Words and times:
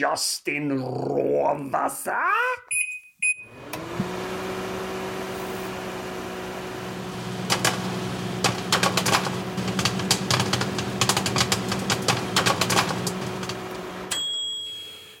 Justin 0.00 0.72
Rohrwasser? 0.82 2.10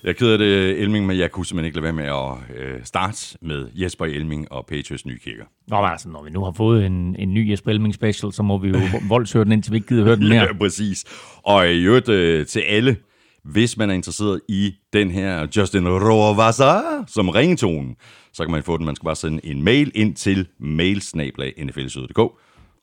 Jeg 0.02 0.10
er 0.10 0.12
ked 0.12 0.30
af 0.32 0.38
det, 0.38 0.80
Elming, 0.80 1.06
men 1.06 1.18
jeg 1.18 1.30
kunne 1.30 1.46
simpelthen 1.46 1.66
ikke 1.66 1.76
lade 1.76 1.84
være 1.84 1.92
med 1.92 2.04
at 2.04 2.56
øh, 2.56 2.80
starte 2.84 3.38
med 3.40 3.68
Jesper 3.74 4.04
Elming 4.04 4.52
og 4.52 4.66
Patriots 4.66 5.06
nye 5.06 5.18
kirker. 5.18 5.44
Nå, 5.68 5.80
men 5.80 5.90
altså, 5.90 6.08
når 6.08 6.22
vi 6.22 6.30
nu 6.30 6.44
har 6.44 6.52
fået 6.52 6.86
en, 6.86 7.16
en 7.18 7.34
ny 7.34 7.50
Jesper 7.50 7.70
Elming 7.70 7.94
special, 7.94 8.32
så 8.32 8.42
må 8.42 8.58
vi 8.58 8.68
jo 8.68 8.80
voldshøre 9.08 9.44
den, 9.44 9.52
indtil 9.52 9.72
vi 9.72 9.76
ikke 9.76 9.88
gider 9.88 10.04
høre 10.04 10.16
den 10.16 10.28
mere. 10.28 10.42
Ja, 10.42 10.52
præcis. 10.52 11.04
Og 11.42 11.68
i 11.68 11.84
øvrigt 11.84 12.08
øh, 12.08 12.46
til 12.46 12.60
alle, 12.60 12.96
hvis 13.44 13.76
man 13.76 13.90
er 13.90 13.94
interesseret 13.94 14.40
i 14.48 14.74
den 14.92 15.10
her 15.10 15.46
Justin 15.56 15.88
Rohrwasser 15.88 17.04
som 17.06 17.28
ringetone, 17.28 17.94
så 18.32 18.44
kan 18.44 18.52
man 18.52 18.62
få 18.62 18.76
den. 18.76 18.86
Man 18.86 18.96
skal 18.96 19.04
bare 19.04 19.16
sende 19.16 19.46
en 19.46 19.62
mail 19.62 19.92
ind 19.94 20.14
til 20.14 20.48
mailsnablag.nflsøde.dk, 20.58 22.18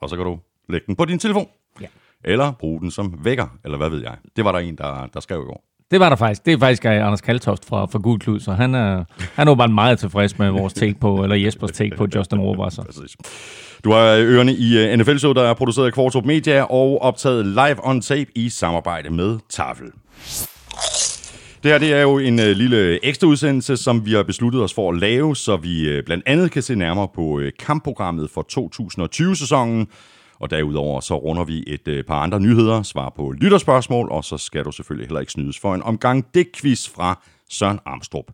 og 0.02 0.10
så 0.10 0.16
kan 0.16 0.26
du 0.26 0.40
lægge 0.70 0.86
den 0.88 0.96
på 0.96 1.06
din 1.06 1.20
telefon. 1.20 1.48
Ja. 1.82 1.86
Eller 2.24 2.52
bruge 2.52 2.82
den 2.82 2.92
som 2.92 3.20
vækker, 3.24 3.48
eller 3.66 3.78
hvad 3.78 3.90
ved 3.90 4.02
jeg. 4.02 4.18
Det 4.36 4.46
var 4.46 4.52
der 4.52 4.60
en, 4.60 4.76
der, 4.76 5.08
der 5.14 5.20
skrev 5.20 5.42
i 5.42 5.46
går. 5.46 5.64
Det 5.92 6.00
var 6.00 6.10
der 6.10 6.16
faktisk. 6.16 6.46
Det 6.46 6.54
er 6.54 6.58
faktisk 6.58 6.86
uh, 6.86 6.92
Anders 6.92 7.22
Kaltoft 7.22 7.66
fra, 7.66 7.86
fra 7.86 8.00
Gud 8.00 8.20
Klud, 8.20 8.40
så 8.40 8.52
han 8.52 8.76
er, 8.76 9.04
han 9.36 9.48
er 9.48 9.56
bare 9.56 9.68
meget 9.68 10.00
tilfreds 10.00 10.40
med 10.40 10.50
vores 10.50 10.74
take 10.74 10.96
på, 11.00 11.24
eller 11.24 11.36
Jespers 11.36 11.72
take 11.72 11.96
på 11.98 12.08
Justin 12.16 12.40
Rohrwasser. 12.40 12.84
Præcis. 12.84 13.18
Du 13.84 13.92
har 13.92 14.18
ørerne 14.18 14.54
i 14.54 14.94
uh, 14.94 15.00
NFL 15.00 15.18
Show, 15.18 15.34
der 15.34 15.44
er 15.44 15.54
produceret 15.54 15.86
af 15.88 15.94
Kvartrup 15.94 16.26
Media 16.26 16.64
og 16.64 17.02
optaget 17.02 17.46
live 17.46 17.88
on 17.88 18.02
tape 18.02 18.32
i 18.36 18.50
samarbejde 18.50 19.10
med 19.10 19.40
Tafel. 19.50 19.92
Det 21.64 21.72
her 21.72 21.78
det 21.78 21.94
er 21.94 22.02
jo 22.02 22.18
en 22.18 22.40
øh, 22.40 22.48
lille 22.48 23.06
ekstra 23.06 23.28
udsendelse, 23.28 23.78
som 23.78 24.06
vi 24.06 24.14
har 24.14 24.24
besluttet 24.24 24.62
os 24.62 24.74
for 24.74 24.92
at 24.92 25.00
lave, 25.00 25.36
så 25.36 25.58
vi 25.58 25.90
øh, 25.90 26.04
blandt 26.04 26.24
andet 26.28 26.52
kan 26.52 26.62
se 26.62 26.76
nærmere 26.76 27.08
på 27.16 27.40
øh, 27.40 27.52
kampprogrammet 27.60 28.30
for 28.30 28.46
2020-sæsonen. 28.52 29.88
Og 30.40 30.50
derudover 30.50 31.00
så 31.00 31.16
runder 31.16 31.44
vi 31.44 31.64
et 31.68 31.88
øh, 31.88 32.04
par 32.04 32.20
andre 32.20 32.40
nyheder, 32.40 32.84
svar 32.84 33.14
på 33.16 33.32
lytterspørgsmål, 33.32 34.12
og 34.12 34.24
så 34.24 34.38
skal 34.38 34.66
du 34.66 34.72
selvfølgelig 34.72 35.08
heller 35.08 35.20
ikke 35.20 35.32
snydes 35.32 35.60
for 35.60 35.76
en 35.76 35.84
omgang 35.84 36.26
dækquiz 36.34 36.90
fra 36.90 37.24
Søren 37.50 37.80
Armstrong. 37.86 38.26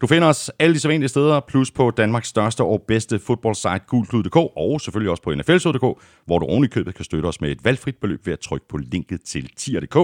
Du 0.00 0.06
finder 0.06 0.28
os 0.28 0.50
alle 0.58 0.74
de 0.74 0.80
sædvanlige 0.80 1.08
steder, 1.08 1.40
plus 1.40 1.70
på 1.70 1.90
Danmarks 1.90 2.28
største 2.28 2.64
og 2.64 2.82
bedste 2.88 3.18
fodboldsite 3.18 3.80
gulklud.dk, 3.86 4.36
og 4.36 4.80
selvfølgelig 4.80 5.10
også 5.10 5.22
på 5.22 5.34
nflsod.dk, 5.34 6.02
hvor 6.26 6.38
du 6.38 6.46
oven 6.46 6.64
i 6.64 6.66
købet 6.66 6.94
kan 6.94 7.04
støtte 7.04 7.26
os 7.26 7.40
med 7.40 7.50
et 7.50 7.64
valgfrit 7.64 7.96
beløb 7.96 8.26
ved 8.26 8.32
at 8.32 8.40
trykke 8.40 8.68
på 8.68 8.76
linket 8.76 9.22
til 9.22 9.50
tier.dk. 9.56 9.96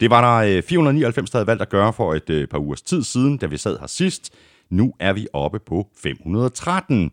Det 0.00 0.10
var 0.10 0.40
der 0.42 0.62
499, 0.68 1.30
der 1.30 1.38
havde 1.38 1.46
valgt 1.46 1.62
at 1.62 1.68
gøre 1.68 1.92
for 1.92 2.14
et 2.14 2.30
øh, 2.30 2.48
par 2.48 2.58
ugers 2.58 2.82
tid 2.82 3.02
siden, 3.02 3.36
da 3.36 3.46
vi 3.46 3.56
sad 3.56 3.76
her 3.80 3.86
sidst. 3.86 4.30
Nu 4.70 4.92
er 5.00 5.12
vi 5.12 5.26
oppe 5.32 5.58
på 5.58 5.86
513. 6.02 7.10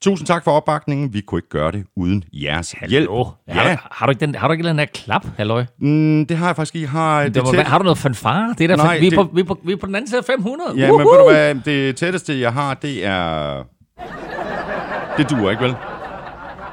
Tusind 0.00 0.26
tak 0.26 0.44
for 0.44 0.50
opbakningen. 0.50 1.14
Vi 1.14 1.20
kunne 1.20 1.38
ikke 1.38 1.48
gøre 1.48 1.72
det 1.72 1.84
uden 1.96 2.24
jeres 2.32 2.70
hjælp. 2.88 2.92
Hallo? 2.92 3.24
Har, 3.24 3.68
Ja, 3.68 3.72
du, 3.74 3.78
har, 3.90 4.06
du 4.06 4.10
ikke 4.10 4.20
den, 4.26 4.34
har 4.34 4.48
du 4.48 4.52
ikke 4.52 4.64
den 4.68 4.78
der 4.78 4.84
klap, 4.84 5.26
halløj? 5.36 5.64
mm, 5.78 6.26
det 6.26 6.36
har 6.36 6.46
jeg 6.46 6.56
faktisk 6.56 6.74
ikke. 6.74 6.88
Har, 6.88 7.22
det 7.24 7.34
Det 7.34 7.42
var, 7.42 7.50
tæt- 7.52 7.64
har 7.66 7.78
du 7.78 7.84
noget 7.84 7.98
fanfare? 7.98 8.54
Det 8.58 8.64
er 8.64 8.68
der, 8.68 8.76
Nej, 8.76 8.98
vi, 8.98 9.06
er 9.06 9.10
det- 9.10 9.16
på, 9.18 9.28
vi, 9.34 9.40
er 9.40 9.44
på, 9.44 9.60
vi 9.64 9.72
er 9.72 9.76
på 9.76 9.86
den 9.86 9.94
anden 9.94 10.08
side 10.08 10.18
af 10.18 10.24
500. 10.24 10.70
Ja, 10.76 10.86
men 10.92 10.98
ved 10.98 11.18
du 11.18 11.30
hvad, 11.30 11.54
det 11.54 11.96
tætteste, 11.96 12.40
jeg 12.40 12.52
har, 12.52 12.74
det 12.74 13.06
er... 13.06 13.62
Det 15.16 15.30
duer 15.30 15.50
ikke, 15.50 15.62
vel? 15.62 15.74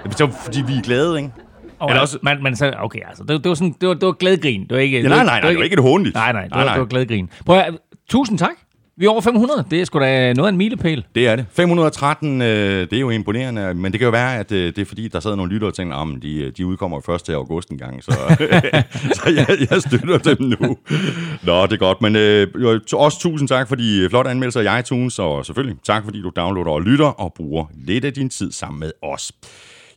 Det 0.04 0.22
er 0.22 0.28
fordi, 0.44 0.62
vi 0.68 0.74
er 0.78 0.82
glade, 0.82 1.18
ikke? 1.18 1.32
Og 1.80 1.90
Eller 1.90 2.02
altså, 2.02 2.18
man, 2.22 2.44
man 2.44 2.56
så, 2.56 2.74
okay, 2.80 3.00
altså, 3.08 3.24
det, 3.24 3.44
det 3.44 3.50
var 3.50 3.56
sådan, 3.56 3.76
det 3.82 3.90
var, 3.90 3.94
det 3.96 4.06
var 4.06 4.12
glædegrin. 4.12 4.62
Det 4.62 4.72
var 4.72 4.78
ikke, 4.78 5.02
Ja, 5.02 5.08
nej, 5.08 5.24
nej, 5.24 5.40
nej, 5.40 5.50
det 5.50 5.58
var 5.58 5.64
ikke 5.64 5.74
et 5.74 5.82
hånligt. 5.84 6.16
Nej, 6.16 6.32
nej, 6.32 6.42
det, 6.42 6.52
Nej, 6.52 6.60
var, 6.60 6.66
nej. 6.66 6.74
det 6.74 6.80
var 6.82 6.88
glædegrin. 6.88 7.30
Prøv 7.46 7.58
at, 7.58 7.78
tusind 8.10 8.38
tak. 8.38 8.52
Vi 9.00 9.06
er 9.06 9.10
over 9.10 9.22
500. 9.22 9.66
Det 9.72 9.82
er 9.82 9.86
sgu 9.86 10.00
da 10.00 10.34
noget 10.34 10.48
af 10.48 10.52
en 10.52 10.58
milepæl. 10.58 11.06
Det 11.16 11.28
er 11.28 11.36
det. 11.36 11.46
513, 11.52 12.42
øh, 12.42 12.48
det 12.48 12.94
er 12.94 13.00
jo 13.00 13.10
imponerende, 13.10 13.74
men 13.74 13.92
det 13.92 14.00
kan 14.00 14.06
jo 14.06 14.12
være, 14.12 14.38
at 14.38 14.52
øh, 14.52 14.66
det 14.76 14.80
er 14.80 14.86
fordi, 14.86 15.08
der 15.08 15.20
sad 15.20 15.36
nogle 15.36 15.54
lyttere 15.54 15.70
og 15.70 15.74
tænkte, 15.74 15.98
at 15.98 16.08
de, 16.22 16.52
de 16.52 16.66
udkommer 16.66 16.98
jo 16.98 17.02
først 17.06 17.26
til 17.26 17.34
august 17.34 17.70
en 17.70 17.78
gang, 17.78 18.04
så, 18.04 18.12
så 19.18 19.30
jeg, 19.36 19.48
jeg 19.72 19.82
støtter 19.82 20.18
dem 20.18 20.38
nu. 20.40 20.78
Nå, 21.44 21.66
det 21.66 21.74
er 21.74 21.78
godt, 21.78 22.02
men 22.02 22.16
øh, 22.16 22.48
også 22.94 23.20
tusind 23.20 23.48
tak 23.48 23.68
for 23.68 23.76
de 23.76 24.08
flotte 24.10 24.32
anmeldelser 24.32 24.62
i 24.76 24.80
iTunes, 24.80 25.20
og 25.20 25.46
selvfølgelig 25.46 25.78
tak 25.84 26.04
fordi 26.04 26.22
du 26.22 26.32
downloader 26.36 26.72
og 26.72 26.82
lytter 26.82 27.06
og 27.06 27.34
bruger 27.34 27.66
lidt 27.88 28.06
af 28.06 28.14
din 28.14 28.30
tid 28.30 28.52
sammen 28.52 28.80
med 28.80 28.92
os. 29.04 29.32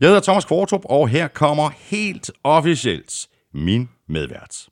Jeg 0.01 0.09
hedder 0.09 0.21
Thomas 0.21 0.45
Kvartrup, 0.45 0.81
og 0.85 1.09
her 1.09 1.29
kommer 1.29 1.71
helt 1.79 2.31
officielt 2.45 3.13
min 3.55 3.89
medvært. 4.09 4.67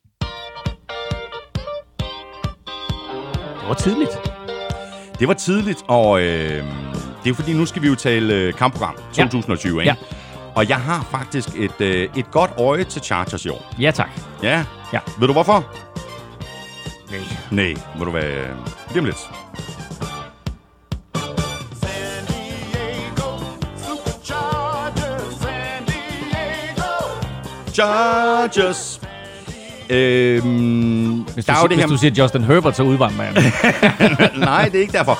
Det 3.59 3.67
var 3.67 3.73
tidligt. 3.73 4.11
Det 5.19 5.27
var 5.27 5.33
tidligt, 5.33 5.83
og 5.87 6.21
øh, 6.21 6.63
det 7.23 7.29
er 7.29 7.33
fordi, 7.33 7.53
nu 7.53 7.65
skal 7.65 7.81
vi 7.81 7.87
jo 7.87 7.95
tale 7.95 8.33
øh, 8.33 8.53
kampprogram 8.53 8.95
2020, 9.13 9.81
ikke? 9.81 9.83
Ja. 9.83 9.95
Og 10.55 10.69
jeg 10.69 10.77
har 10.77 11.07
faktisk 11.11 11.49
et, 11.55 11.81
øh, 11.81 12.09
et 12.17 12.31
godt 12.31 12.51
øje 12.57 12.83
til 12.83 13.01
Chargers 13.01 13.45
i 13.45 13.49
år. 13.49 13.75
Ja, 13.79 13.91
tak. 13.91 14.09
Ja. 14.43 14.65
Ja. 14.93 14.99
Ved 15.19 15.27
du 15.27 15.33
hvorfor? 15.33 15.73
Nej. 17.11 17.19
Nej, 17.51 17.73
må 17.97 18.05
du 18.05 18.11
være... 18.11 18.57
Lige 18.89 18.99
om 18.99 19.05
lidt. 19.05 19.29
Chargers! 27.79 29.01
Øhm, 29.89 31.21
Hvis, 31.33 31.45
der 31.45 31.53
du, 31.53 31.57
er 31.57 31.61
jo 31.61 31.67
hvis 31.67 31.75
det 31.77 31.77
her... 31.77 31.87
du 31.87 31.97
siger 31.97 32.23
Justin 32.23 32.43
Herbert, 32.43 32.75
så 32.75 32.83
udvandrer 32.83 33.23
jeg. 33.25 33.33
Nej, 34.37 34.65
det 34.65 34.75
er 34.75 34.81
ikke 34.81 34.93
derfor. 34.93 35.19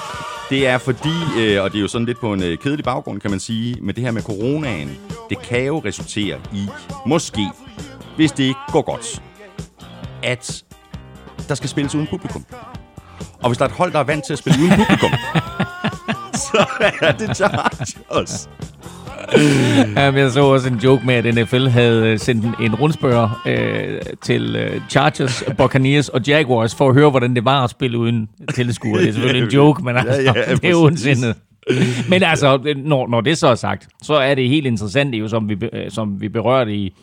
Det 0.50 0.68
er 0.68 0.78
fordi, 0.78 1.14
øh, 1.38 1.64
og 1.64 1.72
det 1.72 1.78
er 1.78 1.82
jo 1.82 1.88
sådan 1.88 2.06
lidt 2.06 2.20
på 2.20 2.34
en 2.34 2.44
øh, 2.44 2.58
kedelig 2.58 2.86
baggrund, 2.86 3.22
kan 3.22 3.32
man 3.32 3.40
sige, 3.40 3.78
med 3.82 3.94
det 3.94 4.04
her 4.04 4.12
med 4.12 4.22
coronaen, 4.22 4.98
det 5.30 5.42
kan 5.42 5.66
jo 5.66 5.80
resultere 5.86 6.38
i, 6.54 6.68
måske, 7.06 7.50
hvis 8.16 8.32
det 8.32 8.44
ikke 8.44 8.60
går 8.72 8.82
godt, 8.82 9.22
at 10.24 10.64
der 11.48 11.56
skal 11.56 11.70
spilles 11.70 11.96
uden 11.96 12.08
publikum. 12.08 12.46
Og 13.42 13.50
hvis 13.50 13.58
der 13.58 13.66
er 13.66 13.70
et 13.70 13.76
hold, 13.76 13.92
der 13.92 14.00
er 14.00 14.04
vant 14.04 14.26
til 14.26 14.34
at 14.34 14.40
spille 14.40 14.60
uden 14.60 14.72
publikum, 14.76 15.12
så 16.48 16.66
er 17.02 17.12
det 17.12 17.38
Chargers. 17.38 18.50
Jamen, 19.98 20.20
jeg 20.20 20.32
så 20.32 20.44
også 20.44 20.70
en 20.70 20.76
joke 20.76 21.06
med, 21.06 21.16
at 21.16 21.36
NFL 21.36 21.68
havde 21.68 22.08
øh, 22.08 22.20
sendt 22.20 22.46
en, 22.46 22.56
en 22.62 22.76
rundspørg 22.76 23.30
øh, 23.48 24.02
til 24.22 24.56
øh, 24.56 24.82
Chargers, 24.90 25.44
Buccaneers 25.58 26.10
og 26.10 26.22
Jaguars 26.28 26.76
for 26.76 26.90
at 26.90 26.94
høre, 26.94 27.10
hvordan 27.10 27.36
det 27.36 27.46
var 27.46 27.64
at 27.64 27.70
spille 27.70 27.98
uden 27.98 28.30
tilskuere. 28.56 29.02
Det 29.02 29.10
er 29.10 29.14
selvfølgelig 29.14 29.44
en 29.44 29.52
joke, 29.60 29.84
men 29.84 29.98
altså, 29.98 30.22
Ja, 30.22 30.34
ja, 30.36 30.56
det 30.56 30.70
er 30.70 30.76
ondsindet. 30.76 31.36
Men 32.10 32.24
altså, 32.24 32.74
når, 32.78 33.08
når 33.08 33.22
det 33.22 33.38
så 33.38 33.48
er 33.48 33.56
sagt, 33.56 33.88
så 34.02 34.14
er 34.14 34.36
det 34.36 34.50
helt 34.50 34.66
interessant, 34.66 35.16
jo, 35.16 35.28
som 35.28 35.50
vi, 35.50 35.58
øh, 35.74 35.92
som 35.92 36.22
vi 36.22 36.30
berørte 36.30 36.76
i 36.76 36.94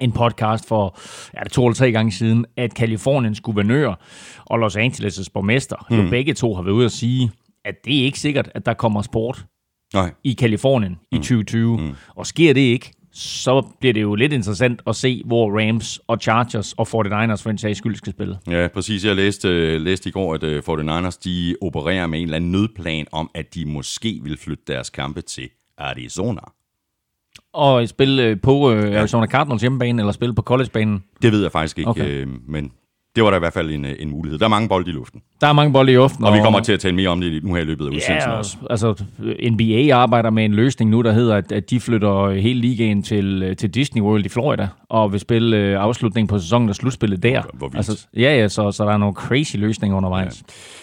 en 0.00 0.12
podcast 0.12 0.68
for 0.68 0.98
ja, 1.34 1.40
det 1.44 1.52
to 1.52 1.66
eller 1.66 1.74
tre 1.74 1.92
gange 1.92 2.12
siden, 2.12 2.46
at 2.56 2.74
Kaliforniens 2.74 3.40
guvernør 3.40 3.94
og 4.46 4.58
Los 4.58 4.76
Angeles' 4.76 5.28
borgmester, 5.34 5.86
mm. 5.90 5.96
jo 5.96 6.10
begge 6.10 6.34
to 6.34 6.54
har 6.54 6.62
været 6.62 6.74
ude 6.74 6.84
at 6.84 6.92
sige, 6.92 7.30
at 7.64 7.74
det 7.84 8.00
er 8.00 8.04
ikke 8.04 8.20
sikkert, 8.20 8.50
at 8.54 8.66
der 8.66 8.74
kommer 8.74 9.02
sport 9.02 9.44
Nej, 9.94 10.12
i 10.24 10.32
Kalifornien 10.32 10.96
i 11.12 11.16
2020. 11.16 11.78
Mm. 11.78 11.90
Og 12.08 12.26
sker 12.26 12.54
det 12.54 12.60
ikke, 12.60 12.92
så 13.12 13.66
bliver 13.80 13.92
det 13.92 14.02
jo 14.02 14.14
lidt 14.14 14.32
interessant 14.32 14.82
at 14.86 14.96
se, 14.96 15.22
hvor 15.26 15.60
Rams 15.60 16.00
og 16.06 16.18
Chargers 16.20 16.72
og 16.72 16.86
49ers 16.88 17.42
for 17.42 17.50
en 17.50 17.58
sags 17.58 17.78
skyld 17.78 17.96
skal 17.96 18.12
spille. 18.12 18.38
ja, 18.48 18.68
præcis. 18.74 19.04
Jeg 19.04 19.16
læste, 19.16 19.48
øh, 19.48 19.80
læste 19.80 20.08
i 20.08 20.12
går, 20.12 20.34
at 20.34 20.42
øh, 20.42 20.62
49ers 20.68 21.18
de 21.24 21.56
opererer 21.62 22.06
med 22.06 22.18
en 22.18 22.24
eller 22.24 22.36
anden 22.36 22.52
nødplan 22.52 23.06
om, 23.12 23.30
at 23.34 23.54
de 23.54 23.64
måske 23.64 24.20
vil 24.22 24.36
flytte 24.36 24.62
deres 24.66 24.90
kampe 24.90 25.20
til 25.20 25.48
Arizona. 25.78 26.40
Og 27.52 27.88
spille 27.88 28.22
øh, 28.24 28.40
på 28.40 28.72
øh, 28.72 28.98
Arizona 29.00 29.26
Cardinals 29.26 29.60
hjemmebane, 29.62 30.02
eller 30.02 30.12
spille 30.12 30.34
på 30.34 30.42
collegebanen. 30.42 31.04
Det 31.22 31.32
ved 31.32 31.42
jeg 31.42 31.52
faktisk 31.52 31.78
ikke, 31.78 31.90
Okay. 31.90 32.02
okay. 32.02 32.12
øh, 32.12 32.28
men 32.48 32.72
det 33.18 33.24
var 33.24 33.30
da 33.30 33.36
i 33.36 33.38
hvert 33.38 33.52
fald 33.52 33.70
en, 33.70 33.84
øh, 33.84 33.94
en 33.98 34.10
mulighed. 34.10 34.38
Der 34.38 34.44
er 34.44 34.48
mange 34.48 34.68
bolde 34.68 34.90
i 34.90 34.92
luften, 34.94 35.20
Der 35.40 35.46
er 35.46 35.52
mange 35.52 35.72
bolde 35.72 35.92
i 35.92 35.94
luften. 35.94 36.24
og 36.24 36.34
vi 36.34 36.38
kommer 36.42 36.60
til 36.60 36.72
at 36.72 36.80
tale 36.80 36.94
mere 36.94 37.08
om 37.08 37.20
det 37.20 37.44
nu 37.44 37.54
her 37.54 37.62
i 37.62 37.64
løbet 37.64 37.84
af 37.84 37.88
udsendelsen 37.90 38.30
Ja, 38.30 38.36
også. 38.38 38.56
altså 38.70 39.04
NBA 39.52 39.94
arbejder 39.94 40.30
med 40.30 40.44
en 40.44 40.52
løsning 40.54 40.90
nu, 40.90 41.02
der 41.02 41.12
hedder, 41.12 41.36
at, 41.36 41.52
at 41.52 41.70
de 41.70 41.80
flytter 41.80 42.30
hele 42.40 42.60
ligaen 42.60 43.02
til, 43.02 43.42
øh, 43.42 43.56
til 43.56 43.70
Disney 43.74 44.02
World 44.02 44.24
i 44.26 44.28
Florida, 44.28 44.68
og 44.90 45.12
vil 45.12 45.20
spille 45.20 45.56
øh, 45.56 45.80
afslutningen 45.82 46.28
på 46.28 46.38
sæsonen 46.38 46.68
og 46.68 46.74
slutspillet 46.74 47.22
der. 47.22 47.42
Hvor 47.54 47.66
vildt. 47.68 47.76
altså, 47.76 48.06
ja, 48.16 48.36
ja, 48.40 48.48
så, 48.48 48.70
så 48.70 48.84
der 48.84 48.92
er 48.92 48.96
nogle 48.98 49.14
crazy 49.14 49.56
løsninger 49.56 49.96
undervejs. 49.96 50.42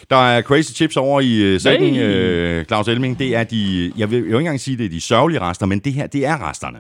Der 0.09 0.15
er 0.15 0.41
crazy 0.41 0.71
chips 0.73 0.97
over 0.97 1.21
i 1.21 1.41
øh, 1.41 1.59
sækken, 1.59 1.93
Nej. 1.93 2.01
øh, 2.03 2.65
Claus 2.65 2.87
Elming. 2.87 3.19
Det 3.19 3.35
er 3.35 3.43
de, 3.43 3.91
jeg 3.97 4.11
vil 4.11 4.17
jo 4.19 4.25
ikke 4.25 4.37
engang 4.37 4.59
sige, 4.59 4.77
det 4.77 4.85
er 4.85 4.89
de 4.89 5.01
sørgelige 5.01 5.41
rester, 5.41 5.65
men 5.65 5.79
det 5.79 5.93
her, 5.93 6.07
det 6.07 6.25
er 6.25 6.49
resterne. 6.49 6.77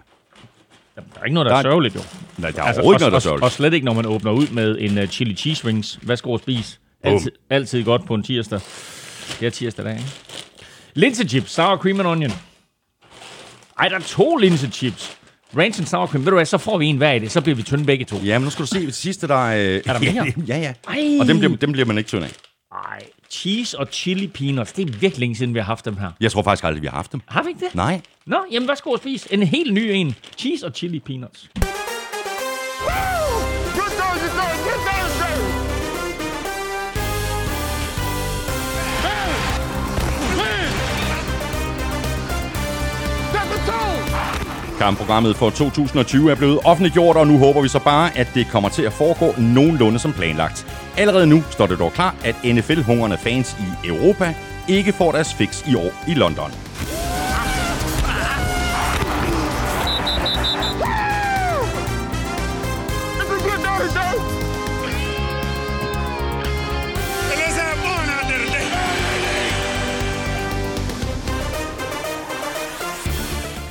Der 0.95 1.01
er 1.21 1.23
ikke 1.25 1.33
noget, 1.33 1.45
der 1.45 1.51
er 1.51 1.61
Der 1.61 1.69
er- 1.69 1.71
sørgeligt, 1.73 1.95
jo. 1.95 1.99
Nej, 2.37 2.51
der 2.51 2.61
er 2.61 2.65
Altså, 2.65 2.81
overhovedet 2.81 3.01
ikke 3.01 3.05
og, 3.05 3.11
noget, 3.11 3.23
der 3.23 3.29
er 3.29 3.33
og, 3.33 3.35
og 3.35 3.39
sørgeligt. 3.39 3.53
slet 3.55 3.73
ikke, 3.73 3.85
når 3.85 3.93
man 3.93 4.05
åbner 4.05 4.31
ud 4.31 4.47
med 4.47 4.77
en 4.79 4.97
uh, 4.97 5.05
chili 5.07 5.35
cheese 5.35 5.67
rings. 5.67 5.99
Værsgo 6.01 6.33
at 6.33 6.39
spise. 6.41 6.77
Altid, 7.03 7.31
altid 7.49 7.83
godt 7.83 8.05
på 8.05 8.13
en 8.15 8.23
tirsdag. 8.23 8.59
Det 9.39 9.45
er 9.45 9.49
tirsdag 9.49 9.85
dag, 9.85 9.93
ikke? 9.93 10.05
Linsechips, 10.93 11.51
sour 11.51 11.77
cream 11.77 11.99
and 11.99 12.07
onion. 12.07 12.31
Ej, 13.79 13.87
der 13.87 13.95
er 13.95 13.99
to 13.99 14.35
linsechips. 14.35 15.17
Ranch 15.57 15.79
and 15.79 15.87
sour 15.87 16.07
cream. 16.07 16.25
Ved 16.25 16.31
du 16.31 16.35
hvad, 16.37 16.45
så 16.45 16.57
får 16.57 16.77
vi 16.77 16.85
en 16.85 16.97
hver 16.97 17.11
i 17.13 17.19
det. 17.19 17.31
Så 17.31 17.41
bliver 17.41 17.55
vi 17.55 17.63
tynde 17.63 17.85
begge 17.85 18.05
to. 18.05 18.15
Ja, 18.17 18.37
men 18.39 18.43
nu 18.43 18.49
skal 18.49 18.63
du 18.63 18.67
se, 18.67 18.85
det 18.85 18.95
sidste, 18.95 19.27
der 19.27 19.47
er... 19.49 19.75
Øh, 19.77 19.83
der 19.83 19.99
mere? 20.13 20.33
ja, 20.47 20.57
ja. 20.57 20.73
Ej. 20.87 21.17
Og 21.21 21.27
dem 21.27 21.39
bliver, 21.39 21.55
dem 21.55 21.71
bliver 21.71 21.85
man 21.85 21.97
ikke 21.97 22.07
tynd 22.07 22.23
af. 22.23 22.31
Cheese 23.29 23.79
og 23.79 23.87
chili 23.91 24.27
peanuts. 24.27 24.73
Det 24.73 24.89
er 24.89 24.91
virkelig 24.91 25.19
længe 25.19 25.35
siden, 25.35 25.53
vi 25.53 25.59
har 25.59 25.65
haft 25.65 25.85
dem 25.85 25.97
her. 25.97 26.11
Jeg 26.21 26.31
tror 26.31 26.41
faktisk 26.41 26.63
aldrig, 26.63 26.81
vi 26.81 26.87
har 26.87 26.95
haft 26.95 27.11
dem. 27.11 27.21
Har 27.27 27.43
vi 27.43 27.49
ikke 27.49 27.65
det? 27.65 27.75
Nej. 27.75 28.01
Nå, 28.25 28.37
jamen 28.51 28.67
værsgo 28.67 28.89
og 28.89 28.99
spis. 28.99 29.27
En 29.31 29.43
helt 29.43 29.73
ny 29.73 29.79
en. 29.79 30.15
Cheese 30.37 30.65
og 30.65 30.71
chili 30.75 30.99
peanuts. 30.99 31.49
Good 32.85 33.14
Kampprogrammet 44.77 45.35
for 45.35 45.49
2020 45.49 46.31
er 46.31 46.35
blevet 46.35 46.59
offentliggjort, 46.65 47.15
og 47.15 47.27
nu 47.27 47.37
håber 47.37 47.61
vi 47.61 47.67
så 47.67 47.79
bare, 47.79 48.17
at 48.17 48.27
det 48.33 48.47
kommer 48.51 48.69
til 48.69 48.81
at 48.81 48.93
foregå 48.93 49.33
nogenlunde 49.37 49.99
som 49.99 50.13
planlagt. 50.13 50.67
Allerede 50.97 51.27
nu 51.27 51.43
står 51.49 51.67
det 51.67 51.79
dog 51.79 51.93
klart, 51.93 52.15
at 52.23 52.35
NFL-hungrende 52.43 53.17
fans 53.17 53.57
i 53.59 53.87
Europa 53.87 54.33
ikke 54.67 54.93
får 54.93 55.11
deres 55.11 55.33
fix 55.33 55.67
i 55.67 55.75
år 55.75 55.91
i 56.07 56.13
London. 56.13 56.51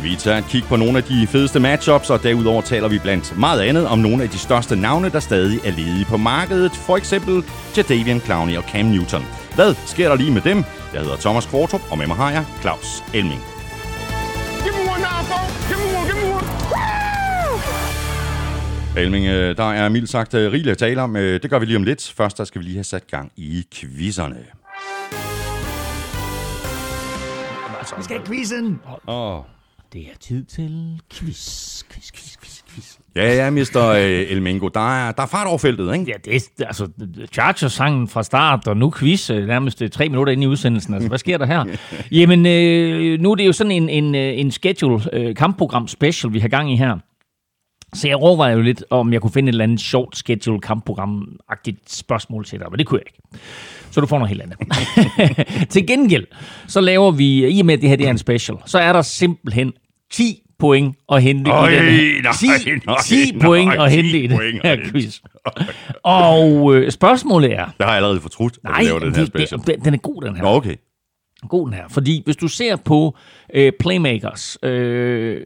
Vi 0.04 0.16
tager 0.16 0.38
et 0.38 0.44
kig 0.48 0.64
på 0.64 0.76
nogle 0.76 0.98
af 0.98 1.04
de 1.04 1.26
fedeste 1.26 1.60
matchups, 1.60 2.10
og 2.10 2.22
derudover 2.22 2.62
taler 2.62 2.88
vi 2.88 2.98
blandt 2.98 3.38
meget 3.38 3.60
andet 3.60 3.86
om 3.86 3.98
nogle 3.98 4.22
af 4.22 4.28
de 4.28 4.38
største 4.38 4.76
navne, 4.76 5.10
der 5.10 5.20
stadig 5.20 5.58
er 5.64 5.70
ledige 5.70 6.04
på 6.04 6.16
markedet. 6.16 6.72
For 6.72 6.96
eksempel 6.96 7.44
Jadavian 7.76 8.20
Clowney 8.20 8.56
og 8.56 8.62
Cam 8.62 8.84
Newton. 8.84 9.22
Hvad 9.54 9.74
sker 9.86 10.08
der 10.08 10.16
lige 10.16 10.30
med 10.32 10.42
dem? 10.42 10.56
Jeg 10.94 11.00
hedder 11.00 11.16
Thomas 11.16 11.46
Kvartrup, 11.46 11.80
og 11.90 11.98
med 11.98 12.06
mig 12.06 12.16
har 12.16 12.30
jeg 12.30 12.44
Claus 12.60 13.02
Elming. 13.14 13.40
Elming, 18.96 19.26
øh, 19.26 19.56
der 19.56 19.72
er 19.72 19.88
mildt 19.88 20.10
sagt 20.10 20.34
øh, 20.34 20.52
rigeligt 20.52 20.72
at 20.72 20.78
tale 20.78 21.02
om. 21.02 21.16
Øh, 21.16 21.42
Det 21.42 21.50
gør 21.50 21.58
vi 21.58 21.66
lige 21.66 21.76
om 21.76 21.82
lidt. 21.82 22.12
Først 22.16 22.38
der 22.38 22.44
skal 22.44 22.58
vi 22.60 22.64
lige 22.64 22.76
have 22.76 22.84
sat 22.84 23.06
gang 23.06 23.32
i 23.36 23.66
quizzerne. 23.74 24.36
Vi 27.96 28.02
skal 28.02 28.16
have 28.16 28.26
quizzen. 28.26 28.80
Åh. 29.08 29.53
Det 29.94 30.02
er 30.02 30.18
tid 30.20 30.44
til 30.44 31.00
quiz, 31.12 31.82
quiz, 31.90 32.12
quiz, 32.12 32.36
quiz, 32.36 32.62
quiz. 32.68 32.98
Ja, 33.16 33.34
ja, 33.34 33.50
Mr. 33.50 33.94
øh, 33.96 34.30
Elmingo. 34.30 34.68
Der 34.68 35.06
er, 35.06 35.12
der 35.12 35.22
er 35.22 35.26
fart 35.26 35.46
over 35.46 35.58
feltet, 35.58 35.94
ikke? 35.94 36.04
Ja, 36.10 36.12
det 36.24 36.50
er 36.60 36.66
altså 36.66 36.88
Chargers-sangen 37.32 38.08
fra 38.08 38.22
start, 38.22 38.68
og 38.68 38.76
nu 38.76 38.90
quiz 38.90 39.30
øh, 39.30 39.46
nærmest 39.46 39.82
øh, 39.82 39.90
tre 39.90 40.08
minutter 40.08 40.32
inde 40.32 40.44
i 40.44 40.46
udsendelsen. 40.46 40.94
Altså, 40.94 41.08
hvad 41.08 41.18
sker 41.18 41.38
der 41.38 41.46
her? 41.46 41.64
Jamen, 42.18 42.46
øh, 42.46 43.20
nu 43.20 43.30
er 43.30 43.34
det 43.34 43.46
jo 43.46 43.52
sådan 43.52 43.70
en, 43.70 43.88
en, 43.88 44.14
en 44.14 44.50
schedule, 44.50 45.02
øh, 45.12 45.34
kampprogram 45.36 45.88
special, 45.88 46.32
vi 46.32 46.38
har 46.38 46.48
gang 46.48 46.72
i 46.72 46.76
her. 46.76 46.98
Så 47.92 48.08
jeg 48.08 48.16
overvejer 48.16 48.54
jo 48.54 48.62
lidt, 48.62 48.84
om 48.90 49.12
jeg 49.12 49.20
kunne 49.20 49.32
finde 49.32 49.48
et 49.48 49.52
eller 49.52 49.64
andet 49.64 49.80
short 49.80 50.16
schedule 50.16 50.60
kampprogram-agtigt 50.60 51.82
spørgsmål 51.86 52.44
til 52.44 52.58
dig, 52.58 52.66
men 52.70 52.78
det 52.78 52.86
kunne 52.86 53.00
jeg 53.00 53.06
ikke. 53.06 53.42
Så 53.90 54.00
du 54.00 54.06
får 54.06 54.18
noget 54.18 54.28
helt 54.28 54.42
andet. 54.42 54.58
til 55.72 55.86
gengæld, 55.86 56.26
så 56.68 56.80
laver 56.80 57.10
vi, 57.10 57.48
i 57.48 57.60
og 57.60 57.66
med 57.66 57.74
at 57.74 57.80
det 57.80 57.88
her 57.88 57.96
det 57.96 58.06
er 58.06 58.10
en 58.10 58.18
special, 58.18 58.58
så 58.66 58.78
er 58.78 58.92
der 58.92 59.02
simpelthen 59.02 59.72
10 60.14 60.42
point 60.58 60.96
at 61.12 61.22
hente 61.22 61.50
Øj, 61.50 61.68
i 61.68 61.74
den 61.76 61.84
her. 61.84 62.22
nej, 62.22 62.32
10, 62.58 62.70
nej, 62.86 62.96
10 63.04 63.38
point 63.38 63.66
nej, 63.76 63.86
at 63.86 63.92
10 63.92 63.96
hente 63.96 64.18
i 64.18 64.26
den 64.26 64.40
at 64.64 64.78
her 64.78 64.90
quiz. 64.90 65.20
Og 66.02 66.74
øh, 66.74 66.90
spørgsmålet 66.90 67.52
er, 67.52 67.64
Det 67.64 67.74
har 67.80 67.86
jeg 67.86 67.96
allerede 67.96 68.20
fortrudt, 68.20 68.56
at 68.56 68.64
nej, 68.64 68.80
vi 68.80 68.86
laver 68.86 68.98
den 68.98 69.14
her 69.14 69.24
special. 69.24 69.60
den, 69.66 69.80
den 69.84 69.94
er 69.94 69.98
god, 69.98 70.22
den 70.22 70.36
her. 70.36 70.42
Nå, 70.42 70.48
okay. 70.48 70.76
God 71.48 71.66
den 71.66 71.74
her. 71.74 71.88
Fordi 71.88 72.22
hvis 72.24 72.36
du 72.36 72.48
ser 72.48 72.76
på 72.76 73.16
øh, 73.54 73.72
playmakers, 73.80 74.58
øh, 74.62 75.40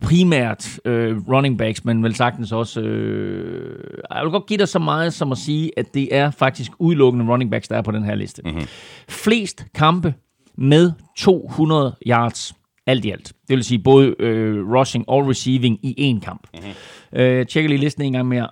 primært 0.00 0.78
øh, 0.84 1.16
running 1.28 1.58
backs, 1.58 1.84
men 1.84 2.02
vel 2.02 2.14
sagtens 2.14 2.52
også... 2.52 2.80
Øh, 2.80 3.98
jeg 4.14 4.22
vil 4.24 4.30
godt 4.30 4.46
give 4.46 4.58
dig 4.58 4.68
så 4.68 4.78
meget 4.78 5.14
som 5.14 5.32
at 5.32 5.38
sige, 5.38 5.70
at 5.76 5.94
det 5.94 6.16
er 6.16 6.30
faktisk 6.30 6.72
udelukkende 6.78 7.32
running 7.32 7.50
backs, 7.50 7.68
der 7.68 7.76
er 7.76 7.82
på 7.82 7.90
den 7.90 8.04
her 8.04 8.14
liste. 8.14 8.42
Mm-hmm. 8.44 8.66
Flest 9.08 9.66
kampe 9.74 10.14
med 10.56 10.92
200 11.18 11.96
yards 12.06 12.54
alt 12.86 13.04
i 13.04 13.10
alt. 13.10 13.32
Det 13.48 13.56
vil 13.56 13.64
sige 13.64 13.78
både 13.78 14.14
øh, 14.18 14.72
rushing 14.72 15.08
og 15.08 15.28
receiving 15.28 15.78
i 15.84 16.12
én 16.12 16.20
kamp. 16.20 16.46
Mm-hmm. 16.54 17.20
Øh, 17.20 17.46
tjekker 17.46 17.68
lige 17.68 17.80
listen 17.80 18.02
en 18.02 18.12
gang 18.12 18.28
mere. 18.28 18.48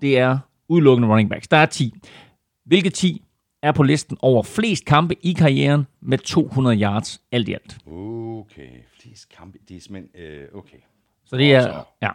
Det 0.00 0.18
er 0.18 0.38
udelukkende 0.68 1.08
running 1.08 1.30
backs. 1.30 1.48
Der 1.48 1.56
er 1.56 1.66
10. 1.66 1.94
Hvilke 2.64 2.90
10 2.90 3.22
er 3.62 3.72
på 3.72 3.82
listen 3.82 4.16
over 4.20 4.42
flest 4.42 4.84
kampe 4.84 5.14
i 5.26 5.32
karrieren 5.32 5.86
med 6.00 6.18
200 6.18 6.82
yards 6.82 7.20
alt 7.32 7.48
i 7.48 7.52
alt? 7.52 7.78
Okay, 7.86 8.68
flest 9.00 9.28
kampe. 9.28 9.58
Det 9.68 9.76
er 9.76 9.80
simpelthen... 9.80 10.22
Øh, 10.22 10.48
okay. 10.54 10.76
Så 11.24 11.36
det 11.36 11.54
er, 11.54 11.84
ja. 12.02 12.10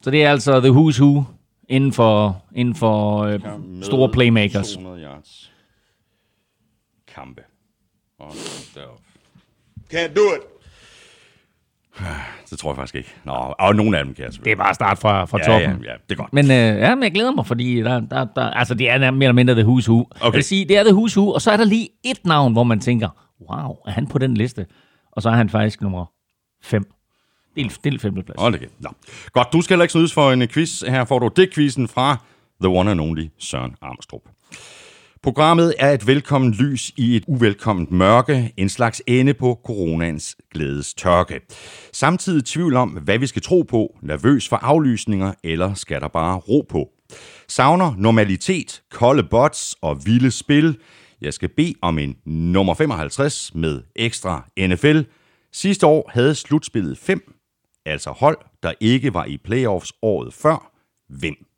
Så 0.00 0.10
det 0.10 0.24
er 0.24 0.30
altså 0.30 0.60
the 0.60 0.70
who's 0.70 1.02
who 1.02 1.24
inden 1.68 1.92
for, 1.92 2.44
inden 2.54 2.74
for 2.74 3.18
øh, 3.18 3.40
store 3.82 4.12
playmakers. 4.12 4.72
200 4.72 5.04
yards. 5.04 5.52
Kampe. 7.06 7.42
Og 8.18 8.34
derop. 8.74 9.00
Can't 9.94 10.14
do 10.16 10.20
it. 10.36 10.40
Det 12.50 12.58
tror 12.58 12.70
jeg 12.70 12.76
faktisk 12.76 12.94
ikke. 12.94 13.14
Nå, 13.24 13.32
og 13.58 13.74
nogle 13.76 13.98
af 13.98 14.04
dem 14.04 14.14
kan 14.14 14.24
jeg 14.24 14.32
Det 14.44 14.52
er 14.52 14.56
bare 14.56 14.68
at 14.68 14.74
starte 14.74 15.00
fra, 15.00 15.24
fra 15.24 15.38
ja, 15.38 15.44
toppen. 15.44 15.84
ja, 15.84 15.90
ja, 15.90 15.96
det 16.08 16.12
er 16.12 16.14
godt. 16.14 16.32
Men, 16.32 16.44
øh, 16.44 16.56
ja, 16.56 16.94
men 16.94 17.02
jeg 17.02 17.12
glæder 17.12 17.30
mig, 17.32 17.46
fordi 17.46 17.76
der, 17.76 18.00
der, 18.00 18.26
der, 18.36 18.50
altså, 18.50 18.74
det 18.74 18.90
er 18.90 18.98
mere 18.98 19.08
eller 19.10 19.32
mindre 19.32 19.54
the 19.54 19.62
who's 19.62 19.88
who. 19.88 20.06
Jeg 20.24 20.32
vil 20.32 20.44
sige, 20.44 20.64
det 20.64 20.76
er 20.76 20.84
the 20.84 20.92
who's 20.92 21.16
who, 21.16 21.30
og 21.32 21.42
så 21.42 21.50
er 21.50 21.56
der 21.56 21.64
lige 21.64 21.88
et 22.04 22.24
navn, 22.24 22.52
hvor 22.52 22.62
man 22.64 22.80
tænker, 22.80 23.08
wow, 23.50 23.76
er 23.86 23.90
han 23.90 24.06
på 24.06 24.18
den 24.18 24.34
liste? 24.36 24.66
Og 25.12 25.22
så 25.22 25.28
er 25.28 25.34
han 25.34 25.48
faktisk 25.48 25.80
nummer 25.82 26.06
5. 26.62 26.84
Del, 27.56 27.72
del 27.84 27.98
femteplads. 27.98 28.40
Hold 28.40 28.58
kæft. 28.58 28.72
Nå. 28.80 28.88
Godt, 29.32 29.48
du 29.52 29.60
skal 29.60 29.74
heller 29.74 29.84
ikke 29.84 29.92
snydes 29.92 30.14
for 30.14 30.32
en 30.32 30.48
quiz. 30.48 30.82
Her 30.88 31.04
får 31.04 31.18
du 31.18 31.30
det 31.36 31.54
quizzen 31.54 31.88
fra 31.88 32.16
The 32.60 32.68
One 32.68 32.90
and 32.90 33.00
Only 33.00 33.26
Søren 33.38 33.74
Armstrong. 33.82 34.22
Programmet 35.22 35.74
er 35.78 35.90
et 35.90 36.06
velkommen 36.06 36.52
lys 36.52 36.92
i 36.96 37.16
et 37.16 37.24
uvelkomment 37.26 37.90
mørke, 37.90 38.52
en 38.56 38.68
slags 38.68 39.02
ende 39.06 39.34
på 39.34 39.60
coronaens 39.64 40.36
glædes 40.50 40.94
tørke. 40.94 41.40
Samtidig 41.92 42.44
tvivl 42.44 42.76
om, 42.76 42.88
hvad 42.88 43.18
vi 43.18 43.26
skal 43.26 43.42
tro 43.42 43.62
på, 43.62 43.98
nervøs 44.00 44.48
for 44.48 44.56
aflysninger, 44.56 45.32
eller 45.44 45.74
skal 45.74 46.00
der 46.00 46.08
bare 46.08 46.36
ro 46.38 46.66
på. 46.68 46.88
Savner 47.48 47.94
normalitet, 47.98 48.82
kolde 48.90 49.22
bots 49.22 49.76
og 49.80 50.06
vilde 50.06 50.30
spil. 50.30 50.78
Jeg 51.20 51.34
skal 51.34 51.48
bede 51.48 51.74
om 51.82 51.98
en 51.98 52.16
nummer 52.26 52.74
55 52.74 53.54
med 53.54 53.82
ekstra 53.96 54.48
NFL. 54.58 55.00
Sidste 55.52 55.86
år 55.86 56.10
havde 56.12 56.34
slutspillet 56.34 56.98
5, 56.98 57.34
altså 57.86 58.10
hold, 58.10 58.38
der 58.62 58.72
ikke 58.80 59.14
var 59.14 59.24
i 59.24 59.36
playoffs 59.36 59.92
året 60.02 60.34
før. 60.34 60.72
Hvem? 61.08 61.51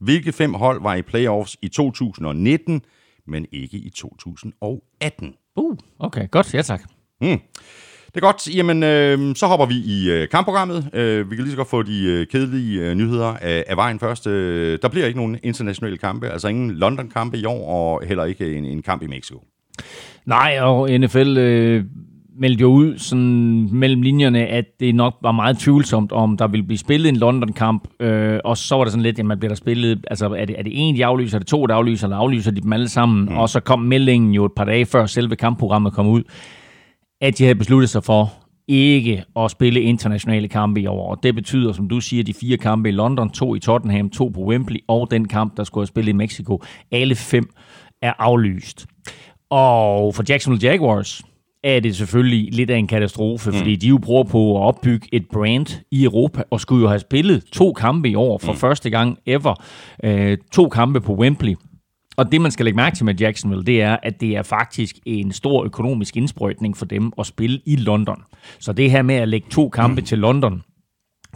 Hvilke 0.00 0.32
fem 0.32 0.54
hold 0.54 0.82
var 0.82 0.94
i 0.94 1.02
playoffs 1.02 1.56
i 1.62 1.68
2019, 1.68 2.82
men 3.26 3.46
ikke 3.52 3.76
i 3.76 3.90
2018? 3.90 5.34
Uh, 5.56 5.76
okay, 5.98 6.28
godt. 6.30 6.54
Ja, 6.54 6.62
tak. 6.62 6.80
Det 8.14 8.16
er 8.16 8.20
godt. 8.20 8.56
Jamen, 8.56 8.82
øh, 8.82 9.36
så 9.36 9.46
hopper 9.46 9.66
vi 9.66 9.74
i 9.74 10.10
øh, 10.10 10.28
kampprogrammet. 10.28 10.90
Øh, 10.92 11.30
vi 11.30 11.36
kan 11.36 11.44
lige 11.44 11.52
så 11.52 11.56
godt 11.56 11.68
få 11.68 11.82
de 11.82 12.04
øh, 12.04 12.26
kedelige 12.26 12.80
øh, 12.80 12.94
nyheder 12.94 13.36
af, 13.40 13.64
af 13.66 13.76
vejen 13.76 13.98
først. 13.98 14.26
Øh, 14.26 14.78
der 14.82 14.88
bliver 14.88 15.06
ikke 15.06 15.18
nogen 15.18 15.38
internationale 15.42 15.96
kampe, 15.96 16.28
altså 16.28 16.48
ingen 16.48 16.70
London-kampe 16.70 17.38
i 17.38 17.44
år, 17.44 17.68
og 17.68 18.06
heller 18.06 18.24
ikke 18.24 18.56
en, 18.56 18.64
en 18.64 18.82
kamp 18.82 19.02
i 19.02 19.06
Mexico. 19.06 19.44
Nej, 20.26 20.58
og 20.60 20.90
NFL 20.90 21.38
øh, 21.38 21.84
meldte 22.38 22.62
jo 22.62 22.68
ud 22.68 22.98
sådan 22.98 23.68
mellem 23.72 24.02
linjerne, 24.02 24.46
at 24.46 24.64
det 24.80 24.94
nok 24.94 25.14
var 25.22 25.32
meget 25.32 25.58
tvivlsomt, 25.58 26.12
om 26.12 26.36
der 26.36 26.48
ville 26.48 26.66
blive 26.66 26.78
spillet 26.78 27.08
en 27.08 27.16
London-kamp, 27.16 27.88
øh, 28.00 28.38
og 28.44 28.56
så 28.56 28.76
var 28.76 28.84
der 28.84 28.90
sådan 28.90 29.02
lidt, 29.02 29.18
jamen 29.18 29.38
bliver 29.38 29.50
der 29.50 29.56
spillet, 29.56 30.04
altså 30.10 30.26
er 30.26 30.44
det, 30.44 30.58
er 30.58 30.62
det 30.62 30.72
en, 30.74 30.96
de 30.96 31.06
aflyser, 31.06 31.36
er 31.36 31.38
det 31.38 31.48
to, 31.48 31.66
der 31.66 31.74
aflyser, 31.74 32.06
eller 32.06 32.16
aflyser 32.16 32.50
de 32.50 32.60
dem 32.60 32.72
alle 32.72 32.88
sammen, 32.88 33.24
mm. 33.24 33.38
og 33.38 33.48
så 33.48 33.60
kom 33.60 33.80
meldingen 33.80 34.34
jo 34.34 34.44
et 34.44 34.52
par 34.56 34.64
dage 34.64 34.86
før 34.86 35.06
selve 35.06 35.36
kampprogrammet 35.36 35.92
kom 35.92 36.06
ud, 36.06 36.22
at 37.20 37.38
de 37.38 37.44
havde 37.44 37.54
besluttet 37.54 37.90
sig 37.90 38.04
for 38.04 38.32
ikke 38.68 39.24
at 39.36 39.50
spille 39.50 39.80
internationale 39.80 40.48
kampe 40.48 40.80
i 40.80 40.86
år. 40.86 41.10
Og 41.10 41.22
det 41.22 41.34
betyder, 41.34 41.72
som 41.72 41.88
du 41.88 42.00
siger, 42.00 42.24
de 42.24 42.34
fire 42.34 42.56
kampe 42.56 42.88
i 42.88 42.92
London, 42.92 43.30
to 43.30 43.54
i 43.54 43.58
Tottenham, 43.58 44.10
to 44.10 44.28
på 44.28 44.40
Wembley, 44.40 44.80
og 44.88 45.10
den 45.10 45.28
kamp, 45.28 45.56
der 45.56 45.64
skulle 45.64 45.82
have 45.82 45.86
spillet 45.86 46.12
i 46.12 46.16
Mexico. 46.16 46.62
Alle 46.92 47.14
fem 47.14 47.48
er 48.02 48.12
aflyst. 48.18 48.86
Og 49.50 50.14
for 50.14 50.24
Jacksonville 50.28 50.68
Jaguars 50.68 51.22
er 51.64 51.80
det 51.80 51.96
selvfølgelig 51.96 52.54
lidt 52.54 52.70
af 52.70 52.76
en 52.76 52.86
katastrofe, 52.86 53.50
mm. 53.50 53.56
fordi 53.56 53.76
de 53.76 53.88
jo 53.88 53.98
prøver 54.02 54.24
på 54.24 54.56
at 54.56 54.62
opbygge 54.62 55.08
et 55.12 55.26
brand 55.32 55.66
i 55.90 56.04
Europa, 56.04 56.42
og 56.50 56.60
skulle 56.60 56.82
jo 56.82 56.88
have 56.88 57.00
spillet 57.00 57.44
to 57.52 57.72
kampe 57.72 58.08
i 58.08 58.14
år 58.14 58.38
for 58.38 58.52
mm. 58.52 58.58
første 58.58 58.90
gang 58.90 59.18
ever. 59.26 59.64
Øh, 60.04 60.38
to 60.52 60.68
kampe 60.68 61.00
på 61.00 61.14
Wembley. 61.14 61.54
Og 62.16 62.32
det, 62.32 62.40
man 62.40 62.50
skal 62.50 62.64
lægge 62.64 62.76
mærke 62.76 62.96
til 62.96 63.04
med 63.04 63.14
Jacksonville, 63.14 63.64
det 63.64 63.82
er, 63.82 63.96
at 64.02 64.20
det 64.20 64.36
er 64.36 64.42
faktisk 64.42 64.96
en 65.06 65.32
stor 65.32 65.64
økonomisk 65.64 66.16
indsprøjtning 66.16 66.76
for 66.76 66.84
dem 66.84 67.12
at 67.18 67.26
spille 67.26 67.60
i 67.66 67.76
London. 67.76 68.22
Så 68.60 68.72
det 68.72 68.90
her 68.90 69.02
med 69.02 69.14
at 69.14 69.28
lægge 69.28 69.46
to 69.50 69.68
kampe 69.68 70.00
mm. 70.00 70.06
til 70.06 70.18
London, 70.18 70.62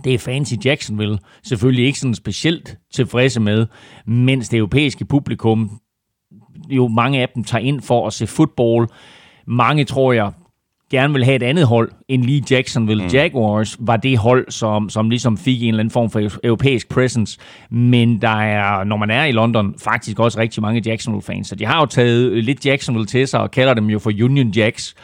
det 0.05 0.15
er 0.15 0.19
fans 0.19 0.53
i 0.53 0.59
Jacksonville 0.65 1.19
selvfølgelig 1.45 1.87
ikke 1.87 1.99
sådan 1.99 2.15
specielt 2.15 2.77
tilfredse 2.95 3.41
med, 3.41 3.67
mens 4.07 4.49
det 4.49 4.57
europæiske 4.57 5.05
publikum 5.05 5.81
jo 6.71 6.89
mange 6.89 7.21
af 7.21 7.29
dem 7.35 7.45
tager 7.45 7.65
ind 7.65 7.81
for 7.81 8.07
at 8.07 8.13
se 8.13 8.27
fodbold. 8.27 8.89
Mange, 9.47 9.85
tror 9.85 10.13
jeg, 10.13 10.33
gerne 10.93 11.13
vil 11.13 11.25
have 11.25 11.37
et 11.37 11.43
andet 11.43 11.67
hold 11.67 11.91
end 12.09 12.23
lige 12.23 12.43
Jacksonville 12.51 13.03
mm. 13.03 13.11
Jaguars, 13.13 13.77
var 13.81 13.97
det 13.97 14.19
hold, 14.19 14.51
som, 14.51 14.89
som 14.89 15.11
ligesom 15.11 15.39
fik 15.39 15.63
en 15.63 15.69
eller 15.69 15.81
anden 15.81 15.91
form 15.91 16.11
for 16.11 16.31
europæisk 16.45 16.89
presence. 16.89 17.39
Men 17.71 18.21
der 18.23 18.43
er, 18.43 18.85
når 18.85 18.97
man 18.97 19.11
er 19.11 19.25
i 19.25 19.33
London, 19.33 19.75
faktisk 19.79 20.19
også 20.19 20.39
rigtig 20.39 20.63
mange 20.63 20.83
Jacksonville-fans. 20.87 21.49
Så 21.49 21.55
de 21.55 21.67
har 21.67 21.81
jo 21.81 21.87
taget 21.87 22.45
lidt 22.45 22.67
Jacksonville 22.67 23.07
til 23.07 23.29
sig 23.29 23.41
og 23.41 23.51
kalder 23.51 23.75
dem 23.75 23.91
jo 23.91 23.99
for 23.99 24.11
Union 24.25 24.49
Jacks. 24.49 24.95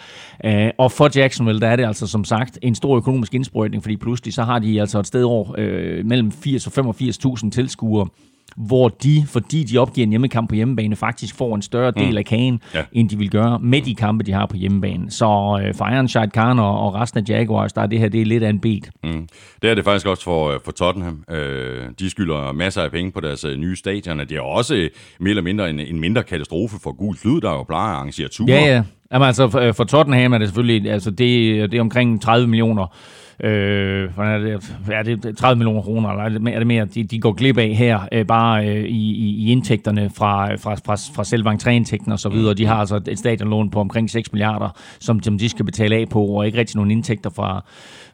Uh, 0.45 0.53
og 0.79 0.93
for 0.93 1.19
Jacksonville, 1.19 1.61
der 1.61 1.69
er 1.69 1.77
det 1.77 1.87
altså 1.87 2.07
som 2.07 2.25
sagt 2.25 2.59
en 2.63 2.75
stor 2.75 2.97
økonomisk 2.97 3.35
indsprøjtning, 3.35 3.83
fordi 3.83 3.97
pludselig 3.97 4.35
så 4.35 4.43
har 4.43 4.59
de 4.59 4.81
altså 4.81 4.99
et 4.99 5.07
sted 5.07 5.23
over 5.23 5.51
uh, 5.51 6.07
mellem 6.07 6.33
80 6.33 6.67
og 6.67 6.95
85.000 7.45 7.51
tilskuere 7.51 8.09
hvor 8.57 8.89
de, 8.89 9.25
fordi 9.27 9.65
de 9.65 9.79
opgiver 9.79 10.07
en 10.07 10.11
hjemmekamp 10.11 10.49
på 10.49 10.55
hjemmebane, 10.55 10.97
faktisk 10.97 11.35
får 11.35 11.55
en 11.55 11.63
større 11.63 11.91
del 11.91 12.11
mm. 12.11 12.17
af 12.17 12.25
kagen, 12.25 12.61
ja. 12.75 12.85
end 12.93 13.09
de 13.09 13.19
vil 13.19 13.31
gøre 13.31 13.59
med 13.59 13.83
de 13.83 13.95
kampe, 13.95 14.25
de 14.25 14.33
har 14.33 14.47
på 14.47 14.57
hjemmebane. 14.57 15.11
Så 15.11 15.25
øh, 15.65 15.75
for 15.75 15.95
Ironshide 15.95 16.31
Khan 16.31 16.59
og, 16.59 16.81
og 16.81 16.95
resten 16.95 17.21
af 17.21 17.29
Jaguars, 17.29 17.73
der 17.73 17.83
er 17.83 17.87
det 17.87 17.99
her 17.99 18.09
det 18.09 18.21
er 18.21 18.25
lidt 18.25 18.43
af 18.43 18.51
en 18.51 18.61
beat. 18.61 18.91
Mm. 19.05 19.29
Det 19.63 19.71
er 19.71 19.75
det 19.75 19.85
faktisk 19.85 20.07
også 20.07 20.25
for, 20.25 20.51
øh, 20.51 20.61
for 20.65 20.73
Tottenham. 20.73 21.25
Øh, 21.31 21.85
de 21.99 22.11
skylder 22.11 22.53
masser 22.53 22.83
af 22.83 22.91
penge 22.91 23.13
på 23.13 23.21
deres 23.21 23.45
øh, 23.45 23.57
nye 23.57 23.77
stadion, 23.77 24.21
og 24.21 24.29
det 24.29 24.37
er 24.37 24.41
også 24.41 24.75
øh, 24.75 24.91
mere 25.21 25.31
eller 25.31 25.43
mindre 25.43 25.71
en, 25.71 25.81
en 25.81 26.01
mindre 26.01 26.23
katastrofe 26.23 26.77
for 26.83 26.93
gul 26.93 27.17
Lyd, 27.25 27.41
der 27.41 27.51
jo 27.51 27.63
plejer 27.63 27.91
at 27.91 27.97
arrangere 27.97 28.29
ture. 28.29 28.53
Ja, 28.53 28.67
ja. 28.67 28.83
Jamen 29.13 29.27
altså, 29.27 29.49
for, 29.49 29.73
for 29.73 29.85
Tottenham 29.85 30.33
er 30.33 30.39
det 30.39 30.49
selvfølgelig, 30.49 30.93
altså 30.93 31.11
det, 31.11 31.71
det 31.71 31.75
er 31.77 31.81
omkring 31.81 32.23
30 32.23 32.47
millioner 32.47 32.97
Øh, 33.45 34.11
er 34.19 34.39
det, 34.39 34.75
er 34.93 35.03
det 35.03 35.37
30 35.37 35.59
millioner 35.59 35.83
kroner, 35.83 36.11
eller 36.11 36.25
er 36.25 36.29
det 36.29 36.43
mere, 36.43 36.55
er 36.55 36.59
det 36.59 36.67
mere 36.67 36.85
de, 36.85 37.05
de 37.05 37.21
går 37.21 37.33
glip 37.33 37.59
af 37.59 37.69
her, 37.69 38.01
øh, 38.13 38.27
bare 38.27 38.69
øh, 38.69 38.85
i, 38.85 39.13
i 39.13 39.53
indtægterne 39.53 40.11
fra, 40.11 40.55
fra, 40.55 40.75
fra, 40.75 40.97
fra 41.15 41.25
selve 41.25 41.51
entréindtægten 41.51 42.13
og 42.13 42.19
så 42.19 42.29
videre. 42.29 42.55
De 42.55 42.67
har 42.67 42.75
altså 42.75 43.01
et 43.09 43.19
stadionlån 43.19 43.71
på 43.71 43.81
omkring 43.81 44.11
6 44.11 44.33
milliarder, 44.33 44.69
som, 45.01 45.23
som 45.23 45.39
de 45.39 45.49
skal 45.49 45.65
betale 45.65 45.97
af 45.97 46.09
på, 46.09 46.25
og 46.25 46.47
ikke 46.47 46.59
rigtig 46.59 46.77
nogen 46.77 46.91
indtægter 46.91 47.31
fra, 47.31 47.65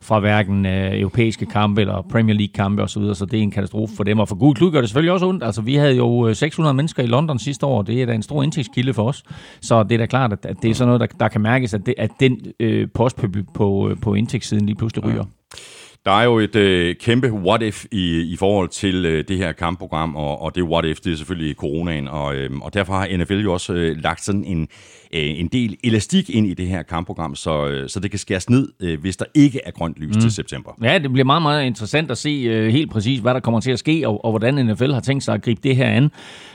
fra 0.04 0.20
hverken 0.20 0.66
øh, 0.66 1.00
europæiske 1.00 1.46
kampe 1.46 1.80
eller 1.80 2.02
Premier 2.10 2.36
League 2.36 2.52
kampe 2.54 2.82
osv., 2.82 2.88
så, 2.88 3.00
videre, 3.00 3.14
så 3.14 3.26
det 3.26 3.38
er 3.38 3.42
en 3.42 3.50
katastrofe 3.50 3.96
for 3.96 4.04
dem. 4.04 4.18
Og 4.18 4.28
for 4.28 4.36
Gud 4.36 4.54
klud 4.54 4.70
gør 4.70 4.80
det 4.80 4.90
selvfølgelig 4.90 5.12
også 5.12 5.26
ondt. 5.26 5.44
Altså, 5.44 5.62
vi 5.62 5.74
havde 5.74 5.96
jo 5.96 6.28
øh, 6.28 6.36
600 6.36 6.74
mennesker 6.74 7.02
i 7.02 7.06
London 7.06 7.38
sidste 7.38 7.66
år, 7.66 7.82
det 7.82 8.02
er 8.02 8.06
da 8.06 8.12
en 8.12 8.22
stor 8.22 8.42
indtægtskilde 8.42 8.94
for 8.94 9.08
os. 9.08 9.22
Så 9.60 9.82
det 9.82 9.92
er 9.92 9.98
da 9.98 10.06
klart, 10.06 10.32
at, 10.32 10.46
at 10.46 10.56
det 10.62 10.70
er 10.70 10.74
sådan 10.74 10.88
noget, 10.88 11.00
der, 11.00 11.06
der 11.20 11.28
kan 11.28 11.40
mærkes, 11.40 11.74
at, 11.74 11.86
det, 11.86 11.94
at 11.98 12.10
den 12.20 12.38
øh, 12.60 12.88
post 12.94 13.16
på, 13.16 13.26
på, 13.54 13.88
øh, 13.88 13.96
på 14.00 14.14
indtægtssiden 14.14 14.66
lige 14.66 14.76
pludselig 14.76 15.04
ryger. 15.04 15.16
Ja. 15.16 15.58
Der 16.04 16.10
er 16.10 16.24
jo 16.24 16.38
et 16.38 16.56
øh, 16.56 16.96
kæmpe 16.96 17.32
what-if 17.32 17.84
i, 17.92 18.20
i 18.32 18.36
forhold 18.36 18.68
til 18.68 19.06
øh, 19.06 19.24
det 19.28 19.36
her 19.36 19.52
kampprogram, 19.52 20.16
og, 20.16 20.42
og 20.42 20.54
det 20.54 20.62
what-if, 20.62 21.00
det 21.04 21.12
er 21.12 21.16
selvfølgelig 21.16 21.56
coronaen, 21.56 22.08
og, 22.08 22.34
øh, 22.36 22.50
og 22.60 22.74
derfor 22.74 22.94
har 22.94 23.16
NFL 23.16 23.40
jo 23.40 23.52
også 23.52 23.72
øh, 23.72 23.96
lagt 24.02 24.24
sådan 24.24 24.44
en, 24.44 24.68
øh, 25.14 25.40
en 25.40 25.48
del 25.48 25.76
elastik 25.84 26.30
ind 26.30 26.46
i 26.46 26.54
det 26.54 26.66
her 26.66 26.82
kampprogram, 26.82 27.34
så, 27.34 27.66
øh, 27.66 27.88
så 27.88 28.00
det 28.00 28.10
kan 28.10 28.18
skæres 28.18 28.50
ned, 28.50 28.68
øh, 28.80 29.00
hvis 29.00 29.16
der 29.16 29.24
ikke 29.34 29.60
er 29.64 29.70
grønt 29.70 29.96
lys 29.96 30.14
mm. 30.14 30.20
til 30.20 30.30
september. 30.30 30.70
Ja, 30.82 30.98
det 30.98 31.12
bliver 31.12 31.24
meget, 31.24 31.42
meget 31.42 31.66
interessant 31.66 32.10
at 32.10 32.18
se 32.18 32.28
øh, 32.30 32.72
helt 32.72 32.90
præcis, 32.90 33.20
hvad 33.20 33.34
der 33.34 33.40
kommer 33.40 33.60
til 33.60 33.70
at 33.70 33.78
ske, 33.78 34.08
og, 34.08 34.24
og 34.24 34.32
hvordan 34.32 34.66
NFL 34.66 34.92
har 34.92 35.00
tænkt 35.00 35.24
sig 35.24 35.34
at 35.34 35.42
gribe 35.42 35.60
det 35.62 35.76
her 35.76 35.86
an. 35.86 36.10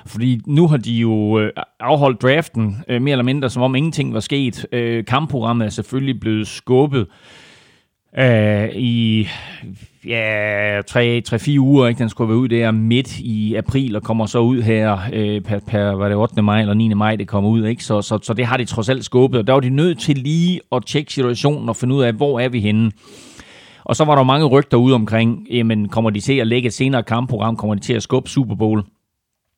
Fordi 0.06 0.42
nu 0.48 0.68
har 0.68 0.78
de 0.78 0.94
jo 0.94 1.40
øh, 1.40 1.52
afholdt 1.80 2.22
draften 2.22 2.78
øh, 2.90 3.02
mere 3.02 3.12
eller 3.12 3.24
mindre, 3.24 3.50
som 3.50 3.64
om 3.64 3.76
ingenting 3.76 4.14
var 4.14 4.20
sket. 4.20 4.66
Øh, 4.72 5.06
kampprogrammet 5.06 5.66
er 5.66 5.70
selvfølgelig 5.70 6.20
blevet 6.20 6.48
skubbet 6.48 7.08
øh, 8.18 8.70
i 8.76 9.28
ja, 10.06 10.82
3-4 10.82 11.60
uger. 11.60 11.88
Ikke? 11.88 12.00
Den 12.00 12.10
skulle 12.10 12.30
være 12.30 12.38
ud 12.38 12.48
der 12.48 12.72
midt 12.72 13.20
i 13.20 13.56
april 13.56 13.96
og 13.96 14.04
kommer 14.04 14.26
så 14.26 14.40
ud 14.40 14.62
her 14.62 15.00
øh, 15.14 15.42
per, 15.42 15.60
per 15.60 15.84
var 15.84 16.08
det 16.08 16.18
8. 16.18 16.42
maj 16.42 16.62
eller 16.62 16.74
9. 16.74 16.94
maj, 16.94 17.16
det 17.16 17.28
kommer 17.28 17.50
ud. 17.50 17.66
Ikke? 17.66 17.84
Så, 17.84 18.02
så, 18.02 18.20
så 18.22 18.34
det 18.34 18.46
har 18.46 18.58
de 18.58 18.66
trods 18.66 18.90
alt 18.90 19.06
skubbet. 19.06 19.40
Og 19.40 19.48
der 19.48 19.54
var 19.54 19.60
de 19.60 19.70
nødt 19.70 20.00
til 20.00 20.18
lige 20.18 20.62
at 20.72 20.86
tjekke 20.86 21.14
situationen 21.14 21.70
og 21.70 21.76
finde 21.76 21.96
ud 21.96 22.04
af, 22.04 22.14
hvor 22.14 22.40
er 22.40 22.50
vi 22.50 22.60
henne. 22.60 22.92
Og 23.84 23.96
så 23.96 24.06
var 24.06 24.16
der 24.16 24.24
mange 24.24 24.46
rygter 24.46 24.78
ude 24.78 24.96
omkring, 24.96 25.48
jamen 25.52 25.90
kommer 25.90 26.10
de 26.10 26.20
til 26.20 26.34
at 26.34 26.48
lægge 26.48 26.68
et 26.68 26.74
senere 26.74 27.04
kampprogram, 27.04 27.56
kommer 27.56 27.76
de 27.76 27.82
til 27.82 27.94
at 27.94 28.04
skubbe 28.04 28.30
Super 28.30 28.56
Bowl? 28.56 28.84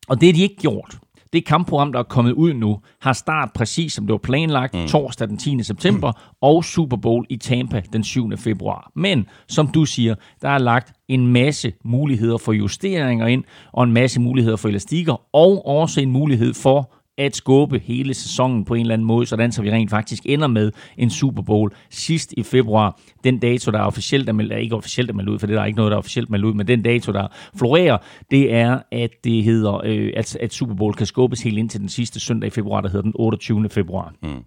Og 0.08 0.20
det 0.20 0.28
har 0.28 0.32
de 0.32 0.42
ikke 0.42 0.56
gjort. 0.56 0.98
Det 1.32 1.46
kampprogram, 1.46 1.92
der 1.92 1.98
er 1.98 2.02
kommet 2.02 2.32
ud 2.32 2.54
nu, 2.54 2.80
har 3.00 3.12
start 3.12 3.52
præcis 3.54 3.92
som 3.92 4.06
det 4.06 4.12
var 4.12 4.18
planlagt 4.18 4.74
mm. 4.74 4.86
torsdag 4.86 5.28
den 5.28 5.36
10. 5.36 5.62
september 5.62 6.10
mm. 6.10 6.36
og 6.40 6.64
Super 6.64 6.96
Bowl 6.96 7.26
i 7.28 7.36
Tampa 7.36 7.82
den 7.92 8.04
7. 8.04 8.36
februar. 8.36 8.90
Men 8.94 9.26
som 9.48 9.68
du 9.68 9.84
siger, 9.84 10.14
der 10.42 10.48
er 10.48 10.58
lagt 10.58 10.92
en 11.08 11.26
masse 11.26 11.72
muligheder 11.84 12.38
for 12.38 12.52
justeringer 12.52 13.26
ind, 13.26 13.44
og 13.72 13.84
en 13.84 13.92
masse 13.92 14.20
muligheder 14.20 14.56
for 14.56 14.68
elastikker, 14.68 15.20
og 15.32 15.66
også 15.66 16.00
en 16.00 16.10
mulighed 16.10 16.54
for 16.54 16.94
at 17.18 17.36
skubbe 17.36 17.78
hele 17.78 18.14
sæsonen 18.14 18.64
på 18.64 18.74
en 18.74 18.80
eller 18.80 18.94
anden 18.94 19.06
måde, 19.06 19.26
sådan 19.26 19.52
så 19.52 19.62
vi 19.62 19.70
rent 19.70 19.90
faktisk 19.90 20.22
ender 20.26 20.46
med 20.46 20.72
en 20.98 21.10
Super 21.10 21.42
Bowl 21.42 21.72
sidst 21.90 22.34
i 22.36 22.42
februar. 22.42 23.00
Den 23.24 23.38
dato, 23.38 23.70
der 23.70 23.78
er 23.78 23.84
officielt 23.84 24.28
er 24.28 24.32
meldt, 24.32 24.52
ikke 24.52 24.76
officielt 24.76 25.10
er 25.10 25.14
meldt 25.14 25.30
ud, 25.30 25.38
for 25.38 25.46
det 25.46 25.54
er 25.54 25.58
der 25.58 25.66
ikke 25.66 25.76
noget, 25.76 25.90
der 25.90 25.96
er 25.96 25.98
officielt 25.98 26.30
meldt 26.30 26.44
ud, 26.44 26.54
men 26.54 26.66
den 26.66 26.82
dato, 26.82 27.12
der 27.12 27.26
florerer, 27.56 27.98
det 28.30 28.54
er, 28.54 28.78
at 28.92 29.10
det 29.24 29.44
hedder, 29.44 29.80
øh, 29.84 30.12
at, 30.16 30.36
at 30.36 30.54
Super 30.54 30.74
Bowl 30.74 30.94
kan 30.94 31.06
skubbes 31.06 31.42
helt 31.42 31.58
ind 31.58 31.70
til 31.70 31.80
den 31.80 31.88
sidste 31.88 32.20
søndag 32.20 32.46
i 32.46 32.50
februar, 32.50 32.80
der 32.80 32.88
hedder 32.88 33.02
den 33.02 33.12
28. 33.14 33.68
februar. 33.68 34.14
Mm. 34.22 34.44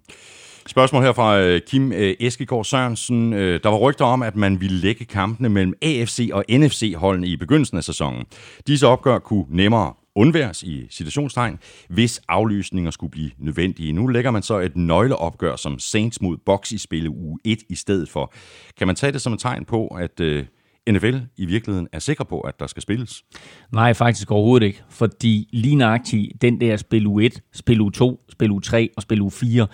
Spørgsmål 0.66 1.02
her 1.02 1.12
fra 1.12 1.40
øh, 1.40 1.60
Kim 1.66 1.92
øh, 1.92 2.14
Eskegaard 2.20 2.64
Sørensen. 2.64 3.32
Øh, 3.32 3.60
der 3.62 3.68
var 3.68 3.76
rygter 3.76 4.04
om, 4.04 4.22
at 4.22 4.36
man 4.36 4.60
ville 4.60 4.76
lægge 4.76 5.04
kampene 5.04 5.48
mellem 5.48 5.74
AFC 5.82 6.30
og 6.32 6.44
NFC-holdene 6.50 7.26
i 7.26 7.36
begyndelsen 7.36 7.76
af 7.76 7.84
sæsonen. 7.84 8.24
Disse 8.66 8.86
opgør 8.86 9.18
kunne 9.18 9.44
nemmere 9.50 9.92
undværes 10.16 10.62
i 10.62 10.86
situationstegn, 10.90 11.58
hvis 11.88 12.20
aflysninger 12.28 12.90
skulle 12.90 13.10
blive 13.10 13.30
nødvendige. 13.38 13.92
Nu 13.92 14.06
lægger 14.06 14.30
man 14.30 14.42
så 14.42 14.58
et 14.58 14.76
nøgleopgør 14.76 15.56
som 15.56 15.78
Saints 15.78 16.20
mod 16.20 16.36
Box 16.46 16.72
i 16.72 16.78
spil 16.78 17.08
uge 17.08 17.38
1 17.44 17.58
i 17.68 17.74
stedet 17.74 18.08
for. 18.08 18.32
Kan 18.78 18.86
man 18.86 18.96
tage 18.96 19.12
det 19.12 19.20
som 19.20 19.32
et 19.32 19.38
tegn 19.38 19.64
på, 19.64 19.86
at 19.86 20.20
øh, 20.20 20.44
NFL 20.90 21.16
i 21.36 21.46
virkeligheden 21.46 21.88
er 21.92 21.98
sikker 21.98 22.24
på, 22.24 22.40
at 22.40 22.60
der 22.60 22.66
skal 22.66 22.82
spilles? 22.82 23.22
Nej, 23.72 23.94
faktisk 23.94 24.30
overhovedet 24.30 24.66
ikke. 24.66 24.82
Fordi 24.88 25.48
lige 25.52 25.76
nøjagtigt 25.76 26.42
den 26.42 26.60
der 26.60 26.76
spil 26.76 27.06
u 27.06 27.20
1, 27.20 27.42
spil 27.52 27.80
u 27.80 27.90
2, 27.90 28.20
spil 28.28 28.50
u 28.50 28.60
3 28.60 28.90
og 28.96 29.02
spil 29.02 29.20
u 29.20 29.30
4, 29.30 29.66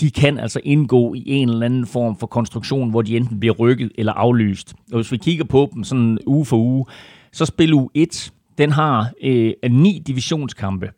de 0.00 0.10
kan 0.10 0.38
altså 0.38 0.60
indgå 0.64 1.14
i 1.14 1.22
en 1.26 1.48
eller 1.48 1.66
anden 1.66 1.86
form 1.86 2.18
for 2.18 2.26
konstruktion, 2.26 2.90
hvor 2.90 3.02
de 3.02 3.16
enten 3.16 3.40
bliver 3.40 3.54
rykket 3.54 3.92
eller 3.98 4.12
aflyst. 4.12 4.74
Og 4.92 4.96
hvis 4.96 5.12
vi 5.12 5.16
kigger 5.16 5.44
på 5.44 5.70
dem 5.74 5.84
sådan 5.84 6.18
uge 6.26 6.46
for 6.46 6.56
uge, 6.56 6.86
så 7.32 7.46
spil 7.46 7.74
u 7.74 7.88
1, 7.94 8.32
den 8.62 8.72
har 8.72 9.10
øh, 9.22 9.52
ni 9.70 10.02
divisionskampe, 10.06 10.90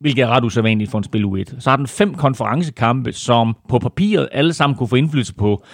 hvilket 0.00 0.22
er 0.22 0.28
ret 0.28 0.44
usædvanligt 0.44 0.90
for 0.90 0.98
en 0.98 1.04
spil 1.04 1.24
U1. 1.24 1.60
Så 1.60 1.70
har 1.70 1.76
den 1.76 1.86
fem 1.86 2.14
konferencekampe, 2.14 3.12
som 3.12 3.56
på 3.68 3.78
papiret 3.78 4.28
alle 4.32 4.52
sammen 4.52 4.76
kunne 4.76 4.88
få 4.88 4.96
indflydelse 4.96 5.34
på 5.34 5.64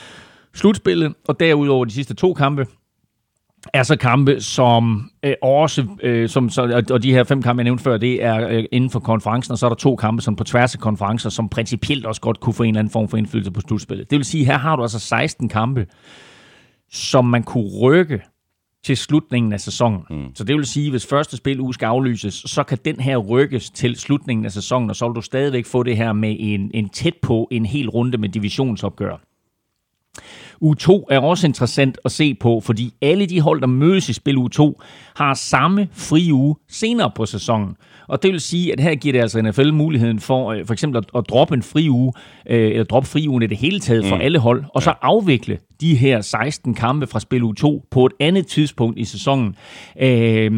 slutspillet, 0.55 1.15
og 1.29 1.41
derudover 1.41 1.85
de 1.85 1.91
sidste 1.91 2.15
to 2.15 2.35
kampe, 2.35 2.67
er 3.75 3.83
så 3.83 3.97
kampe, 3.97 4.41
som 4.41 5.11
øh, 5.23 5.35
også, 5.43 5.87
øh, 6.03 6.29
som, 6.29 6.49
så, 6.49 6.85
og 6.91 7.03
de 7.03 7.13
her 7.13 7.25
fem 7.25 7.43
kampe, 7.43 7.61
jeg 7.61 7.65
nævnte 7.65 7.85
før, 7.85 7.97
det 7.97 8.25
er 8.25 8.49
øh, 8.49 8.65
inden 8.73 8.91
for 8.91 9.01
konferencen, 9.01 9.53
og 9.53 9.59
så 9.59 9.67
er 9.67 9.71
der 9.71 9.77
to 9.77 9.97
kampe, 9.97 10.23
som 10.23 10.37
på 10.37 10.45
tværs 10.45 10.75
af 10.75 10.81
konferencer, 10.81 11.31
som 11.31 11.49
principielt 11.49 12.07
også 12.07 12.21
godt 12.21 12.41
kunne 12.41 12.55
få 12.55 12.63
en 12.63 12.69
eller 12.69 12.79
anden 12.79 12.93
form 12.93 13.09
for 13.09 13.17
indflydelse 13.17 13.51
på 13.51 13.61
slutspillet. 13.61 14.11
Det 14.11 14.17
vil 14.17 14.25
sige, 14.25 14.45
her 14.45 14.59
har 14.59 14.77
du 14.77 14.83
altså 14.83 14.99
16 14.99 15.49
kampe, 15.49 15.87
som 16.91 17.25
man 17.25 17.43
kunne 17.43 17.71
rykke 17.81 18.21
til 18.85 18.97
slutningen 18.97 19.53
af 19.53 19.61
sæsonen. 19.61 20.01
Mm. 20.11 20.35
Så 20.35 20.45
det 20.45 20.57
vil 20.57 20.67
sige, 20.67 20.87
at 20.87 20.93
hvis 20.93 21.07
første 21.07 21.37
spil 21.37 21.61
uge 21.61 21.75
skal 21.75 21.87
aflyses, 21.87 22.35
så 22.35 22.63
kan 22.63 22.79
den 22.85 23.01
her 23.01 23.17
rykkes 23.17 23.71
til 23.71 23.97
slutningen 23.97 24.45
af 24.45 24.53
sæsonen, 24.53 24.91
og 24.91 24.97
så 24.97 25.09
vil 25.09 25.15
du 25.15 25.23
stadigvæk 25.23 25.67
få 25.67 25.83
det 25.83 25.97
her 25.97 26.13
med 26.13 26.37
en, 26.39 26.71
en 26.75 26.89
tæt 26.89 27.15
på 27.23 27.49
en 27.51 27.67
hel 27.67 27.89
runde 27.89 28.19
med 28.19 28.29
divisionsopgør. 28.29 29.17
U2 30.65 31.05
er 31.11 31.19
også 31.19 31.47
interessant 31.47 31.99
at 32.05 32.13
se 32.13 32.35
på, 32.35 32.61
fordi 32.65 32.95
alle 33.03 33.27
de 33.27 33.41
hold, 33.41 33.61
der 33.61 33.67
mødes 33.67 34.09
i 34.09 34.13
spil 34.13 34.37
U2, 34.37 34.73
har 35.17 35.35
samme 35.35 35.89
fri 35.93 36.33
uge 36.33 36.57
senere 36.69 37.11
på 37.15 37.27
sæsonen. 37.27 37.77
Og 38.09 38.23
det 38.23 38.33
vil 38.33 38.41
sige, 38.41 38.73
at 38.73 38.81
her 38.81 38.95
giver 38.95 39.13
det 39.13 39.21
altså 39.21 39.43
NFL 39.43 39.73
muligheden 39.73 40.21
for 40.21 40.53
øh, 40.53 40.67
for 40.67 40.73
eksempel 40.73 40.99
at, 40.99 41.05
at 41.19 41.25
droppe 41.29 41.55
en 41.55 41.63
fri 41.63 41.89
uge, 41.89 42.13
øh, 42.47 42.71
eller 42.71 42.85
droppe 42.85 43.09
fri 43.09 43.29
ugen 43.29 43.43
i 43.43 43.47
det 43.47 43.59
hele 43.59 43.81
taget 43.81 44.07
for 44.07 44.17
mm. 44.17 44.23
alle 44.23 44.39
hold, 44.39 44.65
og 44.75 44.83
så 44.83 44.95
afvikle 45.03 45.59
de 45.81 45.97
her 45.97 46.21
16 46.21 46.75
kampe 46.75 47.07
fra 47.07 47.21
spil 47.21 47.43
U2 47.43 47.89
på 47.91 48.07
et 48.07 48.13
andet 48.21 48.47
tidspunkt 48.47 48.99
i 48.99 49.05
sæsonen. 49.05 49.57
Øh, 50.01 50.51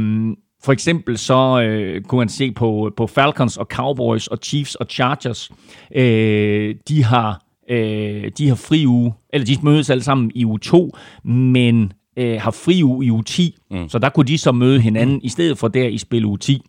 for 0.64 0.73
eksempel 0.73 1.18
så 1.18 1.61
øh, 1.61 2.02
kunne 2.02 2.18
man 2.18 2.28
se 2.28 2.52
på, 2.52 2.92
på 2.97 3.06
Falcons 3.06 3.56
og 3.56 3.66
Cowboys 3.71 4.26
og 4.26 4.38
Chiefs 4.42 4.75
og 4.75 4.87
Chargers. 4.90 5.50
Øh, 5.94 6.75
de 6.88 7.04
har 7.04 7.42
øh, 7.71 8.31
de 8.38 8.49
har 8.49 8.54
fri 8.54 8.87
uge, 8.87 9.14
eller 9.33 9.45
de 9.45 9.57
mødes 9.62 9.90
alle 9.90 10.02
sammen 10.02 10.33
i 10.35 10.45
uge 10.45 10.59
2, 10.59 10.90
men 11.25 11.92
øh, 12.16 12.40
har 12.40 12.50
fri 12.50 12.85
uge 12.85 13.07
i 13.07 13.11
uge 13.11 13.23
10. 13.23 13.57
Mm. 13.71 13.88
Så 13.88 13.99
der 13.99 14.09
kunne 14.09 14.26
de 14.26 14.38
så 14.38 14.52
møde 14.52 14.81
hinanden, 14.81 15.16
mm. 15.16 15.21
i 15.25 15.28
stedet 15.28 15.59
for 15.59 15.69
der 15.69 15.88
i 15.88 15.99
spil 15.99 16.25
uge 16.25 16.38
10. 16.38 16.62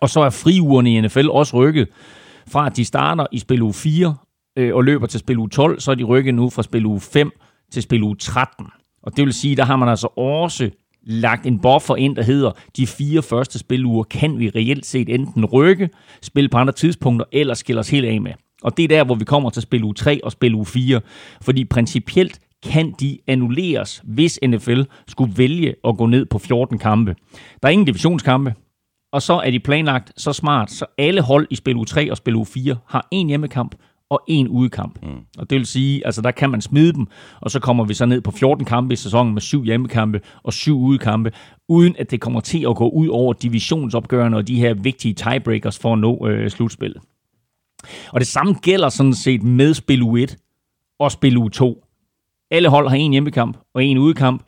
Og 0.00 0.10
så 0.10 0.20
er 0.20 0.30
friugerne 0.30 0.94
i 0.94 1.00
NFL 1.00 1.28
også 1.28 1.56
rykket 1.56 1.88
fra, 2.48 2.66
at 2.66 2.76
de 2.76 2.84
starter 2.84 3.26
i 3.32 3.38
spil 3.38 3.62
uge 3.62 3.74
4 3.74 4.14
øh, 4.56 4.74
og 4.74 4.84
løber 4.84 5.06
til 5.06 5.20
spil 5.20 5.38
uge 5.38 5.48
12, 5.48 5.80
så 5.80 5.90
er 5.90 5.94
de 5.94 6.04
rykket 6.04 6.34
nu 6.34 6.50
fra 6.50 6.62
spil 6.62 6.86
uge 6.86 7.00
5 7.00 7.30
til 7.72 7.82
spil 7.82 8.02
uge 8.02 8.16
13. 8.16 8.66
Og 9.02 9.16
det 9.16 9.24
vil 9.24 9.32
sige, 9.32 9.56
der 9.56 9.64
har 9.64 9.76
man 9.76 9.88
altså 9.88 10.06
også 10.16 10.70
lagt 11.02 11.46
en 11.46 11.58
buffer 11.58 11.96
ind, 11.96 12.16
der 12.16 12.22
hedder, 12.22 12.50
de 12.76 12.86
fire 12.86 13.22
første 13.22 13.58
spiluger 13.58 14.04
kan 14.04 14.38
vi 14.38 14.48
reelt 14.48 14.86
set 14.86 15.08
enten 15.08 15.44
rykke, 15.44 15.90
spille 16.22 16.48
på 16.48 16.58
andre 16.58 16.72
tidspunkter, 16.72 17.26
eller 17.32 17.54
skille 17.54 17.80
os 17.80 17.90
helt 17.90 18.06
af 18.06 18.20
med. 18.20 18.32
Og 18.62 18.76
det 18.76 18.82
er 18.82 18.88
der, 18.88 19.04
hvor 19.04 19.14
vi 19.14 19.24
kommer 19.24 19.50
til 19.50 19.62
spil 19.62 19.84
uge 19.84 19.94
3 19.94 20.20
og 20.24 20.32
spil 20.32 20.54
uge 20.54 20.66
4. 20.66 21.00
Fordi 21.42 21.64
principielt 21.64 22.40
kan 22.62 22.94
de 23.00 23.18
annulleres, 23.26 24.02
hvis 24.04 24.38
NFL 24.46 24.80
skulle 25.08 25.32
vælge 25.36 25.74
at 25.84 25.96
gå 25.96 26.06
ned 26.06 26.26
på 26.26 26.38
14 26.38 26.78
kampe. 26.78 27.16
Der 27.62 27.68
er 27.68 27.72
ingen 27.72 27.86
divisionskampe, 27.86 28.54
og 29.12 29.22
så 29.22 29.32
er 29.32 29.50
de 29.50 29.60
planlagt 29.60 30.12
så 30.16 30.32
smart, 30.32 30.70
så 30.70 30.84
alle 30.98 31.22
hold 31.22 31.46
i 31.50 31.54
spil 31.54 31.76
uge 31.76 31.86
3 31.86 32.10
og 32.10 32.16
spil 32.16 32.34
uge 32.34 32.46
4 32.46 32.76
har 32.86 33.08
en 33.10 33.28
hjemmekamp 33.28 33.74
og 34.10 34.20
en 34.28 34.48
udekamp. 34.48 35.02
Mm. 35.02 35.08
Og 35.38 35.50
det 35.50 35.58
vil 35.58 35.66
sige, 35.66 36.06
altså 36.06 36.22
der 36.22 36.30
kan 36.30 36.50
man 36.50 36.60
smide 36.60 36.92
dem, 36.92 37.06
og 37.40 37.50
så 37.50 37.60
kommer 37.60 37.84
vi 37.84 37.94
så 37.94 38.06
ned 38.06 38.20
på 38.20 38.30
14 38.30 38.64
kampe 38.64 38.92
i 38.92 38.96
sæsonen 38.96 39.34
med 39.34 39.42
syv 39.42 39.64
hjemmekampe 39.64 40.20
og 40.42 40.52
syv 40.52 40.78
udekampe, 40.78 41.32
uden 41.68 41.96
at 41.98 42.10
det 42.10 42.20
kommer 42.20 42.40
til 42.40 42.66
at 42.68 42.76
gå 42.76 42.88
ud 42.88 43.08
over 43.08 43.32
divisionsopgørende 43.32 44.38
og 44.38 44.48
de 44.48 44.60
her 44.60 44.74
vigtige 44.74 45.14
tiebreakers 45.14 45.78
for 45.78 45.92
at 45.92 45.98
nå 45.98 46.28
øh, 46.28 46.50
slutspillet. 46.50 47.02
Og 48.12 48.20
det 48.20 48.28
samme 48.28 48.54
gælder 48.62 48.88
sådan 48.88 49.14
set 49.14 49.42
med 49.42 49.74
spil 49.74 50.02
u 50.02 50.16
1 50.16 50.36
og 50.98 51.12
spil 51.12 51.36
u 51.36 51.48
2. 51.48 51.84
Alle 52.50 52.68
hold 52.68 52.88
har 52.88 52.96
en 52.96 53.12
hjemmekamp 53.12 53.56
og 53.74 53.84
en 53.84 53.98
udekamp. 53.98 54.42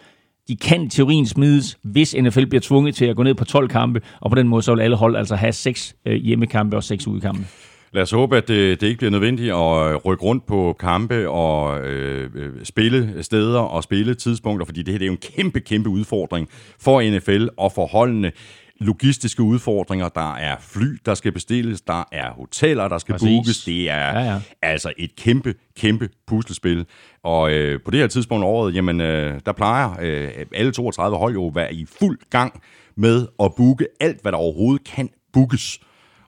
De 0.49 0.57
kan 0.57 0.83
i 0.83 0.88
teorien 0.88 1.26
smides, 1.26 1.78
hvis 1.85 2.16
NFL 2.21 2.45
bliver 2.45 2.61
tvunget 2.61 2.95
til 2.95 3.04
at 3.04 3.16
gå 3.16 3.23
ned 3.23 3.35
på 3.35 3.45
12 3.45 3.68
kampe, 3.68 4.00
og 4.21 4.30
på 4.30 4.35
den 4.35 4.49
måde 4.49 4.62
så 4.62 4.75
vil 4.75 4.80
alle 4.80 4.97
hold 4.97 5.16
altså 5.16 5.37
have 5.37 5.52
seks 5.52 5.97
øh, 6.07 6.14
hjemmekampe 6.14 6.76
og 6.76 6.85
seks 6.85 7.07
udekampe. 7.07 7.47
Lad 7.92 8.02
os 8.02 8.11
håbe, 8.11 8.37
at 8.37 8.49
det, 8.49 8.80
det 8.80 8.87
ikke 8.87 8.99
bliver 8.99 9.11
nødvendigt 9.11 9.52
at 9.52 9.92
øh, 9.92 9.97
rykke 9.97 10.25
rundt 10.25 10.47
på 10.47 10.76
kampe 10.80 11.28
og 11.28 11.80
øh, 11.80 12.30
spille 12.64 13.23
steder 13.23 13.61
og 13.61 13.83
spille 13.83 14.14
tidspunkter, 14.14 14.66
fordi 14.66 14.83
det 14.83 14.95
her 14.95 14.99
det 14.99 15.04
er 15.04 15.07
jo 15.07 15.12
en 15.12 15.35
kæmpe, 15.37 15.61
kæmpe 15.61 15.88
udfordring 15.88 16.49
for 16.80 17.16
NFL 17.16 17.47
og 17.57 17.73
for 17.73 17.87
holdene 17.87 18.33
logistiske 18.80 19.42
udfordringer. 19.42 20.08
Der 20.08 20.35
er 20.35 20.56
fly, 20.61 20.99
der 21.06 21.14
skal 21.14 21.32
bestilles. 21.32 21.80
Der 21.80 22.04
er 22.12 22.32
hoteller, 22.32 22.88
der 22.88 22.99
skal 22.99 23.12
Præcis. 23.12 23.28
bookes. 23.28 23.64
Det 23.64 23.90
er 23.90 24.18
ja, 24.18 24.32
ja. 24.32 24.40
altså 24.62 24.92
et 24.99 25.16
kæmpe, 25.16 25.54
kæmpe 25.76 26.08
puslespil. 26.26 26.87
Og 27.23 27.52
øh, 27.52 27.80
på 27.85 27.90
det 27.90 28.00
her 28.00 28.06
tidspunkt 28.06 28.44
af 28.44 28.49
året, 28.49 28.75
jamen, 28.75 29.00
øh, 29.00 29.40
der 29.47 29.52
plejer 29.52 29.90
øh, 30.00 30.47
alle 30.54 30.73
32 30.73 31.18
hold 31.18 31.35
jo 31.35 31.47
at 31.47 31.54
være 31.54 31.75
i 31.75 31.87
fuld 31.99 32.18
gang 32.30 32.62
med 32.97 33.26
at 33.42 33.54
booke 33.54 33.87
alt, 34.00 34.23
hvad 34.23 34.32
der 34.32 34.38
overhovedet 34.38 34.87
kan 34.87 35.11
bookes. 35.32 35.80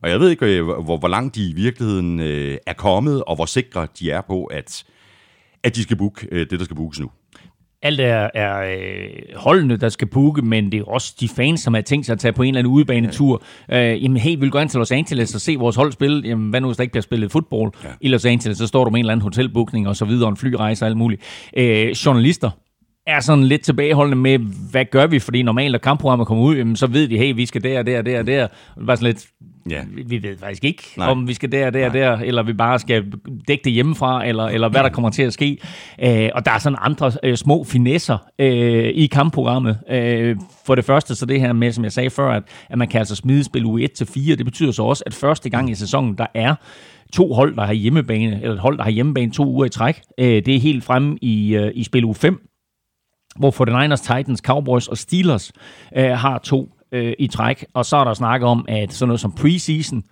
Og 0.03 0.11
jeg 0.11 0.21
ved 0.21 0.31
ikke, 0.31 0.47
øh, 0.47 0.65
hvor, 0.65 0.97
hvor 0.97 1.09
langt 1.09 1.35
de 1.35 1.51
i 1.51 1.53
virkeligheden 1.53 2.21
øh, 2.21 2.59
er 2.67 2.73
kommet, 2.73 3.25
og 3.25 3.35
hvor 3.35 3.47
sikre 3.47 3.89
de 3.99 4.11
er 4.11 4.21
på, 4.21 4.45
at, 4.45 4.85
at 5.63 5.77
de 5.77 5.83
skal 5.83 5.97
booke 5.97 6.29
øh, 6.33 6.51
det, 6.51 6.59
der 6.59 6.65
skal 6.65 6.77
bookes 6.77 7.01
nu 7.01 7.11
alt 7.83 8.01
er, 8.01 8.29
er 8.35 8.63
øh, 8.63 9.09
holdene, 9.37 9.77
der 9.77 9.89
skal 9.89 10.09
booke, 10.09 10.43
men 10.43 10.73
det 10.73 10.81
er 10.81 10.85
også 10.85 11.15
de 11.21 11.29
fans, 11.29 11.61
som 11.61 11.75
har 11.75 11.81
tænkt 11.81 12.07
sig 12.07 12.13
at 12.13 12.19
tage 12.19 12.33
på 12.33 12.43
en 12.43 12.49
eller 12.49 12.59
anden 12.59 12.73
udebanetur. 12.73 13.43
Ja. 13.69 13.93
Øh, 13.93 14.03
jamen, 14.03 14.17
hey, 14.17 14.31
vi 14.31 14.41
vil 14.41 14.51
gå 14.51 14.59
ind 14.59 14.69
til 14.69 14.79
Los 14.79 14.93
Angeles 14.93 15.35
og 15.35 15.41
se 15.41 15.57
vores 15.57 15.77
hold 15.77 15.93
spille. 15.93 16.29
Jamen, 16.29 16.51
hvad 16.51 16.61
nu, 16.61 16.69
hvis 16.69 16.77
der 16.77 16.83
ikke 16.83 16.93
bliver 16.93 17.03
spillet 17.03 17.33
fodbold 17.33 17.73
ja. 17.85 17.89
i 18.01 18.09
Los 18.09 18.25
Angeles? 18.25 18.59
Så 18.59 18.67
står 18.67 18.85
du 18.85 18.91
med 18.91 18.99
en 18.99 19.05
eller 19.05 19.13
anden 19.13 19.23
hotelbookning 19.23 19.89
og 19.89 19.97
så 19.97 20.05
videre, 20.05 20.29
en 20.29 20.37
flyrejse 20.37 20.85
og 20.85 20.89
alt 20.89 20.97
muligt. 20.97 21.23
Øh, 21.57 21.91
journalister 21.91 22.51
er 23.07 23.21
sådan 23.21 23.45
lidt 23.45 23.63
tilbageholdende 23.63 24.17
med, 24.17 24.39
hvad 24.71 24.85
gør 24.85 25.07
vi? 25.07 25.19
Fordi 25.19 25.43
normalt, 25.43 25.73
når 25.73 25.79
kampprogrammet 25.79 26.27
kommer 26.29 26.45
ud, 26.45 26.57
jamen, 26.57 26.77
så 26.77 26.87
ved 26.87 27.09
de, 27.09 27.19
hey, 27.19 27.35
vi 27.35 27.47
skal 27.47 27.63
der, 27.63 27.83
der, 27.83 28.03
der, 28.03 28.23
der. 28.23 28.47
Det 28.47 28.51
var 28.77 28.95
sådan 28.95 29.07
lidt, 29.07 29.27
Ja. 29.71 29.81
Vi, 30.07 30.23
ved 30.23 30.37
faktisk 30.39 30.65
ikke, 30.65 30.83
Nej. 30.97 31.09
om 31.09 31.29
vi 31.29 31.35
skal 31.35 31.53
der, 31.53 31.71
der, 31.71 31.81
Nej. 31.81 31.99
der, 31.99 32.17
eller 32.17 32.43
vi 32.43 32.53
bare 32.53 32.79
skal 32.79 33.13
dække 33.49 33.65
det 33.65 33.73
hjemmefra, 33.73 34.27
eller, 34.27 34.45
eller 34.45 34.69
hvad 34.69 34.83
der 34.83 34.89
kommer 34.89 35.11
til 35.11 35.23
at 35.23 35.33
ske. 35.33 35.59
Øh, 36.03 36.29
og 36.35 36.45
der 36.45 36.51
er 36.51 36.59
sådan 36.59 36.79
andre 36.81 37.13
øh, 37.23 37.37
små 37.37 37.65
finesser 37.65 38.19
øh, 38.39 38.85
i 38.85 39.07
kampprogrammet. 39.07 39.79
Øh, 39.91 40.37
for 40.67 40.75
det 40.75 40.85
første, 40.85 41.15
så 41.15 41.27
det 41.27 41.41
her 41.41 41.53
med, 41.53 41.73
som 41.73 41.85
jeg 41.85 41.93
sagde 41.93 42.11
før, 42.11 42.31
at, 42.31 42.43
at 42.71 42.79
man 42.79 42.89
kan 42.89 42.99
altså 42.99 43.17
smide 43.17 43.45
spil 43.45 43.65
u 43.65 43.79
1 43.79 43.93
til 43.93 44.07
4, 44.07 44.37
det 44.37 44.45
betyder 44.45 44.73
så 44.73 44.83
også, 44.83 45.03
at 45.07 45.15
første 45.15 45.51
gang 45.51 45.71
i 45.71 45.75
sæsonen, 45.75 46.15
der 46.19 46.27
er 46.35 46.55
to 47.13 47.33
hold, 47.33 47.57
der 47.57 47.67
har 47.67 47.73
hjemmebane, 47.73 48.41
eller 48.43 48.55
et 48.55 48.61
hold, 48.61 48.79
der 48.79 48.85
har 48.85 48.91
hjemmebane 48.91 49.33
to 49.33 49.47
uger 49.47 49.65
i 49.65 49.69
træk. 49.69 50.01
Øh, 50.19 50.27
det 50.27 50.49
er 50.49 50.61
helt 50.61 50.85
fremme 50.85 51.19
i, 51.23 51.57
øh, 51.57 51.71
i 51.75 51.85
spil 51.85 52.05
u 52.05 52.13
5, 52.13 52.50
hvor 53.37 53.51
49ers, 53.51 54.17
Titans, 54.17 54.41
Cowboys 54.41 54.89
og 54.89 54.99
Steelers 54.99 55.53
øh, 55.97 56.11
har 56.11 56.39
to 56.39 56.69
øh, 56.93 57.13
i 57.19 57.27
træk. 57.27 57.65
Og 57.75 57.87
så 57.87 57.97
er 57.97 58.05
der 58.05 58.15
snak 58.15 58.43
om, 58.43 58.65
at 58.69 58.93
sådan 58.93 59.09
noget 59.09 59.21
som 59.21 59.33
preseason 59.33 60.03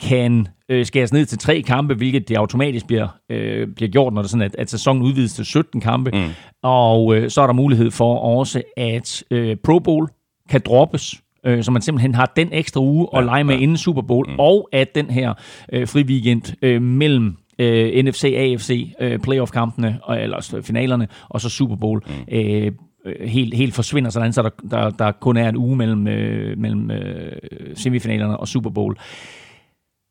kan 0.00 0.48
øh, 0.68 0.86
skæres 0.86 1.12
ned 1.12 1.26
til 1.26 1.38
tre 1.38 1.62
kampe, 1.62 1.94
hvilket 1.94 2.28
det 2.28 2.36
automatisk 2.36 2.86
bliver, 2.86 3.08
øh, 3.30 3.68
bliver 3.76 3.90
gjort, 3.90 4.12
når 4.12 4.22
det 4.22 4.28
er 4.28 4.30
sådan, 4.30 4.42
at, 4.42 4.56
at 4.58 4.70
sæsonen 4.70 5.02
udvides 5.02 5.34
til 5.34 5.44
17 5.44 5.80
kampe. 5.80 6.10
Mm. 6.10 6.30
Og 6.62 7.16
øh, 7.16 7.30
så 7.30 7.42
er 7.42 7.46
der 7.46 7.54
mulighed 7.54 7.90
for 7.90 8.18
også, 8.18 8.62
at 8.76 9.24
øh, 9.30 9.56
Pro 9.64 9.78
Bowl 9.78 10.08
kan 10.48 10.60
droppes, 10.66 11.22
øh, 11.46 11.64
så 11.64 11.70
man 11.70 11.82
simpelthen 11.82 12.14
har 12.14 12.32
den 12.36 12.48
ekstra 12.52 12.80
uge 12.80 13.08
ja, 13.12 13.18
at 13.18 13.24
lege 13.24 13.44
med 13.44 13.54
ja. 13.54 13.60
inden 13.60 13.76
Super 13.76 14.02
Bowl, 14.02 14.30
mm. 14.30 14.38
og 14.38 14.68
at 14.72 14.94
den 14.94 15.10
her 15.10 15.34
øh, 15.72 15.88
fri 15.88 16.02
weekend 16.02 16.42
øh, 16.62 16.82
mellem 16.82 17.36
øh, 17.60 18.04
NFC, 18.04 18.24
AFC, 18.36 18.92
øh, 19.00 19.18
playoff-kampene, 19.18 19.98
eller 20.18 20.60
finalerne, 20.62 21.08
og 21.28 21.40
så 21.40 21.48
Super 21.48 21.76
Bowl, 21.76 22.02
mm. 22.06 22.34
øh, 22.34 22.72
øh, 23.06 23.28
helt, 23.28 23.54
helt 23.54 23.74
forsvinder, 23.74 24.10
sådan, 24.10 24.32
så 24.32 24.42
der, 24.42 24.50
der, 24.70 24.90
der 24.90 25.12
kun 25.12 25.36
er 25.36 25.48
en 25.48 25.56
uge 25.56 25.76
mellem, 25.76 26.08
øh, 26.08 26.58
mellem 26.58 26.90
øh, 26.90 27.32
semifinalerne 27.74 28.36
og 28.36 28.48
Super 28.48 28.70
Bowl. 28.70 28.96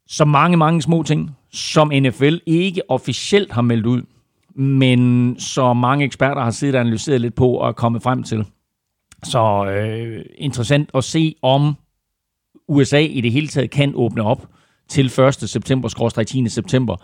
Så 0.08 0.26
mange, 0.26 0.58
mange 0.58 0.82
små 0.82 1.04
ting, 1.04 1.32
som 1.52 1.92
NFL 1.94 2.38
ikke 2.46 2.82
officielt 2.92 3.52
har 3.52 3.62
meldt 3.62 3.86
ud, 3.86 4.02
men 4.56 5.36
så 5.40 5.74
mange 5.74 6.06
eksperter 6.06 6.42
har 6.42 6.52
siddet 6.52 6.76
og 6.76 6.82
analyseret 6.82 7.22
lidt 7.22 7.36
på 7.36 7.52
og 7.52 7.76
kommet 7.76 8.04
frem 8.04 8.24
til. 8.24 8.46
Så 9.24 9.66
øh, 9.66 10.26
interessant 10.38 10.90
at 10.94 11.04
se, 11.04 11.36
om 11.42 11.76
USA 12.68 13.00
i 13.00 13.22
det 13.22 13.32
hele 13.32 13.48
taget 13.48 13.72
kan 13.72 13.92
åbne 13.96 14.24
op 14.24 14.48
til 14.90 15.06
1. 15.06 15.34
september, 15.50 16.24
10. 16.28 16.50
september. 16.50 16.96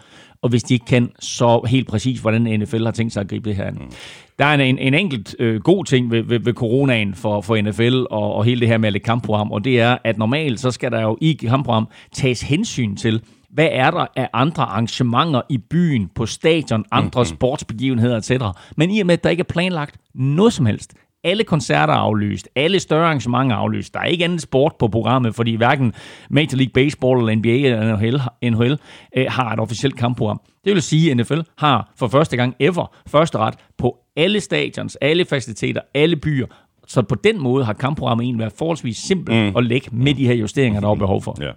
Og 0.45 0.49
hvis 0.49 0.63
de 0.63 0.73
ikke 0.73 0.85
kan, 0.85 1.11
så 1.19 1.61
helt 1.67 1.87
præcis, 1.87 2.19
hvordan 2.19 2.59
NFL 2.59 2.83
har 2.83 2.91
tænkt 2.91 3.13
sig 3.13 3.21
at 3.21 3.27
gribe 3.27 3.49
det 3.49 3.57
her 3.57 3.65
an. 3.65 3.73
Mm. 3.73 3.91
Der 4.39 4.45
er 4.45 4.53
en, 4.53 4.77
en 4.77 4.93
enkelt 4.93 5.35
øh, 5.39 5.61
god 5.61 5.85
ting 5.85 6.11
ved, 6.11 6.23
ved, 6.23 6.39
ved 6.39 6.53
coronaen 6.53 7.15
for, 7.15 7.41
for 7.41 7.61
NFL 7.61 8.05
og, 8.11 8.33
og 8.33 8.45
hele 8.45 8.59
det 8.59 8.67
her 8.67 8.77
med 8.77 8.95
at 8.95 9.03
kampprogram, 9.03 9.51
og 9.51 9.63
det 9.63 9.79
er, 9.79 9.97
at 10.03 10.17
normalt 10.17 10.59
så 10.59 10.71
skal 10.71 10.91
der 10.91 11.01
jo 11.01 11.17
i 11.21 11.33
kampprogram 11.33 11.87
tages 12.11 12.41
hensyn 12.41 12.95
til, 12.95 13.21
hvad 13.49 13.67
er 13.71 13.91
der 13.91 14.05
af 14.15 14.29
andre 14.33 14.63
arrangementer 14.63 15.41
i 15.49 15.57
byen, 15.57 16.09
på 16.15 16.25
stadion, 16.25 16.85
andre 16.91 17.21
mm-hmm. 17.21 17.35
sportsbegivenheder 17.35 18.17
etc. 18.17 18.31
Men 18.77 18.91
i 18.91 18.99
og 18.99 19.05
med, 19.05 19.13
at 19.13 19.23
der 19.23 19.29
ikke 19.29 19.41
er 19.41 19.53
planlagt 19.53 19.97
noget 20.13 20.53
som 20.53 20.65
helst, 20.65 20.93
alle 21.25 21.43
koncerter 21.43 21.93
er 21.93 21.97
aflyst. 21.97 22.49
Alle 22.55 22.79
større 22.79 23.05
arrangementer 23.05 23.55
er 23.55 23.59
aflyst. 23.59 23.93
Der 23.93 23.99
er 23.99 24.05
ikke 24.05 24.23
andet 24.23 24.41
sport 24.41 24.73
på 24.79 24.87
programmet, 24.87 25.35
fordi 25.35 25.55
hverken 25.55 25.93
Major 26.29 26.55
League 26.55 26.73
Baseball 26.73 27.19
eller 27.19 27.35
NBA 27.35 27.49
eller 27.49 27.97
NHL, 27.97 28.21
NHL 28.51 28.77
øh, 29.17 29.25
har 29.29 29.53
et 29.53 29.59
officielt 29.59 29.95
kampprogram. 29.97 30.41
Det 30.65 30.73
vil 30.73 30.81
sige, 30.81 31.11
at 31.11 31.17
NFL 31.17 31.39
har 31.57 31.93
for 31.99 32.07
første 32.07 32.37
gang 32.37 32.55
ever 32.59 32.95
første 33.07 33.37
ret 33.37 33.53
på 33.77 33.97
alle 34.17 34.41
stadions, 34.41 34.95
alle 34.95 35.25
faciliteter, 35.25 35.81
alle 35.93 36.15
byer. 36.15 36.47
Så 36.87 37.01
på 37.01 37.15
den 37.15 37.41
måde 37.41 37.65
har 37.65 37.73
kampprogrammet 37.73 38.23
egentlig 38.23 38.39
været 38.39 38.53
forholdsvis 38.57 38.97
simpelt 38.97 39.37
mm. 39.37 39.57
at 39.57 39.63
lægge 39.63 39.89
med 39.91 40.13
de 40.13 40.27
her 40.27 40.33
justeringer, 40.33 40.81
der 40.81 40.89
er 40.89 40.95
behov 40.95 41.21
for. 41.21 41.37
Ja. 41.41 41.51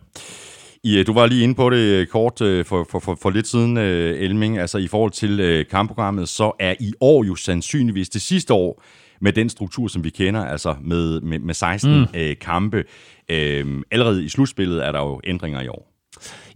I, 0.84 1.02
du 1.02 1.12
var 1.12 1.26
lige 1.26 1.42
inde 1.42 1.54
på 1.54 1.70
det 1.70 1.76
øh, 1.76 2.06
kort 2.06 2.40
øh, 2.42 2.64
for, 2.64 2.86
for, 2.90 2.98
for, 2.98 3.18
for 3.22 3.30
lidt 3.30 3.46
siden, 3.46 3.76
Elming. 3.76 4.58
Altså 4.58 4.78
i 4.78 4.86
forhold 4.86 5.10
til 5.10 5.64
kampprogrammet, 5.70 6.28
så 6.28 6.52
er 6.60 6.74
i 6.80 6.92
år 7.00 7.24
jo 7.24 7.34
sandsynligvis 7.34 8.08
det 8.08 8.22
sidste 8.22 8.54
år, 8.54 8.82
med 9.20 9.32
den 9.32 9.48
struktur, 9.48 9.88
som 9.88 10.04
vi 10.04 10.10
kender, 10.10 10.44
altså 10.44 10.74
med, 10.82 11.20
med, 11.20 11.38
med 11.38 11.54
16 11.54 11.98
mm. 11.98 12.06
øh, 12.14 12.36
kampe. 12.40 12.84
Øh, 13.30 13.66
allerede 13.90 14.24
i 14.24 14.28
slutspillet 14.28 14.86
er 14.86 14.92
der 14.92 15.00
jo 15.00 15.20
ændringer 15.24 15.60
i 15.60 15.68
år. 15.68 15.94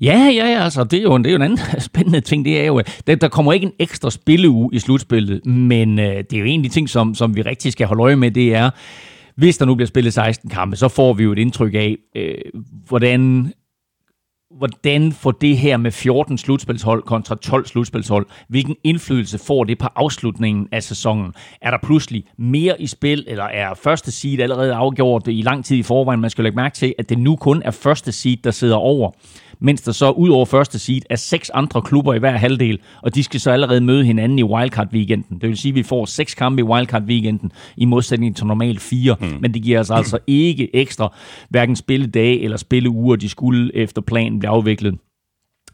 Ja, 0.00 0.18
ja, 0.18 0.46
ja, 0.46 0.64
altså, 0.64 0.84
det 0.84 0.98
er 0.98 1.02
jo, 1.02 1.18
det 1.18 1.26
er 1.26 1.30
jo 1.30 1.36
en 1.36 1.42
anden 1.42 1.58
spændende 1.90 2.20
ting. 2.20 2.44
Det 2.44 2.60
er 2.60 2.66
jo, 2.66 2.82
der, 3.06 3.14
der 3.14 3.28
kommer 3.28 3.52
ikke 3.52 3.66
en 3.66 3.72
ekstra 3.78 4.10
spilleuge 4.10 4.70
i 4.72 4.78
slutspillet, 4.78 5.46
men 5.46 5.98
øh, 5.98 6.06
det 6.06 6.32
er 6.32 6.38
jo 6.38 6.44
en 6.44 6.60
af 6.60 6.70
de 6.70 6.74
ting, 6.74 6.90
som, 6.90 7.14
som 7.14 7.36
vi 7.36 7.42
rigtig 7.42 7.72
skal 7.72 7.86
holde 7.86 8.02
øje 8.02 8.16
med, 8.16 8.30
det 8.30 8.54
er, 8.54 8.70
hvis 9.36 9.58
der 9.58 9.66
nu 9.66 9.74
bliver 9.74 9.86
spillet 9.86 10.12
16 10.14 10.50
kampe, 10.50 10.76
så 10.76 10.88
får 10.88 11.12
vi 11.12 11.22
jo 11.22 11.32
et 11.32 11.38
indtryk 11.38 11.74
af, 11.74 11.96
øh, 12.16 12.34
hvordan 12.88 13.52
hvordan 14.58 15.12
får 15.12 15.30
det 15.30 15.58
her 15.58 15.76
med 15.76 15.90
14 15.90 16.38
slutspilshold 16.38 17.02
kontra 17.02 17.34
12 17.34 17.66
slutspilshold, 17.66 18.26
hvilken 18.48 18.76
indflydelse 18.84 19.38
får 19.38 19.64
det 19.64 19.78
på 19.78 19.88
afslutningen 19.96 20.68
af 20.72 20.82
sæsonen? 20.82 21.34
Er 21.62 21.70
der 21.70 21.78
pludselig 21.82 22.24
mere 22.38 22.82
i 22.82 22.86
spil, 22.86 23.24
eller 23.28 23.44
er 23.44 23.74
første 23.74 24.12
seed 24.12 24.40
allerede 24.40 24.74
afgjort 24.74 25.22
i 25.26 25.42
lang 25.42 25.64
tid 25.64 25.76
i 25.76 25.82
forvejen? 25.82 26.20
Man 26.20 26.30
skal 26.30 26.44
lægge 26.44 26.56
mærke 26.56 26.74
til, 26.74 26.94
at 26.98 27.08
det 27.08 27.18
nu 27.18 27.36
kun 27.36 27.62
er 27.64 27.70
første 27.70 28.12
seed, 28.12 28.36
der 28.44 28.50
sidder 28.50 28.76
over 28.76 29.10
mens 29.62 29.82
der 29.82 29.92
så 29.92 30.10
ud 30.10 30.28
over 30.28 30.46
første 30.46 30.78
seed 30.78 31.02
er 31.10 31.16
seks 31.16 31.50
andre 31.50 31.82
klubber 31.82 32.14
i 32.14 32.18
hver 32.18 32.36
halvdel, 32.36 32.78
og 33.02 33.14
de 33.14 33.22
skal 33.22 33.40
så 33.40 33.50
allerede 33.50 33.80
møde 33.80 34.04
hinanden 34.04 34.38
i 34.38 34.42
wildcard-weekenden. 34.42 35.38
Det 35.40 35.48
vil 35.48 35.56
sige, 35.56 35.70
at 35.70 35.76
vi 35.76 35.82
får 35.82 36.04
seks 36.04 36.34
kampe 36.34 36.60
i 36.60 36.64
wildcard-weekenden, 36.64 37.50
i 37.76 37.84
modsætning 37.84 38.36
til 38.36 38.46
normalt 38.46 38.80
fire, 38.80 39.16
hmm. 39.20 39.36
men 39.40 39.54
det 39.54 39.62
giver 39.62 39.80
os 39.80 39.90
altså 39.90 40.18
ikke 40.26 40.76
ekstra 40.76 41.14
hverken 41.48 41.76
spilledage 41.76 42.40
eller 42.40 42.56
spilleuger, 42.56 43.16
de 43.16 43.28
skulle 43.28 43.76
efter 43.76 44.02
planen 44.02 44.38
blive 44.38 44.50
afviklet. 44.50 44.94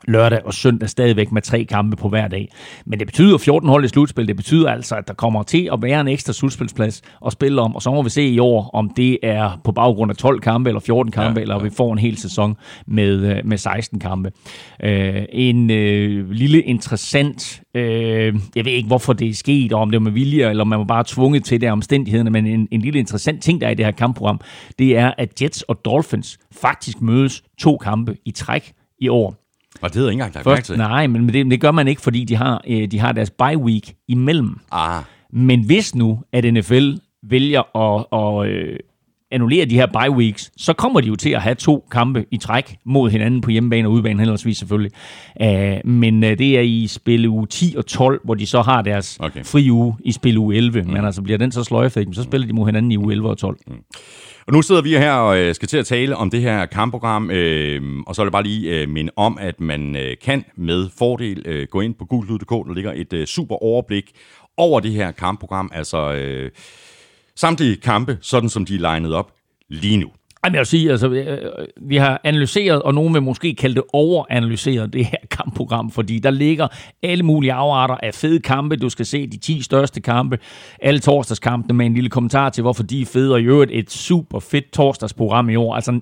Lørdag 0.08 0.40
og 0.44 0.54
søndag 0.54 0.88
stadigvæk 0.88 1.32
med 1.32 1.42
tre 1.42 1.64
kampe 1.64 1.96
på 1.96 2.08
hver 2.08 2.28
dag. 2.28 2.52
Men 2.86 2.98
det 2.98 3.06
betyder 3.06 3.38
14 3.38 3.68
hold 3.68 3.84
i 3.84 3.88
slutspil. 3.88 4.28
Det 4.28 4.36
betyder 4.36 4.70
altså, 4.70 4.94
at 4.94 5.08
der 5.08 5.14
kommer 5.14 5.42
til 5.42 5.68
at 5.72 5.82
være 5.82 6.00
en 6.00 6.08
ekstra 6.08 6.32
slutspilsplads 6.32 7.02
at 7.26 7.32
spille 7.32 7.62
om. 7.62 7.74
Og 7.74 7.82
så 7.82 7.90
må 7.90 8.02
vi 8.02 8.10
se 8.10 8.22
i 8.22 8.38
år, 8.38 8.70
om 8.74 8.90
det 8.90 9.18
er 9.22 9.60
på 9.64 9.72
baggrund 9.72 10.10
af 10.10 10.16
12 10.16 10.40
kampe 10.40 10.70
eller 10.70 10.80
14 10.80 11.12
kampe, 11.12 11.38
ja, 11.38 11.42
eller 11.42 11.56
ja. 11.56 11.62
vi 11.62 11.70
får 11.70 11.92
en 11.92 11.98
hel 11.98 12.16
sæson 12.16 12.56
med, 12.86 13.36
øh, 13.36 13.36
med 13.44 13.58
16 13.58 14.00
kampe. 14.00 14.32
Øh, 14.82 15.22
en 15.32 15.70
øh, 15.70 16.30
lille 16.30 16.62
interessant, 16.62 17.62
øh, 17.74 18.34
jeg 18.56 18.64
ved 18.64 18.72
ikke 18.72 18.86
hvorfor 18.86 19.12
det 19.12 19.28
er 19.28 19.34
sket, 19.34 19.72
og 19.72 19.80
om 19.80 19.90
det 19.90 20.00
var 20.00 20.04
med 20.04 20.12
vilje, 20.12 20.50
eller 20.50 20.64
man 20.64 20.78
var 20.78 20.84
bare 20.84 21.04
tvunget 21.06 21.44
til 21.44 21.60
det 21.60 21.66
af 21.66 21.72
omstændighederne, 21.72 22.30
men 22.30 22.46
en, 22.46 22.68
en 22.70 22.80
lille 22.80 22.98
interessant 22.98 23.42
ting, 23.42 23.60
der 23.60 23.66
er 23.66 23.70
i 23.70 23.74
det 23.74 23.84
her 23.84 23.92
kampprogram, 23.92 24.40
det 24.78 24.96
er, 24.96 25.12
at 25.18 25.42
Jets 25.42 25.62
og 25.62 25.84
Dolphins 25.84 26.38
faktisk 26.52 27.00
mødes 27.00 27.42
to 27.58 27.76
kampe 27.76 28.16
i 28.24 28.30
træk 28.30 28.72
i 29.00 29.08
år. 29.08 29.37
Og 29.82 29.88
det 29.88 29.94
havde 29.94 30.06
jeg 30.06 30.12
ikke 30.12 30.22
engang 30.24 30.34
lagt 30.34 30.46
mærke 30.46 30.62
til. 30.62 30.76
nej, 30.76 31.06
men 31.06 31.28
det, 31.28 31.46
det 31.50 31.60
gør 31.60 31.70
man 31.70 31.88
ikke, 31.88 32.02
fordi 32.02 32.24
de 32.24 32.36
har, 32.36 32.62
øh, 32.68 32.90
de 32.90 32.98
har 32.98 33.12
deres 33.12 33.30
bye 33.30 33.58
week 33.58 33.94
imellem. 34.08 34.58
Ah, 34.72 35.02
Men 35.32 35.64
hvis 35.66 35.94
nu, 35.94 36.20
at 36.32 36.54
NFL 36.54 36.90
vælger 37.22 37.76
at, 37.76 38.06
at 38.12 38.50
øh, 38.52 38.78
annullere 39.30 39.64
de 39.64 39.74
her 39.74 39.86
bye 39.86 40.10
weeks, 40.16 40.50
så 40.56 40.72
kommer 40.72 41.00
de 41.00 41.08
jo 41.08 41.16
til 41.16 41.30
at 41.30 41.42
have 41.42 41.54
to 41.54 41.86
kampe 41.90 42.24
i 42.30 42.36
træk 42.36 42.76
mod 42.84 43.10
hinanden 43.10 43.40
på 43.40 43.50
hjemmebane 43.50 43.88
og 43.88 43.92
udebane, 43.92 44.18
henholdsvis 44.18 44.58
selvfølgelig. 44.58 44.92
Uh, 45.40 45.90
men 45.90 46.22
uh, 46.24 46.28
det 46.28 46.56
er 46.56 46.60
i 46.60 46.86
spil 46.86 47.26
uge 47.28 47.46
10 47.46 47.74
og 47.78 47.86
12, 47.86 48.20
hvor 48.24 48.34
de 48.34 48.46
så 48.46 48.62
har 48.62 48.82
deres 48.82 49.18
Okay. 49.20 49.44
fri 49.44 49.70
uge 49.70 49.94
i 50.04 50.12
spil 50.12 50.38
uge 50.38 50.56
11. 50.56 50.82
Mm. 50.82 50.88
Men 50.90 51.04
altså 51.04 51.22
bliver 51.22 51.38
den 51.38 51.52
så 51.52 51.64
sløjfet, 51.64 52.08
så 52.12 52.22
spiller 52.22 52.46
de 52.46 52.52
mod 52.52 52.66
hinanden 52.66 52.92
i 52.92 52.96
uge 52.96 53.12
11 53.12 53.30
og 53.30 53.38
12. 53.38 53.58
Mm. 53.66 53.74
Og 54.48 54.54
nu 54.54 54.62
sidder 54.62 54.82
vi 54.82 54.90
her 54.90 55.12
og 55.12 55.38
øh, 55.38 55.54
skal 55.54 55.68
til 55.68 55.76
at 55.76 55.86
tale 55.86 56.16
om 56.16 56.30
det 56.30 56.40
her 56.40 56.66
kampprogram, 56.66 57.30
øh, 57.30 57.82
og 58.06 58.14
så 58.14 58.22
vil 58.22 58.26
jeg 58.26 58.32
bare 58.32 58.42
lige 58.42 58.80
øh, 58.80 58.88
minde 58.88 59.12
om, 59.16 59.38
at 59.40 59.60
man 59.60 59.96
øh, 59.96 60.16
kan 60.22 60.44
med 60.56 60.88
fordel 60.98 61.42
øh, 61.46 61.66
gå 61.70 61.80
ind 61.80 61.94
på 61.94 62.04
gulklud.dk, 62.04 62.50
der 62.50 62.74
ligger 62.74 62.92
et 62.96 63.12
øh, 63.12 63.26
super 63.26 63.62
overblik 63.62 64.12
over 64.56 64.80
det 64.80 64.92
her 64.92 65.10
kampprogram, 65.10 65.70
altså 65.74 66.12
øh, 66.12 66.50
samtlige 67.36 67.76
kampe, 67.76 68.18
sådan 68.20 68.48
som 68.48 68.64
de 68.64 68.74
er 68.74 68.78
legnet 68.78 69.14
op 69.14 69.32
lige 69.68 69.96
nu. 69.96 70.10
Jamen, 70.44 70.54
jeg 70.54 70.60
vil 70.60 70.66
sige, 70.66 70.90
altså, 70.90 71.08
øh, 71.08 71.66
vi 71.76 71.96
har 71.96 72.20
analyseret, 72.24 72.82
og 72.82 72.94
nogen 72.94 73.14
vil 73.14 73.22
måske 73.22 73.54
kalde 73.54 73.74
det 73.74 73.84
overanalyseret, 73.92 74.92
det 74.92 75.04
her 75.06 75.18
kampprogram, 75.30 75.90
fordi 75.90 76.18
der 76.18 76.30
ligger 76.30 76.68
alle 77.02 77.24
mulige 77.24 77.52
afarter 77.52 77.96
af 78.02 78.14
fede 78.14 78.40
kampe. 78.40 78.76
Du 78.76 78.88
skal 78.88 79.06
se 79.06 79.26
de 79.26 79.36
10 79.36 79.62
største 79.62 80.00
kampe, 80.00 80.38
alle 80.82 81.00
torsdagskampene 81.00 81.74
med 81.74 81.86
en 81.86 81.94
lille 81.94 82.10
kommentar 82.10 82.50
til, 82.50 82.62
hvorfor 82.62 82.82
de 82.82 83.02
er 83.02 83.06
fede, 83.06 83.34
og 83.34 83.40
i 83.40 83.44
øvrigt 83.44 83.70
et 83.74 83.90
super 83.90 84.40
fedt 84.40 84.72
torsdagsprogram 84.72 85.50
i 85.50 85.56
år. 85.56 85.74
Altså, 85.74 86.00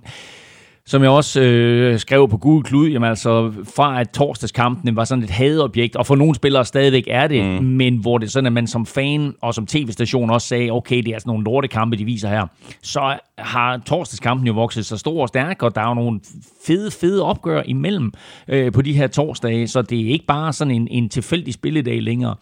som 0.88 1.02
jeg 1.02 1.10
også 1.10 1.40
øh, 1.40 1.98
skrev 1.98 2.28
på 2.28 2.36
Google 2.36 2.62
Klud, 2.62 2.88
jamen 2.88 3.08
altså 3.08 3.52
fra 3.74 4.00
at 4.00 4.10
torsdagskampene 4.10 4.96
var 4.96 5.04
sådan 5.04 5.24
et 5.24 5.30
hadobjekt, 5.30 5.96
og 5.96 6.06
for 6.06 6.16
nogle 6.16 6.34
spillere 6.34 6.64
stadigvæk 6.64 7.04
er 7.10 7.26
det, 7.26 7.44
mm. 7.62 7.66
men 7.66 7.96
hvor 7.96 8.18
det 8.18 8.26
er 8.26 8.30
sådan, 8.30 8.46
at 8.46 8.52
man 8.52 8.66
som 8.66 8.86
fan 8.86 9.34
og 9.40 9.54
som 9.54 9.66
tv-station 9.66 10.30
også 10.30 10.48
sagde, 10.48 10.70
okay, 10.70 10.96
det 10.96 11.08
er 11.08 11.14
altså 11.14 11.28
nogle 11.28 11.44
lortekampe, 11.44 11.96
de 11.96 12.04
viser 12.04 12.28
her, 12.28 12.46
så 12.82 13.18
har 13.38 13.76
torsdagskampen 13.86 14.46
jo 14.46 14.52
vokset 14.52 14.86
så 14.86 14.96
stor 14.96 15.22
og 15.22 15.28
stærk, 15.28 15.62
og 15.62 15.74
der 15.74 15.80
er 15.80 15.88
jo 15.88 15.94
nogle 15.94 16.20
fede, 16.66 16.90
fede 16.90 17.22
opgør 17.22 17.62
imellem 17.62 18.12
øh, 18.48 18.72
på 18.72 18.82
de 18.82 18.92
her 18.92 19.06
torsdage, 19.06 19.68
så 19.68 19.82
det 19.82 20.00
er 20.00 20.12
ikke 20.12 20.26
bare 20.26 20.52
sådan 20.52 20.74
en, 20.74 20.88
en 20.90 21.08
tilfældig 21.08 21.54
spilledag 21.54 22.02
længere. 22.02 22.34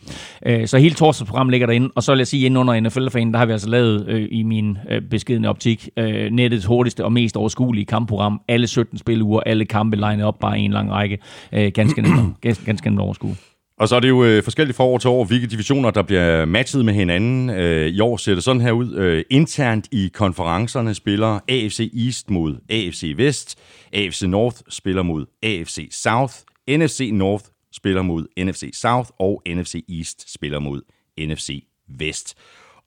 Øh, 0.46 0.66
så 0.66 0.78
hele 0.78 0.94
torsdagsprogrammet 0.94 1.50
ligger 1.50 1.66
derinde, 1.66 1.90
og 1.94 2.02
så 2.02 2.12
vil 2.12 2.18
jeg 2.18 2.26
sige, 2.26 2.46
inden 2.46 2.56
under 2.56 2.80
NFL-fanen, 2.80 3.32
der 3.32 3.38
har 3.38 3.46
vi 3.46 3.52
altså 3.52 3.68
lavet 3.68 4.08
øh, 4.08 4.28
i 4.30 4.42
min 4.42 4.78
øh, 4.90 5.02
beskedende 5.02 5.48
optik 5.48 5.88
øh, 5.96 6.32
nettets 6.32 6.64
hurtigste 6.64 7.04
og 7.04 7.12
mest 7.12 7.36
overskuelige 7.36 7.84
kampprogram. 7.84 8.33
Alle 8.48 8.66
17 8.66 8.98
spiluger, 8.98 9.40
alle 9.40 9.64
kampe 9.64 9.96
legnet 9.96 10.26
op 10.26 10.38
bare 10.38 10.58
en 10.58 10.70
lang 10.70 10.92
række. 10.92 11.18
Øh, 11.52 11.72
ganske 11.74 12.02
nemt, 12.02 12.34
ganske, 12.40 12.64
ganske 12.64 12.88
nemt 12.88 13.00
overskue. 13.00 13.36
Og 13.78 13.88
så 13.88 13.96
er 13.96 14.00
det 14.00 14.08
jo 14.08 14.24
øh, 14.24 14.42
forskelligt 14.42 14.76
fra 14.76 14.84
år 14.84 14.98
til 14.98 15.10
år, 15.10 15.24
hvilke 15.24 15.46
divisioner, 15.46 15.90
der 15.90 16.02
bliver 16.02 16.44
matchet 16.44 16.84
med 16.84 16.94
hinanden. 16.94 17.50
Øh, 17.50 17.86
I 17.88 18.00
år 18.00 18.16
ser 18.16 18.34
det 18.34 18.44
sådan 18.44 18.62
her 18.62 18.72
ud. 18.72 18.94
Øh, 18.94 19.24
internt 19.30 19.88
i 19.92 20.10
konferencerne 20.14 20.94
spiller 20.94 21.38
AFC 21.48 21.92
East 22.06 22.30
mod 22.30 22.56
AFC 22.70 23.14
Vest. 23.16 23.58
AFC 23.92 24.22
North 24.22 24.56
spiller 24.68 25.02
mod 25.02 25.26
AFC 25.42 25.88
South. 25.90 26.34
NFC 26.68 27.10
North 27.12 27.44
spiller 27.72 28.02
mod 28.02 28.26
NFC 28.44 28.70
South. 28.72 29.10
Og 29.18 29.42
NFC 29.48 29.84
East 29.98 30.32
spiller 30.34 30.58
mod 30.58 30.82
NFC 31.18 31.64
Vest. 31.98 32.34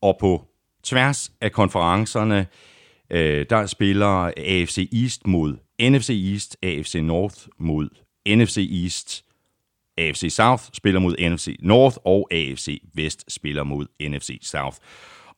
Og 0.02 0.18
på 0.20 0.46
tværs 0.84 1.32
af 1.42 1.52
konferencerne, 1.52 2.46
øh, 3.12 3.46
der 3.50 3.66
spiller 3.66 4.32
AFC 4.38 4.90
East 5.04 5.28
mod 5.28 5.56
NFC 5.82 6.10
East, 6.34 6.58
AFC 6.64 6.96
North 6.96 7.36
mod 7.60 7.90
NFC 8.28 8.70
East, 8.84 9.24
AFC 9.98 10.28
South 10.30 10.64
spiller 10.74 11.00
mod 11.00 11.16
NFC 11.30 11.56
North, 11.60 11.98
og 12.06 12.28
AFC 12.32 12.82
Vest 12.96 13.34
spiller 13.34 13.64
mod 13.64 13.86
NFC 14.02 14.40
South. 14.42 14.78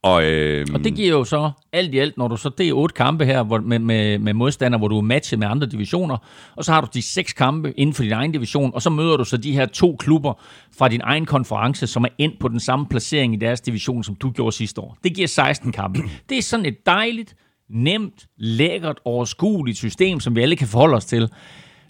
Og, 0.04 0.24
øh, 0.24 0.68
Og 0.74 0.84
det 0.84 0.96
giver 0.96 1.10
jo 1.10 1.24
så 1.24 1.52
alt 1.74 1.94
i 1.94 1.98
alt, 1.98 2.18
når 2.18 2.28
du 2.28 2.38
så 2.38 2.50
det 2.58 2.70
er 2.70 2.74
otte 2.74 2.94
kampe 2.94 3.26
her 3.26 3.44
hvor, 3.44 3.60
med, 3.60 3.80
med, 3.80 4.20
med 4.20 4.34
modstandere, 4.34 4.80
hvor 4.80 4.88
du 4.88 4.98
er 4.98 5.02
matchet 5.02 5.40
med 5.40 5.48
andre 5.48 5.68
divisioner, 5.68 6.18
og 6.56 6.66
så 6.66 6.72
har 6.72 6.82
du 6.82 6.88
de 6.94 7.02
seks 7.02 7.34
kampe 7.34 7.74
inden 7.80 7.94
for 7.94 8.04
din 8.04 8.12
egen 8.12 8.32
division, 8.32 8.72
og 8.74 8.82
så 8.82 8.90
møder 8.90 9.18
du 9.18 9.24
så 9.24 9.38
de 9.38 9.52
her 9.52 9.66
to 9.66 9.96
klubber 10.00 10.34
fra 10.78 10.88
din 10.88 11.02
egen 11.04 11.26
konference, 11.26 11.88
som 11.88 12.04
er 12.04 12.10
endt 12.18 12.40
på 12.40 12.48
den 12.48 12.60
samme 12.60 12.86
placering 12.86 13.34
i 13.34 13.38
deres 13.38 13.62
division, 13.62 14.04
som 14.04 14.16
du 14.16 14.32
gjorde 14.32 14.56
sidste 14.56 14.82
år. 14.82 14.98
Det 15.04 15.16
giver 15.16 15.28
16 15.28 15.72
kampe. 15.72 16.00
Det 16.30 16.38
er 16.38 16.42
sådan 16.42 16.66
et 16.66 16.86
dejligt, 16.86 17.36
nemt, 17.70 18.28
lækkert, 18.38 18.98
overskueligt 19.06 19.78
system, 19.78 20.20
som 20.20 20.36
vi 20.36 20.42
alle 20.42 20.56
kan 20.56 20.68
forholde 20.68 20.96
os 20.96 21.06
til. 21.06 21.30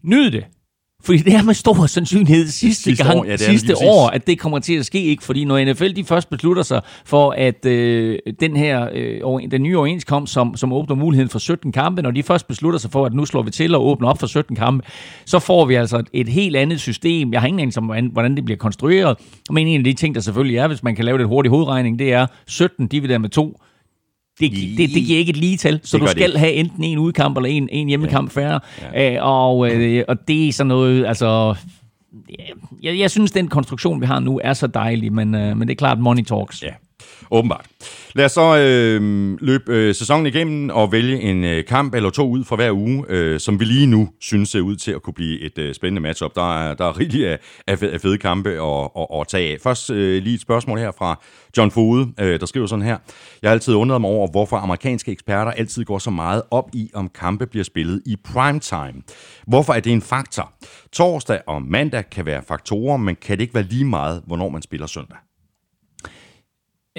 Nyd 0.04 0.32
det. 0.32 0.46
Fordi 1.04 1.18
det 1.18 1.34
er 1.34 1.44
med 1.44 1.54
stor 1.54 1.86
sandsynlighed 1.86 2.48
sidste, 2.48 2.84
Sidste 2.84 3.04
gang, 3.04 3.20
år, 3.20 3.26
ja, 3.26 3.32
det 3.32 3.40
sidste 3.40 3.78
år, 3.78 4.08
at 4.08 4.28
det 4.28 4.40
kommer 4.40 4.60
til 4.60 4.74
at 4.74 4.86
ske. 4.86 5.04
ikke 5.04 5.24
Fordi 5.24 5.46
når 5.46 5.66
NFL 5.66 5.88
de 5.88 6.04
først 6.04 6.30
beslutter 6.30 6.64
sig 6.64 6.82
for, 7.06 7.32
at 7.32 7.66
øh, 7.66 8.20
den 8.40 8.56
her 8.56 8.90
øh, 8.94 9.22
den 9.52 9.64
nye 9.64 9.78
overenskomst, 9.78 10.34
som, 10.34 10.58
som 10.58 10.74
åbner 10.74 10.96
muligheden 10.96 11.30
for 11.30 11.40
17 11.40 11.72
kampe, 11.72 12.02
når 12.02 12.12
de 12.12 12.24
først 12.24 12.48
beslutter 12.48 12.80
sig 12.80 12.92
for, 12.92 13.06
at 13.06 13.14
nu 13.14 13.26
slår 13.26 13.42
vi 13.42 13.52
til 13.52 13.76
og 13.76 13.88
åbner 13.88 14.10
op 14.10 14.20
for 14.20 14.28
17 14.28 14.56
kampe, 14.56 14.86
så 15.26 15.40
får 15.40 15.66
vi 15.66 15.76
altså 15.76 15.98
et, 15.98 16.08
et 16.14 16.28
helt 16.28 16.56
andet 16.56 16.80
system. 16.80 17.34
Jeg 17.34 17.42
har 17.42 17.48
ingen 17.48 17.60
anelse 17.60 17.80
om, 17.80 17.86
hvordan, 17.86 18.10
hvordan 18.14 18.36
det 18.36 18.46
bliver 18.46 18.58
konstrueret. 18.58 19.18
Men 19.50 19.68
en 19.68 19.78
af 19.78 19.84
de 19.84 19.94
ting, 19.94 20.16
der 20.16 20.22
selvfølgelig 20.22 20.58
er, 20.58 20.68
hvis 20.68 20.84
man 20.84 20.96
kan 20.96 21.06
lave 21.06 21.18
det 21.18 21.28
hurtigt 21.28 21.52
hovedregning, 21.52 22.00
det 22.00 22.14
er 22.14 22.28
17 22.48 22.88
divideret 22.88 23.22
med 23.22 23.30
2. 23.30 23.62
Det, 24.40 24.52
det, 24.52 24.90
det 24.94 25.04
giver 25.06 25.20
ikke 25.20 25.30
et 25.30 25.38
lige 25.38 25.58
tal, 25.58 25.80
så 25.84 25.98
Det 25.98 26.02
du 26.02 26.06
det 26.06 26.12
skal 26.12 26.30
ikke. 26.30 26.40
have 26.40 26.54
enten 26.54 26.84
en 26.84 26.98
udkamp 26.98 27.38
eller 27.38 27.50
en, 27.50 27.70
en 27.72 27.88
hjemmekamp 27.88 28.32
færre. 28.32 28.60
Ja. 28.94 29.16
Øh, 29.16 29.18
og, 29.28 29.72
øh, 29.72 30.04
og 30.08 30.28
det 30.28 30.48
er 30.48 30.52
sådan 30.54 30.68
noget, 30.68 31.06
altså... 31.06 31.56
Jeg, 32.84 33.00
jeg 33.00 33.12
synes, 33.12 33.32
den 33.32 33.48
konstruktion, 33.48 34.02
vi 34.02 34.06
har 34.06 34.20
nu, 34.20 34.40
er 34.44 34.54
så 34.54 34.68
dejlig, 34.68 35.14
men, 35.14 35.36
øh, 35.36 35.58
men 35.58 35.68
det 35.68 35.74
er 35.74 35.78
klart, 35.78 36.00
money 36.00 36.24
talks. 36.24 36.64
Ja, 36.64 36.70
åbenbart. 37.32 37.66
Lad 38.14 38.26
os 38.26 38.32
så 38.32 38.58
øh, 38.58 39.38
løbe 39.42 39.74
øh, 39.74 39.96
sæsonen 39.96 40.26
igennem 40.26 40.70
og 40.70 40.92
vælge 40.92 41.22
en 41.22 41.44
øh, 41.44 41.66
kamp 41.66 41.96
eller 41.96 42.10
to 42.10 42.30
ud 42.30 42.44
fra 42.44 42.56
hver 42.56 42.72
uge, 42.72 43.06
øh, 43.10 43.40
som 43.40 43.60
vi 43.60 43.66
lige 43.66 43.86
nu 43.86 44.10
synes 44.22 44.50
ser 44.50 44.62
ud 44.62 44.76
til 44.76 44.92
at 44.92 45.02
kunne 45.02 45.14
blive 45.14 45.42
et 45.42 45.58
øh, 45.58 45.76
spændende 45.76 46.02
matchup. 46.02 46.36
Der 46.36 46.60
er, 46.60 46.74
der 46.74 46.86
er 46.86 47.00
rigeligt 47.00 47.28
af, 47.28 47.40
af, 47.68 47.80
fede, 47.80 47.92
af 47.92 48.02
fede 48.02 48.18
kampe 48.18 48.50
at, 48.50 48.90
at, 48.98 49.20
at 49.20 49.28
tage 49.28 49.54
af. 49.54 49.58
Først 49.64 49.90
øh, 49.90 50.24
lige 50.24 50.36
et 50.36 50.42
spørgsmål 50.42 50.80
her 50.80 50.92
fra 50.98 51.22
John 51.58 51.72
Fode, 51.72 52.08
øh, 52.20 52.40
der 52.40 52.46
skriver 52.46 52.68
sådan 52.68 52.86
her. 52.86 52.98
Jeg 53.42 53.50
har 53.50 53.54
altid 53.54 53.74
undret 53.74 54.02
mig 54.02 54.10
over, 54.10 54.28
hvorfor 54.32 54.58
amerikanske 54.58 55.12
eksperter 55.12 55.52
altid 55.52 55.86
går 55.86 55.98
så 55.98 56.10
meget 56.10 56.42
op 56.52 56.70
i, 56.74 56.92
om 56.94 57.10
kampe 57.10 57.46
bliver 57.48 57.64
spillet 57.64 58.02
i 58.06 58.16
primetime. 58.24 59.02
Hvorfor 59.48 59.74
er 59.74 59.80
det 59.80 59.92
en 59.92 60.02
faktor? 60.02 60.54
Torsdag 60.94 61.42
og 61.48 61.62
mandag 61.62 62.10
kan 62.10 62.26
være 62.26 62.42
faktorer, 62.48 62.98
men 62.98 63.16
kan 63.16 63.38
det 63.38 63.42
ikke 63.42 63.56
være 63.56 63.64
lige 63.64 63.86
meget, 63.86 64.24
hvornår 64.28 64.50
man 64.50 64.62
spiller 64.62 64.88
søndag? 64.88 65.18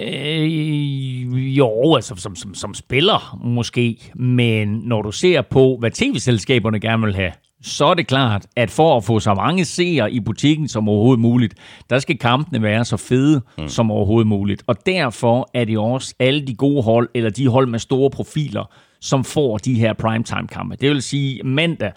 Øh, 0.00 1.58
jo, 1.58 1.94
altså 1.94 2.14
som, 2.16 2.36
som, 2.36 2.54
som 2.54 2.74
spiller 2.74 3.38
måske, 3.44 4.12
men 4.14 4.68
når 4.68 5.02
du 5.02 5.12
ser 5.12 5.42
på, 5.42 5.76
hvad 5.80 5.90
tv-selskaberne 5.90 6.80
gerne 6.80 7.06
vil 7.06 7.14
have, 7.14 7.32
så 7.62 7.84
er 7.84 7.94
det 7.94 8.06
klart, 8.06 8.46
at 8.56 8.70
for 8.70 8.96
at 8.96 9.04
få 9.04 9.20
så 9.20 9.34
mange 9.34 9.64
seere 9.64 10.12
i 10.12 10.20
butikken 10.20 10.68
som 10.68 10.88
overhovedet 10.88 11.20
muligt, 11.20 11.54
der 11.90 11.98
skal 11.98 12.18
kampene 12.18 12.62
være 12.62 12.84
så 12.84 12.96
fede 12.96 13.42
mm. 13.58 13.68
som 13.68 13.90
overhovedet 13.90 14.26
muligt. 14.26 14.62
Og 14.66 14.86
derfor 14.86 15.50
er 15.54 15.64
det 15.64 15.78
også 15.78 16.14
alle 16.18 16.46
de 16.46 16.54
gode 16.54 16.82
hold, 16.82 17.08
eller 17.14 17.30
de 17.30 17.48
hold 17.48 17.66
med 17.66 17.78
store 17.78 18.10
profiler, 18.10 18.70
som 19.00 19.24
får 19.24 19.58
de 19.58 19.74
her 19.74 19.92
primetime-kampe. 19.92 20.76
Det 20.76 20.90
vil 20.90 21.02
sige 21.02 21.42
mandag, 21.42 21.92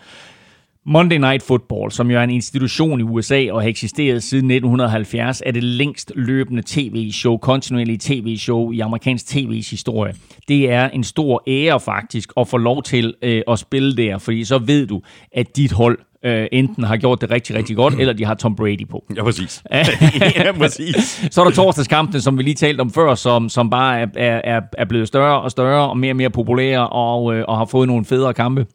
Monday 0.86 1.17
Night 1.17 1.43
Football, 1.43 1.91
som 1.91 2.12
jo 2.12 2.17
er 2.19 2.24
en 2.24 2.30
institution 2.30 3.00
i 3.00 3.04
USA 3.04 3.48
og 3.52 3.62
har 3.62 3.69
eksisteret 3.69 4.24
siden 4.24 4.52
1970, 4.52 5.41
er 5.46 5.52
det 5.52 5.63
længst 5.63 6.12
løbende 6.15 6.63
tv-show, 6.65 7.38
kontinuerlige 7.38 7.98
tv-show 8.02 8.72
i 8.72 8.80
amerikansk 8.80 9.26
tv's 9.36 9.69
historie. 9.72 10.13
Det 10.48 10.72
er 10.72 10.89
en 10.89 11.04
stor 11.04 11.43
ære 11.48 11.80
faktisk 11.80 12.30
at 12.38 12.48
få 12.48 12.58
lov 12.58 12.84
til 12.84 13.13
øh, 13.22 13.41
at 13.48 13.60
spille 13.60 13.98
der, 13.98 14.17
fordi 14.17 14.43
så 14.43 14.58
ved 14.58 14.88
du, 14.88 15.02
at 15.32 15.56
dit 15.58 15.72
hold 15.72 15.98
øh, 16.26 16.48
enten 16.52 16.84
har 16.84 16.98
gjort 16.98 17.22
det 17.22 17.32
rigtig, 17.32 17.56
rigtig 17.56 17.76
godt, 17.76 17.93
eller 18.00 18.13
de 18.13 18.26
har 18.26 18.34
Tom 18.34 18.56
Brady 18.56 18.88
på. 18.89 19.04
Ja, 19.15 19.24
præcis. 19.24 19.63
ja, 20.36 20.52
præcis. 20.52 21.28
Så 21.32 21.41
er 21.41 21.46
der 21.46 21.52
torsdagskampene, 21.52 22.22
som 22.22 22.38
vi 22.38 22.43
lige 22.43 22.56
talte 22.56 22.82
om 22.82 22.91
før, 22.91 23.15
som, 23.15 23.50
som 23.50 23.69
bare 23.69 24.00
er, 24.00 24.08
er, 24.15 24.41
er- 24.43 24.62
er 24.78 24.86
blevet 24.86 25.08
større 25.08 25.41
og 25.41 25.52
større 25.52 25.89
og 25.89 25.98
mere 25.98 26.12
og 26.12 26.15
mere 26.15 26.30
populære 26.30 26.89
og, 26.89 27.36
øh, 27.36 27.46
og 27.48 27.58
har 27.58 27.65
fået 27.65 27.88
nogle 27.88 28.06
federe 28.06 28.34
kampe. 28.34 28.65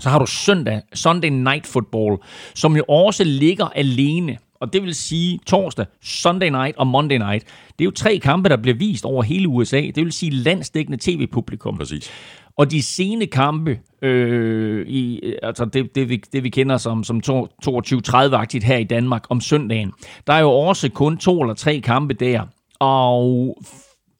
Så 0.00 0.08
har 0.08 0.18
du 0.18 0.26
søndag, 0.26 0.82
Sunday 0.94 1.28
Night 1.28 1.66
Football, 1.66 2.18
som 2.54 2.76
jo 2.76 2.84
også 2.88 3.24
ligger 3.24 3.64
alene. 3.66 4.38
Og 4.60 4.72
det 4.72 4.82
vil 4.82 4.94
sige 4.94 5.40
torsdag, 5.46 5.86
Sunday 6.02 6.48
Night 6.48 6.76
og 6.76 6.86
Monday 6.86 7.16
Night. 7.16 7.44
Det 7.78 7.80
er 7.80 7.84
jo 7.84 7.90
tre 7.90 8.18
kampe, 8.18 8.48
der 8.48 8.56
bliver 8.56 8.76
vist 8.76 9.04
over 9.04 9.22
hele 9.22 9.48
USA. 9.48 9.80
Det 9.80 9.96
vil 9.96 10.12
sige 10.12 10.30
landsdækkende 10.30 10.98
tv-publikum. 11.00 11.78
Præcis. 11.78 12.10
Og 12.58 12.70
de 12.70 12.82
sene 12.82 13.26
kampe, 13.26 13.78
øh, 14.02 14.86
i, 14.88 15.20
altså 15.42 15.64
det, 15.64 15.94
det, 15.94 16.08
vi, 16.08 16.22
det 16.32 16.44
vi 16.44 16.48
kender 16.48 16.76
som, 16.76 17.04
som 17.04 17.20
22-30-agtigt 17.66 18.64
her 18.64 18.76
i 18.76 18.84
Danmark 18.84 19.24
om 19.30 19.40
søndagen, 19.40 19.92
der 20.26 20.32
er 20.32 20.40
jo 20.40 20.50
også 20.50 20.88
kun 20.88 21.18
to 21.18 21.40
eller 21.40 21.54
tre 21.54 21.80
kampe 21.80 22.14
der. 22.14 22.42
Og 22.78 23.58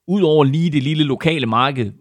udover 0.08 0.44
lige 0.44 0.70
det 0.70 0.82
lille 0.82 1.04
lokale 1.04 1.46
marked, 1.46 1.92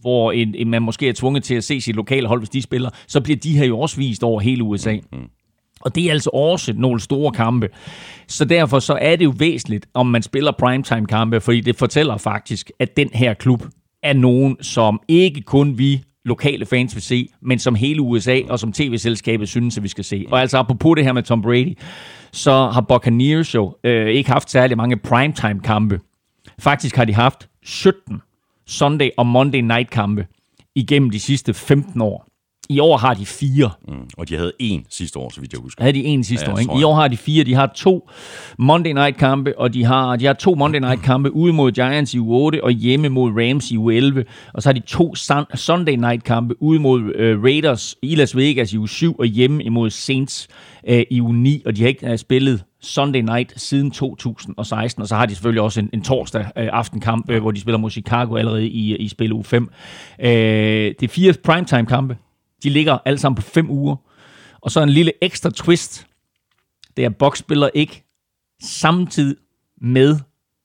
hvor 0.00 0.32
en, 0.32 0.54
en, 0.54 0.70
man 0.70 0.82
måske 0.82 1.08
er 1.08 1.12
tvunget 1.12 1.44
til 1.44 1.54
at 1.54 1.64
se 1.64 1.80
sit 1.80 1.96
lokale 1.96 2.28
hold, 2.28 2.40
hvis 2.40 2.48
de 2.48 2.62
spiller, 2.62 2.90
så 3.06 3.20
bliver 3.20 3.36
de 3.36 3.58
her 3.58 3.64
jo 3.64 3.80
også 3.80 3.96
vist 3.96 4.22
over 4.22 4.40
hele 4.40 4.62
USA. 4.62 4.96
Mm. 5.12 5.18
Og 5.80 5.94
det 5.94 6.06
er 6.06 6.10
altså 6.10 6.30
også 6.30 6.72
nogle 6.76 7.00
store 7.00 7.32
kampe. 7.32 7.68
Så 8.28 8.44
derfor 8.44 8.78
så 8.78 8.98
er 9.00 9.16
det 9.16 9.24
jo 9.24 9.34
væsentligt, 9.38 9.86
om 9.94 10.06
man 10.06 10.22
spiller 10.22 10.52
primetime-kampe, 10.58 11.40
fordi 11.40 11.60
det 11.60 11.76
fortæller 11.76 12.16
faktisk, 12.16 12.70
at 12.78 12.96
den 12.96 13.10
her 13.14 13.34
klub 13.34 13.62
er 14.02 14.12
nogen, 14.12 14.56
som 14.62 15.00
ikke 15.08 15.40
kun 15.40 15.78
vi 15.78 16.02
lokale 16.24 16.66
fans 16.66 16.94
vil 16.94 17.02
se, 17.02 17.28
men 17.42 17.58
som 17.58 17.74
hele 17.74 18.02
USA 18.02 18.40
og 18.48 18.58
som 18.58 18.72
tv-selskabet 18.72 19.48
synes, 19.48 19.76
at 19.76 19.82
vi 19.82 19.88
skal 19.88 20.04
se. 20.04 20.26
Og 20.30 20.40
altså 20.40 20.58
apropos 20.58 20.96
det 20.96 21.04
her 21.04 21.12
med 21.12 21.22
Tom 21.22 21.42
Brady, 21.42 21.78
så 22.32 22.52
har 22.52 22.80
Buccaneers 22.80 23.54
jo 23.54 23.76
øh, 23.84 24.06
ikke 24.06 24.30
haft 24.30 24.50
særlig 24.50 24.76
mange 24.76 24.96
primetime-kampe. 24.96 26.00
Faktisk 26.58 26.96
har 26.96 27.04
de 27.04 27.14
haft 27.14 27.48
17 27.62 28.20
Sunday 28.70 29.10
og 29.16 29.26
Monday 29.26 29.60
night 29.60 29.90
kampe 29.90 30.26
igennem 30.74 31.10
de 31.10 31.20
sidste 31.20 31.54
15 31.54 32.00
år. 32.00 32.29
I 32.70 32.78
år 32.80 32.96
har 32.96 33.14
de 33.14 33.26
fire. 33.26 33.70
Mm. 33.88 33.94
Og 34.18 34.28
de 34.28 34.36
havde 34.36 34.52
en 34.58 34.86
sidste 34.90 35.18
år, 35.18 35.30
så 35.34 35.40
vidt 35.40 35.52
jeg 35.52 35.60
husker. 35.60 35.82
Havde 35.82 35.98
de 35.98 36.04
en 36.04 36.24
sidste 36.24 36.46
Ja, 36.46 36.52
år, 36.52 36.58
ikke? 36.58 36.72
I 36.80 36.82
år 36.82 36.94
har 36.94 37.08
de 37.08 37.16
fire. 37.16 37.44
De 37.44 37.54
har 37.54 37.72
to 37.74 38.08
Monday 38.58 38.92
Night 38.92 39.16
kampe, 39.16 39.58
og 39.58 39.74
de 39.74 39.84
har, 39.84 40.16
de 40.16 40.26
har 40.26 40.32
to 40.32 40.54
Monday 40.54 40.80
Night 40.80 41.02
kampe 41.02 41.34
ude 41.34 41.52
mod 41.52 41.72
Giants 41.72 42.14
i 42.14 42.18
u 42.18 42.32
8 42.34 42.64
og 42.64 42.70
hjemme 42.70 43.08
mod 43.08 43.30
Rams 43.30 43.70
i 43.70 43.76
u 43.76 43.90
11. 43.90 44.24
Og 44.54 44.62
så 44.62 44.68
har 44.68 44.72
de 44.72 44.80
to 44.80 45.14
sun, 45.14 45.44
Sunday 45.54 45.94
Night 45.94 46.24
kampe 46.24 46.62
ude 46.62 46.80
mod 46.80 47.00
uh, 47.00 47.44
Raiders 47.44 47.96
i 48.02 48.14
Las 48.14 48.36
Vegas 48.36 48.72
i 48.72 48.76
u 48.76 48.86
7 48.86 49.14
og 49.18 49.26
hjemme 49.26 49.64
imod 49.64 49.90
Saints 49.90 50.48
uh, 50.90 50.94
i 51.10 51.20
u 51.20 51.32
9. 51.32 51.62
Og 51.66 51.76
de 51.76 51.80
har 51.80 51.88
ikke 51.88 52.10
uh, 52.10 52.16
spillet 52.16 52.64
Sunday 52.82 53.20
Night 53.20 53.60
siden 53.60 53.90
2016, 53.90 55.00
og 55.02 55.08
så 55.08 55.16
har 55.16 55.26
de 55.26 55.34
selvfølgelig 55.34 55.62
også 55.62 55.80
en, 55.80 55.90
en 55.92 56.02
torsdag 56.02 56.40
øh, 56.56 56.68
aftenkamp, 56.72 57.30
øh, 57.30 57.40
hvor 57.40 57.50
de 57.50 57.60
spiller 57.60 57.78
mod 57.78 57.90
Chicago 57.90 58.36
allerede 58.36 58.66
i, 58.66 58.96
i 58.96 59.08
spil 59.08 59.32
uge 59.32 59.44
5. 59.44 59.68
Øh, 60.20 60.30
det 60.30 61.02
er 61.02 61.08
fire 61.08 61.34
primetime 61.44 61.86
kampe. 61.86 62.16
De 62.62 62.70
ligger 62.70 62.98
alle 63.04 63.18
sammen 63.18 63.36
på 63.36 63.42
fem 63.42 63.70
uger. 63.70 63.96
Og 64.60 64.70
så 64.70 64.82
en 64.82 64.88
lille 64.88 65.12
ekstra 65.22 65.50
twist. 65.50 66.06
Det 66.96 67.04
er, 67.04 67.08
at 67.08 67.16
Box 67.16 67.38
spiller 67.38 67.68
ikke 67.74 68.04
samtidig 68.62 69.36
med 69.82 70.18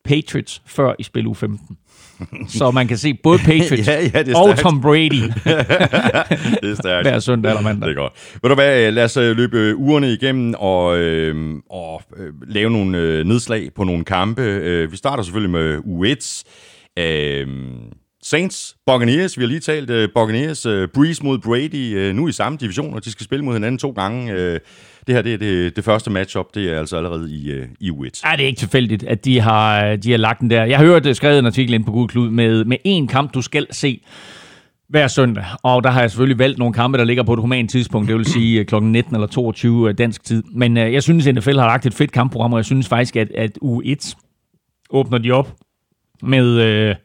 Patriots 0.05 0.61
før 0.65 0.93
i 0.99 1.03
spil 1.03 1.27
uge 1.27 1.35
15. 1.35 1.77
Så 2.47 2.71
man 2.71 2.87
kan 2.87 2.97
se 2.97 3.13
både 3.13 3.39
Patriots 3.39 3.87
Ja, 3.87 4.09
ja, 4.13 4.23
det 4.23 4.35
og. 4.35 4.57
Tom 4.57 4.81
Brady 4.81 5.11
Det 6.61 6.71
er 6.71 6.75
stærkt. 6.75 7.07
hver 7.07 7.19
søndag 7.19 7.49
eller 7.49 7.61
mandag. 7.61 7.89
Det 7.89 7.97
er 7.97 8.01
godt. 8.01 8.13
Ved 8.41 8.49
du 8.49 8.55
hvad, 8.55 8.91
lad 8.91 9.03
os 9.03 9.17
øh, 9.17 9.35
løbe 9.37 9.57
øh, 9.57 9.75
ugerne 9.77 10.13
igennem 10.13 10.53
og, 10.57 10.97
øh, 10.97 11.55
og 11.69 12.01
øh, 12.17 12.33
lave 12.47 12.69
nogle 12.69 12.97
øh, 12.97 13.25
nedslag 13.25 13.73
på 13.75 13.83
nogle 13.83 14.05
kampe. 14.05 14.41
Øh, 14.41 14.91
vi 14.91 14.97
starter 14.97 15.23
selvfølgelig 15.23 15.51
med 15.51 15.77
U1. 15.77 16.43
Øh, 17.03 17.47
Saints, 18.27 18.75
Buccaneers, 18.85 19.37
vi 19.37 19.43
har 19.43 19.47
lige 19.47 19.59
talt 19.59 19.89
uh, 19.89 20.03
Buccaneers, 20.15 20.65
uh, 20.65 20.87
Breeze 20.93 21.23
mod 21.23 21.37
Brady, 21.37 22.09
uh, 22.09 22.15
nu 22.15 22.27
i 22.27 22.31
samme 22.31 22.57
division, 22.57 22.93
og 22.93 23.05
de 23.05 23.11
skal 23.11 23.23
spille 23.23 23.45
mod 23.45 23.53
hinanden 23.53 23.77
to 23.77 23.91
gange. 23.91 24.33
Uh, 24.33 24.39
det 25.07 25.15
her 25.15 25.21
det 25.21 25.33
er 25.33 25.37
det, 25.37 25.75
det 25.75 25.83
første 25.83 26.11
matchup, 26.11 26.45
det 26.55 26.73
er 26.73 26.79
altså 26.79 26.97
allerede 26.97 27.31
i, 27.31 27.59
uh, 27.59 27.65
i 27.79 27.89
U1. 27.89 28.29
Ja, 28.29 28.35
det 28.35 28.43
er 28.43 28.47
ikke 28.47 28.59
tilfældigt, 28.59 29.03
at 29.03 29.25
de 29.25 29.39
har, 29.39 29.95
de 29.95 30.11
har 30.11 30.17
lagt 30.17 30.39
den 30.39 30.49
der. 30.49 30.63
Jeg 30.63 30.77
har 30.77 30.85
hørt 30.85 31.17
skrevet 31.17 31.39
en 31.39 31.45
artikel 31.45 31.73
ind 31.73 31.85
på 31.85 31.91
Google 31.91 32.07
Klud 32.07 32.29
med, 32.29 32.65
med 32.65 32.77
én 32.87 33.07
kamp, 33.07 33.33
du 33.33 33.41
skal 33.41 33.67
se 33.71 34.01
hver 34.89 35.07
søndag. 35.07 35.45
Og 35.63 35.83
der 35.83 35.89
har 35.89 36.01
jeg 36.01 36.11
selvfølgelig 36.11 36.39
valgt 36.39 36.57
nogle 36.57 36.73
kampe, 36.73 36.97
der 36.97 37.03
ligger 37.03 37.23
på 37.23 37.33
et 37.33 37.39
humant 37.39 37.71
tidspunkt, 37.71 38.07
det 38.07 38.15
vil 38.17 38.25
sige 38.25 38.65
kl. 38.65 38.75
19 38.75 39.15
eller 39.15 39.27
22 39.27 39.93
dansk 39.93 40.23
tid. 40.23 40.43
Men 40.53 40.77
øh, 40.77 40.93
jeg 40.93 41.03
synes, 41.03 41.27
at 41.27 41.35
NFL 41.35 41.57
har 41.57 41.67
lagt 41.67 41.85
et 41.85 41.93
fedt 41.93 42.11
kampprogram, 42.11 42.53
og 42.53 42.57
jeg 42.57 42.65
synes 42.65 42.87
faktisk, 42.87 43.15
at, 43.15 43.31
at 43.31 43.51
U1 43.63 44.13
åbner 44.89 45.17
de 45.17 45.31
op 45.31 45.55
med... 46.23 46.61
Øh, 46.61 46.95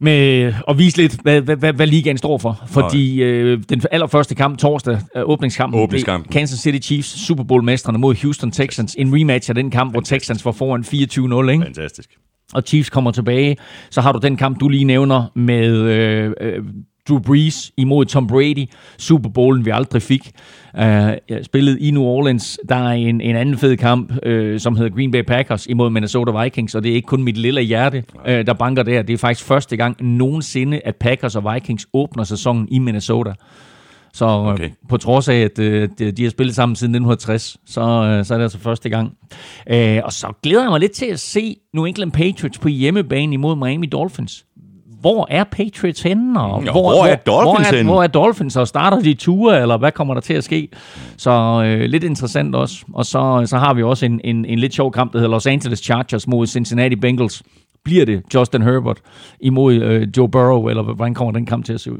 med 0.00 0.52
at 0.68 0.78
vise 0.78 0.96
lidt, 0.96 1.16
hvad, 1.22 1.40
hvad, 1.40 1.72
hvad, 1.72 1.86
ligaen 1.86 2.18
står 2.18 2.38
for. 2.38 2.62
Fordi 2.66 3.22
øh, 3.22 3.62
den 3.68 3.82
allerførste 3.90 4.34
kamp, 4.34 4.58
torsdag, 4.58 4.98
øh, 5.16 5.22
åbningskampen, 5.24 5.80
Åbningskampen. 5.80 6.32
Kansas 6.32 6.58
City 6.58 6.86
Chiefs, 6.86 7.26
Super 7.26 7.44
Bowl-mestrene 7.44 7.98
mod 7.98 8.14
Houston 8.22 8.50
Texans. 8.50 8.94
En 8.98 9.14
rematch 9.14 9.50
af 9.50 9.54
den 9.54 9.70
kamp, 9.70 9.92
hvor 9.92 10.00
Texans 10.00 10.44
var 10.44 10.52
foran 10.52 10.80
24-0, 10.80 11.50
ikke? 11.50 11.64
Fantastisk. 11.64 12.10
og 12.54 12.62
Chiefs 12.66 12.90
kommer 12.90 13.10
tilbage. 13.10 13.56
Så 13.90 14.00
har 14.00 14.12
du 14.12 14.18
den 14.18 14.36
kamp, 14.36 14.60
du 14.60 14.68
lige 14.68 14.84
nævner 14.84 15.32
med 15.34 15.70
øh, 15.70 16.32
øh, 16.40 16.64
Drew 17.08 17.18
Brees 17.18 17.72
imod 17.76 18.04
Tom 18.04 18.26
Brady. 18.26 18.66
Super 18.98 19.28
Bowlen, 19.28 19.64
vi 19.64 19.70
aldrig 19.70 20.02
fik. 20.02 20.30
Uh, 20.78 21.10
spillet 21.42 21.78
i 21.80 21.90
New 21.90 22.02
Orleans. 22.02 22.58
Der 22.68 22.76
er 22.76 22.92
en, 22.92 23.20
en 23.20 23.36
anden 23.36 23.58
fed 23.58 23.76
kamp, 23.76 24.12
øh, 24.22 24.60
som 24.60 24.76
hedder 24.76 24.94
Green 24.94 25.10
Bay 25.10 25.22
Packers 25.22 25.66
imod 25.66 25.90
Minnesota 25.90 26.42
Vikings, 26.42 26.74
og 26.74 26.82
det 26.82 26.90
er 26.90 26.94
ikke 26.94 27.06
kun 27.06 27.22
mit 27.22 27.36
lille 27.36 27.60
hjerte, 27.60 28.04
øh, 28.26 28.46
der 28.46 28.52
banker 28.52 28.82
der. 28.82 29.02
Det 29.02 29.12
er 29.12 29.18
faktisk 29.18 29.46
første 29.46 29.76
gang 29.76 30.04
nogensinde, 30.04 30.80
at 30.84 30.96
Packers 30.96 31.36
og 31.36 31.54
Vikings 31.54 31.86
åbner 31.92 32.24
sæsonen 32.24 32.68
i 32.70 32.78
Minnesota. 32.78 33.32
Så 34.12 34.24
okay. 34.24 34.52
Okay. 34.52 34.64
øh, 34.64 34.70
på 34.88 34.96
trods 34.96 35.28
af, 35.28 35.36
at 35.36 35.58
øh, 35.58 35.88
de, 35.98 36.12
de 36.12 36.22
har 36.22 36.30
spillet 36.30 36.54
sammen 36.54 36.76
siden 36.76 36.94
1960, 36.94 37.56
så, 37.66 37.80
øh, 37.80 38.24
så 38.24 38.34
er 38.34 38.38
det 38.38 38.42
altså 38.42 38.58
første 38.58 38.88
gang. 38.88 39.12
Øh, 39.70 40.00
og 40.04 40.12
så 40.12 40.32
glæder 40.42 40.62
jeg 40.62 40.70
mig 40.70 40.80
lidt 40.80 40.92
til 40.92 41.06
at 41.06 41.20
se 41.20 41.56
New 41.74 41.84
England 41.84 42.12
Patriots 42.12 42.58
på 42.58 42.68
hjemmebane 42.68 43.34
imod 43.34 43.56
Miami 43.56 43.86
Dolphins. 43.86 44.44
Hvor 45.04 45.26
er 45.30 45.44
Patriots 45.44 46.02
henne? 46.02 46.40
Og 46.40 46.64
Ja, 46.64 46.70
hvor 46.72 47.04
er 47.06 47.16
Dolphins 47.16 47.68
hvor 47.68 47.76
er, 47.78 47.82
hvor 47.84 48.02
er 48.02 48.06
Dolphins? 48.06 48.56
Og 48.56 48.68
starter 48.68 49.00
de 49.00 49.14
ture, 49.14 49.62
eller 49.62 49.76
hvad 49.76 49.92
kommer 49.92 50.14
der 50.14 50.20
til 50.20 50.34
at 50.34 50.44
ske? 50.44 50.68
Så 51.16 51.30
øh, 51.66 51.80
lidt 51.80 52.04
interessant 52.04 52.54
også. 52.54 52.84
Og 52.92 53.06
så, 53.06 53.42
så 53.46 53.58
har 53.58 53.74
vi 53.74 53.82
også 53.82 54.06
en, 54.06 54.20
en, 54.24 54.44
en 54.44 54.58
lidt 54.58 54.74
sjov 54.74 54.92
kamp, 54.92 55.12
der 55.12 55.18
hedder 55.18 55.30
Los 55.30 55.46
Angeles 55.46 55.78
Chargers 55.78 56.26
mod 56.26 56.46
Cincinnati 56.46 56.96
Bengals. 56.96 57.42
Bliver 57.84 58.04
det 58.04 58.22
Justin 58.34 58.62
Herbert 58.62 58.98
imod 59.40 59.74
øh, 59.74 60.08
Joe 60.16 60.28
Burrow, 60.28 60.66
eller 60.68 60.82
hvordan 60.82 61.14
kommer 61.14 61.32
den 61.32 61.46
kamp 61.46 61.64
til 61.64 61.72
at 61.72 61.80
se 61.80 61.92
ud? 61.92 61.98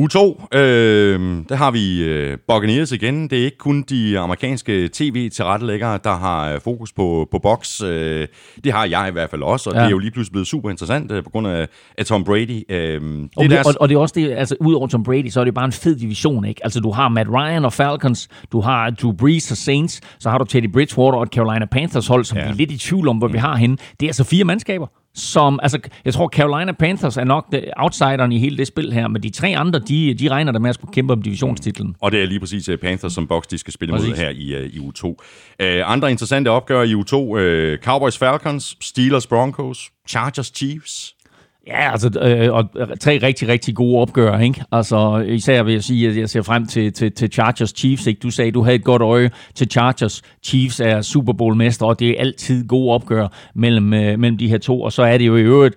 U2, 0.00 0.46
øh, 0.58 1.20
der 1.48 1.54
har 1.54 1.70
vi 1.70 2.02
øh, 2.04 2.38
Buccaneers 2.48 2.92
igen. 2.92 3.28
Det 3.30 3.40
er 3.40 3.44
ikke 3.44 3.58
kun 3.58 3.82
de 3.82 4.18
amerikanske 4.18 4.88
tv-tilrettelæggere, 4.92 5.98
der 6.04 6.16
har 6.16 6.52
øh, 6.52 6.60
fokus 6.60 6.92
på, 6.92 7.28
på 7.30 7.38
box. 7.38 7.82
Øh, 7.82 8.28
det 8.64 8.72
har 8.72 8.84
jeg 8.84 9.08
i 9.08 9.12
hvert 9.12 9.30
fald 9.30 9.42
også, 9.42 9.70
og 9.70 9.76
ja. 9.76 9.80
Det 9.80 9.86
er 9.86 9.90
jo 9.90 9.98
lige 9.98 10.10
pludselig 10.10 10.32
blevet 10.32 10.46
super 10.46 10.70
interessant 10.70 11.12
øh, 11.12 11.24
på 11.24 11.30
grund 11.30 11.46
af, 11.46 11.68
af 11.98 12.06
Tom 12.06 12.24
Brady. 12.24 12.62
Øh, 12.68 12.76
det 12.78 13.00
Og, 13.36 13.44
er 13.44 13.48
det, 13.48 13.50
deres, 13.50 13.66
og, 13.66 13.74
og 13.80 13.88
det 13.88 13.94
er 13.94 13.98
også 13.98 14.14
det, 14.16 14.30
altså 14.32 14.56
udover 14.60 14.86
Tom 14.86 15.02
Brady, 15.02 15.28
så 15.28 15.40
er 15.40 15.44
det 15.44 15.54
bare 15.54 15.64
en 15.64 15.72
fed 15.72 15.96
division, 15.96 16.44
ikke? 16.44 16.60
Altså 16.64 16.80
du 16.80 16.90
har 16.90 17.08
Matt 17.08 17.28
Ryan 17.28 17.64
og 17.64 17.72
Falcons, 17.72 18.28
du 18.52 18.60
har 18.60 18.90
Drew 18.90 19.12
Brees 19.12 19.50
og 19.50 19.56
Saints, 19.56 20.00
så 20.18 20.30
har 20.30 20.38
du 20.38 20.44
Teddy 20.44 20.72
Bridgewater 20.72 21.18
og 21.18 21.26
Carolina 21.26 21.66
Panthers 21.66 22.06
hold, 22.06 22.24
som 22.24 22.38
ja. 22.38 22.44
Vi 22.44 22.50
er 22.50 22.54
lidt 22.54 22.70
i 22.72 22.78
tvivl 22.78 23.08
om, 23.08 23.16
hvor 23.18 23.28
vi 23.28 23.38
har 23.38 23.56
henne. 23.56 23.76
Det 24.00 24.06
er 24.06 24.08
altså 24.08 24.24
fire 24.24 24.44
mandskaber, 24.44 24.86
som, 25.14 25.60
altså 25.62 25.78
jeg 26.04 26.14
tror 26.14 26.28
Carolina 26.28 26.72
Panthers 26.72 27.16
er 27.16 27.24
nok 27.24 27.52
det- 27.52 27.64
outsideren 27.76 28.32
i 28.32 28.38
hele 28.38 28.56
det 28.56 28.66
spil 28.66 28.92
her, 28.92 29.08
men 29.08 29.22
de 29.22 29.30
tre 29.30 29.56
andre, 29.56 29.78
de, 29.78 30.14
de 30.14 30.28
regner 30.28 30.52
der 30.52 30.58
med 30.58 30.68
at 30.68 30.74
skulle 30.74 30.92
kæmpe 30.94 31.12
om 31.12 31.22
divisionstitlen. 31.22 31.96
Og 32.00 32.12
det 32.12 32.22
er 32.22 32.26
lige 32.26 32.40
præcis 32.40 32.68
uh, 32.68 32.76
Panthers, 32.76 33.12
som 33.12 33.26
Bucks 33.26 33.46
de 33.46 33.58
skal 33.58 33.72
spille 33.72 33.92
mod 33.92 34.00
Præcis. 34.00 34.18
her 34.18 34.30
i, 34.30 34.64
uh, 34.64 34.74
i 34.74 34.78
U2. 34.78 35.04
Uh, 35.06 35.14
andre 35.92 36.10
interessante 36.10 36.48
opgør 36.48 36.82
i 36.82 36.92
U2. 36.94 37.14
Uh, 37.14 37.78
Cowboys 37.84 38.18
Falcons, 38.18 38.76
Steelers 38.80 39.26
Broncos, 39.26 39.90
Chargers 40.08 40.52
Chiefs. 40.56 41.14
Ja, 41.66 41.92
altså, 41.92 42.20
øh, 42.20 42.52
og 42.52 42.64
tre 43.00 43.18
rigtig, 43.22 43.48
rigtig 43.48 43.74
gode 43.74 44.00
opgør, 44.00 44.38
ikke? 44.38 44.64
Altså, 44.72 45.16
især 45.16 45.62
vil 45.62 45.72
jeg 45.72 45.84
sige, 45.84 46.08
at 46.08 46.16
jeg 46.16 46.30
ser 46.30 46.42
frem 46.42 46.66
til, 46.66 46.92
til, 46.92 47.12
til 47.12 47.32
Chargers 47.32 47.72
Chiefs, 47.76 48.06
ikke? 48.06 48.18
Du 48.18 48.30
sagde, 48.30 48.50
du 48.50 48.62
havde 48.62 48.76
et 48.76 48.84
godt 48.84 49.02
øje 49.02 49.30
til 49.54 49.70
Chargers. 49.70 50.22
Chiefs 50.42 50.80
er 50.80 51.02
Super 51.02 51.32
Bowl-mestre, 51.32 51.86
og 51.86 52.00
det 52.00 52.10
er 52.10 52.14
altid 52.18 52.68
gode 52.68 52.94
opgør 52.94 53.28
mellem, 53.54 53.94
øh, 53.94 54.18
mellem 54.18 54.38
de 54.38 54.48
her 54.48 54.58
to. 54.58 54.82
Og 54.82 54.92
så 54.92 55.02
er 55.02 55.18
det 55.18 55.26
jo 55.26 55.36
i 55.36 55.42
øvrigt 55.42 55.74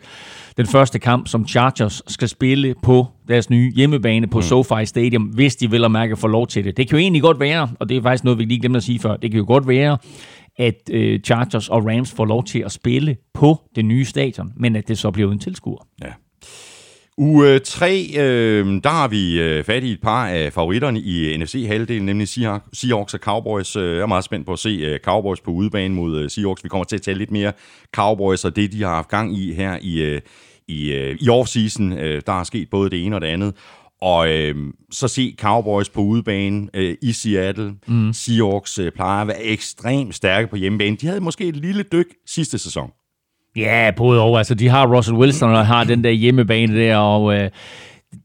den 0.57 0.67
første 0.67 0.99
kamp, 0.99 1.27
som 1.27 1.47
Chargers 1.47 2.01
skal 2.07 2.29
spille 2.29 2.75
på 2.83 3.07
deres 3.27 3.49
nye 3.49 3.71
hjemmebane 3.75 4.27
på 4.27 4.37
mm. 4.37 4.43
SoFi 4.43 4.85
Stadium, 4.85 5.23
hvis 5.23 5.55
de 5.55 5.71
vil 5.71 5.85
at 5.85 5.91
mærke 5.91 6.15
få 6.15 6.27
lov 6.27 6.47
til 6.47 6.63
det. 6.63 6.77
Det 6.77 6.89
kan 6.89 6.97
jo 6.97 7.01
egentlig 7.01 7.21
godt 7.21 7.39
være, 7.39 7.69
og 7.79 7.89
det 7.89 7.97
er 7.97 8.01
faktisk 8.01 8.23
noget, 8.23 8.39
vi 8.39 8.45
lige 8.45 8.59
glemte 8.59 8.77
at 8.77 8.83
sige 8.83 8.99
før, 8.99 9.15
det 9.15 9.31
kan 9.31 9.37
jo 9.37 9.45
godt 9.47 9.67
være, 9.67 9.97
at 10.57 10.89
øh, 10.91 11.19
Chargers 11.19 11.69
og 11.69 11.85
Rams 11.85 12.11
får 12.11 12.25
lov 12.25 12.43
til 12.43 12.59
at 12.59 12.71
spille 12.71 13.17
på 13.33 13.61
det 13.75 13.85
nye 13.85 14.05
stadion, 14.05 14.51
men 14.57 14.75
at 14.75 14.87
det 14.87 14.97
så 14.97 15.11
bliver 15.11 15.27
uden 15.29 15.39
tilskuer. 15.39 15.87
Ja. 16.03 16.11
Uge 17.17 17.53
øh, 17.53 17.61
3, 17.61 18.05
øh, 18.17 18.65
der 18.83 18.89
har 18.89 19.07
vi 19.07 19.41
øh, 19.41 19.63
fat 19.63 19.83
i 19.83 19.91
et 19.91 20.01
par 20.01 20.27
af 20.27 20.53
favoritterne 20.53 20.99
i 20.99 21.33
øh, 21.33 21.39
NFC-halvdelen, 21.39 22.05
nemlig 22.05 22.27
Seahawks- 22.27 23.13
og 23.13 23.19
Cowboys. 23.19 23.75
Øh, 23.75 23.95
jeg 23.95 24.01
er 24.01 24.05
meget 24.05 24.23
spændt 24.23 24.45
på 24.45 24.53
at 24.53 24.59
se 24.59 24.69
øh, 24.69 24.99
Cowboys 24.99 25.39
på 25.41 25.51
udebane 25.51 25.95
mod 25.95 26.19
øh, 26.19 26.29
Seahawks. 26.29 26.63
Vi 26.63 26.69
kommer 26.69 26.83
til 26.85 26.95
at 26.95 27.01
tale 27.01 27.17
lidt 27.17 27.31
mere 27.31 27.51
Cowboys 27.95 28.45
og 28.45 28.55
det, 28.55 28.71
de 28.71 28.83
har 28.83 28.89
haft 28.95 29.09
gang 29.09 29.37
i 29.37 29.53
her 29.53 29.77
i, 29.81 30.01
øh, 30.01 30.21
i, 30.67 30.91
øh, 30.91 31.17
i 31.21 31.29
off-season. 31.29 31.83
Øh, 31.99 32.21
Der 32.25 32.39
er 32.39 32.43
sket 32.43 32.69
både 32.69 32.89
det 32.89 33.05
ene 33.05 33.15
og 33.15 33.21
det 33.21 33.27
andet. 33.27 33.55
Og 34.03 34.29
øh, 34.29 34.55
så 34.91 35.07
se 35.07 35.35
Cowboys 35.39 35.89
på 35.89 36.01
udebane 36.01 36.67
øh, 36.73 36.95
i 37.01 37.11
Seattle. 37.11 37.73
Mm. 37.87 38.13
Seahawks 38.13 38.79
øh, 38.79 38.91
plejer 38.91 39.21
at 39.21 39.27
være 39.27 39.43
ekstremt 39.43 40.15
stærke 40.15 40.47
på 40.47 40.55
hjemmebane. 40.55 40.97
De 40.97 41.07
havde 41.07 41.21
måske 41.21 41.45
et 41.45 41.55
lille 41.55 41.83
dyk 41.83 42.07
sidste 42.25 42.57
sæson. 42.57 42.91
Ja, 43.55 43.91
både 43.97 44.21
og. 44.21 44.37
Altså, 44.37 44.55
de 44.55 44.67
har 44.67 44.95
Russell 44.95 45.17
Wilson 45.17 45.49
og 45.49 45.67
har 45.67 45.83
den 45.83 46.03
der 46.03 46.09
hjemmebane 46.09 46.75
der, 46.75 46.97
og 46.97 47.35
øh, 47.35 47.49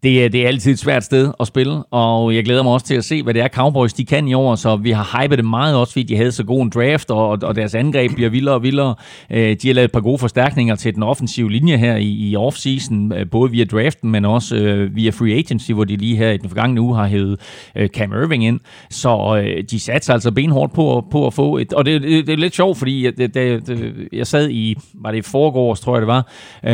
det, 0.03 0.25
er, 0.25 0.29
det 0.29 0.43
er 0.43 0.49
altid 0.49 0.73
et 0.73 0.79
svært 0.79 1.05
sted 1.05 1.33
at 1.41 1.47
spille, 1.47 1.83
og 1.85 2.35
jeg 2.35 2.45
glæder 2.45 2.63
mig 2.63 2.73
også 2.73 2.87
til 2.87 2.95
at 2.95 3.05
se, 3.05 3.23
hvad 3.23 3.35
det 3.35 3.43
er 3.43 3.49
Cowboys 3.49 3.93
de 3.93 4.05
kan 4.05 4.29
i 4.29 4.35
år, 4.35 4.55
så 4.55 4.77
vi 4.77 4.91
har 4.91 5.23
hypet 5.23 5.39
det 5.39 5.45
meget 5.45 5.77
også, 5.77 5.93
fordi 5.93 6.03
de 6.03 6.17
havde 6.17 6.33
så 6.33 6.45
god 6.45 6.63
en 6.63 6.71
draft, 6.71 7.11
og, 7.11 7.29
og 7.29 7.57
deres 7.57 7.75
angreb 7.75 8.15
bliver 8.15 8.31
vildere 8.31 8.55
og 8.55 8.63
vildere. 8.63 8.95
Øh, 9.31 9.57
de 9.63 9.69
har 9.69 9.75
lavet 9.75 9.85
et 9.85 9.93
par 9.93 10.01
gode 10.01 10.19
forstærkninger 10.19 10.75
til 10.75 10.95
den 10.95 11.03
offensive 11.03 11.51
linje 11.51 11.77
her 11.77 11.97
i, 11.97 12.09
i 12.09 12.37
offseason, 12.37 13.13
øh, 13.13 13.31
både 13.31 13.51
via 13.51 13.65
draften, 13.65 14.11
men 14.11 14.25
også 14.25 14.57
øh, 14.57 14.97
via 14.97 15.11
free 15.11 15.35
agency, 15.35 15.73
hvor 15.73 15.85
de 15.85 15.97
lige 15.97 16.17
her 16.17 16.31
i 16.31 16.37
den 16.37 16.49
forgangne 16.49 16.81
uge 16.81 16.97
har 16.97 17.07
hævet 17.07 17.41
øh, 17.77 17.89
Cam 17.89 18.13
Irving 18.13 18.45
ind. 18.45 18.61
Så 18.91 19.43
øh, 19.45 19.65
de 19.71 19.81
satser 19.81 20.13
altså 20.13 20.31
benhårdt 20.31 20.73
på, 20.73 21.07
på 21.11 21.27
at 21.27 21.35
få 21.35 21.57
et, 21.57 21.73
og 21.73 21.85
det, 21.85 22.03
det, 22.03 22.27
det 22.27 22.33
er 22.33 22.37
lidt 22.37 22.55
sjovt, 22.55 22.79
fordi 22.79 23.05
jeg, 23.05 23.19
det, 23.19 23.35
det, 23.35 24.09
jeg 24.13 24.27
sad 24.27 24.51
i, 24.51 24.77
var 24.95 25.11
det 25.11 25.19
i 25.19 25.23
forgårs, 25.23 25.81
tror 25.81 25.95
jeg 25.95 26.01
det 26.01 26.09
var, 26.09 26.29
øh, 26.65 26.73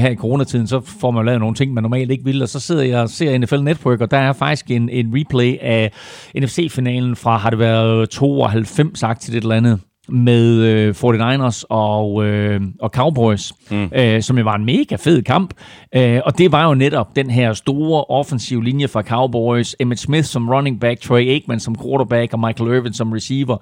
her 0.00 0.08
i 0.08 0.16
coronatiden, 0.16 0.66
så 0.66 0.80
får 1.00 1.10
man 1.10 1.26
lavet 1.26 1.40
nogle 1.40 1.54
ting, 1.54 1.74
man 1.74 1.82
normalt 1.82 2.10
ikke 2.10 2.24
ville, 2.24 2.44
og 2.44 2.48
så 2.60 2.66
sidder 2.66 2.82
jeg 2.82 3.00
og 3.00 3.10
ser 3.10 3.38
NFL 3.38 3.60
Network, 3.60 4.00
og 4.00 4.10
der 4.10 4.18
er 4.18 4.32
faktisk 4.32 4.70
en, 4.70 4.88
en 4.88 5.14
replay 5.14 5.58
af 5.60 5.92
NFC-finalen 6.38 7.16
fra, 7.16 7.36
har 7.36 7.50
det 7.50 7.58
været 7.58 8.10
92 8.10 8.98
sagt 8.98 9.22
til 9.22 9.32
det 9.32 9.42
eller 9.42 9.54
andet, 9.54 9.80
med 10.08 10.62
øh, 10.62 10.94
49ers 10.94 11.62
og, 11.68 12.24
øh, 12.24 12.60
og 12.80 12.90
Cowboys, 12.90 13.52
mm. 13.70 13.90
øh, 13.94 14.22
som 14.22 14.38
jo 14.38 14.44
var 14.44 14.54
en 14.54 14.64
mega 14.64 14.96
fed 14.96 15.22
kamp. 15.22 15.54
Øh, 15.94 16.20
og 16.24 16.38
det 16.38 16.52
var 16.52 16.68
jo 16.68 16.74
netop 16.74 17.16
den 17.16 17.30
her 17.30 17.52
store 17.52 18.04
offensiv 18.04 18.62
linje 18.62 18.88
fra 18.88 19.02
Cowboys. 19.02 19.76
Emmett 19.80 20.00
Smith 20.00 20.24
som 20.24 20.48
running 20.48 20.80
back, 20.80 21.00
Troy 21.00 21.20
Aikman 21.20 21.60
som 21.60 21.76
quarterback 21.82 22.32
og 22.32 22.40
Michael 22.40 22.70
Irvin 22.70 22.92
som 22.92 23.12
receiver. 23.12 23.56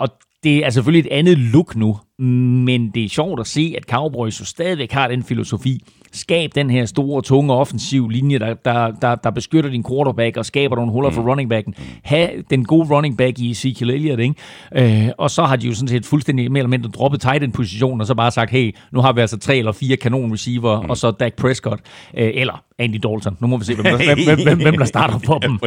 Og 0.00 0.08
det 0.42 0.66
er 0.66 0.70
selvfølgelig 0.70 1.08
et 1.10 1.18
andet 1.18 1.38
look 1.38 1.76
nu, 1.76 1.96
men 2.18 2.90
det 2.90 3.04
er 3.04 3.08
sjovt 3.08 3.40
at 3.40 3.46
se, 3.46 3.74
at 3.76 3.84
Cowboys 3.84 4.40
jo 4.40 4.44
stadigvæk 4.44 4.92
har 4.92 5.08
den 5.08 5.22
filosofi. 5.22 5.82
Skab 6.12 6.50
den 6.54 6.70
her 6.70 6.84
store, 6.84 7.22
tunge 7.22 7.54
offensiv 7.54 8.08
linje, 8.08 8.38
der, 8.38 8.54
der, 8.54 8.90
der, 8.90 9.14
der 9.14 9.30
beskytter 9.30 9.70
din 9.70 9.84
quarterback 9.88 10.36
og 10.36 10.46
skaber 10.46 10.76
nogle 10.76 10.92
huller 10.92 11.10
for 11.10 11.22
mm. 11.22 11.28
running 11.28 11.50
backen. 11.50 11.74
Ha' 12.02 12.28
den 12.50 12.64
gode 12.64 12.94
running 12.94 13.16
back 13.16 13.38
i 13.38 13.50
Ezekiel 13.50 13.90
Elliott, 13.90 14.20
ikke? 14.20 15.06
Øh, 15.06 15.10
og 15.18 15.30
så 15.30 15.42
har 15.42 15.56
de 15.56 15.66
jo 15.66 15.74
sådan 15.74 15.88
set 15.88 16.06
fuldstændig 16.06 16.52
mere 16.52 16.60
eller 16.60 16.68
mindre 16.68 16.90
droppet 16.90 17.20
tight 17.20 17.44
end 17.44 17.52
position 17.52 18.00
og 18.00 18.06
så 18.06 18.14
bare 18.14 18.30
sagt, 18.30 18.50
hey, 18.50 18.74
nu 18.92 19.00
har 19.00 19.12
vi 19.12 19.20
altså 19.20 19.38
tre 19.38 19.56
eller 19.56 19.72
fire 19.72 19.96
kanon 19.96 20.32
receiver, 20.32 20.82
mm. 20.82 20.90
og 20.90 20.96
så 20.96 21.10
Dak 21.10 21.34
Prescott, 21.34 21.80
øh, 22.16 22.30
eller 22.34 22.62
Andy 22.78 22.96
Dalton. 22.96 23.36
Nu 23.40 23.46
må 23.46 23.56
vi 23.56 23.64
se, 23.64 23.74
hvem 23.74 23.84
der, 23.98 24.24
hvem, 24.24 24.42
hvem, 24.42 24.58
hvem 24.58 24.78
der 24.78 24.84
starter 24.84 25.18
på 25.18 25.40
dem. 25.42 25.58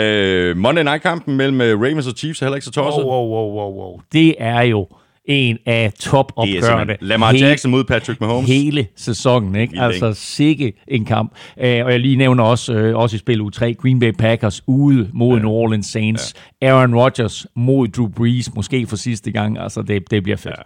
øh, 0.06 0.56
Monday 0.56 0.82
Night-kampen 0.82 1.36
mellem 1.36 1.60
øh, 1.60 1.80
Ravens 1.80 2.06
og 2.06 2.12
Chiefs 2.16 2.42
er 2.42 2.46
heller 2.46 2.56
ikke 2.56 2.64
så 2.64 2.70
tosset. 2.70 3.04
Wow, 3.04 3.28
wow, 3.28 3.52
wow, 3.52 3.72
wow. 3.72 4.00
Det 4.12 4.34
er 4.38 4.62
jo 4.62 4.86
en 5.30 5.58
af 5.66 5.92
top-opgørende. 5.92 6.96
Lamar 7.00 7.32
Jackson 7.32 7.70
mod 7.70 7.84
Patrick 7.84 8.20
Mahomes. 8.20 8.50
Hele 8.50 8.86
sæsonen, 8.96 9.56
ikke? 9.56 9.70
Vildt, 9.70 9.84
altså 9.84 10.12
sikke 10.14 10.72
en 10.88 11.04
kamp. 11.04 11.32
Uh, 11.56 11.62
og 11.62 11.66
jeg 11.66 12.00
lige 12.00 12.16
nævner 12.16 12.44
også, 12.44 12.72
uh, 12.72 12.96
også 12.96 13.16
i 13.16 13.18
spil 13.18 13.40
u 13.40 13.50
3, 13.50 13.74
Green 13.74 14.00
Bay 14.00 14.12
Packers 14.12 14.62
ude 14.66 15.08
mod 15.12 15.36
ja. 15.36 15.42
New 15.42 15.50
Orleans 15.50 15.86
Saints. 15.86 16.34
Ja. 16.62 16.68
Aaron 16.68 16.94
Rodgers 16.94 17.46
mod 17.56 17.88
Drew 17.88 18.08
Brees, 18.08 18.54
måske 18.54 18.86
for 18.86 18.96
sidste 18.96 19.30
gang. 19.30 19.58
Altså, 19.58 19.82
det, 19.82 20.10
det 20.10 20.22
bliver 20.22 20.36
fedt. 20.36 20.54
Ja. 20.58 20.62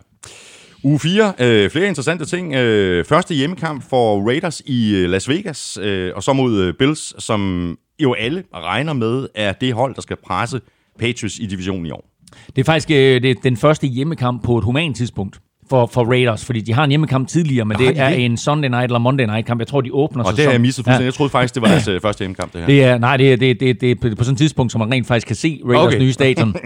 Uge 0.84 1.00
4. 1.00 1.32
Øh, 1.40 1.70
flere 1.70 1.88
interessante 1.88 2.24
ting. 2.24 2.54
Øh, 2.54 3.04
første 3.04 3.34
hjemmekamp 3.34 3.90
for 3.90 4.28
Raiders 4.28 4.62
i 4.66 4.94
øh, 4.94 5.10
Las 5.10 5.28
Vegas, 5.28 5.78
øh, 5.82 6.12
og 6.16 6.22
så 6.22 6.32
mod 6.32 6.60
øh, 6.60 6.74
Bills, 6.74 7.24
som 7.24 7.78
jo 8.02 8.14
alle 8.14 8.44
regner 8.54 8.92
med, 8.92 9.28
er 9.34 9.52
det 9.52 9.72
hold, 9.72 9.94
der 9.94 10.02
skal 10.02 10.16
presse 10.16 10.60
Patriots 10.98 11.38
i 11.38 11.46
divisionen 11.46 11.86
i 11.86 11.90
år. 11.90 12.13
Det 12.56 12.62
er 12.62 12.64
faktisk 12.64 12.90
øh, 12.90 13.22
det 13.22 13.30
er 13.30 13.34
den 13.42 13.56
første 13.56 13.86
hjemmekamp 13.86 14.42
på 14.42 14.58
et 14.58 14.64
humant 14.64 14.96
tidspunkt 14.96 15.40
for, 15.70 15.86
for 15.86 16.04
Raiders, 16.04 16.44
fordi 16.44 16.60
de 16.60 16.72
har 16.72 16.84
en 16.84 16.90
hjemmekamp 16.90 17.28
tidligere, 17.28 17.64
men 17.64 17.76
Nå, 17.80 17.86
det 17.86 17.98
er 17.98 18.08
det? 18.08 18.24
en 18.24 18.36
Sunday 18.36 18.68
night 18.68 18.84
eller 18.84 18.98
Monday 18.98 19.26
night 19.26 19.46
kamp. 19.46 19.60
Jeg 19.60 19.66
tror, 19.68 19.80
de 19.80 19.92
åbner 19.92 20.24
Og 20.24 20.36
det 20.36 20.44
har 20.44 20.50
jeg 20.50 20.60
misset 20.60 20.84
fuldstændig. 20.84 21.02
Ja. 21.02 21.04
Jeg 21.04 21.14
troede 21.14 21.30
faktisk, 21.30 21.54
det 21.54 21.62
var 21.62 21.68
deres 21.68 21.88
øh, 21.88 22.00
første 22.00 22.20
hjemmekamp, 22.20 22.52
det 22.52 22.60
her. 22.60 22.66
Det 22.66 22.84
er, 22.84 22.98
nej, 22.98 23.16
det 23.16 23.32
er, 23.32 23.36
det, 23.36 23.60
det, 23.60 23.80
det 23.80 23.90
er 23.90 23.94
på 23.94 24.24
sådan 24.24 24.32
et 24.32 24.38
tidspunkt, 24.38 24.72
som 24.72 24.78
man 24.78 24.92
rent 24.92 25.06
faktisk 25.06 25.26
kan 25.26 25.36
se 25.36 25.60
Raiders 25.64 25.86
okay. 25.86 25.98
nye 25.98 26.12
stadion. 26.12 26.54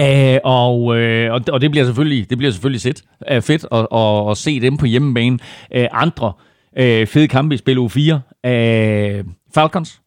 Uh, 0.00 0.36
og, 0.44 0.80
uh, 0.82 1.42
og 1.52 1.60
det 1.60 1.70
bliver 1.70 1.84
selvfølgelig 1.84 2.30
det 2.30 2.38
bliver 2.38 2.50
selvfølgelig 2.52 2.80
set, 2.80 3.02
uh, 3.32 3.42
fedt 3.42 3.66
at, 3.72 3.86
at, 3.94 4.30
at 4.30 4.36
se 4.36 4.60
dem 4.60 4.76
på 4.76 4.86
hjemmebane. 4.86 5.38
Uh, 5.76 5.84
andre 5.92 6.32
uh, 6.80 7.06
fede 7.06 7.28
kampe 7.28 7.54
i 7.54 7.58
spil 7.58 7.78
u 7.78 7.88
4. 7.88 8.14
Uh, 8.14 9.26
Falcons 9.54 10.01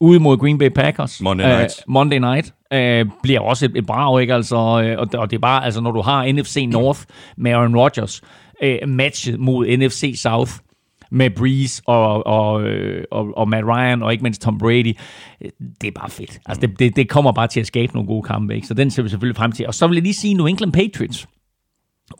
ude 0.00 0.20
mod 0.20 0.36
Green 0.36 0.58
Bay 0.58 0.68
Packers. 0.68 1.20
Monday 1.20 1.46
night. 1.46 1.82
Uh, 1.86 1.92
Monday 1.92 2.18
night 2.18 2.52
uh, 2.74 3.12
bliver 3.22 3.40
også 3.40 3.64
et, 3.64 3.72
et 3.76 3.86
brag, 3.86 4.20
ikke? 4.20 4.34
Altså, 4.34 4.56
uh, 4.56 5.00
og, 5.00 5.08
og 5.14 5.30
det 5.30 5.36
er 5.36 5.40
bare, 5.40 5.64
altså, 5.64 5.80
når 5.80 5.90
du 5.90 6.00
har 6.00 6.32
NFC 6.32 6.66
North 6.68 7.00
med 7.36 7.52
Aaron 7.52 7.76
Rodgers, 7.76 8.22
uh, 8.62 8.88
matchet 8.88 9.40
mod 9.40 9.76
NFC 9.76 10.14
South, 10.16 10.52
med 11.10 11.30
Breeze 11.30 11.82
og, 11.86 12.26
og, 12.26 12.52
og, 13.10 13.36
og 13.36 13.48
Matt 13.48 13.66
Ryan 13.66 14.02
og 14.02 14.12
ikke 14.12 14.22
mindst 14.22 14.42
Tom 14.42 14.58
Brady. 14.58 14.96
Det 15.80 15.86
er 15.86 16.00
bare 16.00 16.10
fedt. 16.10 16.40
Altså, 16.46 16.66
det, 16.66 16.78
det, 16.78 16.96
det 16.96 17.08
kommer 17.08 17.32
bare 17.32 17.46
til 17.46 17.60
at 17.60 17.66
skabe 17.66 17.92
nogle 17.94 18.06
gode 18.06 18.22
kampe, 18.22 18.54
ikke? 18.54 18.66
så 18.66 18.74
den 18.74 18.90
ser 18.90 19.02
vi 19.02 19.08
selvfølgelig 19.08 19.36
frem 19.36 19.52
til. 19.52 19.66
Og 19.66 19.74
så 19.74 19.86
vil 19.86 19.94
jeg 19.94 20.02
lige 20.02 20.14
sige 20.14 20.34
New 20.34 20.46
England 20.46 20.72
Patriots 20.72 21.26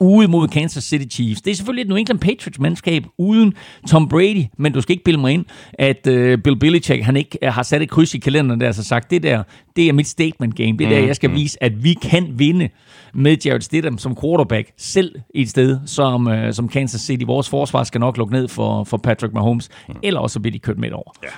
ude 0.01 0.29
mod 0.29 0.49
Kansas 0.49 0.85
City 0.85 1.15
Chiefs. 1.15 1.43
Det 1.43 1.51
er 1.51 1.55
selvfølgelig 1.55 1.83
et 1.83 1.89
New 1.89 1.97
England 1.97 2.21
Patriots-mandskab 2.21 3.05
uden 3.19 3.55
Tom 3.89 4.09
Brady, 4.09 4.45
men 4.59 4.73
du 4.73 4.81
skal 4.81 4.93
ikke 4.93 5.05
bilde 5.05 5.21
mig 5.21 5.33
ind, 5.33 5.45
at 5.73 6.07
uh, 6.07 6.43
Bill 6.45 6.59
Belichick 6.59 7.03
han 7.03 7.17
ikke 7.17 7.39
uh, 7.43 7.49
har 7.49 7.63
sat 7.63 7.83
et 7.83 7.91
kryds 7.91 8.15
i 8.15 8.19
kalenderen 8.19 8.61
der, 8.61 8.73
så 8.73 8.85
sagt, 8.85 9.11
det 9.11 9.23
der, 9.23 9.43
det 9.77 9.89
er 9.89 9.93
mit 9.93 10.09
statement 10.09 10.57
game. 10.57 10.73
Det 10.79 10.85
er 10.85 10.89
der, 10.89 11.01
mm, 11.01 11.07
jeg 11.07 11.17
skal 11.17 11.31
mm. 11.31 11.37
vise, 11.37 11.63
at 11.63 11.85
vi 11.85 11.95
kan 11.95 12.39
vinde 12.39 12.69
med 13.15 13.37
Jared 13.45 13.61
Stidham 13.61 13.99
som 13.99 14.17
quarterback, 14.23 14.73
selv 14.77 15.15
i 15.35 15.43
et 15.43 15.51
sted 15.51 15.81
som, 15.87 16.27
uh, 16.27 16.35
som 16.53 16.69
Kansas 16.69 17.01
City. 17.01 17.25
Vores 17.27 17.49
forsvar 17.49 17.85
skal 17.85 18.01
nok 18.01 18.17
lukke 18.17 18.33
ned 18.33 18.49
for, 18.49 18.85
for 18.85 18.97
Patrick 18.97 19.35
Mahomes, 19.35 19.69
mm. 19.89 19.95
eller 20.03 20.21
også 20.21 20.41
bliver 20.41 20.53
de 20.53 20.59
kørt 20.59 20.79
midt 20.79 20.93
over. 20.93 21.13
Ja. 21.23 21.29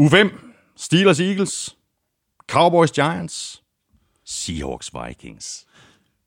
U5, 0.00 0.28
Steelers 0.76 1.20
Eagles, 1.20 1.76
Cowboys 2.48 2.90
Giants, 2.90 3.62
Seahawks 4.24 4.90
Vikings. 4.94 5.66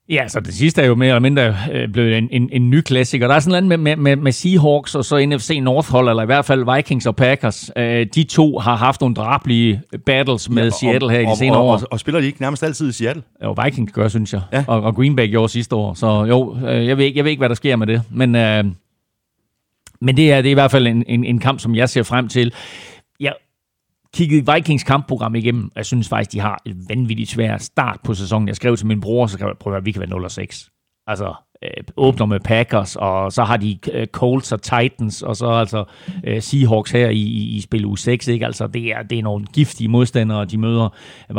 Ja, 0.09 0.27
så 0.27 0.39
det 0.39 0.53
sidste 0.53 0.81
er 0.81 0.85
jo 0.85 0.95
mere 0.95 1.09
eller 1.09 1.19
mindre 1.19 1.55
øh, 1.71 1.89
blevet 1.89 2.17
en, 2.17 2.27
en, 2.31 2.49
en 2.51 2.69
ny 2.69 2.81
klassiker. 2.81 3.27
Der 3.27 3.35
er 3.35 3.39
sådan 3.39 3.63
noget 3.63 3.79
med, 3.79 3.95
med, 3.95 4.15
med 4.15 4.31
Seahawks 4.31 4.95
og 4.95 5.05
så 5.05 5.25
NFC 5.25 5.59
North 5.61 5.91
hold, 5.91 6.09
eller 6.09 6.23
i 6.23 6.25
hvert 6.25 6.45
fald 6.45 6.75
Vikings 6.75 7.05
og 7.05 7.15
Packers. 7.15 7.71
Øh, 7.77 8.07
de 8.15 8.23
to 8.23 8.59
har 8.59 8.75
haft 8.75 9.01
nogle 9.01 9.15
drablige 9.15 9.81
battles 10.05 10.49
med 10.49 10.63
ja, 10.63 10.67
og, 10.67 10.73
Seattle 10.73 11.11
her 11.11 11.19
i 11.19 11.25
de 11.25 11.37
senere 11.37 11.57
år. 11.57 11.73
Og, 11.73 11.79
og, 11.81 11.87
og 11.91 11.99
spiller 11.99 12.21
de 12.21 12.27
ikke 12.27 12.41
nærmest 12.41 12.63
altid 12.63 12.89
i 12.89 12.91
Seattle? 12.91 13.23
Jo, 13.43 13.55
Vikings 13.63 13.91
gør, 13.91 14.07
synes 14.07 14.33
jeg. 14.33 14.41
Ja. 14.53 14.63
Og, 14.67 14.81
og 14.81 14.95
Green 14.95 15.15
Bay 15.15 15.29
gjorde 15.29 15.49
sidste 15.49 15.75
år. 15.75 15.93
Så 15.93 16.25
jo, 16.25 16.57
øh, 16.67 16.87
jeg, 16.87 16.97
ved 16.97 17.05
ikke, 17.05 17.17
jeg 17.17 17.23
ved 17.25 17.31
ikke, 17.31 17.41
hvad 17.41 17.49
der 17.49 17.55
sker 17.55 17.75
med 17.75 17.87
det. 17.87 18.01
Men, 18.11 18.35
øh, 18.35 18.65
men 20.01 20.17
det, 20.17 20.31
er, 20.31 20.41
det 20.41 20.47
er 20.47 20.51
i 20.51 20.53
hvert 20.53 20.71
fald 20.71 20.87
en, 20.87 21.03
en, 21.07 21.23
en 21.23 21.39
kamp, 21.39 21.59
som 21.59 21.75
jeg 21.75 21.89
ser 21.89 22.03
frem 22.03 22.27
til 22.27 22.53
kigget 24.13 24.56
Vikings 24.56 24.84
kampprogram 24.84 25.36
igennem. 25.36 25.71
Jeg 25.76 25.86
synes 25.86 26.10
faktisk, 26.10 26.32
de 26.32 26.39
har 26.39 26.62
et 26.65 26.76
vanvittigt 26.89 27.30
svært 27.30 27.63
start 27.63 27.99
på 28.04 28.13
sæsonen. 28.13 28.47
Jeg 28.47 28.56
skrev 28.56 28.78
til 28.78 28.88
min 28.88 29.02
bror, 29.02 29.28
så 29.28 29.38
kan 29.38 29.47
jeg, 29.47 29.56
prøve 29.60 29.78
at 29.78 29.86
vi 29.86 29.91
kan 29.91 30.02
være 30.02 30.43
0-6. 30.45 30.69
Altså, 31.08 31.34
øh, 31.63 31.84
åbner 31.97 32.26
med 32.26 32.39
Packers, 32.39 32.95
og 32.95 33.32
så 33.32 33.43
har 33.43 33.58
de 33.58 33.78
øh, 33.93 34.08
Colts 34.08 34.52
og 34.52 34.62
Titans, 34.62 35.21
og 35.21 35.36
så 35.36 35.47
altså 35.47 35.86
øh, 36.23 36.41
Seahawks 36.41 36.91
her 36.91 37.10
i, 37.10 37.17
i, 37.17 37.56
i 37.56 37.62
spil 37.62 37.86
u 37.86 37.95
6, 37.95 38.28
ikke? 38.28 38.45
Altså, 38.45 38.67
det 38.67 38.91
er, 38.91 39.04
det 39.04 39.19
er 39.19 39.23
nogle 39.23 39.45
giftige 39.54 39.88
modstandere, 39.88 40.45
de 40.45 40.58
møder 40.58 40.89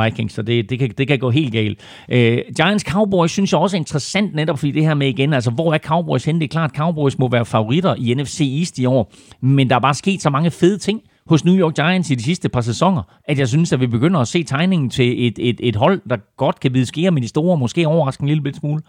Vikings, 0.04 0.34
så 0.34 0.42
det, 0.42 0.70
det, 0.70 0.78
kan, 0.78 0.90
det 0.98 1.08
kan 1.08 1.18
gå 1.18 1.30
helt 1.30 1.52
galt. 1.52 1.80
Øh, 2.08 2.38
Giants 2.56 2.84
Cowboys 2.84 3.30
synes 3.30 3.52
jeg 3.52 3.60
også 3.60 3.76
er 3.76 3.78
interessant, 3.78 4.34
netop 4.34 4.58
fordi 4.58 4.72
det 4.72 4.82
her 4.82 4.94
med 4.94 5.08
igen, 5.08 5.32
altså, 5.32 5.50
hvor 5.50 5.74
er 5.74 5.78
Cowboys 5.78 6.24
henne? 6.24 6.40
Det 6.40 6.46
er 6.46 6.52
klart, 6.52 6.70
Cowboys 6.76 7.18
må 7.18 7.28
være 7.28 7.44
favoritter 7.44 7.94
i 7.94 8.14
NFC 8.14 8.40
East 8.58 8.78
i 8.78 8.86
år, 8.86 9.12
men 9.40 9.70
der 9.70 9.76
er 9.76 9.80
bare 9.80 9.94
sket 9.94 10.22
så 10.22 10.30
mange 10.30 10.50
fede 10.50 10.78
ting, 10.78 11.00
hos 11.26 11.44
New 11.44 11.56
York 11.56 11.74
Giants 11.74 12.10
i 12.10 12.14
de 12.14 12.22
sidste 12.22 12.48
par 12.48 12.60
sæsoner, 12.60 13.02
at 13.24 13.38
jeg 13.38 13.48
synes, 13.48 13.72
at 13.72 13.80
vi 13.80 13.86
begynder 13.86 14.20
at 14.20 14.28
se 14.28 14.42
tegningen 14.42 14.90
til 14.90 15.26
et, 15.26 15.38
et, 15.38 15.60
et 15.62 15.76
hold, 15.76 16.00
der 16.10 16.16
godt 16.36 16.60
kan 16.60 16.74
vide 16.74 16.86
skære 16.86 17.10
med 17.10 17.22
de 17.22 17.28
store, 17.28 17.58
måske 17.58 17.86
overraske 17.86 18.22
en 18.22 18.28
lille 18.28 18.54
smule. 18.54 18.82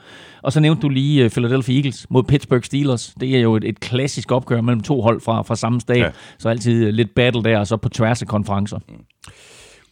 Og 0.44 0.54
så 0.54 0.60
nævnte 0.60 0.82
du 0.82 0.90
lige 0.90 1.24
øh, 1.24 1.30
Philadelphia 1.30 1.76
Eagles 1.76 2.08
mod 2.10 2.24
Pittsburgh 2.24 2.64
Steelers. 2.64 3.14
Det 3.20 3.36
er 3.36 3.40
jo 3.40 3.56
et, 3.56 3.64
et 3.64 3.80
klassisk 3.80 4.32
opgør 4.32 4.62
mellem 4.62 4.82
to 4.82 5.02
hold 5.02 5.22
fra, 5.22 5.42
fra 5.42 5.56
samme 5.56 5.82
stat, 5.82 5.98
ja. 5.98 6.10
så 6.38 6.50
altid 6.50 6.92
lidt 6.92 7.16
battle 7.16 7.44
der, 7.44 7.60
og 7.60 7.68
så 7.68 7.78
på 7.78 7.90
tværs 7.90 8.22
af 8.22 8.28
konferencer. 8.28 8.80
Mm. 8.90 8.96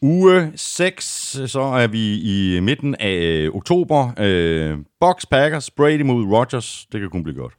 Uge 0.02 0.52
6, 0.56 1.38
så 1.46 1.62
er 1.62 1.88
vi 1.88 2.22
i 2.22 2.60
midten 2.60 2.96
af 3.00 3.16
øh, 3.16 3.56
oktober. 3.56 4.12
Øh, 4.20 4.78
Box 5.00 5.24
Packers, 5.32 5.72
Brady 5.72 6.02
mod 6.02 6.26
Rodgers. 6.26 6.88
Det 6.92 7.00
kan 7.00 7.10
kun 7.10 7.24
blive 7.24 7.38
godt 7.38 7.54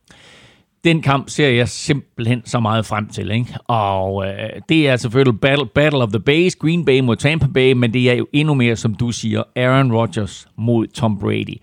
den 0.84 1.02
kamp 1.02 1.28
ser 1.28 1.48
jeg 1.48 1.68
simpelthen 1.68 2.42
så 2.44 2.60
meget 2.60 2.86
frem 2.86 3.08
til. 3.08 3.30
Ikke? 3.30 3.54
Og 3.66 4.26
øh, 4.26 4.50
det 4.68 4.88
er 4.88 4.96
selvfølgelig 4.96 5.40
battle, 5.40 5.66
battle 5.66 6.02
of 6.02 6.08
the 6.08 6.20
Bays, 6.20 6.56
Green 6.56 6.84
Bay 6.84 7.00
mod 7.00 7.16
Tampa 7.16 7.46
Bay, 7.46 7.72
men 7.72 7.92
det 7.92 8.10
er 8.10 8.14
jo 8.14 8.26
endnu 8.32 8.54
mere, 8.54 8.76
som 8.76 8.94
du 8.94 9.10
siger, 9.10 9.42
Aaron 9.56 9.92
Rodgers 9.92 10.48
mod 10.56 10.86
Tom 10.86 11.18
Brady. 11.18 11.56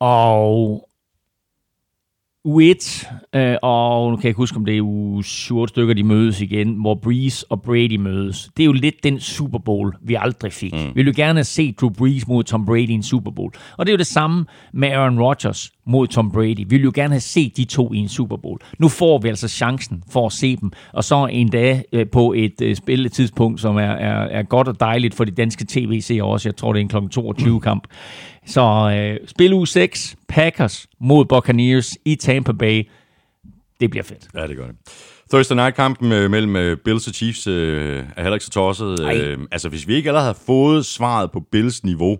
Og 0.00 0.88
U1, 2.48 3.06
øh, 3.36 3.56
og 3.62 4.10
nu 4.10 4.16
kan 4.16 4.22
jeg 4.22 4.30
ikke 4.30 4.36
huske, 4.36 4.56
om 4.56 4.64
det 4.64 4.76
er 4.76 4.80
u 4.80 5.22
7 5.22 5.68
stykker, 5.68 5.94
de 5.94 6.02
mødes 6.02 6.40
igen, 6.40 6.74
hvor 6.74 6.94
Breeze 6.94 7.46
og 7.50 7.62
Brady 7.62 7.96
mødes. 7.96 8.50
Det 8.56 8.62
er 8.62 8.64
jo 8.64 8.72
lidt 8.72 8.94
den 9.04 9.20
Super 9.20 9.58
Bowl, 9.58 9.94
vi 10.02 10.16
aldrig 10.20 10.52
fik. 10.52 10.72
Mm. 10.72 10.78
Vi 10.78 10.92
ville 10.94 11.12
jo 11.16 11.24
gerne 11.24 11.44
se 11.44 11.72
Drew 11.72 11.90
Brees 11.90 12.28
mod 12.28 12.44
Tom 12.44 12.66
Brady 12.66 12.88
i 12.88 12.92
en 12.92 13.02
Super 13.02 13.30
Bowl. 13.30 13.52
Og 13.78 13.86
det 13.86 13.92
er 13.92 13.94
jo 13.94 13.98
det 13.98 14.06
samme 14.06 14.44
med 14.72 14.88
Aaron 14.88 15.20
Rodgers 15.20 15.70
mod 15.86 16.06
Tom 16.06 16.32
Brady. 16.32 16.56
Vi 16.56 16.66
ville 16.68 16.84
jo 16.84 16.92
gerne 16.94 17.14
have 17.14 17.20
set 17.20 17.56
de 17.56 17.64
to 17.64 17.92
i 17.92 17.96
en 17.96 18.08
Super 18.08 18.36
Bowl. 18.36 18.58
Nu 18.78 18.88
får 18.88 19.18
vi 19.18 19.28
altså 19.28 19.48
chancen 19.48 20.02
for 20.10 20.26
at 20.26 20.32
se 20.32 20.56
dem, 20.56 20.72
og 20.92 21.04
så 21.04 21.26
en 21.26 21.48
dag 21.48 21.84
øh, 21.92 22.06
på 22.12 22.32
et 22.36 22.62
øh, 22.62 22.76
spilletidspunkt, 22.76 23.60
som 23.60 23.76
er, 23.76 23.80
er, 23.80 24.22
er 24.22 24.42
godt 24.42 24.68
og 24.68 24.80
dejligt 24.80 25.14
for 25.14 25.24
de 25.24 25.30
danske 25.30 25.66
tv-seere 25.68 26.24
også. 26.24 26.48
Jeg 26.48 26.56
tror, 26.56 26.72
det 26.72 26.80
er 26.80 26.98
en 26.98 27.10
kl. 27.10 27.18
22-kamp. 27.18 27.86
Så 28.46 28.60
øh, 28.96 29.28
spil 29.28 29.52
u 29.52 29.64
6, 29.64 30.16
Packers 30.28 30.86
mod 31.00 31.24
Buccaneers 31.24 31.96
i 32.04 32.14
Tampa 32.14 32.52
Bay. 32.52 32.88
Det 33.80 33.90
bliver 33.90 34.04
fedt. 34.04 34.28
Ja, 34.34 34.46
det 34.46 34.56
gør 34.56 34.66
det. 34.66 34.76
Thursday 35.30 35.56
Night-kampen 35.56 36.12
øh, 36.12 36.30
mellem 36.30 36.56
øh, 36.56 36.76
Bills 36.76 37.06
og 37.06 37.14
Chiefs 37.14 37.46
øh, 37.46 38.04
er 38.16 38.22
heller 38.22 38.34
ikke 38.34 38.44
så 38.44 38.50
tosset. 38.50 39.00
Øh, 39.14 39.38
altså, 39.52 39.68
hvis 39.68 39.88
vi 39.88 39.94
ikke 39.94 40.08
allerede 40.10 40.26
har 40.26 40.38
fået 40.46 40.86
svaret 40.86 41.30
på 41.30 41.40
Bills 41.52 41.84
niveau, 41.84 42.18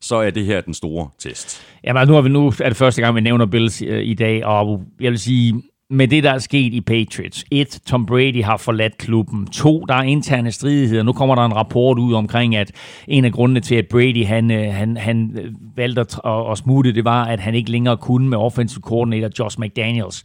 så 0.00 0.16
er 0.16 0.30
det 0.30 0.44
her 0.44 0.60
den 0.60 0.74
store 0.74 1.08
test. 1.18 1.62
Jamen, 1.84 2.08
nu 2.08 2.16
er, 2.16 2.20
vi, 2.20 2.28
nu 2.28 2.46
er 2.46 2.68
det 2.68 2.76
første 2.76 3.02
gang, 3.02 3.16
vi 3.16 3.20
nævner 3.20 3.46
Bills 3.46 3.82
øh, 3.82 4.04
i 4.04 4.14
dag, 4.14 4.44
og 4.44 4.82
jeg 5.00 5.10
vil 5.10 5.18
sige, 5.18 5.62
med 5.90 6.08
det, 6.08 6.24
der 6.24 6.30
er 6.30 6.38
sket 6.38 6.74
i 6.74 6.80
Patriots. 6.80 7.44
Et, 7.50 7.80
Tom 7.86 8.06
Brady 8.06 8.44
har 8.44 8.56
forladt 8.56 8.98
klubben. 8.98 9.46
To, 9.46 9.84
der 9.88 9.94
er 9.94 10.02
interne 10.02 10.52
stridigheder. 10.52 11.02
Nu 11.02 11.12
kommer 11.12 11.34
der 11.34 11.44
en 11.44 11.56
rapport 11.56 11.98
ud 11.98 12.14
omkring, 12.14 12.56
at 12.56 12.72
en 13.08 13.24
af 13.24 13.32
grundene 13.32 13.60
til, 13.60 13.74
at 13.74 13.86
Brady 13.90 14.24
han, 14.24 14.50
øh, 14.50 14.74
han, 14.74 14.96
han 14.96 15.38
øh, 15.42 15.52
valgte 15.76 16.00
at, 16.00 16.20
at, 16.24 16.50
at 16.50 16.58
smutte, 16.58 16.94
det 16.94 17.04
var, 17.04 17.24
at 17.24 17.40
han 17.40 17.54
ikke 17.54 17.70
længere 17.70 17.96
kunne 17.96 18.28
med 18.28 18.38
offensive 18.38 18.82
coordinator 18.82 19.30
Josh 19.38 19.60
McDaniels. 19.60 20.24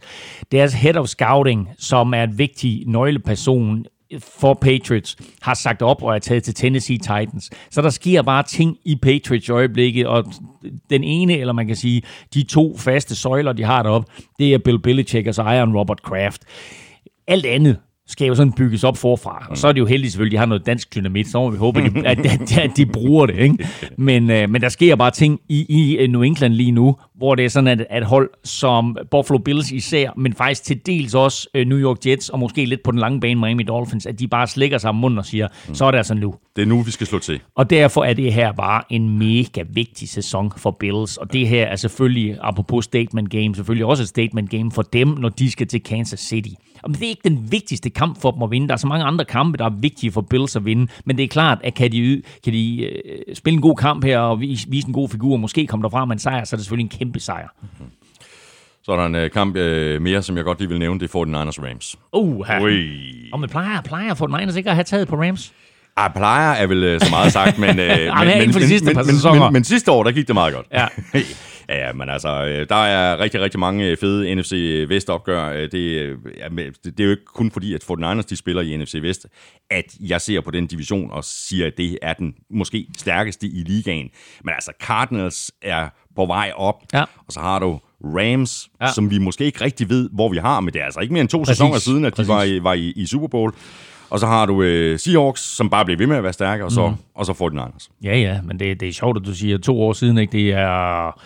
Deres 0.52 0.74
head 0.74 0.96
of 0.96 1.06
scouting, 1.06 1.68
som 1.78 2.14
er 2.14 2.22
en 2.22 2.38
vigtig 2.38 2.84
nøgleperson 2.86 3.84
for 4.18 4.54
Patriots 4.54 5.16
har 5.42 5.54
sagt 5.54 5.82
op 5.82 6.02
og 6.02 6.14
er 6.14 6.18
taget 6.18 6.42
til 6.42 6.54
Tennessee 6.54 6.98
Titans. 6.98 7.50
Så 7.70 7.82
der 7.82 7.90
sker 7.90 8.22
bare 8.22 8.42
ting 8.42 8.76
i 8.84 8.96
Patriots 8.96 9.50
øjeblikket, 9.50 10.06
og 10.06 10.24
den 10.90 11.04
ene, 11.04 11.38
eller 11.38 11.52
man 11.52 11.66
kan 11.66 11.76
sige, 11.76 12.02
de 12.34 12.42
to 12.42 12.76
faste 12.78 13.14
søjler, 13.14 13.52
de 13.52 13.64
har 13.64 13.82
deroppe, 13.82 14.12
det 14.38 14.54
er 14.54 14.58
Bill 14.58 14.78
Belichick 14.78 15.26
og 15.26 15.34
så 15.34 15.42
Iron 15.42 15.76
Robert 15.76 16.02
Kraft. 16.02 16.42
Alt 17.26 17.46
andet 17.46 17.76
skal 18.06 18.26
jo 18.26 18.34
sådan 18.34 18.52
bygges 18.52 18.84
op 18.84 18.96
forfra. 18.96 19.46
Og 19.50 19.58
så 19.58 19.68
er 19.68 19.72
det 19.72 19.80
jo 19.80 19.86
heldigt 19.86 20.12
selvfølgelig, 20.12 20.36
at 20.36 20.38
de 20.38 20.38
har 20.38 20.46
noget 20.46 20.66
dansk 20.66 20.94
dynamit, 20.94 21.28
så 21.28 21.40
må 21.40 21.50
vi 21.50 21.56
håbe, 21.56 21.80
at 21.80 21.94
de, 21.94 22.06
at, 22.08 22.18
at, 22.26 22.58
at 22.58 22.76
de 22.76 22.86
bruger 22.86 23.26
det. 23.26 23.38
Ikke? 23.38 23.68
Men, 23.96 24.30
øh, 24.30 24.50
men 24.50 24.60
der 24.60 24.68
sker 24.68 24.96
bare 24.96 25.10
ting 25.10 25.40
i, 25.48 25.96
i 25.96 26.06
New 26.06 26.22
England 26.22 26.54
lige 26.54 26.72
nu, 26.72 26.96
hvor 27.22 27.34
det 27.34 27.44
er 27.44 27.48
sådan, 27.48 27.68
at, 27.68 27.86
at 27.90 28.04
hold 28.04 28.30
som 28.44 28.96
Buffalo 29.10 29.38
Bills 29.38 29.72
især, 29.72 30.10
men 30.16 30.34
faktisk 30.34 30.64
til 30.64 30.86
dels 30.86 31.14
også 31.14 31.48
øh, 31.54 31.66
New 31.66 31.78
York 31.78 32.06
Jets, 32.06 32.28
og 32.28 32.38
måske 32.38 32.64
lidt 32.64 32.82
på 32.82 32.90
den 32.90 32.98
lange 32.98 33.20
bane 33.20 33.40
Miami 33.40 33.62
Dolphins, 33.62 34.06
at 34.06 34.18
de 34.18 34.28
bare 34.28 34.46
slikker 34.46 34.78
sig 34.78 34.88
om 34.88 34.96
munden 34.96 35.18
og 35.18 35.26
siger, 35.26 35.48
så 35.72 35.84
er 35.84 35.90
det 35.90 35.98
altså 35.98 36.14
nu. 36.14 36.34
Det 36.56 36.62
er 36.62 36.66
nu, 36.66 36.82
vi 36.82 36.90
skal 36.90 37.06
slå 37.06 37.18
til. 37.18 37.40
Og 37.54 37.70
derfor 37.70 38.04
er 38.04 38.14
det 38.14 38.32
her 38.32 38.52
bare 38.52 38.82
en 38.90 39.18
mega 39.18 39.62
vigtig 39.70 40.08
sæson 40.08 40.52
for 40.56 40.70
Bills. 40.70 41.16
Og 41.16 41.32
det 41.32 41.48
her 41.48 41.64
er 41.64 41.76
selvfølgelig, 41.76 42.38
apropos 42.40 42.84
statement 42.84 43.30
game, 43.30 43.54
selvfølgelig 43.54 43.86
også 43.86 44.02
et 44.02 44.08
statement 44.08 44.50
game 44.50 44.72
for 44.72 44.82
dem, 44.82 45.08
når 45.08 45.28
de 45.28 45.50
skal 45.50 45.66
til 45.66 45.82
Kansas 45.82 46.20
City. 46.20 46.50
Og 46.82 46.90
det 46.90 47.02
er 47.02 47.08
ikke 47.08 47.28
den 47.28 47.52
vigtigste 47.52 47.90
kamp 47.90 48.20
for 48.20 48.30
dem 48.30 48.42
at 48.42 48.50
vinde. 48.50 48.68
Der 48.68 48.74
er 48.74 48.78
så 48.78 48.86
mange 48.86 49.04
andre 49.04 49.24
kampe, 49.24 49.58
der 49.58 49.64
er 49.64 49.70
vigtige 49.80 50.12
for 50.12 50.20
Bills 50.20 50.56
at 50.56 50.64
vinde. 50.64 50.86
Men 51.04 51.16
det 51.16 51.24
er 51.24 51.28
klart, 51.28 51.58
at 51.64 51.74
kan 51.74 51.92
de, 51.92 52.22
kan 52.44 52.52
de 52.52 52.82
øh, 52.82 53.34
spille 53.34 53.54
en 53.54 53.62
god 53.62 53.76
kamp 53.76 54.04
her 54.04 54.18
og 54.18 54.40
vise, 54.40 54.68
vise 54.70 54.86
en 54.86 54.92
god 54.92 55.08
figur, 55.08 55.32
og 55.32 55.40
måske 55.40 55.66
komme 55.66 55.82
derfra 55.82 56.04
med 56.04 56.12
en 56.12 56.18
sejr, 56.18 56.44
så 56.44 56.56
er 56.56 56.58
det 56.58 56.64
selvfølgelig 56.64 56.84
en 56.84 56.98
kæmpe 56.98 57.11
sejr. 57.20 57.48
Så 58.82 58.92
er 58.92 58.96
der 58.96 59.06
en 59.06 59.14
øh, 59.14 59.30
kamp 59.30 59.56
øh, 59.56 60.02
mere, 60.02 60.22
som 60.22 60.36
jeg 60.36 60.44
godt 60.44 60.58
lige 60.58 60.68
vil 60.68 60.78
nævne. 60.78 61.00
Det 61.00 61.14
er 61.14 61.18
49ers 61.18 61.68
Rams. 61.68 61.96
Uh, 62.12 62.46
og 63.32 63.40
man 63.40 63.48
plejer, 63.48 63.80
plejer 63.80 64.14
for 64.14 64.26
den 64.26 64.40
ene 64.40 64.52
ikke 64.56 64.70
at 64.70 64.76
have 64.76 64.84
taget 64.84 65.08
på 65.08 65.16
Rams. 65.16 65.52
Ah, 65.96 66.12
plejer 66.14 66.52
er 66.52 66.66
vel 66.66 66.84
øh, 66.84 67.00
så 67.00 67.10
meget 67.10 67.32
sagt, 67.32 67.58
men, 67.58 67.78
øh, 67.78 67.88
men, 68.18 68.48
de 68.48 68.66
sidste 68.66 68.86
men, 68.86 68.94
par 68.94 69.02
men, 69.02 69.14
sæsoner. 69.14 69.44
men, 69.44 69.52
men 69.52 69.64
sidste 69.64 69.90
år, 69.90 70.02
der 70.04 70.12
gik 70.12 70.26
det 70.26 70.34
meget 70.34 70.54
godt. 70.54 70.66
Ja. 70.72 70.86
ja, 71.68 71.86
ja, 71.86 71.92
men 71.92 72.08
altså, 72.08 72.28
øh, 72.46 72.68
der 72.68 72.74
er 72.84 73.18
rigtig, 73.20 73.40
rigtig 73.40 73.60
mange 73.60 73.96
fede 73.96 74.34
NFC 74.34 74.84
Vest-opgør. 74.88 75.48
Øh, 75.52 75.62
Det, 75.72 75.74
øh, 75.74 76.18
ja, 76.38 76.48
det, 76.84 77.00
er 77.00 77.04
jo 77.04 77.10
ikke 77.10 77.24
kun 77.24 77.50
fordi, 77.50 77.74
at 77.74 77.84
49ers 77.90 78.22
de 78.22 78.36
spiller 78.36 78.62
i 78.62 78.76
NFC 78.76 78.94
Vest, 79.02 79.26
at 79.70 79.84
jeg 80.00 80.20
ser 80.20 80.40
på 80.40 80.50
den 80.50 80.66
division 80.66 81.10
og 81.10 81.24
siger, 81.24 81.66
at 81.66 81.72
det 81.76 81.98
er 82.02 82.12
den 82.12 82.34
måske 82.50 82.86
stærkeste 82.98 83.46
i 83.46 83.62
ligaen. 83.66 84.10
Men 84.44 84.54
altså, 84.54 84.72
Cardinals 84.82 85.50
er 85.62 85.88
på 86.16 86.26
vej 86.26 86.52
op, 86.56 86.82
Ja. 86.94 87.00
og 87.02 87.32
så 87.32 87.40
har 87.40 87.58
du 87.58 87.80
Rams, 88.04 88.68
Ja. 88.82 88.92
som 88.92 89.10
vi 89.10 89.18
måske 89.18 89.44
ikke 89.44 89.64
rigtig 89.64 89.88
ved, 89.88 90.08
hvor 90.12 90.28
vi 90.28 90.36
har, 90.38 90.60
men 90.60 90.72
det 90.74 90.80
er 90.80 90.84
altså 90.84 91.00
ikke 91.00 91.12
mere 91.12 91.20
end 91.20 91.28
to 91.28 91.38
Præcis. 91.38 91.56
sæsoner 91.56 91.78
siden, 91.78 92.04
at 92.04 92.12
de 92.12 92.16
Præcis. 92.16 92.28
var 92.28 92.42
i, 92.42 92.62
var 92.62 92.72
i, 92.72 92.92
i 92.96 93.06
Super 93.06 93.28
Bowl. 93.28 93.52
Og 94.10 94.20
så 94.20 94.26
har 94.26 94.46
du 94.46 94.62
øh, 94.62 94.98
Seahawks, 94.98 95.40
som 95.40 95.70
bare 95.70 95.84
bliver 95.84 95.98
ved 95.98 96.06
med 96.06 96.16
at 96.16 96.22
være 96.22 96.32
stærke, 96.32 96.64
og 96.64 96.72
så, 96.72 96.88
mm. 96.88 96.94
og 97.14 97.26
så 97.26 97.32
49ers. 97.32 97.88
Ja, 98.04 98.18
ja, 98.18 98.40
men 98.42 98.58
det, 98.58 98.80
det 98.80 98.88
er 98.88 98.92
sjovt, 98.92 99.16
at 99.16 99.26
du 99.26 99.34
siger 99.34 99.58
to 99.58 99.82
år 99.82 99.92
siden, 99.92 100.18
ikke? 100.18 100.32
Det 100.32 100.52
er, 100.52 101.20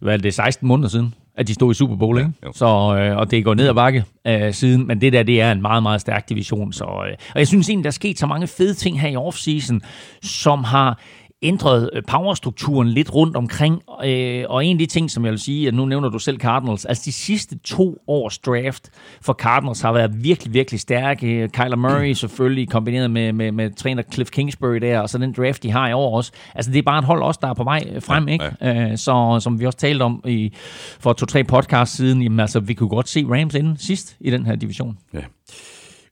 hvad 0.00 0.12
er 0.12 0.16
det, 0.16 0.24
det 0.24 0.28
er 0.28 0.42
16 0.42 0.68
måneder 0.68 0.88
siden, 0.88 1.14
at 1.34 1.48
de 1.48 1.54
stod 1.54 1.70
i 1.70 1.74
Super 1.74 1.96
Bowl, 1.96 2.18
ikke? 2.18 2.30
jo. 2.46 2.52
Så, 2.54 2.66
øh, 2.66 3.16
og 3.16 3.30
det 3.30 3.44
går 3.44 3.54
ned 3.54 3.68
ad 3.68 3.74
bakke 3.74 4.04
øh, 4.26 4.52
siden, 4.52 4.86
men 4.86 5.00
det 5.00 5.12
der, 5.12 5.22
det 5.22 5.40
er 5.40 5.52
en 5.52 5.62
meget, 5.62 5.82
meget 5.82 6.00
stærk 6.00 6.28
division. 6.28 6.72
Så, 6.72 6.84
øh, 6.84 7.16
og 7.34 7.38
jeg 7.38 7.46
synes 7.46 7.68
egentlig, 7.68 7.84
der 7.84 7.90
er 7.90 7.92
sket 7.92 8.18
så 8.18 8.26
mange 8.26 8.46
fede 8.46 8.74
ting 8.74 9.00
her 9.00 9.08
i 9.08 9.16
offseason, 9.16 9.80
som 10.22 10.64
har 10.64 11.00
ændret 11.42 11.90
øh, 11.92 12.02
powerstrukturen 12.08 12.88
lidt 12.88 13.14
rundt 13.14 13.36
omkring. 13.36 13.82
Øh, 14.04 14.44
og 14.48 14.64
en 14.64 14.76
af 14.76 14.78
de 14.78 14.86
ting, 14.86 15.10
som 15.10 15.24
jeg 15.24 15.30
vil 15.30 15.38
sige, 15.38 15.68
at 15.68 15.74
nu 15.74 15.84
nævner 15.84 16.08
du 16.08 16.18
selv 16.18 16.40
Cardinals, 16.40 16.84
altså 16.84 17.02
de 17.04 17.12
sidste 17.12 17.58
to 17.58 17.96
års 18.06 18.38
draft 18.38 18.90
for 19.20 19.32
Cardinals 19.32 19.80
har 19.80 19.92
været 19.92 20.24
virkelig, 20.24 20.54
virkelig 20.54 20.80
stærke. 20.80 21.48
Kyler 21.52 21.76
Murray 21.76 22.12
selvfølgelig 22.12 22.68
kombineret 22.68 23.10
med, 23.10 23.32
med, 23.32 23.52
med 23.52 23.70
træner 23.70 24.02
Cliff 24.12 24.30
Kingsbury 24.30 24.76
der, 24.76 25.00
og 25.00 25.08
så 25.08 25.18
den 25.18 25.32
draft, 25.32 25.62
de 25.62 25.70
har 25.70 25.88
i 25.88 25.92
år 25.92 26.16
også. 26.16 26.32
Altså 26.54 26.72
det 26.72 26.78
er 26.78 26.82
bare 26.82 26.98
et 26.98 27.04
hold 27.04 27.22
også, 27.22 27.38
der 27.42 27.48
er 27.48 27.54
på 27.54 27.64
vej 27.64 27.84
øh, 27.92 28.02
frem, 28.02 28.28
ikke? 28.28 28.44
Ja. 28.60 28.90
Øh, 28.90 28.98
så 28.98 29.40
som 29.40 29.60
vi 29.60 29.66
også 29.66 29.78
talte 29.78 30.02
om 30.02 30.22
i, 30.26 30.52
for 31.00 31.12
to-tre 31.12 31.44
podcast 31.44 31.96
siden, 31.96 32.22
jamen 32.22 32.40
altså 32.40 32.60
vi 32.60 32.74
kunne 32.74 32.88
godt 32.88 33.08
se 33.08 33.24
Rams 33.28 33.54
inden 33.54 33.76
sidst 33.76 34.16
i 34.20 34.30
den 34.30 34.46
her 34.46 34.56
division. 34.56 34.98
Ja. 35.14 35.20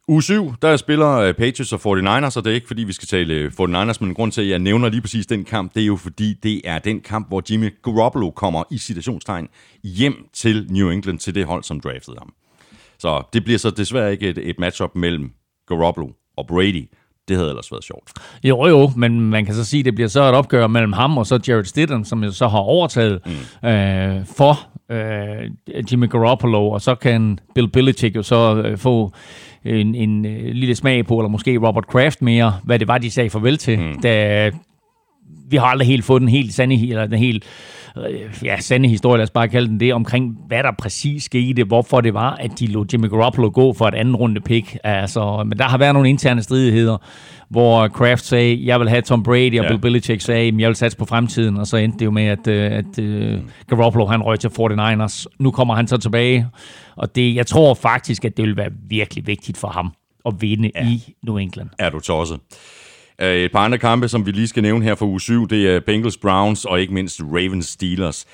Uge 0.09 0.23
7, 0.23 0.55
der 0.63 0.77
spiller 0.77 1.17
øh, 1.17 1.35
Patriots 1.35 1.73
og 1.73 1.81
49ers, 1.99 2.37
og 2.37 2.45
det 2.45 2.51
er 2.51 2.55
ikke 2.55 2.67
fordi, 2.67 2.85
vi 2.85 2.93
skal 2.93 3.09
tale 3.09 3.35
øh, 3.35 3.53
49ers, 3.61 3.97
men 4.01 4.15
grund 4.15 4.33
til, 4.33 4.43
at 4.43 4.49
jeg 4.49 4.59
nævner 4.59 4.89
lige 4.89 5.01
præcis 5.01 5.27
den 5.27 5.45
kamp, 5.45 5.75
det 5.75 5.83
er 5.83 5.87
jo 5.87 5.97
fordi, 5.97 6.35
det 6.43 6.61
er 6.65 6.79
den 6.79 7.01
kamp, 7.01 7.29
hvor 7.29 7.43
Jimmy 7.51 7.75
Garoppolo 7.83 8.31
kommer 8.31 8.63
i 8.71 8.79
citationstegn 8.79 9.49
hjem 9.85 10.29
til 10.33 10.67
New 10.71 10.91
England, 10.91 11.19
til 11.19 11.35
det 11.35 11.45
hold, 11.47 11.63
som 11.63 11.81
draftede 11.81 12.17
ham. 12.19 12.33
Så 12.99 13.23
det 13.33 13.45
bliver 13.45 13.59
så 13.59 13.71
desværre 13.71 14.13
ikke 14.13 14.29
et, 14.29 14.39
et 14.39 14.59
matchup 14.59 14.95
mellem 14.95 15.33
Garoppolo 15.69 16.09
og 16.37 16.47
Brady. 16.47 16.89
Det 17.29 17.37
havde 17.37 17.49
ellers 17.49 17.73
været 17.73 17.85
sjovt. 17.85 18.13
Jo, 18.45 18.67
jo, 18.67 18.91
men 18.97 19.21
man 19.21 19.45
kan 19.45 19.55
så 19.55 19.65
sige, 19.65 19.79
at 19.79 19.85
det 19.85 19.95
bliver 19.95 20.09
så 20.09 20.23
et 20.23 20.35
opgør 20.35 20.67
mellem 20.67 20.93
ham 20.93 21.19
og 21.19 21.27
så 21.27 21.41
Jared 21.49 21.65
Stidham, 21.65 22.05
som 22.05 22.25
jo 22.25 22.33
så 22.33 22.49
har 22.49 22.59
overtaget 22.59 23.21
mm. 23.27 23.69
øh, 23.69 24.27
for 24.27 24.69
øh, 24.91 25.51
Jimmy 25.93 26.11
Garoppolo, 26.11 26.71
og 26.71 26.81
så 26.81 26.95
kan 26.95 27.39
Bill 27.55 27.69
Belichick 27.69 28.17
jo 28.17 28.23
så 28.23 28.63
øh, 28.65 28.79
få 28.79 29.13
en, 29.67 29.95
en 29.95 30.27
øh, 30.27 30.53
lille 30.53 30.75
smag 30.75 31.07
på, 31.07 31.19
eller 31.19 31.29
måske 31.29 31.59
Robert 31.59 31.87
Kraft 31.87 32.23
mere, 32.23 32.55
hvad 32.65 32.79
det 32.79 32.89
var, 32.89 32.99
de 32.99 33.11
sagde 33.11 33.31
farvel 33.31 33.59
til, 33.59 33.79
mm. 33.79 34.01
da 34.01 34.51
vi 35.49 35.57
har 35.57 35.67
aldrig 35.67 35.89
helt 35.89 36.05
fået 36.05 36.21
den 36.21 36.29
helt 36.29 36.55
sande, 36.55 36.89
eller 36.89 37.07
den 37.07 37.19
helt 37.19 37.45
ja, 38.43 38.61
sande 38.61 38.89
historie, 38.89 39.19
lad 39.19 39.23
os 39.23 39.31
bare 39.31 39.49
kalde 39.49 39.69
den 39.69 39.81
det, 39.81 39.95
omkring 39.95 40.37
hvad 40.47 40.63
der 40.63 40.73
præcis 40.79 41.23
skete, 41.23 41.65
hvorfor 41.65 42.01
det 42.01 42.15
var, 42.15 42.31
at 42.35 42.51
de 42.59 42.67
lod 42.67 42.87
Jimmy 42.93 43.09
Garoppolo 43.09 43.51
gå 43.55 43.73
for 43.73 43.89
et 43.89 43.95
anden 43.95 44.17
runde 44.17 44.41
pick. 44.41 44.77
Altså, 44.85 45.45
men 45.47 45.59
der 45.59 45.65
har 45.65 45.79
været 45.79 45.95
nogle 45.95 46.09
interne 46.09 46.43
stridigheder, 46.43 46.99
hvor 47.49 47.89
Kraft 47.89 48.25
sagde, 48.25 48.67
jeg 48.67 48.81
vil 48.81 48.89
have 48.89 49.03
Tom 49.03 49.23
Brady, 49.23 49.49
og 49.49 49.55
Ja. 49.55 49.63
ja. 49.63 49.69
Bill 49.69 49.81
Belichick 49.81 50.21
sagde, 50.21 50.53
jeg 50.59 50.69
vil 50.69 50.77
satse 50.77 50.99
på 50.99 51.05
fremtiden, 51.05 51.57
og 51.57 51.67
så 51.67 51.77
endte 51.77 51.99
det 51.99 52.05
jo 52.05 52.11
med, 52.11 52.25
at, 52.25 52.47
øh, 52.47 52.73
at 52.73 52.99
uh, 52.99 53.41
Garoppolo 53.69 54.07
han 54.07 54.23
røg 54.23 54.41
til 54.41 54.49
49ers. 54.49 55.25
Nu 55.39 55.51
kommer 55.51 55.75
han 55.75 55.89
så 55.89 55.97
tilbage, 55.97 56.47
og 56.97 57.17
det, 57.17 57.35
jeg 57.35 57.47
tror 57.47 57.75
faktisk, 57.75 58.25
at 58.25 58.37
det 58.37 58.45
vil 58.45 58.57
være 58.57 58.71
virkelig 58.89 59.27
vigtigt 59.27 59.59
for 59.59 59.69
ham 59.69 59.93
at 60.27 60.35
vinde 60.41 60.71
ja. 60.75 60.89
i 60.89 61.15
New 61.23 61.37
England. 61.37 61.69
Er 61.79 61.91
du 61.91 62.01
tosset? 62.01 62.41
Øh, 63.23 63.37
Et 63.37 63.53
par 63.53 63.65
andre 63.65 63.79
kampe, 63.79 64.09
som 64.09 64.27
vi 64.27 64.31
lige 64.31 64.49
skal 64.49 64.63
nævne 64.63 64.85
her 64.85 64.95
for 64.95 65.07
uge 65.07 65.21
7, 65.21 65.49
det 65.49 65.71
er 65.71 65.81
Bengals 65.81 66.17
Browns 66.17 66.65
og 66.65 66.81
ikke 66.81 66.95
mindst 66.95 67.21
Ravens 67.23 67.67
Steelers. 67.67 68.27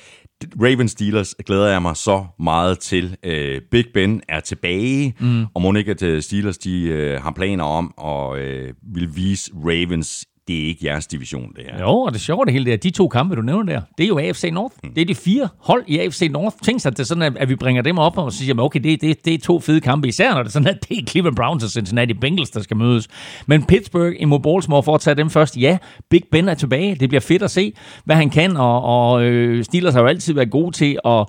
Ravens 0.62 0.91
Steelers 0.91 1.35
glæder 1.47 1.68
jeg 1.68 1.83
mig 1.83 1.97
så 1.97 2.24
meget 2.39 2.78
til. 2.78 3.16
Øh, 3.24 3.61
Big 3.70 3.85
Ben 3.95 4.22
er 4.28 4.41
tilbage, 4.41 5.14
mm. 5.20 5.45
og 5.55 5.62
må 5.62 5.74
ikke, 5.74 5.91
at 5.91 6.03
øh, 6.03 6.22
Steelers 6.22 6.59
de, 6.59 7.18
har 7.22 7.30
planer 7.30 7.64
om 7.64 7.95
at 8.05 8.39
øh, 8.39 8.72
vil 8.95 9.16
vise 9.16 9.51
Ravens, 9.55 10.26
det 10.49 10.62
er 10.62 10.66
ikke 10.66 10.86
jeres 10.86 11.07
division, 11.07 11.53
det 11.57 11.64
her. 11.64 11.80
Jo, 11.80 11.99
og 11.99 12.12
det 12.12 12.20
sjove 12.20 12.45
det 12.45 12.53
hele 12.53 12.64
det 12.64 12.72
er, 12.72 12.76
de 12.76 12.90
to 12.90 13.09
kampe, 13.09 13.36
du 13.36 13.43
nævner 13.43 13.72
der, 13.72 13.80
det 13.99 14.05
er 14.05 14.09
jo 14.09 14.18
AFC 14.18 14.51
North. 14.53 14.74
Mm. 14.84 14.95
Det 14.95 15.01
er 15.01 15.05
de 15.05 15.14
fire 15.14 15.49
hold 15.59 15.84
i 15.86 15.99
AFC 15.99 16.28
North. 16.30 16.57
Tænk 16.62 16.80
sig, 16.80 16.90
at, 16.90 16.97
det 16.97 17.03
er 17.03 17.07
sådan, 17.07 17.36
at 17.36 17.49
vi 17.49 17.57
bringer 17.57 17.82
dem 17.82 17.99
op 17.99 18.18
og 18.18 18.32
siger, 18.32 18.55
okay, 18.59 18.80
det, 18.80 19.01
det, 19.01 19.24
det 19.24 19.34
er 19.34 19.38
to 19.38 19.61
fede 19.61 19.80
kampe, 19.80 20.09
især 20.09 20.34
når 20.34 20.43
det 20.43 20.49
er 20.49 20.53
sådan, 20.53 20.68
at 20.68 20.88
det 20.88 20.99
er 20.99 21.03
Cleveland 21.07 21.36
Browns 21.36 21.64
og 21.64 21.70
Cincinnati 21.70 22.14
Bengals, 22.14 22.51
der 22.51 22.61
skal 22.61 22.76
mødes. 22.76 23.09
Men 23.47 23.64
Pittsburgh 23.64 24.14
imod 24.18 24.40
Baltimore, 24.40 24.82
for 24.82 24.95
at 24.95 25.01
tage 25.01 25.14
dem 25.14 25.30
først, 25.30 25.57
ja, 25.57 25.78
Big 26.11 26.22
Ben 26.32 26.49
er 26.49 26.55
tilbage. 26.55 26.95
Det 26.95 27.09
bliver 27.09 27.20
fedt 27.20 27.43
at 27.43 27.51
se, 27.51 27.72
hvad 28.05 28.16
han 28.16 28.30
kan, 28.30 28.57
og, 28.57 28.82
og 28.82 29.24
øh, 29.24 29.64
Steelers 29.64 29.95
har 29.95 30.01
jo 30.01 30.07
altid 30.07 30.34
været 30.34 30.51
gode 30.51 30.76
til 30.76 30.99
at 31.05 31.26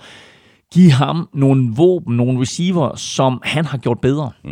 give 0.73 0.91
ham 0.91 1.29
nogle 1.33 1.71
våben, 1.75 2.17
nogle 2.17 2.41
receiver, 2.41 2.95
som 2.95 3.41
han 3.43 3.65
har 3.65 3.77
gjort 3.77 3.99
bedre. 4.01 4.31
Mm. 4.43 4.51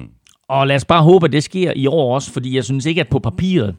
Og 0.50 0.68
lad 0.68 0.76
os 0.76 0.86
bare 0.86 1.04
håbe, 1.04 1.26
at 1.26 1.32
det 1.32 1.44
sker 1.44 1.74
i 1.76 1.88
år 1.88 2.16
også, 2.16 2.32
fordi 2.32 2.56
jeg 2.56 2.64
synes 2.64 2.86
ikke, 2.86 3.02
at 3.02 3.08
på 3.08 3.20
papiret, 3.20 3.76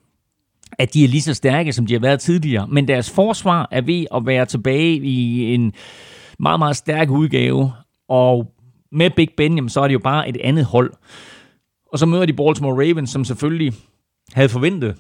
at 0.79 0.95
de 0.95 1.05
er 1.05 1.09
lige 1.09 1.23
så 1.23 1.35
stærke, 1.35 1.73
som 1.73 1.87
de 1.87 1.93
har 1.93 2.01
været 2.01 2.20
tidligere. 2.20 2.66
Men 2.68 2.89
deres 2.89 3.11
forsvar 3.11 3.68
er 3.70 3.81
ved 3.81 4.07
at 4.14 4.27
være 4.27 4.47
tilbage 4.47 4.97
i 4.97 5.55
en 5.55 5.73
meget, 6.39 6.59
meget 6.59 6.77
stærk 6.77 7.11
udgave. 7.11 7.73
Og 8.09 8.53
med 8.93 9.11
Big 9.11 9.29
Ben, 9.37 9.55
jamen, 9.55 9.68
så 9.68 9.81
er 9.81 9.89
det 9.89 9.95
jo 9.95 9.99
bare 9.99 10.29
et 10.29 10.37
andet 10.45 10.64
hold. 10.64 10.93
Og 11.93 11.99
så 11.99 12.07
møder 12.07 12.27
de 12.27 12.33
Baltimore 12.33 12.89
Ravens, 12.89 13.11
som 13.11 13.25
selvfølgelig 13.25 13.73
havde 14.33 14.49
forventet, 14.49 14.97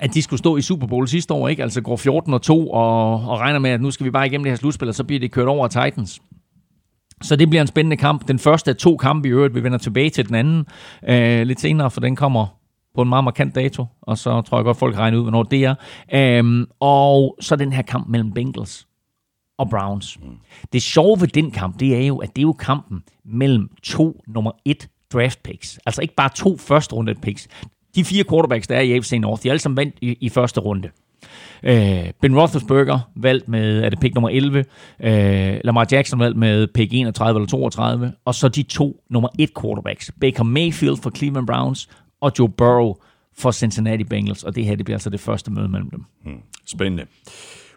at 0.00 0.14
de 0.14 0.22
skulle 0.22 0.38
stå 0.38 0.56
i 0.56 0.62
Super 0.62 0.86
Bowl 0.86 1.08
sidste 1.08 1.34
år, 1.34 1.48
ikke? 1.48 1.62
Altså 1.62 1.80
går 1.80 1.96
14 1.96 2.34
og 2.34 2.42
2 2.42 2.70
og, 2.70 3.12
og 3.14 3.40
regner 3.40 3.58
med, 3.58 3.70
at 3.70 3.80
nu 3.80 3.90
skal 3.90 4.04
vi 4.04 4.10
bare 4.10 4.26
igennem 4.26 4.44
det 4.44 4.50
her 4.50 4.56
slutspil, 4.56 4.88
og 4.88 4.94
så 4.94 5.04
bliver 5.04 5.20
det 5.20 5.32
kørt 5.32 5.48
over 5.48 5.64
af 5.64 5.70
Titans. 5.70 6.20
Så 7.22 7.36
det 7.36 7.48
bliver 7.48 7.60
en 7.60 7.66
spændende 7.66 7.96
kamp. 7.96 8.28
Den 8.28 8.38
første 8.38 8.70
af 8.70 8.76
to 8.76 8.96
kampe 8.96 9.28
i 9.28 9.32
øvrigt. 9.32 9.54
Vi 9.54 9.62
vender 9.62 9.78
tilbage 9.78 10.10
til 10.10 10.28
den 10.28 10.34
anden 10.34 10.66
øh, 11.08 11.46
lidt 11.46 11.60
senere, 11.60 11.90
for 11.90 12.00
den 12.00 12.16
kommer 12.16 12.61
på 12.94 13.02
en 13.02 13.08
meget 13.08 13.24
markant 13.24 13.54
dato, 13.54 13.86
og 14.02 14.18
så 14.18 14.40
tror 14.40 14.58
jeg 14.58 14.64
godt, 14.64 14.76
folk 14.76 14.98
regner 14.98 15.18
ud, 15.18 15.22
hvornår 15.22 15.42
det 15.42 15.64
er. 15.64 15.74
Øhm, 16.14 16.66
og 16.80 17.36
så 17.40 17.56
den 17.56 17.72
her 17.72 17.82
kamp 17.82 18.08
mellem 18.08 18.32
Bengals 18.32 18.86
og 19.58 19.70
Browns. 19.70 20.18
Det 20.72 20.82
sjove 20.82 21.20
ved 21.20 21.28
den 21.28 21.50
kamp, 21.50 21.80
det 21.80 21.96
er 21.96 22.06
jo, 22.06 22.18
at 22.18 22.28
det 22.28 22.38
er 22.38 22.46
jo 22.46 22.52
kampen 22.52 23.02
mellem 23.24 23.70
to 23.82 24.20
nummer 24.26 24.52
et 24.64 24.88
draft 25.12 25.42
picks. 25.42 25.78
Altså 25.86 26.02
ikke 26.02 26.14
bare 26.14 26.30
to 26.34 26.56
første 26.56 26.94
runde 26.94 27.14
picks. 27.14 27.48
De 27.94 28.04
fire 28.04 28.24
quarterbacks, 28.24 28.66
der 28.66 28.76
er 28.76 28.80
i 28.80 28.92
AFC 28.92 29.12
North, 29.20 29.42
de 29.42 29.48
er 29.48 29.52
alle 29.52 29.60
sammen 29.60 29.76
vandt 29.76 29.94
i, 30.00 30.16
i 30.20 30.28
første 30.28 30.60
runde. 30.60 30.88
Øh, 31.62 32.10
ben 32.20 32.38
Roethlisberger 32.38 32.98
valgt 33.16 33.48
med, 33.48 33.84
er 33.84 33.88
det 33.88 34.00
pick 34.00 34.14
nummer 34.14 34.28
11, 34.28 34.64
øh, 35.00 35.60
Lamar 35.64 35.86
Jackson 35.92 36.20
valgt 36.20 36.38
med 36.38 36.66
pick 36.66 36.92
31 36.92 37.38
eller 37.38 37.48
32, 37.48 38.12
og 38.24 38.34
så 38.34 38.48
de 38.48 38.62
to 38.62 39.00
nummer 39.10 39.28
1 39.38 39.50
quarterbacks, 39.60 40.10
Baker 40.20 40.42
Mayfield 40.42 40.96
for 40.96 41.10
Cleveland 41.10 41.46
Browns 41.46 41.88
og 42.22 42.32
Joe 42.38 42.48
Burrow 42.48 42.94
for 43.38 43.50
Cincinnati 43.50 44.04
Bengals, 44.04 44.42
og 44.44 44.54
det 44.54 44.64
her 44.64 44.76
det 44.76 44.84
bliver 44.84 44.96
altså 44.96 45.10
det 45.10 45.20
første 45.20 45.50
møde 45.50 45.68
mellem 45.68 45.90
dem. 45.90 46.04
Spændende. 46.66 47.06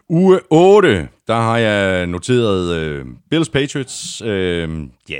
Uge 0.08 0.40
8, 0.50 1.08
der 1.26 1.34
har 1.34 1.58
jeg 1.58 2.06
noteret 2.06 2.74
øh, 2.76 3.06
Bills 3.30 3.48
Patriots. 3.48 4.22
Øh, 4.22 4.28
ja, 5.08 5.14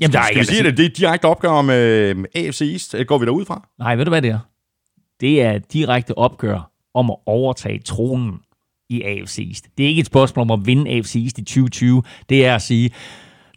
Jamen, 0.00 0.12
der 0.12 0.18
er 0.20 0.24
skal 0.24 0.38
vi 0.40 0.44
sige 0.44 0.62
det? 0.62 0.76
Det 0.76 0.84
er 0.84 0.88
direkte 0.88 1.24
opgør 1.24 1.48
om 1.48 1.70
øh, 1.70 2.24
AFC 2.34 2.60
East. 2.60 2.92
Det 2.92 3.06
går 3.06 3.18
vi 3.18 3.26
derud 3.26 3.44
fra? 3.44 3.68
Nej, 3.78 3.96
ved 3.96 4.04
du 4.04 4.08
hvad 4.08 4.22
det 4.22 4.30
er? 4.30 4.38
Det 5.20 5.42
er 5.42 5.58
direkte 5.58 6.18
opgør 6.18 6.70
om 6.94 7.10
at 7.10 7.16
overtage 7.26 7.78
tronen 7.78 8.38
i 8.88 9.02
AFC 9.02 9.38
East. 9.48 9.64
Det 9.78 9.84
er 9.84 9.88
ikke 9.88 10.00
et 10.00 10.06
spørgsmål 10.06 10.42
om 10.42 10.60
at 10.60 10.66
vinde 10.66 10.90
AFC 10.90 11.16
East 11.16 11.38
i 11.38 11.44
2020. 11.44 12.02
Det 12.28 12.46
er 12.46 12.54
at 12.54 12.62
sige, 12.62 12.90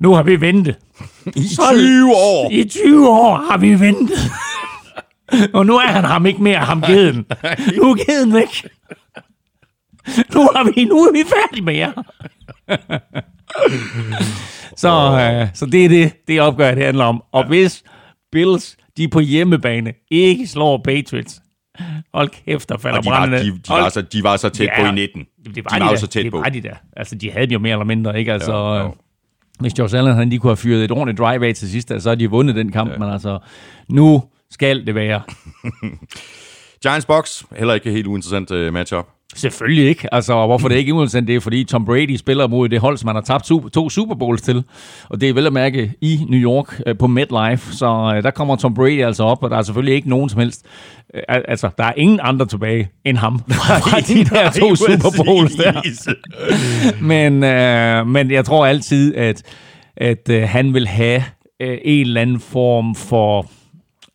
nu 0.01 0.13
har 0.13 0.23
vi 0.23 0.41
ventet. 0.41 0.75
I 1.35 1.47
20 1.73 2.15
år! 2.15 2.51
I 2.51 2.63
20 2.63 3.09
år 3.09 3.35
har 3.51 3.57
vi 3.57 3.79
ventet. 3.79 4.17
Og 5.53 5.65
nu 5.65 5.75
er 5.77 5.87
han 5.87 6.03
ham 6.03 6.25
ikke 6.25 6.43
mere, 6.43 6.57
ham 6.57 6.81
geden. 6.81 7.15
Nu 7.77 7.83
er 7.91 8.05
geden 8.11 8.33
væk. 8.33 8.67
Nu 10.33 10.41
er 10.41 10.71
vi, 10.75 10.83
nu 10.85 10.95
er 10.97 11.11
vi 11.11 11.23
færdige 11.29 11.65
med 11.65 11.73
jer. 11.75 11.91
så, 14.77 14.89
øh, 15.41 15.47
så 15.53 15.65
det 15.65 15.85
er 15.85 15.89
det, 15.89 16.13
det 16.27 16.41
opgør, 16.41 16.75
det 16.75 16.85
handler 16.85 17.05
om. 17.05 17.23
Og 17.31 17.47
hvis 17.47 17.83
Bills, 18.31 18.77
de 18.97 19.07
på 19.07 19.19
hjemmebane, 19.19 19.93
ikke 20.11 20.47
slår 20.47 20.81
Patriots, 20.85 21.41
hold 22.13 22.29
kæft, 22.45 22.69
der 22.69 22.77
falder 22.77 22.97
Og 22.97 23.03
de 23.03 23.09
var, 23.09 23.17
brændende. 23.19 23.45
de, 23.45 23.51
de, 23.57 23.69
var 23.69 23.89
så, 23.89 24.01
de 24.01 24.23
var 24.23 24.37
så 24.37 24.49
tæt 24.49 24.65
Ja, 24.77 24.81
på 24.81 24.87
i 24.87 24.91
19. 24.91 25.19
det 25.21 25.27
var 25.45 25.51
de 25.53 25.75
de, 25.79 25.81
var 25.85 25.89
da. 25.89 25.95
så 25.97 26.07
tæt 26.07 26.23
det 26.23 26.31
på. 26.31 26.37
var 26.37 26.49
de 26.49 26.61
der. 26.61 26.75
Altså, 26.97 27.15
de 27.15 27.31
havde 27.31 27.53
jo 27.53 27.59
mere 27.59 27.71
eller 27.71 27.85
mindre, 27.85 28.19
ikke? 28.19 28.33
Altså, 28.33 28.51
Jo, 28.53 28.73
jo. 28.75 28.85
øh, 28.85 28.91
hvis 29.59 29.79
Josh 29.79 29.97
Allen 29.97 30.15
han 30.15 30.29
lige 30.29 30.39
kunne 30.39 30.49
have 30.49 30.57
fyret 30.57 30.83
et 30.83 30.91
ordentligt 30.91 31.17
drive 31.19 31.47
af 31.47 31.55
til 31.55 31.69
sidst, 31.71 31.87
så 31.99 32.09
havde 32.09 32.19
de 32.19 32.29
vundet 32.29 32.55
den 32.55 32.71
kamp, 32.71 32.91
ja. 32.91 32.97
men 32.97 33.09
altså, 33.09 33.39
nu 33.89 34.23
skal 34.53 34.85
det 34.87 34.95
være. 34.95 35.21
Giants 36.83 37.05
Box, 37.05 37.43
heller 37.57 37.73
ikke 37.73 37.91
helt 37.91 38.07
uinteressant 38.07 38.51
uh, 38.51 38.73
matchup. 38.73 39.05
Selvfølgelig 39.35 39.85
ikke. 39.85 40.13
Altså, 40.13 40.45
hvorfor 40.45 40.67
det 40.67 40.75
ikke 40.75 40.89
er 40.89 40.93
uinteressant, 40.93 41.27
det 41.27 41.35
er 41.35 41.39
fordi 41.39 41.63
Tom 41.63 41.85
Brady 41.85 42.15
spiller 42.15 42.47
mod 42.47 42.69
det 42.69 42.79
hold, 42.79 42.97
som 42.97 43.07
han 43.07 43.15
har 43.15 43.21
tabt 43.21 43.45
to 43.73 43.89
Super 43.89 44.15
Bowls 44.15 44.41
til. 44.41 44.63
Og 45.09 45.21
det 45.21 45.29
er 45.29 45.33
vel 45.33 45.47
at 45.47 45.53
mærke 45.53 45.93
i 46.01 46.25
New 46.29 46.39
York 46.39 46.81
øh, 46.87 46.97
på 46.97 47.07
MetLife. 47.07 47.75
Så 47.75 48.13
øh, 48.15 48.23
der 48.23 48.31
kommer 48.31 48.55
Tom 48.55 48.73
Brady 48.73 49.03
altså 49.03 49.23
op, 49.23 49.43
og 49.43 49.49
der 49.49 49.57
er 49.57 49.61
selvfølgelig 49.61 49.95
ikke 49.95 50.09
nogen 50.09 50.29
som 50.29 50.39
helst. 50.39 50.65
Al- 51.29 51.45
altså, 51.47 51.69
der 51.77 51.83
er 51.83 51.93
ingen 51.97 52.19
andre 52.23 52.45
tilbage 52.45 52.89
end 53.05 53.17
ham 53.17 53.39
fra 53.49 53.99
de 54.13 54.25
der 54.25 54.51
to 54.51 54.75
Super 54.75 55.23
Bowls 55.25 55.55
der. 55.55 55.81
men, 57.01 57.43
øh, 57.43 58.07
men 58.07 58.31
jeg 58.31 58.45
tror 58.45 58.65
altid, 58.65 59.15
at, 59.15 59.43
at 59.97 60.29
øh, 60.29 60.43
han 60.43 60.73
vil 60.73 60.87
have 60.87 61.23
øh, 61.61 61.77
en 61.83 62.07
eller 62.07 62.21
anden 62.21 62.39
form 62.39 62.95
for... 62.95 63.45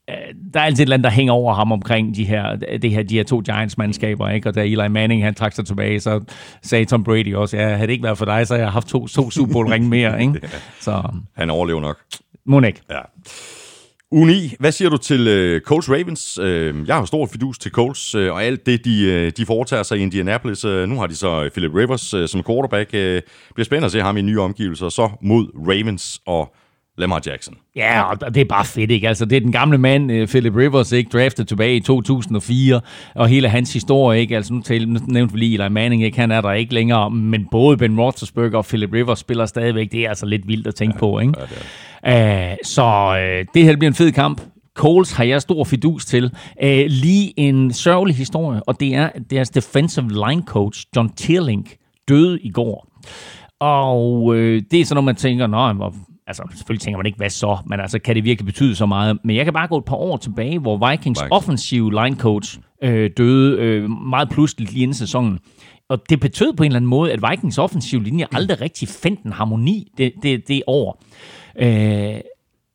Øh, 0.08 0.14
der 0.54 0.60
er 0.60 0.64
altid 0.64 0.78
et 0.82 0.82
eller 0.86 0.94
andet, 0.94 1.04
der 1.04 1.10
hænger 1.10 1.32
over 1.32 1.54
ham 1.54 1.72
omkring 1.72 2.16
de 2.16 2.24
her, 2.24 2.56
det 2.56 2.90
her, 2.90 3.02
de 3.02 3.14
her 3.14 3.24
to 3.24 3.40
Giants-mandskaber. 3.40 4.28
Ikke? 4.28 4.48
Og 4.48 4.54
da 4.54 4.64
Eli 4.64 4.88
Manning 4.88 5.24
han 5.24 5.34
trak 5.34 5.52
sig 5.52 5.66
tilbage, 5.66 6.00
så 6.00 6.20
sagde 6.62 6.84
Tom 6.84 7.04
Brady 7.04 7.34
også, 7.34 7.56
ja, 7.56 7.68
havde 7.68 7.86
det 7.86 7.92
ikke 7.92 8.04
været 8.04 8.18
for 8.18 8.24
dig, 8.24 8.46
så 8.46 8.54
havde 8.54 8.64
jeg 8.64 8.72
haft 8.72 8.88
to, 8.88 9.06
to 9.06 9.30
Super 9.30 9.52
Bowl-ring 9.52 9.88
mere. 9.88 10.20
Ikke? 10.22 10.40
Så 10.80 11.02
Han 11.36 11.50
overlever 11.50 11.80
nok. 11.80 11.98
må 12.46 12.60
ikke. 12.60 12.80
Ja. 12.90 13.00
9, 14.12 14.54
hvad 14.60 14.72
siger 14.72 14.88
du 14.90 14.96
til 14.96 15.28
øh, 15.28 15.60
Colts 15.60 15.90
Ravens? 15.90 16.38
Øh, 16.42 16.88
jeg 16.88 16.96
har 16.96 17.04
stor 17.04 17.26
fidus 17.26 17.58
til 17.58 17.70
Colts, 17.72 18.14
øh, 18.14 18.32
og 18.32 18.42
alt 18.44 18.66
det, 18.66 18.84
de, 18.84 19.04
øh, 19.04 19.32
de 19.36 19.46
foretager 19.46 19.82
sig 19.82 19.98
i 19.98 20.00
Indianapolis. 20.02 20.64
Øh, 20.64 20.88
nu 20.88 20.98
har 20.98 21.06
de 21.06 21.16
så 21.16 21.42
øh, 21.44 21.50
Philip 21.50 21.74
Rivers 21.74 22.14
øh, 22.14 22.28
som 22.28 22.42
quarterback. 22.44 22.90
Øh, 22.94 23.22
bliver 23.54 23.64
spændende 23.64 23.86
at 23.86 23.92
se 23.92 24.00
ham 24.00 24.16
i 24.16 24.22
nye 24.22 24.40
omgivelser. 24.40 24.88
Så 24.88 25.10
mod 25.22 25.46
Ravens 25.68 26.20
og 26.26 26.54
Lamar 26.98 27.22
Jackson. 27.26 27.54
Ja, 27.76 28.02
og 28.02 28.34
det 28.34 28.40
er 28.40 28.44
bare 28.44 28.64
fedt, 28.64 28.90
ikke? 28.90 29.08
Altså, 29.08 29.24
det 29.24 29.36
er 29.36 29.40
den 29.40 29.52
gamle 29.52 29.78
mand, 29.78 30.12
øh, 30.12 30.28
Philip 30.28 30.56
Rivers, 30.56 30.92
ikke? 30.92 31.10
Draftet 31.12 31.48
tilbage 31.48 31.76
i 31.76 31.80
2004, 31.80 32.80
og 33.14 33.28
hele 33.28 33.48
hans 33.48 33.72
historie, 33.72 34.20
ikke? 34.20 34.36
Altså, 34.36 34.54
nu, 34.54 34.60
tal, 34.60 34.88
nu 34.88 35.00
nævnte 35.06 35.34
vi 35.34 35.40
lige 35.40 35.62
Eli 35.62 35.68
Manning, 35.68 36.04
ikke? 36.04 36.18
Han 36.18 36.30
er 36.30 36.40
der 36.40 36.52
ikke 36.52 36.74
længere, 36.74 37.10
men 37.10 37.46
både 37.50 37.76
Ben 37.76 38.00
Roethlisberger 38.00 38.58
og 38.58 38.64
Philip 38.64 38.92
Rivers 38.92 39.18
spiller 39.18 39.46
stadigvæk. 39.46 39.92
Det 39.92 40.04
er 40.04 40.08
altså 40.08 40.26
lidt 40.26 40.48
vildt 40.48 40.66
at 40.66 40.74
tænke 40.74 40.94
ja, 40.94 40.98
på, 40.98 41.18
ikke? 41.18 41.32
Ja, 42.04 42.50
det 42.50 42.52
uh, 42.52 42.56
så 42.64 43.08
uh, 43.10 43.46
det 43.54 43.64
her 43.64 43.76
bliver 43.76 43.90
en 43.90 43.94
fed 43.94 44.12
kamp. 44.12 44.40
Coles 44.74 45.12
har 45.12 45.24
jeg 45.24 45.42
stor 45.42 45.64
fidus 45.64 46.04
til. 46.04 46.24
Uh, 46.62 46.68
lige 46.86 47.40
en 47.40 47.72
sørgelig 47.72 48.16
historie, 48.16 48.62
og 48.62 48.80
det 48.80 48.94
er 48.94 49.08
deres 49.30 49.50
defensive 49.50 50.08
line 50.08 50.42
coach, 50.46 50.86
John 50.96 51.12
Tierlink, 51.16 51.76
døde 52.08 52.40
i 52.40 52.50
går. 52.50 52.88
Og 53.60 54.36
øh, 54.36 54.62
det 54.70 54.80
er 54.80 54.84
sådan 54.84 54.94
noget, 54.94 55.04
man 55.04 55.16
tænker, 55.16 55.72
hvor, 55.74 55.94
altså 56.28 56.42
selvfølgelig 56.54 56.80
tænker 56.80 56.98
man 56.98 57.06
ikke, 57.06 57.16
hvad 57.16 57.30
så, 57.30 57.58
men 57.66 57.80
altså 57.80 57.98
kan 57.98 58.14
det 58.14 58.24
virkelig 58.24 58.46
betyde 58.46 58.74
så 58.74 58.86
meget? 58.86 59.18
Men 59.24 59.36
jeg 59.36 59.44
kan 59.44 59.54
bare 59.54 59.68
gå 59.68 59.78
et 59.78 59.84
par 59.84 59.96
år 59.96 60.16
tilbage, 60.16 60.58
hvor 60.58 60.90
Vikings, 60.90 61.20
Vikings. 61.20 61.30
offensive 61.30 62.02
line 62.02 62.16
coach 62.16 62.58
øh, 62.82 63.10
døde 63.16 63.58
øh, 63.58 63.90
meget 63.90 64.28
pludseligt 64.28 64.72
lige 64.72 64.82
inden 64.82 64.94
sæsonen. 64.94 65.38
Og 65.88 65.98
det 66.10 66.20
betød 66.20 66.52
på 66.52 66.62
en 66.62 66.66
eller 66.66 66.76
anden 66.76 66.88
måde, 66.88 67.12
at 67.12 67.20
Vikings 67.30 67.58
offensive 67.58 68.02
linje 68.02 68.26
aldrig 68.32 68.60
rigtig 68.60 68.88
fandt 68.88 69.22
en 69.22 69.32
harmoni 69.32 69.92
det, 69.98 70.12
det, 70.22 70.48
det 70.48 70.62
år. 70.66 71.02
Øh, 71.58 72.20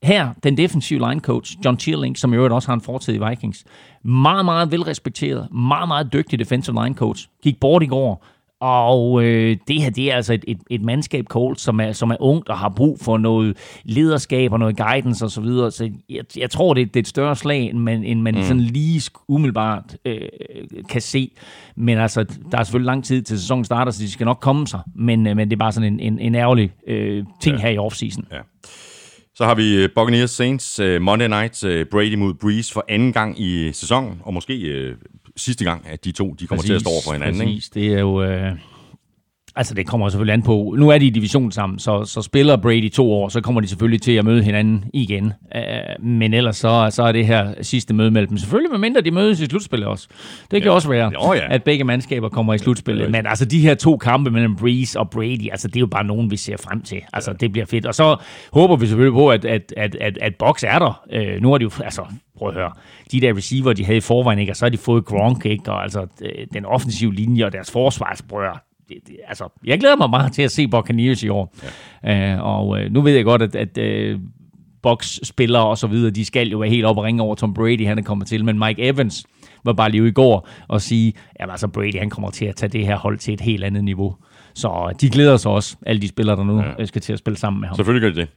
her, 0.04 0.34
den 0.44 0.58
defensive 0.58 1.10
line 1.10 1.20
coach, 1.20 1.58
John 1.66 1.80
Chierling, 1.80 2.18
som 2.18 2.34
i 2.34 2.36
øvrigt 2.36 2.54
også 2.54 2.68
har 2.68 2.74
en 2.74 2.82
fortid 2.82 3.14
i 3.14 3.20
Vikings, 3.30 3.66
meget, 4.04 4.46
meget 4.46 4.72
velrespekteret, 4.72 5.48
meget, 5.52 5.88
meget 5.88 6.14
dygtig 6.14 6.40
defensive 6.40 6.84
line 6.84 6.96
coach, 6.96 7.28
gik 7.44 7.60
bort 7.60 7.84
i 7.84 7.86
går, 7.86 8.26
og 8.64 9.24
øh, 9.24 9.58
det 9.68 9.82
her, 9.82 9.90
det 9.90 10.12
er 10.12 10.16
altså 10.16 10.34
et, 10.34 10.46
et, 10.48 10.58
et 10.70 10.82
mandskab, 10.82 11.26
Colts, 11.26 11.62
som 11.62 11.80
er, 11.80 11.92
som 11.92 12.12
er 12.12 12.16
ungt 12.20 12.50
og 12.50 12.58
har 12.58 12.70
brug 12.70 13.00
for 13.02 13.18
noget 13.18 13.58
lederskab 13.84 14.52
og 14.52 14.60
noget 14.60 14.78
guidance 14.78 15.26
osv. 15.26 15.34
Så, 15.34 15.42
videre. 15.42 15.72
så 15.72 15.90
jeg, 16.10 16.24
jeg 16.38 16.50
tror, 16.52 16.74
det, 16.74 16.88
det 16.88 16.96
er 16.96 17.02
et 17.02 17.08
større 17.08 17.36
slag, 17.36 17.62
end 17.62 17.80
man, 17.80 18.04
end 18.04 18.22
man 18.22 18.36
mm. 18.36 18.44
sådan 18.44 18.62
lige 18.62 19.02
umiddelbart 19.28 19.98
øh, 20.06 20.20
kan 20.90 21.02
se. 21.02 21.32
Men 21.76 21.98
altså, 21.98 22.24
der 22.52 22.58
er 22.58 22.64
selvfølgelig 22.64 22.86
lang 22.86 23.06
tid 23.06 23.22
til 23.22 23.40
sæsonen 23.40 23.66
starter, 23.66 23.92
så 23.92 24.04
de 24.04 24.12
skal 24.12 24.26
nok 24.26 24.40
komme 24.42 24.68
sig. 24.68 24.80
Men, 24.96 25.28
øh, 25.28 25.36
men 25.36 25.50
det 25.50 25.56
er 25.56 25.60
bare 25.60 25.72
sådan 25.72 25.94
en, 25.94 26.00
en, 26.00 26.20
en 26.20 26.36
ærgerlig 26.36 26.72
øh, 26.88 27.24
ting 27.42 27.56
ja. 27.56 27.62
her 27.62 27.70
i 27.70 27.78
offseason. 27.78 28.26
Ja. 28.32 28.40
Så 29.36 29.46
har 29.46 29.56
vi 29.56 29.76
øh, 29.76 29.90
Buccaneers 29.96 30.32
Saints 30.32 30.80
uh, 30.80 31.02
Monday 31.02 31.28
Night, 31.28 31.64
uh, 31.64 31.86
Brady 31.92 32.16
mod 32.16 32.34
Breeze 32.34 32.74
for 32.74 32.86
anden 32.90 33.14
gang 33.14 33.40
i 33.40 33.72
sæsonen, 33.72 34.22
og 34.24 34.34
måske 34.34 34.90
uh, 34.92 34.98
sidste 35.38 35.66
gang, 35.66 35.86
at 35.90 36.06
de 36.06 36.12
to 36.12 36.34
de 36.40 36.48
kommer 36.48 36.60
præcis, 36.62 36.70
til 36.70 36.74
at 36.74 36.82
stå 36.82 36.90
over 36.90 37.02
for 37.06 37.14
hinanden. 37.14 37.42
Ikke? 37.42 37.52
Præcis, 37.54 37.70
det 37.70 37.88
er 37.94 38.00
jo... 38.00 38.24
Øh, 38.24 38.52
altså, 39.56 39.74
det 39.74 39.88
kommer 39.88 40.10
selvfølgelig 40.10 40.34
an 40.34 40.42
på... 40.44 40.76
Nu 40.78 40.90
er 40.90 40.98
de 40.98 41.06
i 41.06 41.10
division 41.10 41.52
sammen, 41.52 41.80
så, 41.80 42.06
så 42.06 42.22
spiller 42.22 42.56
Brady 42.58 42.92
to 42.92 43.12
år, 43.12 43.30
så 43.30 43.42
kommer 43.42 43.62
de 43.62 43.68
selvfølgelig 43.68 44.02
til 44.02 44.12
at 44.12 44.26
møde 44.26 44.44
hinanden 44.44 44.86
igen. 44.94 45.34
Øh, 45.56 46.06
men 46.06 46.34
ellers 46.34 46.58
så, 46.58 46.88
så 46.92 47.04
er 47.04 47.12
det 47.12 47.28
her 47.28 47.54
sidste 47.62 47.94
møde 47.94 48.12
mellem 48.12 48.30
dem. 48.30 48.38
Selvfølgelig, 48.38 48.72
medmindre 48.72 49.02
de 49.02 49.12
mødes 49.12 49.40
i 49.40 49.46
slutspillet 49.46 49.88
også. 49.90 50.08
Det 50.52 50.62
kan 50.62 50.70
Ja. 50.70 50.76
også 50.76 50.90
være, 50.90 51.12
Jo, 51.14 51.34
ja. 51.34 51.54
at 51.54 51.64
begge 51.64 51.84
mandskaber 51.84 52.30
kommer 52.30 52.54
i 52.54 52.58
slutspillet. 52.58 53.12
Men 53.12 53.26
altså, 53.26 53.46
de 53.46 53.60
her 53.60 53.76
to 53.76 53.98
kampe 53.98 54.32
mellem 54.32 54.56
Breeze 54.56 55.00
og 55.00 55.10
Brady, 55.10 55.52
altså, 55.52 55.68
det 55.68 55.76
er 55.76 55.80
jo 55.80 55.88
bare 55.88 56.04
nogen, 56.04 56.32
vi 56.32 56.38
ser 56.38 56.58
frem 56.58 56.82
til. 56.82 57.02
Altså, 57.14 57.32
ja. 57.32 57.38
det 57.40 57.52
bliver 57.52 57.66
fedt. 57.66 57.86
Og 57.86 57.96
så 57.96 58.16
håber 58.54 58.76
vi 58.76 58.88
selvfølgelig 58.88 59.14
på, 59.14 59.30
at, 59.30 59.46
at, 59.46 59.74
at, 59.78 59.96
at, 60.02 60.18
at 60.22 60.36
Box 60.36 60.64
er 60.68 60.80
der. 60.80 61.04
Øh, 61.12 61.42
nu 61.42 61.52
har 61.52 61.58
de 61.58 61.64
jo... 61.64 61.72
Altså, 61.84 62.02
prøv 62.38 62.48
at 62.48 62.54
høre. 62.54 62.72
De 63.14 63.22
der 63.22 63.38
receiver, 63.38 63.74
de 63.74 63.86
havde 63.86 63.98
i 63.98 64.02
forvejen, 64.02 64.40
ikke? 64.40 64.52
Og 64.52 64.56
så 64.56 64.66
har 64.66 64.70
de 64.70 64.78
fået 64.78 65.06
Gronk, 65.06 65.46
ikke? 65.46 65.72
Og 65.72 65.84
altså, 65.84 66.08
øh, 66.22 66.48
den 66.54 66.66
offensive 66.66 67.14
linje 67.14 67.46
og 67.46 67.52
deres 67.52 67.72
forsvarsbrød 67.72 68.46
det, 68.90 68.98
det, 69.08 69.16
altså, 69.28 69.50
jeg 69.66 69.80
glæder 69.80 69.96
mig 69.96 70.10
meget 70.10 70.34
til 70.34 70.42
at 70.42 70.52
se 70.52 70.68
Buccaneers 70.68 71.24
i 71.24 71.30
år. 71.30 71.56
Ja. 72.04 72.36
Uh, 72.36 72.44
og 72.44 72.68
uh, 72.68 72.80
nu 72.92 73.02
ved 73.02 73.14
jeg 73.14 73.24
godt, 73.24 73.42
at, 73.42 73.56
at 73.56 74.14
uh, 74.14 74.22
box-spillere 74.82 75.66
og 75.66 75.78
så 75.78 75.88
videre, 75.88 76.12
de 76.12 76.26
skal 76.26 76.48
jo 76.48 76.58
være 76.58 76.70
helt 76.70 76.86
op 76.86 76.98
og 76.98 77.04
ringe 77.04 77.24
over 77.24 77.36
Tom 77.36 77.54
Brady, 77.54 77.88
han 77.88 77.98
er 77.98 78.04
kommet 78.04 78.28
til. 78.28 78.46
Men 78.46 78.60
Mike 78.60 78.84
Evans 78.84 79.26
var 79.66 79.74
bare 79.74 79.92
lige 79.92 80.08
i 80.08 80.12
går 80.12 80.50
og 80.68 80.82
sige, 80.82 81.14
at 81.36 81.50
altså 81.52 81.68
Brady 81.68 82.00
han 82.00 82.10
kommer 82.10 82.30
til 82.30 82.46
at 82.46 82.56
tage 82.56 82.70
det 82.70 82.86
her 82.86 82.98
hold 82.98 83.18
til 83.18 83.34
et 83.34 83.42
helt 83.42 83.64
andet 83.64 83.84
niveau. 83.84 84.16
Så 84.54 84.94
de 85.02 85.10
glæder 85.10 85.38
sig 85.38 85.52
også, 85.52 85.78
alle 85.86 86.02
de 86.02 86.08
spillere, 86.08 86.36
der 86.36 86.44
nu 86.44 86.64
ja. 86.80 86.86
skal 86.86 87.02
til 87.02 87.14
at 87.14 87.20
spille 87.20 87.38
sammen 87.38 87.60
med 87.60 87.68
ham. 87.68 87.76
Selvfølgelig 87.76 88.14
gør 88.14 88.22
de 88.22 88.28
det. 88.28 88.30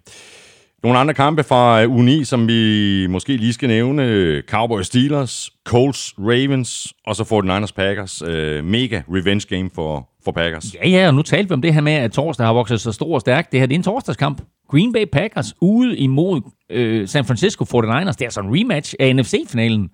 Nogle 0.87 0.99
andre 0.99 1.15
kampe 1.15 1.45
fra 1.45 1.87
uge 1.87 2.05
9, 2.05 2.25
som 2.25 2.49
vi 2.49 3.07
måske 3.07 3.37
lige 3.37 3.53
skal 3.53 3.69
nævne. 3.69 4.43
Cowboys 4.49 4.87
Steelers, 4.87 5.51
Colts 5.65 6.15
Ravens, 6.19 6.95
og 7.07 7.17
så 7.17 7.23
49ers 7.23 7.73
Packers. 7.77 8.23
Uh, 8.23 8.29
mega 8.65 9.03
revenge 9.09 9.57
game 9.57 9.71
for, 9.75 10.09
for 10.25 10.33
Packers. 10.33 10.75
Ja, 10.75 10.89
ja, 10.89 11.09
og 11.09 11.15
nu 11.15 11.23
talte 11.23 11.49
vi 11.49 11.53
om 11.53 11.63
det 11.63 11.75
her 11.75 11.81
med, 11.81 11.93
at 11.93 12.13
torsdag 12.13 12.47
har 12.47 12.53
vokset 12.53 12.81
så 12.81 12.93
stor 12.93 13.15
og 13.15 13.21
stærk. 13.21 13.53
Det 13.53 13.61
her 13.61 13.67
det 13.67 13.75
er 13.75 13.79
en 13.79 13.83
torsdagskamp. 13.83 14.43
Green 14.71 14.93
Bay 14.93 15.05
Packers 15.13 15.55
ude 15.61 15.97
imod 15.97 16.41
øh, 16.71 17.09
San 17.09 17.25
Francisco 17.25 17.65
49ers. 17.65 18.13
Det 18.13 18.23
er 18.23 18.31
så 18.31 18.41
en 18.41 18.61
rematch 18.61 18.95
af 19.01 19.17
NFC-finalen. 19.17 19.91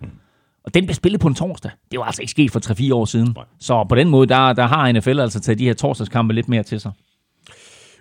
Og 0.65 0.75
den 0.75 0.87
blev 0.87 0.95
spillet 0.95 1.21
på 1.21 1.29
en 1.29 1.35
torsdag. 1.35 1.71
Det 1.91 1.99
var 1.99 2.05
altså 2.05 2.23
ikke 2.23 2.31
sket 2.31 2.51
for 2.51 2.61
3-4 2.91 2.95
år 2.95 3.05
siden. 3.05 3.33
Nej. 3.37 3.45
Så 3.61 3.87
på 3.89 3.95
den 3.95 4.09
måde, 4.09 4.27
der, 4.27 4.53
der 4.53 4.67
har 4.67 4.93
NFL 4.93 5.21
altså 5.21 5.41
taget 5.41 5.59
de 5.59 5.65
her 5.65 5.75
torsdagskampe 5.75 6.35
lidt 6.35 6.49
mere 6.49 6.63
til 6.63 6.81
sig. 6.81 6.93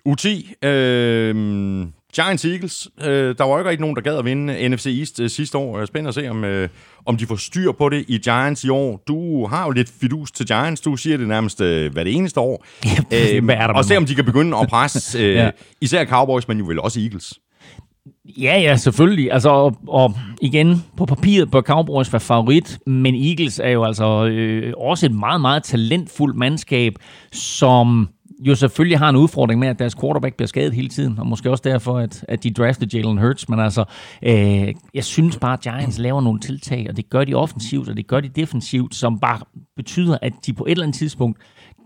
U10, 0.09 0.65
øh, 0.67 1.85
Giants 2.15 2.45
Eagles. 2.45 2.87
Øh, 3.03 3.35
der 3.37 3.43
var 3.43 3.59
jo 3.59 3.69
ikke 3.69 3.81
nogen, 3.81 3.95
der 3.95 4.01
gad 4.01 4.17
at 4.17 4.25
vinde 4.25 4.69
NFC 4.69 4.85
East 4.99 5.19
øh, 5.19 5.29
sidste 5.29 5.57
år. 5.57 5.85
Spændende 5.85 6.07
at 6.07 6.15
se, 6.15 6.29
om, 6.29 6.43
øh, 6.43 6.69
om 7.05 7.17
de 7.17 7.25
får 7.25 7.35
styr 7.35 7.71
på 7.71 7.89
det 7.89 8.05
i 8.07 8.17
Giants 8.17 8.63
i 8.63 8.69
år. 8.69 9.03
Du 9.07 9.47
har 9.47 9.65
jo 9.65 9.71
lidt 9.71 9.91
fidus 10.01 10.31
til 10.31 10.47
Giants. 10.47 10.81
Du 10.81 10.95
siger 10.95 11.17
det 11.17 11.27
nærmest 11.27 11.61
øh, 11.61 11.93
hver 11.93 12.03
det 12.03 12.15
eneste 12.15 12.39
år. 12.39 12.65
Øh, 13.13 13.43
og 13.75 13.85
se, 13.85 13.97
om 13.97 14.05
de 14.05 14.15
kan 14.15 14.25
begynde 14.25 14.57
at 14.57 14.67
presse 14.67 15.19
øh, 15.23 15.35
ja. 15.35 15.49
især 15.81 16.05
Cowboys, 16.05 16.47
men 16.47 16.57
jo 16.57 16.65
vel 16.65 16.79
også 16.79 16.99
Eagles. 16.99 17.33
Ja, 18.25 18.59
ja, 18.59 18.75
selvfølgelig. 18.75 19.31
Altså, 19.31 19.49
og, 19.49 19.77
og 19.87 20.13
igen, 20.41 20.83
på 20.97 21.05
papiret 21.05 21.51
bør 21.51 21.61
Cowboys 21.61 22.13
være 22.13 22.19
favorit, 22.19 22.79
men 22.87 23.15
Eagles 23.15 23.59
er 23.59 23.69
jo 23.69 23.83
altså 23.83 24.25
øh, 24.25 24.73
også 24.77 25.05
et 25.05 25.15
meget, 25.15 25.41
meget 25.41 25.63
talentfuldt 25.63 26.37
mandskab, 26.37 26.93
som 27.31 28.09
jo 28.39 28.55
selvfølgelig 28.55 28.99
har 28.99 29.09
en 29.09 29.15
udfordring 29.15 29.59
med, 29.59 29.67
at 29.67 29.79
deres 29.79 29.95
quarterback 29.95 30.35
bliver 30.35 30.47
skadet 30.47 30.73
hele 30.73 30.89
tiden, 30.89 31.19
og 31.19 31.27
måske 31.27 31.49
også 31.49 31.61
derfor, 31.65 31.97
at, 31.97 32.25
at 32.27 32.43
de 32.43 32.51
draftede 32.51 32.97
Jalen 32.97 33.17
Hurts, 33.17 33.49
men 33.49 33.59
altså, 33.59 33.85
øh, 34.23 34.73
jeg 34.93 35.03
synes 35.03 35.37
bare, 35.37 35.53
at 35.53 35.61
Giants 35.61 35.99
laver 35.99 36.21
nogle 36.21 36.39
tiltag, 36.39 36.85
og 36.89 36.97
det 36.97 37.09
gør 37.09 37.23
de 37.23 37.33
offensivt, 37.33 37.89
og 37.89 37.97
det 37.97 38.07
gør 38.07 38.19
de 38.19 38.29
defensivt, 38.29 38.95
som 38.95 39.19
bare 39.19 39.39
betyder, 39.75 40.17
at 40.21 40.33
de 40.45 40.53
på 40.53 40.65
et 40.65 40.71
eller 40.71 40.83
andet 40.83 40.97
tidspunkt, 40.97 41.37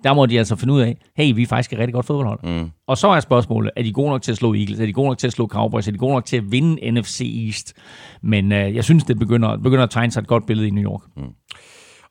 der 0.04 0.14
må 0.14 0.26
de 0.26 0.38
altså 0.38 0.56
finde 0.56 0.74
ud 0.74 0.82
af, 0.82 0.98
hey, 1.18 1.36
vi 1.36 1.42
er 1.42 1.48
faktisk 1.48 1.74
et 1.74 1.80
rigtig 1.80 1.94
godt 1.94 2.06
fodboldhold. 2.06 2.40
Mm. 2.44 2.72
Og 2.88 2.98
så 2.98 3.08
er 3.08 3.20
spørgsmålet, 3.20 3.72
er 3.76 3.84
de 3.84 3.92
gode 3.92 4.10
nok 4.10 4.22
til 4.22 4.32
at 4.32 4.38
slå 4.38 4.54
Eagles? 4.54 4.80
Er 4.80 4.86
de 4.86 4.94
gode 4.94 5.08
nok 5.08 5.18
til 5.18 5.28
at 5.28 5.34
slå 5.34 5.48
Cowboys? 5.48 5.88
Er 5.88 5.92
de 5.92 5.98
gode 5.98 6.14
nok 6.14 6.26
til 6.26 6.38
at 6.38 6.52
vinde 6.52 6.92
NFC 6.92 7.44
East? 7.46 7.74
Men 8.24 8.52
øh, 8.52 8.76
jeg 8.76 8.84
synes, 8.84 9.04
det 9.04 9.20
begynder, 9.20 9.58
begynder 9.58 9.84
at 9.84 9.90
tegne 9.90 10.12
sig 10.12 10.22
et 10.22 10.28
godt 10.28 10.46
billede 10.46 10.68
i 10.68 10.72
New 10.72 10.84
York. 10.84 11.02
Mm. 11.18 11.24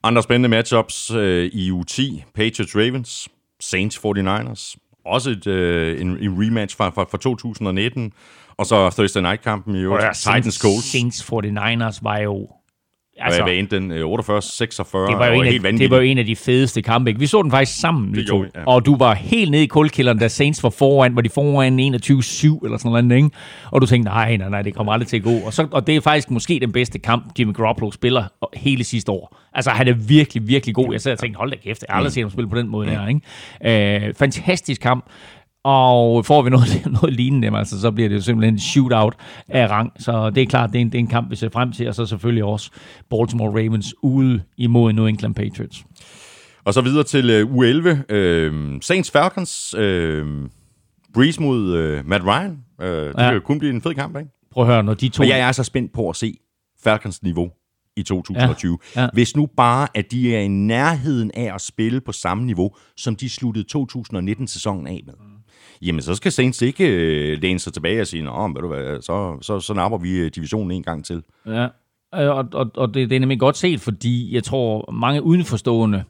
Andre 0.02 0.22
spændende 0.22 0.48
matchups 0.48 1.10
øh, 1.10 1.50
i 1.52 1.70
U10. 1.70 2.22
Patriots 2.34 2.76
Ravens. 2.76 3.28
Saints 3.70 3.98
49ers. 3.98 4.76
Også 5.06 5.30
et, 5.30 5.46
øh, 5.46 6.00
en, 6.00 6.08
en 6.08 6.44
rematch 6.44 6.76
fra, 6.76 6.88
fra, 6.90 7.04
fra 7.04 7.18
2019. 7.18 8.12
Og 8.56 8.66
så 8.66 8.90
Thursday 8.90 9.20
Night-kampen 9.20 9.74
i 9.74 9.78
øvrigt. 9.78 10.04
Ja, 10.04 10.12
Titans 10.12 10.54
Colts. 10.56 10.92
Saints 10.92 11.22
49ers 11.22 11.98
var 12.02 12.18
jo 12.18 12.48
Altså, 13.20 13.42
hvad 13.42 13.52
endte 13.52 13.76
den? 13.76 13.92
48-46? 13.92 13.94
Det 13.94 14.02
var, 15.18 15.26
jo 15.26 15.42
en 15.42 15.64
af, 15.64 15.72
det 15.72 15.90
var 15.90 15.96
jo 15.96 16.02
en 16.02 16.18
af 16.18 16.26
de 16.26 16.36
fedeste 16.36 16.82
kampe. 16.82 17.10
Ikke? 17.10 17.20
Vi 17.20 17.26
så 17.26 17.42
den 17.42 17.50
faktisk 17.50 17.80
sammen, 17.80 18.16
vi 18.16 18.24
to. 18.24 18.42
Ja. 18.42 18.48
Og 18.66 18.86
du 18.86 18.96
var 18.96 19.14
helt 19.14 19.50
nede 19.50 19.62
i 19.62 19.66
kuldkælderen, 19.66 20.18
da 20.18 20.28
Saints 20.28 20.62
var 20.62 20.70
foran, 20.70 21.16
var 21.16 21.22
de 21.22 21.28
foran 21.28 21.80
21-7 21.80 21.84
eller 21.84 22.78
sådan 22.78 23.04
noget, 23.04 23.16
ikke? 23.16 23.30
Og 23.70 23.80
du 23.80 23.86
tænkte, 23.86 24.10
nej, 24.10 24.36
nej, 24.36 24.48
nej, 24.48 24.62
det 24.62 24.74
kommer 24.74 24.92
aldrig 24.92 25.08
til 25.08 25.16
at 25.16 25.22
gå. 25.22 25.34
Og, 25.46 25.52
så, 25.52 25.66
og 25.70 25.86
det 25.86 25.96
er 25.96 26.00
faktisk 26.00 26.30
måske 26.30 26.58
den 26.60 26.72
bedste 26.72 26.98
kamp, 26.98 27.32
Jimmy 27.38 27.54
Garoppolo 27.54 27.90
spiller 27.90 28.24
hele 28.54 28.84
sidste 28.84 29.12
år. 29.12 29.36
Altså, 29.52 29.70
han 29.70 29.88
er 29.88 29.92
virkelig, 29.92 30.48
virkelig 30.48 30.74
god. 30.74 30.92
Jeg 30.92 31.00
sad 31.00 31.12
og 31.12 31.18
tænkte, 31.18 31.38
hold 31.38 31.50
da 31.50 31.56
kæft, 31.56 31.84
jeg 31.88 31.92
har 31.92 31.96
aldrig 31.96 32.12
set 32.12 32.22
ham 32.22 32.30
spille 32.30 32.50
på 32.50 32.58
den 32.58 32.68
måde 32.68 32.86
mm. 32.86 32.92
der, 32.92 33.08
ikke? 33.08 34.06
Øh, 34.06 34.14
fantastisk 34.14 34.80
kamp. 34.80 35.04
Og 35.64 36.26
får 36.26 36.42
vi 36.42 36.50
noget, 36.50 36.86
noget 37.02 37.12
lignende, 37.12 37.58
altså, 37.58 37.80
så 37.80 37.90
bliver 37.90 38.08
det 38.08 38.16
jo 38.16 38.20
simpelthen 38.20 38.54
en 38.54 38.60
shootout 38.60 39.14
af 39.48 39.70
rang. 39.70 39.92
Så 39.98 40.30
det 40.30 40.42
er 40.42 40.46
klart, 40.46 40.70
det 40.72 40.78
er 40.78 40.80
en, 40.80 40.86
det 40.86 40.94
er 40.94 40.98
en 40.98 41.06
kamp, 41.06 41.30
vi 41.30 41.36
ser 41.36 41.48
frem 41.48 41.72
til. 41.72 41.88
Og 41.88 41.94
så 41.94 42.06
selvfølgelig 42.06 42.44
også 42.44 42.70
Baltimore 43.10 43.50
Ravens 43.50 43.94
ude 44.02 44.42
imod 44.56 44.92
New 44.92 45.06
England 45.06 45.34
Patriots. 45.34 45.84
Og 46.64 46.74
så 46.74 46.80
videre 46.80 47.04
til 47.04 47.42
uh, 47.42 47.50
U11. 47.50 47.88
Uh, 47.90 48.80
Saints 48.80 49.10
Falcons. 49.10 49.74
Uh, 49.74 49.82
Breeze 51.14 51.42
mod 51.42 51.98
uh, 51.98 52.06
Matt 52.06 52.24
Ryan. 52.24 52.58
Uh, 52.78 52.86
det 52.86 53.06
ja. 53.06 53.12
kan 53.12 53.34
jo 53.34 53.40
kun 53.40 53.58
blive 53.58 53.74
en 53.74 53.82
fed 53.82 53.94
kamp, 53.94 54.16
ikke? 54.16 54.30
Prøv 54.50 54.64
at 54.64 54.70
høre, 54.70 54.82
når 54.82 54.94
de 54.94 55.08
to... 55.08 55.22
Og 55.22 55.28
jeg 55.28 55.38
er 55.38 55.52
så 55.52 55.64
spændt 55.64 55.92
på 55.92 56.08
at 56.08 56.16
se 56.16 56.34
Falcons 56.84 57.22
niveau 57.22 57.50
i 57.96 58.02
2020. 58.02 58.78
Ja, 58.96 59.02
ja. 59.02 59.08
Hvis 59.12 59.36
nu 59.36 59.46
bare, 59.56 59.88
at 59.94 60.10
de 60.10 60.36
er 60.36 60.40
i 60.40 60.48
nærheden 60.48 61.30
af 61.34 61.54
at 61.54 61.60
spille 61.60 62.00
på 62.00 62.12
samme 62.12 62.44
niveau, 62.44 62.70
som 62.96 63.16
de 63.16 63.30
sluttede 63.30 63.66
2019-sæsonen 63.78 64.86
af 64.86 65.02
med. 65.06 65.14
Jamen 65.84 66.02
så 66.02 66.14
skal 66.14 66.32
Saints 66.32 66.62
ikke 66.62 66.88
øh, 66.88 67.42
læne 67.42 67.58
sig 67.58 67.72
tilbage 67.72 68.00
og 68.00 68.06
sige, 68.06 68.22
Nå, 68.22 68.48
ved 68.48 68.62
du 68.62 68.68
hvad, 68.68 69.02
så, 69.02 69.38
så, 69.40 69.60
så 69.60 69.74
napper 69.74 69.98
vi 69.98 70.16
øh, 70.16 70.30
divisionen 70.34 70.70
en 70.70 70.82
gang 70.82 71.04
til. 71.04 71.22
Ja, 71.46 71.66
og, 72.12 72.48
og, 72.52 72.70
og 72.74 72.94
det, 72.94 73.10
det 73.10 73.16
er 73.16 73.20
nemlig 73.20 73.40
godt 73.40 73.56
set, 73.56 73.80
fordi 73.80 74.34
jeg 74.34 74.44
tror, 74.44 74.92
mange 74.92 75.22
udenforstående, 75.22 76.04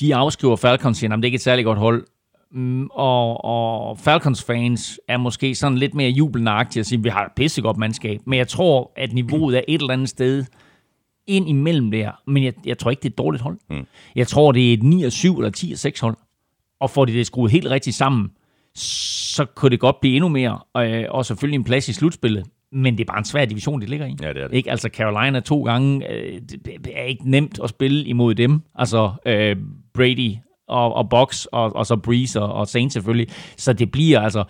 de 0.00 0.14
afskriver 0.14 0.56
Falcons, 0.56 0.98
siger, 0.98 1.12
at 1.12 1.16
det 1.16 1.24
er 1.24 1.26
ikke 1.26 1.36
et 1.36 1.40
særligt 1.40 1.66
godt 1.66 1.78
hold. 1.78 2.04
Mm, 2.52 2.86
og, 2.86 3.44
og 3.44 3.98
Falcons-fans 3.98 5.00
er 5.08 5.16
måske 5.16 5.54
sådan 5.54 5.78
lidt 5.78 5.94
mere 5.94 6.10
jubelnagtige 6.10 6.80
at 6.80 6.86
sige, 6.86 6.98
at 6.98 7.04
vi 7.04 7.08
har 7.08 7.24
et 7.24 7.32
pissegodt 7.36 7.76
mandskab. 7.76 8.20
Men 8.24 8.38
jeg 8.38 8.48
tror, 8.48 8.92
at 8.96 9.12
niveauet 9.12 9.56
er 9.56 9.62
et 9.68 9.80
eller 9.80 9.92
andet 9.92 10.08
sted 10.08 10.44
ind 11.26 11.48
imellem 11.48 11.90
der. 11.90 12.10
Men 12.26 12.44
jeg, 12.44 12.52
jeg 12.64 12.78
tror 12.78 12.90
ikke, 12.90 13.00
det 13.00 13.08
er 13.08 13.12
et 13.12 13.18
dårligt 13.18 13.42
hold. 13.42 13.58
Mm. 13.70 13.86
Jeg 14.14 14.28
tror, 14.28 14.52
det 14.52 14.70
er 14.70 14.74
et 14.74 14.82
9 14.82 15.10
7 15.10 15.36
eller 15.36 15.50
10 15.50 15.76
6 15.76 16.00
hold. 16.00 16.16
Og 16.80 16.90
får 16.90 17.04
de 17.04 17.12
det 17.12 17.26
skruet 17.26 17.52
helt 17.52 17.70
rigtigt 17.70 17.96
sammen, 17.96 18.30
så 18.76 19.44
kunne 19.44 19.70
det 19.70 19.80
godt 19.80 20.00
blive 20.00 20.14
endnu 20.14 20.28
mere, 20.28 20.58
og, 20.74 20.90
øh, 20.90 21.04
og 21.10 21.26
selvfølgelig 21.26 21.56
en 21.56 21.64
plads 21.64 21.88
i 21.88 21.92
slutspillet. 21.92 22.44
Men 22.72 22.98
det 22.98 23.00
er 23.00 23.12
bare 23.12 23.18
en 23.18 23.24
svær 23.24 23.44
division, 23.44 23.80
de 23.80 23.86
ligger 23.86 24.06
i. 24.06 24.16
Ja, 24.22 24.28
det 24.28 24.42
er 24.42 24.48
det. 24.48 24.56
Ikke? 24.56 24.70
Altså 24.70 24.88
Carolina 24.92 25.40
to 25.40 25.62
gange, 25.62 26.12
øh, 26.12 26.40
det 26.64 26.92
er 26.94 27.02
ikke 27.02 27.30
nemt 27.30 27.60
at 27.62 27.70
spille 27.70 28.04
imod 28.04 28.34
dem. 28.34 28.60
Altså 28.74 29.10
øh, 29.26 29.56
Brady 29.94 30.34
og, 30.68 30.94
og 30.94 31.08
Box, 31.08 31.44
og, 31.44 31.76
og 31.76 31.86
så 31.86 31.96
Breeze 31.96 32.42
og, 32.42 32.52
og 32.52 32.68
Saints 32.68 32.92
selvfølgelig. 32.92 33.28
Så 33.56 33.72
det 33.72 33.90
bliver 33.90 34.20
altså 34.20 34.44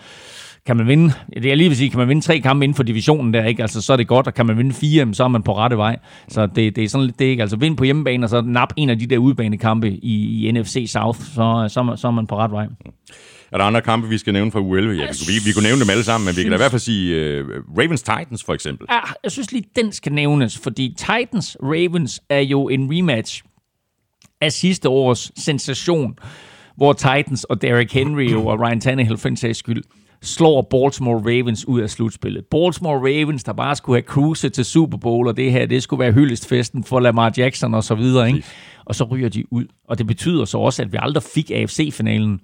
kan 0.66 0.76
man 0.76 0.86
vinde, 0.86 1.14
det 1.34 1.52
er 1.52 1.54
lige 1.54 1.68
vil 1.68 1.76
sige, 1.76 1.90
kan 1.90 1.98
man 1.98 2.08
vinde 2.08 2.22
tre 2.22 2.40
kampe 2.40 2.64
inden 2.64 2.76
for 2.76 2.82
divisionen 2.82 3.34
der, 3.34 3.44
ikke? 3.44 3.62
Altså, 3.62 3.82
så 3.82 3.92
er 3.92 3.96
det 3.96 4.08
godt, 4.08 4.26
og 4.26 4.34
kan 4.34 4.46
man 4.46 4.58
vinde 4.58 4.74
fire, 4.74 5.14
så 5.14 5.24
er 5.24 5.28
man 5.28 5.42
på 5.42 5.56
rette 5.56 5.76
vej. 5.76 5.98
Så 6.28 6.46
det, 6.46 6.76
det 6.76 6.84
er 6.84 6.88
sådan 6.88 7.06
lidt 7.06 7.18
det, 7.18 7.24
ikke? 7.24 7.40
Altså, 7.40 7.56
vind 7.56 7.76
på 7.76 7.84
hjemmebane, 7.84 8.26
og 8.26 8.30
så 8.30 8.40
nap 8.40 8.72
en 8.76 8.90
af 8.90 8.98
de 8.98 9.06
der 9.06 9.18
udebanekampe 9.18 9.90
i, 9.90 10.46
i 10.48 10.52
NFC 10.52 10.84
South, 10.88 11.20
så, 11.20 11.66
så, 11.68 11.92
så 11.96 12.06
er 12.06 12.10
man 12.10 12.26
på 12.26 12.36
ret 12.36 12.50
vej. 12.50 12.66
Er 13.55 13.59
der 13.59 13.64
andre 13.64 13.82
kampe, 13.82 14.09
vi 14.09 14.18
skal 14.18 14.32
nævne 14.32 14.50
fra 14.52 14.61
U11? 14.61 15.00
Ja, 15.00 15.07
vi, 15.07 15.32
vi, 15.32 15.38
vi 15.44 15.52
kunne 15.52 15.62
nævne 15.62 15.80
dem 15.80 15.90
alle 15.90 16.05
sammen, 16.05 16.26
men 16.26 16.36
vi 16.36 16.42
kan 16.42 16.50
da 16.50 16.57
i 16.57 16.59
hvert 16.59 16.70
fald 16.70 16.80
sige 16.80 17.40
uh, 17.42 17.48
Ravens-Titans 17.78 18.44
for 18.44 18.55
eksempel. 18.55 18.86
Ja, 18.90 19.00
jeg 19.22 19.32
synes 19.32 19.52
lige, 19.52 19.64
den 19.76 19.92
skal 19.92 20.12
nævnes, 20.12 20.59
fordi 20.59 20.96
Titans-Ravens 21.00 22.18
er 22.28 22.40
jo 22.40 22.68
en 22.68 22.88
rematch 22.92 23.42
af 24.40 24.52
sidste 24.52 24.88
års 24.88 25.32
sensation, 25.36 26.18
hvor 26.76 26.92
Titans 26.92 27.44
og 27.44 27.62
Derrick 27.62 27.92
Henry 27.92 28.32
og 28.32 28.61
Ryan 28.61 28.80
Tannehill 28.80 29.18
for 29.18 29.28
en 29.28 29.36
sags 29.36 29.59
skyld 29.59 29.82
slår 30.22 30.62
Baltimore 30.70 31.18
Ravens 31.18 31.68
ud 31.68 31.80
af 31.80 31.90
slutspillet. 31.90 32.44
Baltimore 32.50 32.98
Ravens, 32.98 33.44
der 33.44 33.52
bare 33.52 33.76
skulle 33.76 33.96
have 33.96 34.07
cruiset 34.07 34.52
til 34.52 34.64
Super 34.64 34.98
Bowl, 34.98 35.28
og 35.28 35.36
det 35.36 35.52
her, 35.52 35.66
det 35.66 35.82
skulle 35.82 36.00
være 36.00 36.12
hyldestfesten 36.12 36.84
for 36.84 37.00
Lamar 37.00 37.32
Jackson 37.36 37.74
og 37.74 37.84
så 37.84 37.94
videre, 37.94 38.28
ikke? 38.28 38.44
Og 38.84 38.94
så 38.94 39.05
ryger 39.05 39.28
de 39.28 39.52
ud. 39.52 39.64
Og 39.88 39.98
det 39.98 40.07
betyder 40.07 40.44
så 40.44 40.59
også, 40.59 40.82
at 40.82 40.92
vi 40.92 40.98
aldrig 41.00 41.22
fik 41.22 41.50
AFC-finalen 41.50 42.40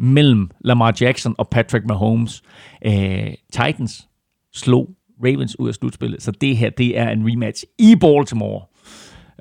mellem 0.00 0.50
Lamar 0.64 0.94
Jackson 1.00 1.34
og 1.38 1.48
Patrick 1.48 1.86
Mahomes. 1.86 2.42
Øh, 2.86 3.34
Titans 3.52 4.08
slog 4.54 4.88
Ravens 5.24 5.58
ud 5.58 5.68
af 5.68 5.74
slutspillet, 5.74 6.22
så 6.22 6.30
det 6.30 6.56
her, 6.56 6.70
det 6.70 6.98
er 6.98 7.08
en 7.08 7.32
rematch 7.32 7.64
i 7.78 7.96
Baltimore. 7.96 8.62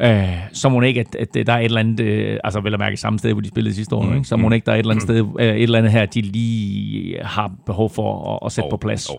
Øh, 0.02 0.38
så 0.54 0.70
må 0.70 0.82
ikke, 0.82 1.00
at, 1.00 1.16
at 1.16 1.48
der 1.48 1.54
er 1.54 1.60
et 1.60 1.66
eller 1.66 1.80
andet, 1.80 2.00
øh, 2.00 2.40
altså 2.44 2.60
vel 2.60 2.74
at 2.74 2.80
mærke 2.80 2.98
samme 2.98 3.20
sted, 3.20 3.34
hvor 3.34 3.42
de 3.42 3.48
spillede 3.48 3.76
sidste 3.76 3.96
år, 3.96 4.04
mm. 4.04 4.16
ikke? 4.16 4.28
så 4.28 4.38
må 4.38 4.48
mm. 4.48 4.54
ikke, 4.54 4.66
der 4.66 4.72
er 4.72 4.76
et 4.76 4.80
eller 4.80 4.92
andet 4.92 5.04
sted, 5.04 5.26
øh, 5.40 5.48
et 5.48 5.64
eller 5.64 5.78
andet 5.78 5.92
her, 5.92 6.06
de 6.06 6.22
lige 6.22 7.24
har 7.24 7.52
behov 7.66 7.90
for 7.90 8.34
at, 8.34 8.40
at 8.46 8.52
sætte 8.52 8.66
oh, 8.66 8.70
på 8.70 8.78
plads. 8.78 9.10
Oh. 9.10 9.16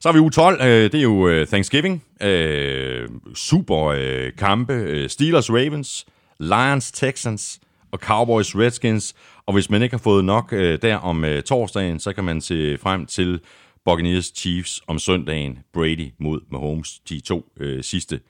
Så 0.00 0.08
har 0.08 0.12
vi 0.12 0.18
u 0.18 0.28
12, 0.28 0.60
øh, 0.62 0.68
det 0.68 0.94
er 0.94 1.02
jo 1.02 1.28
øh, 1.28 1.46
Thanksgiving, 1.46 2.04
øh, 2.22 3.08
super 3.34 3.86
øh, 3.86 4.32
kampe, 4.38 4.72
øh, 4.72 5.08
Steelers 5.08 5.50
Ravens, 5.50 6.06
Lions 6.40 6.92
Texans 6.92 7.60
og 7.92 7.98
Cowboys 7.98 8.56
Redskins, 8.56 9.14
og 9.48 9.54
hvis 9.54 9.70
man 9.70 9.82
ikke 9.82 9.92
har 9.92 9.98
fået 9.98 10.24
nok 10.24 10.52
øh, 10.52 10.78
der 10.82 10.96
om 10.96 11.24
øh, 11.24 11.42
torsdagen, 11.42 12.00
så 12.00 12.12
kan 12.12 12.24
man 12.24 12.40
se 12.40 12.78
frem 12.78 13.06
til 13.06 13.40
Buccaneers 13.84 14.32
Chiefs 14.36 14.80
om 14.86 14.98
søndagen, 14.98 15.58
Brady 15.74 16.12
mod 16.20 16.40
Mahomes, 16.50 16.98
de 17.08 17.20
to 17.20 17.44
øh, 17.60 17.82
sidste 17.82 18.20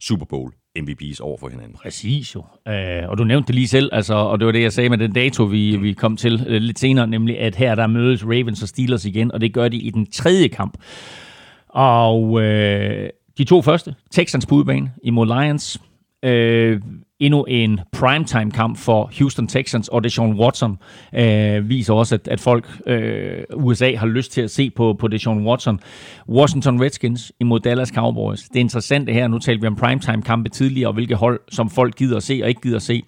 Super 0.00 0.24
Bowl 0.24 0.52
MVP's 0.78 1.20
over 1.20 1.38
for 1.38 1.48
hinanden. 1.48 1.76
Præcis 1.82 2.34
jo. 2.34 2.44
Øh, 2.68 3.08
og 3.08 3.18
du 3.18 3.24
nævnte 3.24 3.46
det 3.46 3.54
lige 3.54 3.68
selv, 3.68 3.90
altså, 3.92 4.14
og 4.14 4.38
det 4.38 4.46
var 4.46 4.52
det, 4.52 4.62
jeg 4.62 4.72
sagde 4.72 4.88
med 4.88 4.98
den 4.98 5.12
dato, 5.12 5.44
vi, 5.44 5.76
vi 5.76 5.92
kom 5.92 6.16
til 6.16 6.44
øh, 6.46 6.62
lidt 6.62 6.78
senere, 6.78 7.06
nemlig 7.06 7.38
at 7.38 7.56
her 7.56 7.74
der 7.74 7.86
mødes 7.86 8.24
Ravens 8.24 8.62
og 8.62 8.68
Steelers 8.68 9.04
igen, 9.04 9.32
og 9.32 9.40
det 9.40 9.54
gør 9.54 9.68
de 9.68 9.76
i 9.76 9.90
den 9.90 10.10
tredje 10.10 10.48
kamp. 10.48 10.78
Og 11.68 12.42
øh, 12.42 13.10
de 13.38 13.44
to 13.44 13.62
første, 13.62 13.94
Texans 14.10 14.46
på 14.46 14.54
udebane 14.54 14.92
imod 15.02 15.26
Lions, 15.26 15.80
øh, 16.22 16.80
endnu 17.20 17.44
en 17.44 17.80
primetime-kamp 17.92 18.76
for 18.76 19.10
Houston 19.18 19.46
Texans 19.46 19.88
og 19.88 20.04
Deshaun 20.04 20.40
Watson 20.40 20.78
øh, 21.14 21.68
viser 21.68 21.94
også, 21.94 22.14
at, 22.14 22.28
at 22.28 22.40
folk, 22.40 22.80
øh, 22.86 23.42
USA 23.56 23.96
har 23.96 24.06
lyst 24.06 24.32
til 24.32 24.40
at 24.40 24.50
se 24.50 24.70
på, 24.70 24.96
på 24.98 25.08
Deshaun 25.08 25.46
Watson. 25.46 25.80
Washington 26.28 26.82
Redskins 26.82 27.32
imod 27.40 27.60
Dallas 27.60 27.88
Cowboys. 27.88 28.42
Det 28.42 28.56
er 28.56 28.60
interessant 28.60 29.10
her. 29.10 29.28
Nu 29.28 29.38
talte 29.38 29.60
vi 29.60 29.66
om 29.66 29.76
primetime-kampe 29.76 30.48
tidligere, 30.48 30.88
og 30.88 30.94
hvilke 30.94 31.14
hold, 31.14 31.40
som 31.50 31.70
folk 31.70 31.96
gider 31.96 32.16
at 32.16 32.22
se 32.22 32.40
og 32.42 32.48
ikke 32.48 32.60
gider 32.60 32.76
at 32.76 32.82
se. 32.82 33.02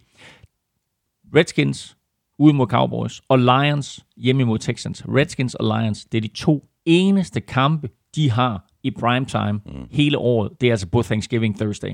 Redskins 1.36 1.96
ude 2.38 2.54
mod 2.54 2.66
Cowboys, 2.66 3.22
og 3.28 3.38
Lions 3.38 4.04
hjemme 4.16 4.44
mod 4.44 4.58
Texans. 4.58 5.04
Redskins 5.08 5.54
og 5.54 5.64
Lions, 5.64 6.04
det 6.04 6.18
er 6.18 6.22
de 6.22 6.28
to 6.28 6.64
eneste 6.86 7.40
kampe, 7.40 7.88
de 8.14 8.30
har 8.30 8.71
i 8.84 8.90
primetime 8.90 9.52
mm. 9.52 9.72
hele 9.90 10.18
året. 10.18 10.50
Det 10.60 10.66
er 10.66 10.72
altså 10.72 10.86
på 10.86 11.02
Thanksgiving 11.02 11.58
Thursday. 11.58 11.90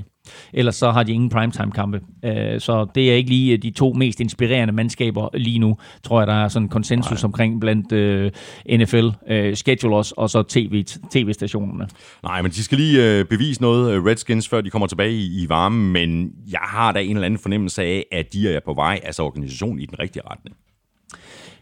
Ellers 0.53 0.75
så 0.75 0.91
har 0.91 1.03
de 1.03 1.11
ingen 1.11 1.29
primetime-kampe. 1.29 2.01
Uh, 2.23 2.31
så 2.59 2.87
det 2.95 3.11
er 3.11 3.15
ikke 3.15 3.29
lige 3.29 3.57
de 3.57 3.71
to 3.71 3.93
mest 3.93 4.19
inspirerende 4.19 4.73
mandskaber 4.73 5.29
lige 5.33 5.59
nu, 5.59 5.77
tror 6.03 6.19
jeg, 6.19 6.27
der 6.27 6.33
er 6.33 6.47
sådan 6.47 6.65
en 6.65 6.69
konsensus 6.69 7.21
Nej. 7.23 7.27
omkring 7.27 7.59
blandt 7.59 7.91
uh, 7.91 7.99
øh, 7.99 8.79
NFL 8.79 9.05
uh, 9.05 9.53
schedulers 9.53 10.11
og 10.11 10.29
så 10.29 10.43
TV, 10.43 10.83
tv-stationerne. 11.11 11.87
Nej, 12.23 12.41
men 12.41 12.51
de 12.51 12.63
skal 12.63 12.77
lige 12.77 13.21
uh, 13.21 13.27
bevise 13.27 13.61
noget, 13.61 14.05
Redskins, 14.05 14.49
før 14.49 14.61
de 14.61 14.69
kommer 14.69 14.87
tilbage 14.87 15.13
i, 15.13 15.43
i 15.43 15.49
varmen, 15.49 15.91
men 15.91 16.31
jeg 16.51 16.59
har 16.63 16.91
da 16.91 16.99
en 16.99 17.09
eller 17.09 17.25
anden 17.25 17.39
fornemmelse 17.39 17.83
af, 17.83 18.05
at 18.11 18.33
de 18.33 18.53
er 18.53 18.59
på 18.65 18.73
vej, 18.73 18.99
altså 19.03 19.23
organisationen, 19.23 19.79
i 19.79 19.85
den 19.85 19.99
rigtige 19.99 20.23
retning. 20.31 20.55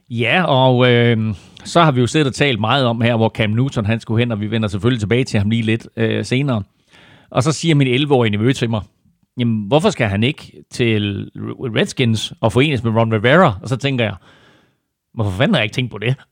Ja, 0.10 0.44
og 0.44 0.92
øh, 0.92 1.36
så 1.66 1.82
har 1.82 1.92
vi 1.92 2.00
jo 2.00 2.08
siddet 2.08 2.28
og 2.28 2.34
talt 2.34 2.60
meget 2.60 2.86
om 2.86 3.02
her, 3.02 3.16
hvor 3.16 3.30
Cam 3.30 3.50
Newton 3.50 3.86
han 3.86 4.00
skulle 4.00 4.20
hen, 4.20 4.32
og 4.32 4.42
vi 4.42 4.52
vender 4.52 4.68
selvfølgelig 4.68 5.00
tilbage 5.00 5.24
til 5.24 5.40
ham 5.40 5.50
lige 5.50 5.62
lidt 5.62 5.88
øh, 5.98 6.26
senere. 6.26 6.64
Og 7.32 7.44
så 7.44 7.52
siger 7.52 7.76
min 7.76 7.88
11-årige 7.88 8.32
nevø 8.32 8.54
til 8.54 8.70
mig, 8.70 8.82
jamen 9.38 9.68
hvorfor 9.68 9.90
skal 9.90 10.08
han 10.08 10.24
ikke 10.24 10.64
til 10.72 11.30
Redskins 11.76 12.34
og 12.42 12.52
forenes 12.54 12.84
med 12.84 12.92
Ron 12.92 13.14
Rivera? 13.14 13.60
Og 13.62 13.70
så 13.70 13.78
tænker 13.78 14.06
jeg, 14.06 14.16
hvorfor 15.14 15.32
fanden 15.32 15.54
har 15.54 15.60
jeg 15.60 15.66
ikke 15.66 15.76
tænkt 15.76 15.92
på 15.92 15.98
det? 15.98 16.08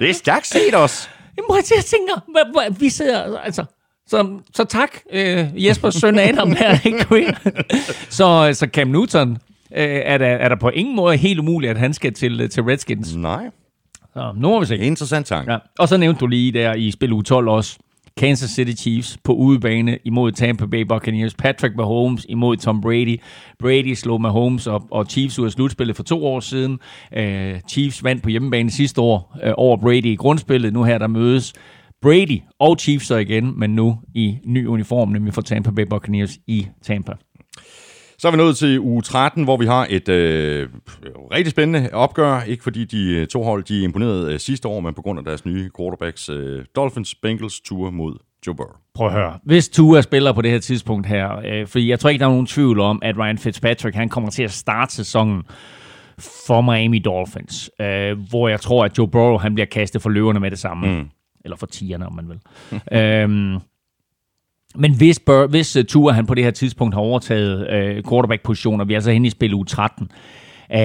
det 0.00 0.10
er 0.10 0.14
stærkt 0.14 0.46
set 0.46 0.74
os. 0.74 1.10
Jamen, 1.36 1.62
jeg 1.76 1.84
tænker, 1.84 2.78
vi 2.78 2.88
sidder, 2.88 3.38
altså, 3.38 3.64
så, 4.06 4.38
så 4.54 4.64
tak, 4.64 4.90
øh, 5.12 5.64
Jespers 5.64 5.94
søn 5.94 6.18
Adam 6.18 6.52
her, 6.52 6.78
ikke? 6.84 7.36
så, 8.18 8.50
så 8.52 8.66
Cam 8.72 8.88
Newton, 8.88 9.38
er, 9.70 10.18
der, 10.18 10.26
er 10.26 10.48
der 10.48 10.56
på 10.56 10.68
ingen 10.68 10.96
måde 10.96 11.16
helt 11.16 11.38
umuligt, 11.38 11.70
at 11.70 11.78
han 11.78 11.92
skal 11.92 12.12
til, 12.12 12.40
øh, 12.40 12.48
til 12.50 12.62
Redskins. 12.62 13.16
Nej. 13.16 13.50
Så 14.12 14.32
nu 14.36 14.48
må 14.48 14.60
vi 14.60 14.66
se. 14.66 14.78
Interessant 14.78 15.26
tanke. 15.26 15.52
Ja. 15.52 15.58
Og 15.78 15.88
så 15.88 15.96
nævnte 15.96 16.20
du 16.20 16.26
lige 16.26 16.52
der 16.52 16.74
i 16.74 16.90
spil 16.90 17.12
u 17.12 17.22
12 17.22 17.48
også, 17.48 17.78
Kansas 18.16 18.50
City 18.50 18.82
Chiefs 18.82 19.18
på 19.24 19.32
udebane 19.32 19.98
imod 20.04 20.32
Tampa 20.32 20.66
Bay 20.66 20.80
Buccaneers. 20.80 21.34
Patrick 21.34 21.76
Mahomes 21.76 22.26
imod 22.28 22.56
Tom 22.56 22.80
Brady. 22.80 23.20
Brady 23.58 23.94
slog 23.94 24.20
Mahomes 24.20 24.66
og, 24.66 24.86
og 24.90 25.06
Chiefs 25.06 25.38
ud 25.38 25.46
af 25.46 25.52
slutspillet 25.52 25.96
for 25.96 26.02
to 26.02 26.26
år 26.26 26.40
siden. 26.40 26.78
Uh, 27.16 27.60
Chiefs 27.68 28.04
vandt 28.04 28.22
på 28.22 28.28
hjemmebane 28.28 28.70
sidste 28.70 29.00
år 29.00 29.36
uh, 29.46 29.52
over 29.56 29.76
Brady 29.76 30.04
i 30.04 30.16
grundspillet. 30.16 30.72
Nu 30.72 30.84
her 30.84 30.98
der 30.98 31.06
mødes 31.06 31.52
Brady 32.02 32.40
og 32.58 32.76
Chiefs 32.80 33.06
så 33.06 33.16
igen, 33.16 33.58
men 33.58 33.70
nu 33.70 33.98
i 34.14 34.38
ny 34.44 34.66
uniform, 34.66 35.08
nemlig 35.08 35.34
for 35.34 35.42
Tampa 35.42 35.70
Bay 35.70 35.84
Buccaneers 35.90 36.38
i 36.46 36.66
Tampa. 36.82 37.12
Så 38.24 38.28
er 38.28 38.32
vi 38.32 38.36
nået 38.36 38.56
til 38.56 38.80
uge 38.80 39.02
13, 39.02 39.44
hvor 39.44 39.56
vi 39.56 39.66
har 39.66 39.86
et 39.90 40.08
øh, 40.08 40.68
rigtig 41.32 41.50
spændende 41.50 41.88
opgør. 41.92 42.40
Ikke 42.40 42.62
fordi 42.62 42.84
de 42.84 43.12
øh, 43.12 43.26
to 43.26 43.42
hold 43.42 43.64
de 43.64 43.82
imponerede 43.82 44.32
øh, 44.32 44.38
sidste 44.38 44.68
år, 44.68 44.80
men 44.80 44.94
på 44.94 45.02
grund 45.02 45.18
af 45.18 45.24
deres 45.24 45.46
nye 45.46 45.70
quarterbacks 45.78 46.28
øh, 46.28 46.64
Dolphins 46.76 47.14
Bengals 47.14 47.60
tur 47.60 47.90
mod 47.90 48.16
Joe 48.46 48.54
Burrow. 48.54 48.76
Prøv 48.94 49.06
at 49.06 49.12
høre. 49.12 49.38
Hvis 49.42 49.68
Tua 49.68 50.00
spiller 50.00 50.32
på 50.32 50.42
det 50.42 50.50
her 50.50 50.58
tidspunkt 50.58 51.06
her, 51.06 51.36
øh, 51.44 51.66
fordi 51.66 51.90
jeg 51.90 52.00
tror 52.00 52.10
ikke, 52.10 52.20
der 52.20 52.26
er 52.26 52.30
nogen 52.30 52.46
tvivl 52.46 52.80
om, 52.80 52.98
at 53.02 53.18
Ryan 53.18 53.38
Fitzpatrick 53.38 53.96
han 53.96 54.08
kommer 54.08 54.30
til 54.30 54.42
at 54.42 54.52
starte 54.52 54.94
sæsonen 54.94 55.42
for 56.46 56.60
Miami 56.60 56.98
Dolphins, 56.98 57.70
øh, 57.80 58.18
hvor 58.30 58.48
jeg 58.48 58.60
tror, 58.60 58.84
at 58.84 58.98
Joe 58.98 59.08
Burrow 59.08 59.38
han 59.38 59.54
bliver 59.54 59.66
kastet 59.66 60.02
for 60.02 60.10
løverne 60.10 60.40
med 60.40 60.50
det 60.50 60.58
samme. 60.58 60.86
Mm. 60.86 61.08
Eller 61.44 61.56
for 61.56 61.66
tierne, 61.66 62.06
om 62.06 62.14
man 62.14 62.28
vil. 62.28 62.40
øhm, 63.00 63.58
men 64.74 64.96
hvis, 64.96 65.20
Bur- 65.30 65.46
hvis 65.46 65.76
uh, 65.76 65.84
Tua 65.84 66.12
han 66.12 66.26
på 66.26 66.34
det 66.34 66.44
her 66.44 66.50
tidspunkt 66.50 66.94
har 66.94 67.00
overtaget 67.00 67.70
øh, 67.70 67.96
uh, 67.96 68.10
quarterback-positioner, 68.10 68.84
og 68.84 68.88
vi 68.88 68.94
er 68.94 68.96
altså 68.96 69.10
henne 69.10 69.26
i 69.26 69.30
spil 69.30 69.54
u 69.54 69.64
13, 69.64 70.10
uh, 70.70 70.76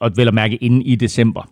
og 0.00 0.10
vel 0.16 0.28
at 0.28 0.34
mærke 0.34 0.56
inden 0.56 0.82
i 0.82 0.94
december, 0.94 1.48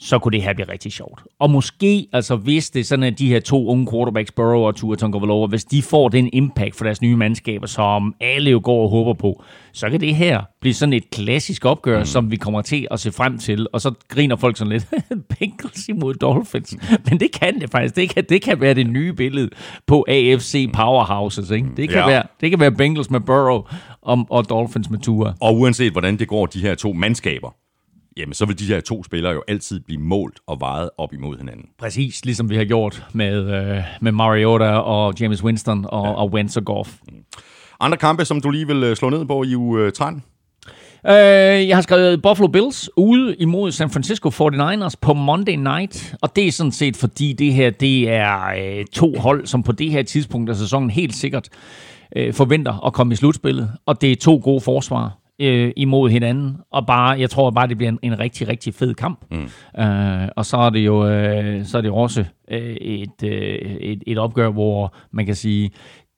så 0.00 0.18
kunne 0.18 0.32
det 0.32 0.42
her 0.42 0.54
blive 0.54 0.68
rigtig 0.68 0.92
sjovt. 0.92 1.22
Og 1.40 1.50
måske, 1.50 2.06
altså 2.12 2.36
hvis 2.36 2.70
det 2.70 2.80
er 2.80 2.84
sådan, 2.84 3.02
at 3.02 3.18
de 3.18 3.28
her 3.28 3.40
to 3.40 3.68
unge 3.68 3.86
quarterbacks, 3.92 4.32
Burrow 4.32 4.60
og 4.60 4.76
Tua 4.76 4.96
Tagovailoa, 4.96 5.46
hvis 5.46 5.64
de 5.64 5.82
får 5.82 6.08
den 6.08 6.30
impact 6.32 6.76
for 6.76 6.84
deres 6.84 7.02
nye 7.02 7.16
mandskaber, 7.16 7.66
som 7.66 8.14
alle 8.20 8.50
jo 8.50 8.60
går 8.64 8.82
og 8.82 8.90
håber 8.90 9.12
på, 9.14 9.42
så 9.72 9.90
kan 9.90 10.00
det 10.00 10.14
her 10.14 10.42
blive 10.60 10.74
sådan 10.74 10.92
et 10.92 11.10
klassisk 11.10 11.64
opgør, 11.64 11.98
mm. 11.98 12.04
som 12.04 12.30
vi 12.30 12.36
kommer 12.36 12.62
til 12.62 12.88
at 12.90 13.00
se 13.00 13.12
frem 13.12 13.38
til. 13.38 13.66
Og 13.72 13.80
så 13.80 13.92
griner 14.08 14.36
folk 14.36 14.56
sådan 14.56 14.72
lidt, 14.72 14.86
Bengals 15.38 15.88
imod 15.88 16.14
Dolphins. 16.14 16.76
Men 17.10 17.20
det 17.20 17.32
kan 17.32 17.60
det 17.60 17.70
faktisk. 17.70 17.96
Det 17.96 18.10
kan, 18.10 18.24
det 18.28 18.42
kan 18.42 18.60
være 18.60 18.74
det 18.74 18.86
nye 18.86 19.12
billede 19.12 19.50
på 19.86 20.04
AFC 20.08 20.72
Powerhouses. 20.74 21.50
Ikke? 21.50 21.68
Det, 21.76 21.88
kan 21.88 21.98
ja. 21.98 22.06
være, 22.06 22.22
det 22.40 22.50
kan 22.50 22.60
være 22.60 22.72
Bengals 22.72 23.10
med 23.10 23.20
Burrow 23.20 23.62
og, 24.02 24.26
og 24.30 24.48
Dolphins 24.48 24.90
med 24.90 24.98
Tua. 24.98 25.34
Og 25.40 25.56
uanset 25.56 25.92
hvordan 25.92 26.18
det 26.18 26.28
går 26.28 26.46
de 26.46 26.60
her 26.60 26.74
to 26.74 26.92
mandskaber, 26.92 27.54
jamen 28.18 28.34
så 28.34 28.46
vil 28.46 28.58
de 28.58 28.64
her 28.64 28.80
to 28.80 29.04
spillere 29.04 29.32
jo 29.32 29.42
altid 29.48 29.80
blive 29.80 30.00
målt 30.00 30.40
og 30.46 30.60
vejet 30.60 30.90
op 30.98 31.12
imod 31.12 31.38
hinanden. 31.38 31.66
Præcis, 31.78 32.24
ligesom 32.24 32.50
vi 32.50 32.56
har 32.56 32.64
gjort 32.64 33.06
med, 33.12 33.36
øh, 33.54 33.82
med 34.00 34.12
Mariota 34.12 34.70
og 34.70 35.14
James 35.20 35.44
Winston 35.44 35.86
og, 35.88 36.06
ja. 36.06 36.12
og 36.12 36.32
Wentz 36.32 36.56
og 36.56 36.64
Goff. 36.64 36.90
Mm. 37.08 37.14
Andre 37.80 37.98
kampe, 37.98 38.24
som 38.24 38.40
du 38.40 38.50
lige 38.50 38.66
vil 38.66 38.82
øh, 38.84 38.96
slå 38.96 39.10
ned 39.10 39.24
på 39.24 39.42
i 39.42 39.56
uge 39.56 39.90
13? 39.90 40.22
Uh, 41.04 41.10
jeg 41.10 41.76
har 41.76 41.82
skrevet 41.82 42.22
Buffalo 42.22 42.48
Bills 42.48 42.90
ude 42.96 43.36
imod 43.38 43.72
San 43.72 43.90
Francisco 43.90 44.28
49ers 44.28 44.94
på 45.00 45.14
Monday 45.14 45.56
night, 45.56 46.14
og 46.22 46.36
det 46.36 46.46
er 46.46 46.52
sådan 46.52 46.72
set 46.72 46.96
fordi 46.96 47.32
det 47.32 47.54
her 47.54 47.70
det 47.70 48.08
er 48.08 48.78
uh, 48.78 48.84
to 48.92 49.14
hold, 49.18 49.46
som 49.46 49.62
på 49.62 49.72
det 49.72 49.90
her 49.90 50.02
tidspunkt 50.02 50.50
af 50.50 50.56
sæsonen 50.56 50.90
helt 50.90 51.14
sikkert 51.14 51.48
forventer 52.32 52.86
at 52.86 52.92
komme 52.92 53.12
i 53.12 53.16
slutspillet, 53.16 53.72
og 53.86 54.00
det 54.00 54.12
er 54.12 54.16
to 54.16 54.40
gode 54.44 54.60
forsvar 54.60 55.17
øh, 55.40 55.72
imod 55.76 56.10
hinanden, 56.10 56.56
og 56.72 56.86
bare, 56.86 57.20
jeg 57.20 57.30
tror 57.30 57.50
bare, 57.50 57.66
det 57.66 57.76
bliver 57.76 57.92
en, 57.92 57.98
en 58.02 58.18
rigtig, 58.18 58.48
rigtig 58.48 58.74
fed 58.74 58.94
kamp. 58.94 59.24
Mm. 59.30 59.82
Øh, 59.82 60.28
og 60.36 60.46
så 60.46 60.56
er 60.56 60.70
det 60.70 60.80
jo, 60.80 61.08
øh, 61.08 61.64
så 61.64 61.78
er 61.78 61.82
det 61.82 61.90
også 61.90 62.24
øh, 62.50 62.76
et, 62.76 63.22
øh, 63.24 63.58
et, 63.80 64.02
et 64.06 64.18
opgør, 64.18 64.50
hvor 64.50 64.94
man 65.10 65.26
kan 65.26 65.34
sige, 65.34 65.70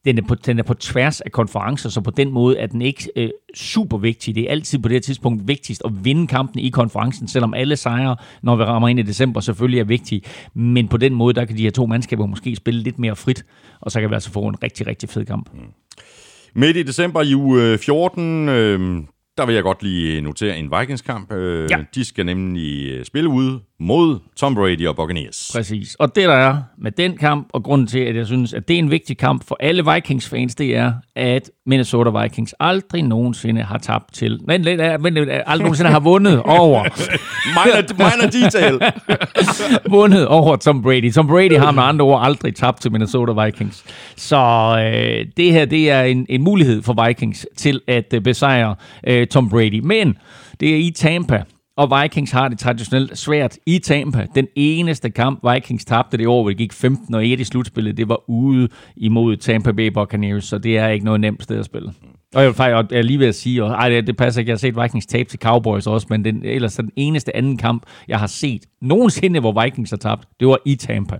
den 0.04 0.18
er, 0.18 0.22
på, 0.22 0.34
den 0.34 0.58
er 0.58 0.62
på 0.62 0.74
tværs 0.74 1.20
af 1.20 1.32
konferencer, 1.32 1.88
så 1.88 2.00
på 2.00 2.10
den 2.10 2.30
måde 2.30 2.58
er 2.58 2.66
den 2.66 2.82
ikke 2.82 3.08
øh, 3.16 3.30
super 3.54 3.98
vigtig. 3.98 4.34
Det 4.34 4.44
er 4.44 4.50
altid 4.50 4.78
på 4.78 4.88
det 4.88 4.94
her 4.94 5.00
tidspunkt 5.00 5.48
vigtigst 5.48 5.82
at 5.84 6.04
vinde 6.04 6.26
kampen 6.26 6.60
i 6.60 6.68
konferencen, 6.68 7.28
selvom 7.28 7.54
alle 7.54 7.76
sejre, 7.76 8.16
når 8.42 8.56
vi 8.56 8.62
rammer 8.62 8.88
ind 8.88 8.98
i 8.98 9.02
december, 9.02 9.40
selvfølgelig 9.40 9.80
er 9.80 9.84
vigtige. 9.84 10.22
Men 10.54 10.88
på 10.88 10.96
den 10.96 11.14
måde, 11.14 11.34
der 11.34 11.44
kan 11.44 11.56
de 11.56 11.62
her 11.62 11.70
to 11.70 11.86
mandskaber 11.86 12.26
måske 12.26 12.56
spille 12.56 12.82
lidt 12.82 12.98
mere 12.98 13.16
frit, 13.16 13.44
og 13.80 13.90
så 13.90 14.00
kan 14.00 14.10
vi 14.10 14.14
altså 14.14 14.30
få 14.30 14.48
en 14.48 14.62
rigtig, 14.62 14.86
rigtig 14.86 15.08
fed 15.08 15.24
kamp. 15.24 15.50
Mm. 15.54 15.60
Midt 16.54 16.76
i 16.76 16.82
december 16.82 17.22
i 17.22 17.34
uge 17.34 17.78
14, 17.78 18.48
øh, 18.48 19.02
der 19.36 19.46
vil 19.46 19.54
jeg 19.54 19.62
godt 19.62 19.82
lige 19.82 20.20
notere 20.20 20.58
en 20.58 20.72
Vikings-kamp. 20.78 21.32
Øh, 21.32 21.70
ja. 21.70 21.84
De 21.94 22.04
skal 22.04 22.26
nemlig 22.26 22.90
øh, 22.90 23.04
spille 23.04 23.28
ude 23.28 23.60
mod 23.80 24.18
Tom 24.36 24.54
Brady 24.54 24.86
og 24.86 24.96
Buccaneers. 24.96 25.50
Præcis. 25.54 25.94
Og 25.94 26.16
det 26.16 26.28
der 26.28 26.34
er 26.34 26.56
med 26.78 26.92
den 26.92 27.16
kamp, 27.16 27.48
og 27.52 27.62
grunden 27.62 27.86
til, 27.86 27.98
at 27.98 28.16
jeg 28.16 28.26
synes, 28.26 28.52
at 28.52 28.68
det 28.68 28.74
er 28.74 28.78
en 28.78 28.90
vigtig 28.90 29.18
kamp 29.18 29.44
for 29.48 29.56
alle 29.60 29.84
Vikings-fans, 29.94 30.54
det 30.54 30.76
er, 30.76 30.92
at 31.16 31.50
Minnesota 31.66 32.22
Vikings 32.22 32.54
aldrig 32.60 33.02
nogensinde 33.02 33.62
har 33.62 33.78
tabt 33.78 34.14
til... 34.14 34.40
Men, 34.46 34.64
men 35.00 35.16
aldrig 35.18 35.58
nogensinde 35.58 35.90
har 35.90 36.00
vundet 36.00 36.42
over... 36.60 36.84
minor, 37.44 37.96
minor 37.98 38.30
detail. 38.30 38.80
vundet 39.98 40.26
over 40.26 40.56
Tom 40.56 40.82
Brady. 40.82 41.12
Tom 41.12 41.26
Brady 41.26 41.58
har 41.58 41.70
med 41.70 41.82
andre 41.82 42.04
ord 42.04 42.24
aldrig 42.24 42.54
tabt 42.54 42.80
til 42.80 42.92
Minnesota 42.92 43.44
Vikings. 43.44 43.84
Så 44.16 44.36
øh, 44.78 45.26
det 45.36 45.52
her, 45.52 45.64
det 45.64 45.90
er 45.90 46.02
en, 46.02 46.26
en 46.28 46.42
mulighed 46.42 46.82
for 46.82 47.06
Vikings 47.06 47.46
til 47.56 47.80
at 47.86 48.14
øh, 48.14 48.20
besejre 48.20 48.74
øh, 49.06 49.26
Tom 49.26 49.50
Brady. 49.50 49.80
Men 49.84 50.18
det 50.60 50.74
er 50.74 50.76
i 50.76 50.90
Tampa, 50.90 51.44
og 51.80 52.02
Vikings 52.02 52.30
har 52.30 52.48
det 52.48 52.58
traditionelt 52.58 53.18
svært 53.18 53.58
i 53.66 53.78
Tampa. 53.78 54.26
Den 54.34 54.46
eneste 54.56 55.10
kamp, 55.10 55.40
Vikings 55.54 55.84
tabte 55.84 56.16
det 56.16 56.26
år, 56.26 56.42
hvor 56.42 56.50
det 56.50 56.58
gik 56.58 56.72
15 56.72 57.14
og 57.14 57.26
1 57.26 57.40
i 57.40 57.44
slutspillet, 57.44 57.96
det 57.96 58.08
var 58.08 58.30
ude 58.30 58.68
imod 58.96 59.36
Tampa 59.36 59.72
Bay 59.72 59.86
Buccaneers, 59.86 60.44
så 60.44 60.58
det 60.58 60.78
er 60.78 60.88
ikke 60.88 61.04
noget 61.04 61.20
nemt 61.20 61.42
sted 61.42 61.58
at 61.58 61.64
spille. 61.64 61.92
Og 62.34 62.40
jeg 62.40 62.46
vil 62.46 62.54
faktisk 62.54 62.92
jeg 62.92 62.98
er 62.98 63.02
lige 63.02 63.18
ved 63.18 63.26
at 63.26 63.34
sige, 63.34 63.64
og, 63.64 63.70
ej, 63.70 63.88
det, 63.88 64.06
det 64.06 64.16
passer 64.16 64.40
ikke, 64.40 64.48
jeg 64.48 64.54
har 64.54 64.58
set 64.58 64.82
Vikings 64.82 65.06
tabe 65.06 65.28
til 65.28 65.38
Cowboys 65.38 65.86
også, 65.86 66.06
men 66.10 66.24
den, 66.24 66.44
ellers 66.44 66.74
den 66.74 66.90
eneste 66.96 67.36
anden 67.36 67.56
kamp, 67.56 67.82
jeg 68.08 68.18
har 68.18 68.26
set 68.26 68.62
nogensinde, 68.82 69.40
hvor 69.40 69.62
Vikings 69.62 69.90
har 69.90 69.96
tabt, 69.96 70.28
det 70.40 70.48
var 70.48 70.58
i 70.66 70.74
Tampa. 70.74 71.18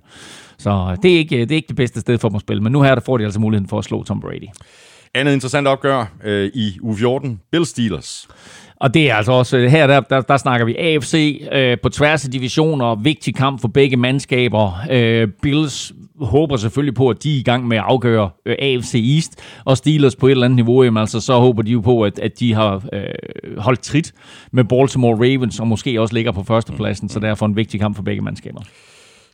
Så 0.58 0.96
det 1.02 1.14
er 1.14 1.18
ikke 1.18 1.40
det, 1.40 1.50
er 1.50 1.56
ikke 1.56 1.68
det 1.68 1.76
bedste 1.76 2.00
sted 2.00 2.18
for 2.18 2.28
dem 2.28 2.36
at 2.36 2.40
spille, 2.40 2.62
men 2.62 2.72
nu 2.72 2.82
her 2.82 2.94
der 2.94 3.02
får 3.02 3.18
de 3.18 3.24
altså 3.24 3.40
muligheden 3.40 3.68
for 3.68 3.78
at 3.78 3.84
slå 3.84 4.04
Tom 4.04 4.20
Brady. 4.20 4.48
Andet 5.14 5.32
interessant 5.32 5.68
opgør 5.68 6.12
øh, 6.24 6.50
i 6.54 6.78
U14, 6.82 7.28
Bill 7.52 7.66
Steelers. 7.66 8.28
Og 8.80 8.94
det 8.94 9.10
er 9.10 9.14
altså 9.14 9.32
også, 9.32 9.58
her 9.58 9.86
der, 9.86 10.00
der, 10.00 10.20
der 10.20 10.36
snakker 10.36 10.66
vi 10.66 10.76
AFC 10.76 11.42
øh, 11.52 11.78
på 11.82 11.88
tværs 11.88 12.24
af 12.24 12.30
divisioner, 12.30 12.94
vigtig 12.94 13.34
kamp 13.34 13.60
for 13.60 13.68
begge 13.68 13.96
mandskaber. 13.96 14.72
Øh, 14.90 15.28
Bills 15.42 15.92
håber 16.20 16.56
selvfølgelig 16.56 16.94
på, 16.94 17.08
at 17.08 17.22
de 17.22 17.36
er 17.36 17.40
i 17.40 17.42
gang 17.42 17.68
med 17.68 17.76
at 17.76 17.82
afgøre 17.86 18.30
øh, 18.46 18.56
AFC 18.58 18.94
East, 19.14 19.42
og 19.64 19.76
Steelers 19.76 20.16
på 20.16 20.26
et 20.26 20.30
eller 20.30 20.44
andet 20.44 20.56
niveau, 20.56 20.82
jamen, 20.82 21.00
altså, 21.00 21.20
så 21.20 21.34
håber 21.34 21.62
de 21.62 21.70
jo 21.70 21.80
på, 21.80 22.02
at, 22.02 22.18
at 22.18 22.40
de 22.40 22.54
har 22.54 22.84
øh, 22.92 23.04
holdt 23.58 23.80
trit 23.80 24.12
med 24.52 24.64
Baltimore 24.64 25.14
Ravens, 25.14 25.60
og 25.60 25.68
måske 25.68 26.00
også 26.00 26.14
ligger 26.14 26.32
på 26.32 26.42
førstepladsen, 26.42 27.08
så 27.08 27.20
derfor 27.20 27.46
en 27.46 27.56
vigtig 27.56 27.80
kamp 27.80 27.96
for 27.96 28.02
begge 28.02 28.22
mandskaber. 28.22 28.60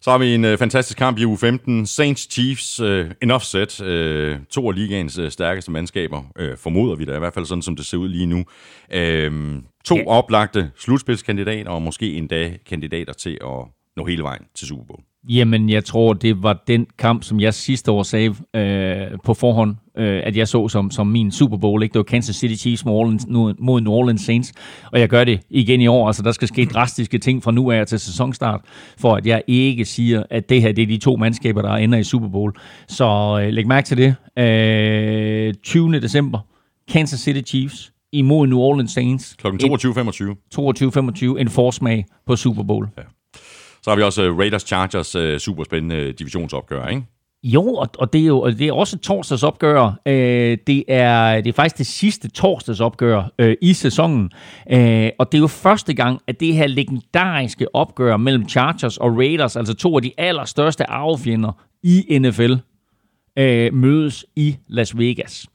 Så 0.07 0.11
har 0.11 0.19
vi 0.19 0.35
en 0.35 0.45
øh, 0.45 0.59
fantastisk 0.59 0.99
kamp 0.99 1.19
i 1.19 1.25
uge 1.25 1.39
15. 1.39 1.87
Saints 1.87 2.33
Chiefs, 2.33 2.81
øh, 2.81 3.11
en 3.23 3.31
offset. 3.31 3.81
Øh, 3.83 4.39
to 4.51 4.69
af 4.69 4.75
ligaens 4.75 5.19
øh, 5.19 5.31
stærkeste 5.31 5.71
mandskaber, 5.71 6.23
øh, 6.39 6.57
formoder 6.57 6.97
vi 6.97 7.05
da 7.05 7.17
i 7.17 7.19
hvert 7.19 7.35
fald 7.35 7.47
sådan, 7.47 7.63
som 7.63 7.77
det 7.77 7.87
ser 7.87 7.97
ud 7.99 8.09
lige 8.09 8.27
nu. 8.27 8.45
Øh, 8.93 9.55
to 9.85 9.97
Ja. 9.97 10.07
oplagte 10.07 10.71
slutspilskandidater, 10.77 11.71
og 11.71 11.83
måske 11.83 12.15
endda 12.15 12.53
kandidater 12.67 13.13
til 13.13 13.39
at 13.45 13.65
nå 13.97 14.05
hele 14.07 14.23
vejen 14.23 14.43
til 14.55 14.67
Super 14.69 14.85
Bowl. 14.85 15.01
Jamen, 15.29 15.71
jeg 15.71 15.85
tror, 15.85 16.13
det 16.13 16.43
var 16.43 16.63
den 16.67 16.87
kamp, 16.99 17.23
som 17.25 17.41
jeg 17.41 17.55
sidste 17.55 17.91
år 17.91 18.03
sagde 18.03 18.35
øh, 18.57 19.19
på 19.25 19.35
forhånd, 19.35 19.77
øh, 19.99 20.21
at 20.25 20.37
jeg 20.37 20.49
så 20.49 20.69
som, 20.69 20.91
som 20.91 21.07
min 21.07 21.31
Super 21.31 21.57
Bowl. 21.57 21.83
Ikke? 21.83 21.93
Det 21.93 21.99
var 21.99 22.05
Kansas 22.05 22.37
City 22.37 22.55
Chiefs 22.55 22.85
mod, 22.85 22.95
Orleans, 22.95 23.27
mod 23.59 23.81
New 23.81 23.93
Orleans 23.93 24.23
Saints, 24.23 24.53
og 24.93 25.01
jeg 25.01 25.09
gør 25.09 25.25
det 25.25 25.41
igen 25.51 25.81
i 25.81 25.87
år. 25.87 26.07
Altså, 26.07 26.23
der 26.23 26.33
skal 26.33 26.49
ske 26.49 26.65
drastiske 26.65 27.19
ting 27.19 27.43
fra 27.43 27.53
nu 27.53 27.71
af 27.71 27.87
til 27.87 28.01
sæsonstart, 28.01 28.61
for 28.99 29.15
at 29.15 29.27
jeg 29.27 29.43
ikke 29.47 29.85
siger, 29.85 30.23
at 30.31 30.49
det 30.49 30.63
her 30.63 30.73
det 30.73 30.83
er 30.83 30.87
de 30.87 30.99
to 30.99 31.17
mandskaber, 31.17 31.63
der 31.63 31.73
ender 31.73 31.99
i 31.99 32.05
Super 32.05 32.29
Bowl. 32.29 32.53
Så 32.89 33.41
øh, 33.43 33.53
læg 33.53 33.67
mærke 33.67 33.87
til 33.87 33.97
det. 33.97 34.15
Øh, 34.39 35.55
20. 35.55 36.01
december, 36.01 36.39
Kansas 36.93 37.21
City 37.21 37.51
Chiefs 37.51 37.93
imod 38.13 38.47
New 38.47 38.59
Orleans 38.59 38.93
Saints. 38.93 39.37
Klokken 39.39 39.73
22.25. 39.73 41.31
22-25, 41.35 41.41
en 41.41 41.49
forsmag 41.49 42.05
på 42.27 42.37
Super 42.37 42.63
Bowl. 42.63 42.89
Så 43.87 43.91
har 43.91 43.97
vi 43.97 44.03
også 44.03 44.23
øh, 44.23 44.39
Raiders 44.39 44.63
Chargers 44.63 45.15
øh, 45.15 45.39
superspændende 45.39 46.13
divisionsopgør, 46.13 46.87
ikke? 46.87 47.03
Jo, 47.43 47.75
og, 47.99 48.13
det 48.13 48.21
er 48.21 48.27
jo 48.27 48.41
og 48.41 48.59
det 48.59 48.69
er 48.69 48.73
også 48.73 48.97
et 48.97 49.01
torsdagsopgør. 49.01 50.01
Øh, 50.07 50.59
det, 50.67 50.85
er, 50.89 51.41
det 51.41 51.49
er 51.49 51.53
faktisk 51.53 51.79
det 51.79 51.87
sidste 51.87 52.29
torsdagsopgør 52.29 53.33
øh, 53.39 53.57
i 53.61 53.73
sæsonen. 53.73 54.31
Øh, 54.73 55.11
og 55.19 55.33
det 55.33 55.39
er 55.39 55.41
jo 55.41 55.47
første 55.47 55.95
gang, 55.95 56.21
at 56.27 56.41
det 56.41 56.55
her 56.55 56.67
legendariske 56.67 57.75
opgør 57.75 58.17
mellem 58.17 58.49
Chargers 58.49 58.99
og 58.99 59.17
Raiders, 59.17 59.57
altså 59.57 59.75
to 59.75 59.97
af 59.97 60.03
de 60.03 60.13
allerstørste 60.19 60.91
arvefjender 60.91 61.53
i 61.83 62.19
NFL, 62.19 62.55
øh, 63.39 63.75
mødes 63.75 64.25
i 64.37 64.57
Las 64.69 64.99
Vegas. 64.99 65.47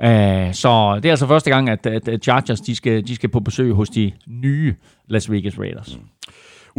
Øh, 0.00 0.54
så 0.54 1.00
det 1.02 1.08
er 1.08 1.10
altså 1.10 1.26
første 1.26 1.50
gang, 1.50 1.68
at, 1.68 1.86
at 1.86 2.08
at 2.08 2.22
Chargers 2.22 2.60
de 2.60 2.76
skal, 2.76 3.06
de 3.06 3.14
skal 3.14 3.28
på 3.28 3.40
besøg 3.40 3.72
hos 3.72 3.88
de 3.88 4.12
nye 4.26 4.74
Las 5.08 5.30
Vegas 5.30 5.58
Raiders. 5.58 5.98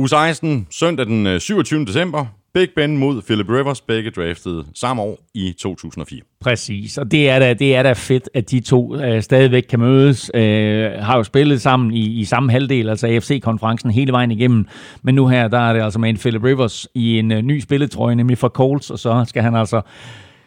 U 0.01 0.07
16, 0.07 0.67
søndag 0.71 1.05
den 1.05 1.27
øh, 1.27 1.39
27. 1.39 1.85
december. 1.85 2.25
Big 2.53 2.67
Ben 2.75 2.97
mod 2.97 3.21
Philip 3.21 3.49
Rivers, 3.49 3.81
begge 3.81 4.11
draftet 4.11 4.65
samme 4.75 5.01
år 5.01 5.19
i 5.33 5.53
2004. 5.59 6.21
Præcis, 6.41 6.97
og 6.97 7.11
det 7.11 7.29
er 7.29 7.39
da, 7.39 7.53
det 7.53 7.75
er 7.75 7.83
da 7.83 7.93
fedt, 7.93 8.29
at 8.33 8.51
de 8.51 8.59
to 8.59 8.95
øh, 8.95 9.21
stadigvæk 9.21 9.63
kan 9.69 9.79
mødes. 9.79 10.31
Øh, 10.33 10.91
har 10.91 11.17
jo 11.17 11.23
spillet 11.23 11.61
sammen 11.61 11.93
i, 11.93 12.19
i 12.19 12.23
samme 12.23 12.51
halvdel, 12.51 12.89
altså 12.89 13.07
AFC-konferencen 13.07 13.91
hele 13.91 14.11
vejen 14.11 14.31
igennem. 14.31 14.65
Men 15.03 15.15
nu 15.15 15.27
her, 15.27 15.47
der 15.47 15.59
er 15.59 15.73
det 15.73 15.81
altså 15.81 15.99
med 15.99 16.09
en 16.09 16.17
Philip 16.17 16.43
Rivers 16.43 16.87
i 16.95 17.19
en 17.19 17.31
øh, 17.31 17.41
ny 17.41 17.59
spilletrøje, 17.59 18.15
nemlig 18.15 18.37
for 18.37 18.47
Colts, 18.47 18.89
og 18.89 18.99
så 18.99 19.25
skal 19.27 19.43
han 19.43 19.55
altså 19.55 19.81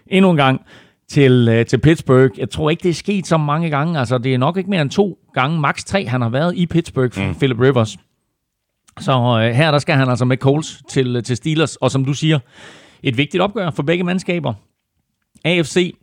endnu 0.06 0.30
en 0.30 0.36
gang 0.36 0.60
til, 1.08 1.48
øh, 1.50 1.66
til 1.66 1.78
Pittsburgh. 1.78 2.38
Jeg 2.38 2.50
tror 2.50 2.70
ikke, 2.70 2.82
det 2.82 2.90
er 2.90 2.94
sket 2.94 3.26
så 3.26 3.36
mange 3.36 3.70
gange. 3.70 3.98
Altså, 3.98 4.18
det 4.18 4.34
er 4.34 4.38
nok 4.38 4.56
ikke 4.56 4.70
mere 4.70 4.82
end 4.82 4.90
to 4.90 5.18
gange, 5.34 5.60
maks 5.60 5.84
tre, 5.84 6.06
han 6.06 6.22
har 6.22 6.28
været 6.28 6.56
i 6.56 6.66
Pittsburgh, 6.66 7.28
mm. 7.28 7.34
Philip 7.34 7.60
Rivers. 7.60 7.96
Så 9.00 9.12
øh, 9.12 9.54
her 9.54 9.70
der 9.70 9.78
skal 9.78 9.94
han 9.94 10.08
altså 10.08 10.24
med 10.24 10.36
Colts 10.36 10.82
til, 10.88 11.16
øh, 11.16 11.22
til 11.22 11.36
Steelers, 11.36 11.76
og 11.76 11.90
som 11.90 12.04
du 12.04 12.14
siger, 12.14 12.38
et 13.02 13.16
vigtigt 13.16 13.42
opgør 13.42 13.70
for 13.70 13.82
begge 13.82 14.04
mandskaber. 14.04 14.54
AFC 15.44 15.94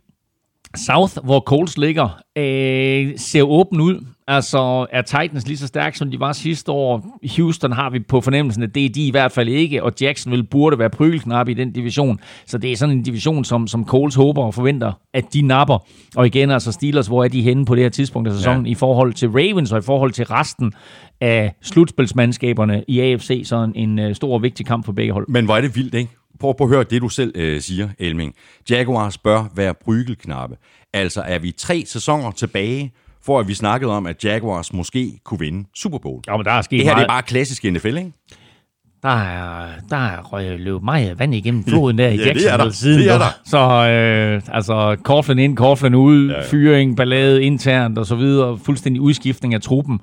South, 0.76 1.24
hvor 1.24 1.40
Colts 1.40 1.78
ligger, 1.78 2.22
øh, 2.36 3.18
ser 3.18 3.42
åben 3.42 3.80
ud. 3.80 4.06
Altså, 4.34 4.86
er 4.90 5.02
Titans 5.02 5.46
lige 5.46 5.56
så 5.56 5.66
stærke, 5.66 5.98
som 5.98 6.10
de 6.10 6.20
var 6.20 6.32
sidste 6.32 6.72
år? 6.72 7.18
Houston 7.36 7.72
har 7.72 7.90
vi 7.90 8.00
på 8.00 8.20
fornemmelsen, 8.20 8.62
at 8.62 8.74
det 8.74 8.84
er 8.84 8.88
de 8.88 9.06
i 9.06 9.10
hvert 9.10 9.32
fald 9.32 9.48
ikke, 9.48 9.82
og 9.82 9.92
Jacksonville 10.00 10.44
burde 10.44 10.78
være 10.78 10.90
prygelknap 10.90 11.48
i 11.48 11.54
den 11.54 11.72
division. 11.72 12.20
Så 12.46 12.58
det 12.58 12.72
er 12.72 12.76
sådan 12.76 12.96
en 12.96 13.02
division, 13.02 13.44
som, 13.44 13.66
som 13.66 13.86
Colts 13.86 14.16
håber 14.16 14.42
og 14.42 14.54
forventer, 14.54 14.92
at 15.14 15.24
de 15.34 15.42
napper. 15.42 15.78
Og 16.16 16.26
igen, 16.26 16.50
altså 16.50 16.72
Steelers, 16.72 17.06
hvor 17.06 17.24
er 17.24 17.28
de 17.28 17.42
henne 17.42 17.64
på 17.64 17.74
det 17.74 17.82
her 17.82 17.90
tidspunkt 17.90 18.28
af 18.28 18.34
sæsonen 18.34 18.66
ja. 18.66 18.72
i 18.72 18.74
forhold 18.74 19.12
til 19.12 19.28
Ravens 19.28 19.72
og 19.72 19.78
i 19.78 19.82
forhold 19.82 20.12
til 20.12 20.24
resten 20.24 20.72
af 21.20 21.54
slutspilsmandskaberne 21.62 22.84
i 22.88 23.00
AFC. 23.00 23.42
Så 23.44 23.56
en, 23.56 23.72
en 23.74 23.98
øh, 23.98 24.14
stor 24.14 24.34
og 24.34 24.42
vigtig 24.42 24.66
kamp 24.66 24.84
for 24.84 24.92
begge 24.92 25.12
hold. 25.12 25.28
Men 25.28 25.44
hvor 25.44 25.56
er 25.56 25.60
det 25.60 25.76
vildt, 25.76 25.94
ikke? 25.94 26.10
Prøv, 26.40 26.54
prøv 26.56 26.66
at 26.66 26.74
høre 26.74 26.84
det, 26.84 27.02
du 27.02 27.08
selv 27.08 27.32
øh, 27.34 27.60
siger, 27.60 27.88
Elming. 27.98 28.34
Jaguars 28.70 29.18
bør 29.18 29.44
være 29.54 29.74
brygelknappe. 29.84 30.56
Altså 30.92 31.22
er 31.22 31.38
vi 31.38 31.52
tre 31.52 31.84
sæsoner 31.86 32.30
tilbage, 32.30 32.92
for 33.26 33.40
at 33.40 33.48
vi 33.48 33.54
snakkede 33.54 33.92
om, 33.92 34.06
at 34.06 34.24
Jaguars 34.24 34.72
måske 34.72 35.20
kunne 35.24 35.40
vinde 35.40 35.68
Super 35.74 35.98
Bowl. 35.98 36.20
Ja, 36.26 36.36
men 36.36 36.44
der 36.44 36.52
er 36.52 36.62
sket 36.62 36.78
Det 36.78 36.84
her 36.86 36.90
det 36.90 36.96
meget. 36.96 37.04
er 37.04 37.08
bare 37.08 37.22
klassisk 37.22 37.64
NFL, 37.64 37.86
ikke? 37.86 38.12
Der 39.02 39.08
er, 39.08 39.66
der 39.90 39.96
er 39.96 40.56
løbet 40.56 40.82
meget 40.82 41.18
vand 41.18 41.34
igennem 41.34 41.64
floden 41.64 41.98
der 41.98 42.08
i 42.08 42.16
Ja, 42.26 42.32
det 42.34 42.46
er 42.46 42.70
siden. 42.70 42.98
Det 42.98 43.10
er 43.10 43.18
der. 43.18 43.38
Så 43.44 43.58
øh, 43.58 44.42
altså, 44.56 44.96
Coughlin 45.02 45.38
ind, 45.38 45.56
Coughlin 45.56 45.94
ud, 45.94 46.28
ja, 46.30 46.36
ja. 46.36 46.44
fyring, 46.50 46.96
ballade 46.96 47.42
internt 47.42 47.98
og 47.98 48.06
så 48.06 48.14
videre. 48.14 48.58
Fuldstændig 48.58 49.02
udskiftning 49.02 49.54
af 49.54 49.60
truppen. 49.60 50.00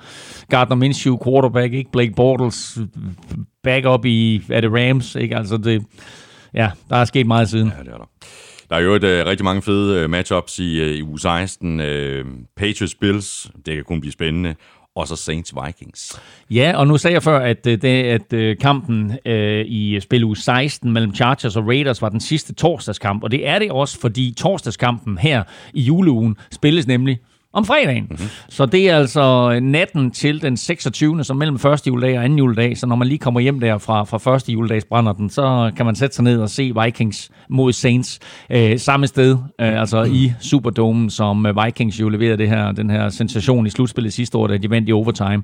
Gardner 0.50 0.76
Minshew, 0.76 1.18
quarterback, 1.24 1.74
ikke? 1.74 1.92
Blake 1.92 2.12
Bortles, 2.16 2.78
back 3.64 3.86
up 3.86 4.06
i, 4.06 4.42
er 4.50 4.62
det 4.62 4.72
Rams, 4.74 5.16
ikke? 5.16 5.38
Altså 5.38 5.58
det, 5.58 5.84
ja, 6.54 6.70
der 6.90 6.96
er 6.96 7.06
sket 7.06 7.28
meget 7.28 7.50
siden. 7.50 7.72
Ja, 7.78 7.84
det 7.84 7.94
er 7.94 7.98
der. 7.98 8.10
Der 8.70 8.76
er 8.76 8.80
jo 8.80 8.94
et, 8.96 9.04
øh, 9.04 9.26
rigtig 9.26 9.44
mange 9.44 9.62
fede 9.62 10.00
øh, 10.00 10.10
matchups 10.10 10.60
i, 10.60 10.80
øh, 10.80 10.96
i 10.96 11.02
uge 11.04 11.20
16. 11.20 11.80
Øh, 11.80 12.26
Patriots 12.58 12.96
Bills, 12.96 13.52
det 13.66 13.76
kan 13.76 13.84
kun 13.84 14.02
blive 14.02 14.14
spændende. 14.14 14.56
Og 14.96 15.08
så 15.08 15.16
Saints 15.16 15.54
Vikings. 15.66 16.20
Ja, 16.50 16.74
og 16.78 16.88
nu 16.88 16.98
sagde 16.98 17.14
jeg 17.14 17.24
før, 17.24 17.40
at, 17.40 17.68
øh, 17.68 17.82
det, 17.82 18.04
at 18.04 18.34
øh, 18.34 18.58
kampen 18.58 19.18
øh, 19.26 19.66
i 19.66 20.00
spil 20.00 20.24
uge 20.24 20.38
16 20.38 20.92
mellem 20.92 21.16
Chargers 21.16 21.56
og 21.56 21.68
Raiders 21.68 22.02
var 22.02 22.10
den 22.10 22.20
sidste 22.20 22.54
torsdagskamp, 22.54 23.24
og 23.24 23.32
det 23.32 23.48
er 23.48 23.60
det 23.60 23.72
også, 23.72 24.00
fordi 24.00 24.34
torsdagskampen 24.38 25.18
her 25.18 25.44
i 25.74 25.82
juleugen 25.82 26.38
spilles 26.52 26.88
nemlig 26.88 27.20
om 27.54 27.66
fredagen. 27.66 28.04
Mm-hmm. 28.10 28.28
Så 28.50 28.66
det 28.66 28.90
er 28.90 28.98
altså 28.98 29.60
natten 29.60 30.12
til 30.12 30.42
den 30.42 30.58
26. 30.58 31.24
så 31.24 31.34
mellem 31.34 31.60
første 31.60 31.88
juledag 31.88 32.18
og 32.18 32.24
anden 32.24 32.38
juledag. 32.38 32.78
Så 32.78 32.88
når 32.88 32.96
man 32.96 33.08
lige 33.08 33.20
kommer 33.20 33.40
hjem 33.40 33.60
der 33.60 33.78
fra, 33.78 34.04
fra 34.04 34.18
første 34.18 34.52
juledags 34.52 34.86
brænder 34.86 35.14
den, 35.14 35.30
så 35.30 35.72
kan 35.78 35.86
man 35.86 35.96
sætte 35.96 36.16
sig 36.16 36.24
ned 36.24 36.42
og 36.42 36.50
se 36.50 36.74
Vikings 36.84 37.32
mod 37.50 37.74
Saints 37.74 38.20
øh, 38.50 38.80
samme 38.80 39.08
sted, 39.08 39.38
øh, 39.62 39.80
altså 39.80 40.04
i 40.04 40.34
Superdome, 40.40 41.12
som 41.12 41.46
øh, 41.46 41.66
Vikings 41.66 42.00
jo 42.00 42.10
leverede 42.10 42.38
det 42.38 42.50
her, 42.50 42.72
den 42.72 42.90
her 42.90 43.10
sensation 43.10 43.68
i 43.68 43.70
slutspillet 43.70 44.14
sidste 44.14 44.38
år, 44.38 44.48
da 44.48 44.58
de 44.58 44.70
vandt 44.70 44.90
i 44.90 44.92
overtime. 44.92 45.44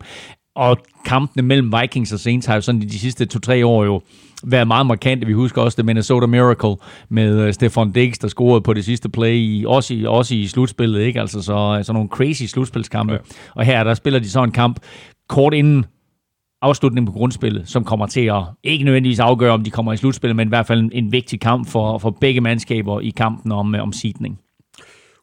Og 0.56 0.78
kampene 1.06 1.48
mellem 1.48 1.74
Vikings 1.82 2.14
og 2.14 2.20
Saints 2.20 2.48
har 2.48 2.56
jo 2.56 2.62
sådan 2.62 2.82
de 2.82 3.00
sidste 3.00 3.26
to-tre 3.26 3.66
år 3.66 3.86
jo 3.86 4.02
været 4.44 4.68
meget 4.68 4.86
markante. 4.86 5.28
Vi 5.28 5.34
husker 5.34 5.62
også 5.62 5.76
det 5.76 5.86
Minnesota 5.86 6.26
Miracle 6.26 6.76
med 7.10 7.48
uh, 7.48 7.54
Stefan 7.54 7.92
Diggs, 7.92 8.20
der 8.20 8.28
scorede 8.28 8.62
på 8.62 8.74
det 8.74 8.86
sidste 8.86 9.10
play, 9.10 9.34
i, 9.34 9.66
også, 9.68 9.94
i, 9.94 10.06
også 10.06 10.36
i 10.36 10.48
slutspillet, 10.48 11.02
ikke? 11.02 11.20
Altså 11.20 11.42
så, 11.42 11.80
sådan 11.84 11.94
nogle 11.94 12.10
crazy 12.10 12.44
slutspilskampe. 12.44 13.14
Ja. 13.14 13.20
Og 13.56 13.66
her, 13.66 13.84
der 13.84 13.94
spiller 13.94 14.20
de 14.20 14.30
så 14.30 14.44
en 14.44 14.52
kamp 14.52 14.80
kort 15.30 15.54
inden 15.54 15.86
afslutningen 16.62 17.14
på 17.14 17.18
grundspillet, 17.18 17.68
som 17.68 17.84
kommer 17.84 18.06
til 18.08 18.22
at 18.22 18.44
ikke 18.64 18.86
nødvendigvis 18.86 19.20
afgøre, 19.20 19.54
om 19.54 19.64
de 19.64 19.72
kommer 19.72 19.94
i 19.94 19.98
slutspillet, 19.98 20.36
men 20.36 20.48
i 20.48 20.50
hvert 20.50 20.66
fald 20.66 20.80
en, 20.80 20.92
en 20.94 21.12
vigtig 21.12 21.40
kamp 21.40 21.68
for, 21.68 21.98
for 21.98 22.18
begge 22.22 22.42
mandskaber 22.42 23.00
i 23.00 23.10
kampen 23.10 23.52
om, 23.52 23.76
øh, 23.76 23.82
om 23.82 23.94
seedning. 23.94 24.40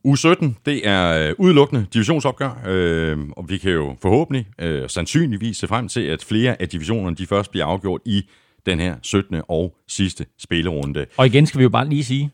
Uge 0.05 0.19
17, 0.19 0.57
det 0.67 0.89
er 0.89 1.29
øh, 1.29 1.35
udelukkende 1.39 1.87
divisionsopgør, 1.95 2.63
øh, 2.67 3.19
og 3.37 3.49
vi 3.49 3.59
kan 3.59 3.73
jo 3.73 3.97
forhåbentlig 4.03 4.47
øh, 4.59 4.89
sandsynligvis 4.89 5.57
se 5.57 5.67
frem 5.67 5.89
til, 5.89 6.01
at 6.01 6.25
flere 6.25 6.63
af 6.63 6.69
divisionerne 6.69 7.17
de 7.17 7.27
først 7.27 7.51
bliver 7.51 7.67
afgjort 7.67 8.01
i 8.05 8.23
den 8.67 8.81
her 8.81 8.97
17. 9.03 9.43
og 9.49 9.75
sidste 9.89 10.27
spillerunde. 10.39 11.07
Og 11.17 11.27
igen 11.27 11.47
skal 11.47 11.59
vi 11.59 11.63
jo 11.63 11.69
bare 11.69 11.89
lige 11.89 12.05
sige, 12.05 12.31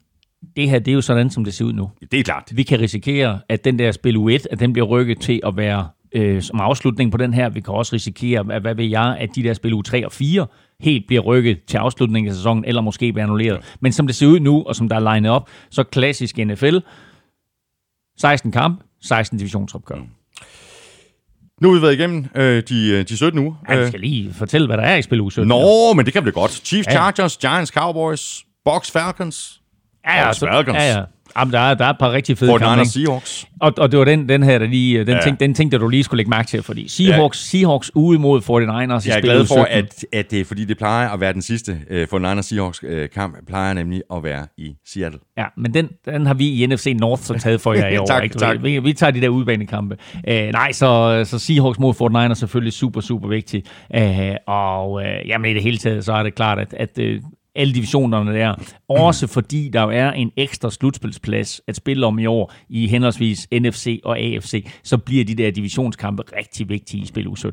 det 0.57 0.71
her 0.71 0.79
det 0.79 0.89
er 0.89 0.95
jo 0.95 1.01
sådan, 1.01 1.31
som 1.31 1.45
det 1.45 1.55
ser 1.55 1.65
ud 1.65 1.73
nu. 1.73 1.91
Det 2.13 2.21
er 2.21 2.25
klart. 2.25 2.53
vi 2.53 2.63
kan 2.63 2.81
risikere, 2.81 3.41
at 3.49 3.65
den 3.65 3.79
der 3.79 3.93
spil 3.93 4.17
U1, 4.17 4.45
at 4.51 4.61
den 4.61 4.73
bliver 4.73 4.87
rykket 4.87 5.21
til 5.21 5.41
at 5.47 5.57
være 5.57 5.89
øh, 6.15 6.43
som 6.43 6.61
afslutning 6.61 7.11
på 7.11 7.17
den 7.17 7.35
her. 7.35 7.49
Vi 7.49 7.61
kan 7.61 7.75
også 7.75 7.95
risikere, 7.95 8.55
at, 8.55 8.63
hvad 8.63 8.75
ved 8.75 8.85
jeg, 8.85 9.17
at 9.21 9.31
de 9.35 9.43
der 9.43 9.55
spil 9.55 9.75
U3 9.75 10.05
og 10.05 10.13
4 10.13 10.47
helt 10.81 11.07
bliver 11.07 11.23
rykket 11.23 11.65
til 11.67 11.77
afslutningen 11.77 12.29
af 12.29 12.35
sæsonen, 12.35 12.65
eller 12.65 12.81
måske 12.81 13.13
bliver 13.13 13.25
annulleret. 13.25 13.55
Ja. 13.55 13.61
Men 13.81 13.93
som 13.93 14.07
det 14.07 14.17
ser 14.17 14.27
ud 14.27 14.41
nu, 14.41 14.63
og 14.63 14.77
som 14.77 14.89
der 14.89 14.97
er 14.97 15.01
legnet 15.01 15.31
op, 15.31 15.49
så 15.71 15.83
klassisk 15.83 16.39
NFL, 16.39 16.77
16 18.21 18.53
kamp, 18.53 18.81
16 19.03 19.39
divisionsopgør. 19.39 19.95
Mm. 19.97 20.07
Nu 21.61 21.69
har 21.69 21.77
vi 21.77 21.83
været 21.83 21.93
igennem 21.93 22.27
øh, 22.35 22.63
de, 22.69 22.89
øh, 22.91 23.09
de 23.09 23.17
17 23.17 23.39
uger. 23.41 23.55
Ja, 23.69 23.75
vi 23.77 23.81
Øh, 23.83 23.89
skal 23.89 24.01
lige 24.01 24.35
fortælle, 24.35 24.67
hvad 24.67 24.77
der 24.77 24.83
er 24.83 24.97
i 24.97 25.03
spil 25.03 25.21
uge 25.21 25.33
17. 25.33 25.49
Nå, 25.49 25.93
men 25.93 26.05
det 26.07 26.13
kan 26.13 26.23
blive 26.23 26.33
godt. 26.33 26.51
Chiefs, 26.53 26.87
Ja. 26.87 26.93
Chargers, 26.93 27.37
Giants, 27.37 27.73
Cowboys, 27.73 28.45
Bucks, 28.65 28.91
Falcons, 28.91 29.61
ja, 30.07 30.19
ja, 30.21 30.25
Bucks, 30.27 30.39
så, 30.39 30.47
Falcons. 30.47 30.77
ja, 30.79 30.97
ja. 30.99 31.03
Jamen, 31.39 31.53
der, 31.53 31.59
er, 31.61 31.75
der 31.75 31.85
er 31.85 31.91
et 31.91 31.97
par 31.99 32.13
rigtig 32.13 32.39
fede 32.39 32.53
49ers, 32.53 32.59
kampe. 32.59 32.85
Seahawks. 32.85 33.47
Og, 33.61 33.73
og 33.79 33.91
det 33.93 33.99
var 33.99 34.05
den, 34.05 34.29
den 34.29 34.43
her, 34.43 34.59
der 34.59 34.67
lige, 34.67 34.99
den, 34.99 35.09
Ja. 35.09 35.21
ting, 35.23 35.41
den 35.41 35.55
ting, 35.55 35.73
der 35.73 35.79
du 35.79 35.89
lige 35.89 36.05
skulle 36.05 36.19
lægge 36.19 36.31
mærke 36.31 36.49
til, 36.49 36.63
fordi 36.63 36.89
Seahawks, 36.89 37.55
ja. 37.55 37.59
Seahawks 37.59 37.91
ude 37.95 38.19
mod 38.19 38.41
49ers 38.41 39.07
i 39.07 39.09
Jeg 39.11 39.17
er 39.17 39.21
glad 39.21 39.47
for, 39.47 39.55
17. 39.55 39.67
at, 39.71 40.05
at 40.13 40.31
det 40.31 40.41
er, 40.41 40.45
fordi 40.45 40.65
det 40.65 40.79
plejer 40.79 41.09
at 41.09 41.21
være 41.21 41.33
den 41.33 41.43
sidste 41.43 41.79
øh, 41.91 42.09
for 42.09 42.19
Niners 42.19 42.47
Seahawks 42.47 42.81
øh, 42.83 43.09
kamp, 43.15 43.37
plejer 43.47 43.75
nemlig 43.75 44.03
at 44.15 44.23
være 44.23 44.47
i 44.59 44.73
Seattle. 44.87 45.21
Ja, 45.39 45.45
men 45.57 45.75
den, 45.75 45.89
den 46.05 46.27
har 46.27 46.35
vi 46.35 46.63
i 46.63 46.67
NFC 46.67 46.97
North 46.99 47.23
så 47.23 47.35
taget 47.35 47.61
for 47.61 47.73
jer 47.75 47.89
i 47.89 47.99
år. 47.99 48.07
Tak, 48.07 48.25
ikke? 48.25 48.39
tak. 48.39 48.63
Vi, 48.63 48.79
vi 48.79 48.93
tager 48.93 49.11
de 49.11 49.21
der 49.21 49.29
udbanekampe. 49.29 49.97
Uh, 50.15 50.35
nej, 50.35 50.73
så, 50.73 51.23
så 51.25 51.39
Seahawks 51.39 51.79
mod 51.79 51.95
49ers 51.95 52.31
er 52.31 52.35
selvfølgelig 52.35 52.73
super, 52.73 53.01
super 53.01 53.29
vigtigt. 53.29 53.69
Uh, 53.99 54.03
og 54.47 54.93
uh, 54.93 55.03
jamen, 55.29 55.51
i 55.51 55.55
det 55.55 55.63
hele 55.63 55.79
taget, 55.79 56.05
så 56.05 56.13
er 56.13 56.23
det 56.23 56.35
klart, 56.35 56.59
at, 56.59 56.75
at 56.75 56.99
uh, 56.99 57.05
alle 57.59 57.75
divisionerne 57.75 58.35
der, 58.35 58.55
også 58.89 59.27
fordi 59.27 59.71
der 59.73 59.83
jo 59.83 59.91
er 59.91 60.11
en 60.11 60.31
ekstra 60.37 60.71
slutspilsplads 60.71 61.61
at 61.67 61.77
spille 61.77 62.07
om 62.07 62.19
i 62.19 62.27
år 62.27 62.53
i 62.69 62.87
henholdsvis 62.87 63.49
NFC 63.53 64.01
og 64.05 64.19
AFC, 64.19 64.67
så 64.83 64.99
bliver 64.99 65.25
de 65.25 65.35
der 65.35 65.51
divisionskampe 65.51 66.23
rigtig 66.37 66.69
vigtige 66.69 67.03
i 67.03 67.07
spil 67.07 67.27
U17. 67.27 67.51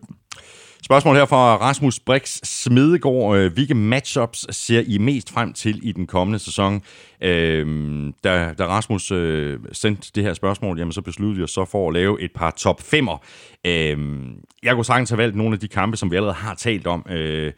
Spørgsmål 0.86 1.16
her 1.16 1.26
fra 1.26 1.56
Rasmus 1.56 2.00
Brix 2.00 2.40
Smedegaard. 2.44 3.38
Øh, 3.38 3.54
hvilke 3.54 3.74
matchups 3.74 4.56
ser 4.56 4.84
I 4.88 4.98
mest 4.98 5.32
frem 5.32 5.54
til 5.54 5.80
i 5.84 5.92
den 5.92 6.08
kommende 6.08 6.40
sæson? 6.40 6.82
Øhm, 7.22 8.14
da, 8.24 8.54
da 8.58 8.66
Rasmus 8.66 9.12
øh, 9.12 9.60
sendte 9.72 10.12
det 10.16 10.24
her 10.24 10.34
spørgsmål, 10.34 10.80
jamen, 10.80 10.92
så 10.92 11.02
besluttede 11.02 11.38
vi 11.38 11.44
os 11.44 11.52
så 11.52 11.66
for 11.66 11.88
at 11.88 11.94
lave 11.94 12.22
et 12.22 12.32
par 12.36 12.52
top 12.52 12.82
5'er. 12.82 13.18
Øhm, 13.66 14.36
jeg 14.64 14.76
kunne 14.76 14.86
sagtens 14.86 15.10
have 15.10 15.18
valgt 15.18 15.36
nogle 15.36 15.54
af 15.54 15.60
de 15.60 15.68
kampe, 15.68 15.98
som 15.98 16.12
vi 16.12 16.16
allerede 16.16 16.36
har 16.36 16.56
talt 16.56 16.88
om. 16.88 17.06
Øh, 17.10 17.52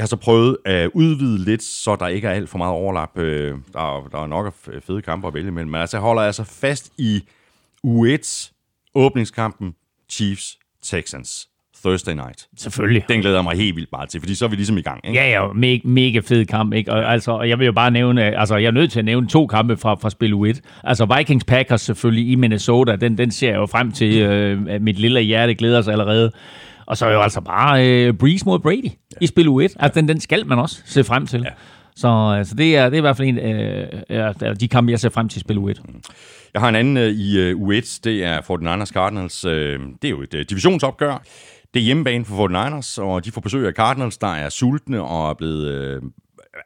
jeg 0.00 0.02
har 0.02 0.06
så 0.08 0.16
prøvet 0.16 0.56
at 0.64 0.90
udvide 0.94 1.44
lidt, 1.44 1.62
så 1.62 1.96
der 1.96 2.06
ikke 2.06 2.28
er 2.28 2.32
alt 2.32 2.48
for 2.48 2.58
meget 2.58 2.72
overlap. 2.72 3.18
Øh, 3.18 3.54
der, 3.72 3.96
er- 3.96 4.08
der 4.12 4.22
er 4.22 4.26
nok 4.26 4.46
af 4.46 4.82
fede 4.82 5.02
kampe 5.02 5.26
at 5.28 5.34
vælge 5.34 5.48
imellem. 5.48 5.70
Men 5.70 5.80
altså, 5.80 5.96
jeg 5.96 6.02
holder 6.02 6.22
altså 6.22 6.44
fast 6.44 6.92
i 6.98 7.20
U1, 7.86 8.50
åbningskampen, 8.94 9.74
Chiefs, 10.10 10.58
Texans, 10.82 11.48
Thursday 11.84 12.12
night. 12.12 12.46
Selvfølgelig. 12.56 13.04
Den 13.08 13.20
glæder 13.20 13.36
jeg 13.36 13.44
mig 13.44 13.56
helt 13.56 13.76
vildt 13.76 13.88
meget 13.92 14.08
til, 14.08 14.20
fordi 14.20 14.34
så 14.34 14.44
er 14.44 14.48
vi 14.48 14.56
ligesom 14.56 14.78
i 14.78 14.82
gang. 14.82 15.00
Ikke? 15.08 15.20
Ja, 15.20 15.30
ja, 15.42 15.52
mega, 15.52 15.80
mega 15.84 16.18
fed 16.24 16.46
kamp, 16.46 16.72
ikke? 16.74 16.92
Og, 16.92 17.12
altså, 17.12 17.32
og 17.32 17.48
jeg 17.48 17.58
vil 17.58 17.66
jo 17.66 17.72
bare 17.72 17.90
nævne, 17.90 18.22
altså 18.40 18.56
jeg 18.56 18.66
er 18.66 18.70
nødt 18.70 18.92
til 18.92 18.98
at 18.98 19.04
nævne 19.04 19.28
to 19.28 19.46
kampe 19.46 19.76
fra, 19.76 19.94
fra 19.94 20.10
spil 20.10 20.32
U1. 20.34 20.60
Altså 20.84 21.16
Vikings 21.16 21.44
Packers 21.44 21.80
selvfølgelig 21.80 22.30
i 22.30 22.34
Minnesota, 22.34 22.96
den, 22.96 23.18
den 23.18 23.30
ser 23.30 23.48
jeg 23.48 23.56
jo 23.56 23.66
frem 23.66 23.92
til. 23.92 24.22
Øh, 24.22 24.82
mit 24.82 24.98
lille 24.98 25.20
hjerte 25.20 25.54
glæder 25.54 25.82
sig 25.82 25.92
allerede. 25.92 26.32
Og 26.90 26.96
så 26.96 27.06
er 27.06 27.12
jo 27.12 27.20
altså 27.20 27.40
bare 27.40 27.88
øh, 27.88 28.14
Breeze 28.14 28.44
mod 28.44 28.58
Brady 28.58 28.84
ja. 28.84 29.16
i 29.20 29.26
spil 29.26 29.48
U1. 29.48 29.74
Altså 29.78 29.90
den, 29.94 30.08
den 30.08 30.20
skal 30.20 30.46
man 30.46 30.58
også 30.58 30.82
se 30.84 31.04
frem 31.04 31.26
til. 31.26 31.40
Ja. 31.40 31.50
Så 31.96 32.08
altså, 32.08 32.54
det, 32.54 32.76
er, 32.76 32.84
det 32.84 32.92
er 32.92 32.98
i 32.98 33.00
hvert 33.00 33.16
fald 33.16 33.28
en 33.28 33.38
øh, 33.38 33.88
af 34.40 34.58
de 34.58 34.68
kampe, 34.68 34.90
jeg 34.90 35.00
ser 35.00 35.08
frem 35.08 35.28
til 35.28 35.38
i 35.38 35.40
spil 35.40 35.58
U1. 35.58 35.82
Jeg 36.54 36.62
har 36.62 36.68
en 36.68 36.74
anden 36.74 36.96
øh, 36.96 37.10
i 37.10 37.38
øh, 37.38 37.56
U1, 37.56 38.00
det 38.04 38.24
er 38.24 38.40
49ers 38.40 38.92
Cardinals. 38.92 39.44
Øh, 39.44 39.80
det 40.02 40.08
er 40.08 40.10
jo 40.10 40.22
et 40.22 40.34
øh, 40.34 40.44
divisionsopgør. 40.50 41.22
Det 41.74 41.80
er 41.80 41.84
hjemmebane 41.84 42.24
for 42.24 42.48
49ers, 42.48 43.02
og 43.02 43.24
de 43.24 43.32
får 43.32 43.40
besøg 43.40 43.66
af 43.66 43.72
Cardinals, 43.72 44.18
der 44.18 44.34
er 44.34 44.48
sultne 44.48 45.02
og 45.02 45.30
er 45.30 45.34
blevet 45.34 45.68
øh, 45.68 46.02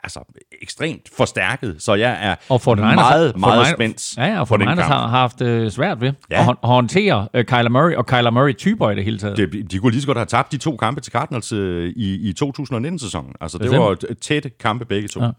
altså, 0.02 0.20
ekstremt 0.62 1.08
forstærket. 1.16 1.76
Så 1.78 1.94
jeg 1.94 2.18
er 2.22 2.34
Og 2.48 2.60
for 2.60 2.74
meget, 2.74 2.96
meget 3.36 3.66
for 3.66 3.74
spændt 3.74 4.16
Ja, 4.16 4.24
ja, 4.26 4.40
og 4.40 4.46
på 4.46 4.48
for 4.48 4.56
den 4.56 4.66
kamp. 4.66 4.80
har 4.80 5.06
haft 5.08 5.40
øh, 5.40 5.70
svært 5.70 6.00
ved 6.00 6.12
Ja. 6.30 6.40
at, 6.42 6.48
at 6.48 6.56
håndtere 6.68 7.28
øh, 7.34 7.44
Kyler 7.44 7.68
Murray 7.70 7.94
og 7.94 8.06
Kyler 8.06 8.30
Murray-typer 8.30 8.90
i 8.90 8.94
det 8.94 9.04
hele 9.04 9.18
taget. 9.18 9.36
Det, 9.36 9.70
de 9.70 9.78
kunne 9.78 9.92
lige 9.92 10.00
så 10.00 10.06
godt 10.06 10.18
have 10.18 10.26
tabt 10.26 10.52
de 10.52 10.56
to 10.56 10.76
kampe 10.76 11.00
til 11.00 11.12
Cardinals 11.12 11.52
øh, 11.52 11.92
i, 11.96 12.28
i 12.28 12.34
2019-sæsonen. 12.44 13.32
Altså, 13.40 13.58
det 13.58 13.64
Bestemt. 13.64 13.82
var 13.82 13.96
t- 14.04 14.14
tætte 14.20 14.50
kampe 14.60 14.84
begge 14.84 15.08
to. 15.08 15.22
Ja. 15.22 15.30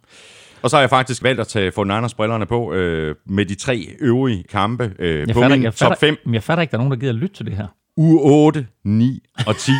Og 0.62 0.70
så 0.70 0.76
har 0.76 0.82
jeg 0.82 0.90
faktisk 0.90 1.24
valgt 1.24 1.42
at 1.42 1.48
tage 1.48 1.70
49ers 1.80 2.16
brillerne 2.16 2.46
på 2.46 2.74
øh, 2.74 3.16
med 3.26 3.46
de 3.46 3.56
tre 3.56 3.88
øvrige 4.00 4.44
kampe 4.44 4.92
øh, 5.00 5.20
jeg 5.20 5.28
på 5.36 5.42
fatter, 5.42 5.56
min 5.58 5.64
jeg 5.64 5.74
top 5.76 5.90
fatter, 5.92 6.08
5. 6.08 6.18
Men 6.26 6.34
jeg 6.34 6.44
fatter 6.44 6.62
ikke, 6.62 6.72
der 6.72 6.78
er 6.78 6.80
nogen, 6.80 6.92
der 6.92 6.98
gider 6.98 7.14
lytte 7.14 7.36
til 7.36 7.46
det 7.46 7.56
her. 7.56 7.68
Uge 7.98 8.20
8, 8.22 8.68
9 8.86 9.20
og 9.48 9.56
10. 9.58 9.72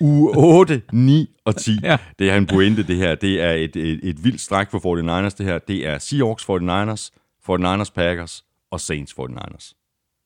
Uge 0.00 0.32
8, 0.36 0.82
9 0.92 1.30
og 1.44 1.56
10. 1.56 1.78
Ja. 1.82 1.96
Det 2.18 2.30
er 2.30 2.36
en 2.36 2.46
pointe, 2.46 2.82
det 2.82 2.96
her. 2.96 3.14
Det 3.14 3.42
er 3.42 3.50
et, 3.50 3.76
et, 3.76 4.00
et 4.02 4.24
vildt 4.24 4.40
stræk 4.40 4.70
for 4.70 4.78
49ers, 4.78 5.34
det 5.38 5.46
her. 5.46 5.58
Det 5.58 5.86
er 5.86 5.98
Seahawks 5.98 6.44
49ers, 6.44 7.10
49ers 7.50 7.92
Packers 7.94 8.44
og 8.70 8.80
Saints 8.80 9.12
49ers. 9.12 9.80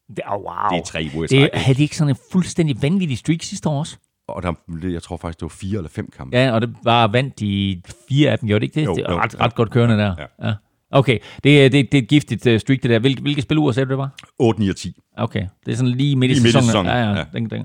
Det, 0.08 0.20
oh, 0.26 0.42
wow. 0.42 0.70
Det 0.70 0.78
er 0.78 0.84
tre 0.84 1.10
uger 1.14 1.26
Det, 1.26 1.50
havde 1.54 1.78
de 1.78 1.82
ikke 1.82 1.96
sådan 1.96 2.10
en 2.10 2.20
fuldstændig 2.32 2.82
vanvittig 2.82 3.18
streak 3.18 3.42
sidste 3.42 3.68
år 3.68 3.78
også? 3.78 3.96
Og 4.28 4.42
der, 4.42 4.52
jeg 4.88 5.02
tror 5.02 5.16
faktisk, 5.16 5.38
det 5.40 5.42
var 5.42 5.48
fire 5.48 5.76
eller 5.76 5.88
fem 5.88 6.10
kampe. 6.16 6.36
Ja, 6.36 6.52
og 6.52 6.60
det 6.60 6.74
var 6.82 7.06
vandt 7.06 7.40
de 7.40 7.82
fire 8.08 8.30
af 8.30 8.38
dem, 8.38 8.46
gjorde 8.46 8.60
det 8.60 8.66
ikke 8.66 8.80
det? 8.80 8.86
Jo, 8.86 8.94
det 8.94 9.04
er 9.06 9.12
jo, 9.12 9.18
ret, 9.18 9.40
ret 9.40 9.54
godt 9.54 9.70
kørende 9.70 9.96
der. 9.96 10.14
Ja. 10.18 10.48
Ja. 10.48 10.54
Okay, 10.90 11.18
det, 11.44 11.72
det, 11.72 11.92
det 11.92 11.98
er 11.98 12.02
et 12.02 12.08
giftigt 12.08 12.46
uh, 12.46 12.58
streak, 12.58 12.82
det 12.82 12.90
der. 12.90 12.98
Hvilke, 12.98 13.22
hvilke 13.22 13.42
spiluger 13.42 13.72
sagde 13.72 13.84
du, 13.84 13.90
det 13.90 13.98
var? 13.98 14.10
8, 14.38 14.60
9 14.60 14.68
og 14.68 14.76
10. 14.76 14.96
Okay, 15.18 15.42
det 15.66 15.72
er 15.72 15.76
sådan 15.76 15.92
lige 15.92 16.16
midt 16.16 16.30
i, 16.30 16.34
Lige 16.34 16.42
midt 16.42 16.48
i 16.48 16.52
sæsonen. 16.52 16.66
sæsonen, 16.66 16.86
Ja, 16.92 16.98
ja. 17.10 17.16
ja. 17.16 17.24
Den, 17.32 17.50
den. 17.50 17.64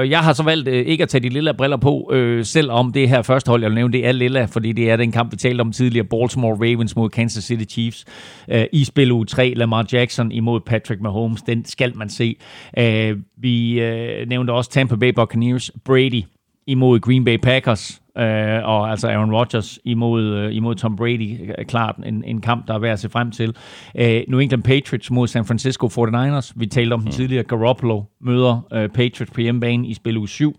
Øh, 0.00 0.10
jeg 0.10 0.20
har 0.20 0.32
så 0.32 0.42
valgt 0.42 0.68
øh, 0.68 0.86
ikke 0.86 1.02
at 1.02 1.08
tage 1.08 1.22
de 1.22 1.28
lille 1.28 1.54
briller 1.54 1.76
på, 1.76 2.10
øh, 2.12 2.44
selvom 2.44 2.92
det 2.92 3.08
her 3.08 3.22
første 3.22 3.48
hold, 3.50 3.62
jeg 3.62 3.70
vil 3.70 3.74
nævne, 3.74 3.92
det 3.92 4.06
er 4.06 4.12
lilla, 4.12 4.44
fordi 4.44 4.72
det 4.72 4.90
er 4.90 4.96
den 4.96 5.12
kamp, 5.12 5.32
vi 5.32 5.36
talte 5.36 5.60
om 5.60 5.72
tidligere. 5.72 6.06
Baltimore 6.06 6.54
Ravens 6.54 6.96
mod 6.96 7.10
Kansas 7.10 7.44
City 7.44 7.72
Chiefs. 7.72 8.04
Øh, 8.50 8.64
I 8.72 8.84
spil 8.84 9.12
uge 9.12 9.26
3, 9.26 9.52
Lamar 9.56 9.86
Jackson 9.92 10.32
imod 10.32 10.60
Patrick 10.60 11.00
Mahomes. 11.00 11.42
Den 11.42 11.64
skal 11.64 11.96
man 11.96 12.08
se. 12.08 12.36
Øh, 12.78 13.16
vi 13.38 13.80
øh, 13.80 14.28
nævnte 14.28 14.50
også 14.50 14.70
Tampa 14.70 14.96
Bay 14.96 15.12
Buccaneers. 15.16 15.70
Brady 15.84 16.22
imod 16.68 17.00
Green 17.00 17.24
Bay 17.24 17.36
Packers, 17.36 18.02
øh, 18.18 18.64
og 18.64 18.90
altså 18.90 19.08
Aaron 19.08 19.34
Rodgers 19.34 19.78
imod, 19.84 20.24
øh, 20.24 20.54
imod 20.54 20.74
Tom 20.74 20.96
Brady. 20.96 21.50
Øh, 21.58 21.64
klart 21.64 21.96
en, 22.06 22.24
en 22.24 22.40
kamp, 22.40 22.68
der 22.68 22.74
er 22.74 22.78
værd 22.78 22.92
at 22.92 23.00
se 23.00 23.08
frem 23.08 23.30
til. 23.30 23.56
Øh, 23.98 24.22
New 24.28 24.40
England 24.40 24.62
Patriots 24.62 25.10
mod 25.10 25.26
San 25.26 25.44
Francisco 25.44 25.86
49ers. 25.86 26.52
Vi 26.56 26.66
talte 26.66 26.94
om 26.94 27.00
den 27.00 27.12
tidligere. 27.12 27.44
Garoppolo 27.44 28.02
møder 28.20 28.66
øh, 28.72 28.88
Patriots 28.88 29.30
på 29.30 29.40
hjemmebane 29.40 29.88
i 29.88 29.94
spil 29.94 30.16
uge 30.16 30.28
7. 30.28 30.56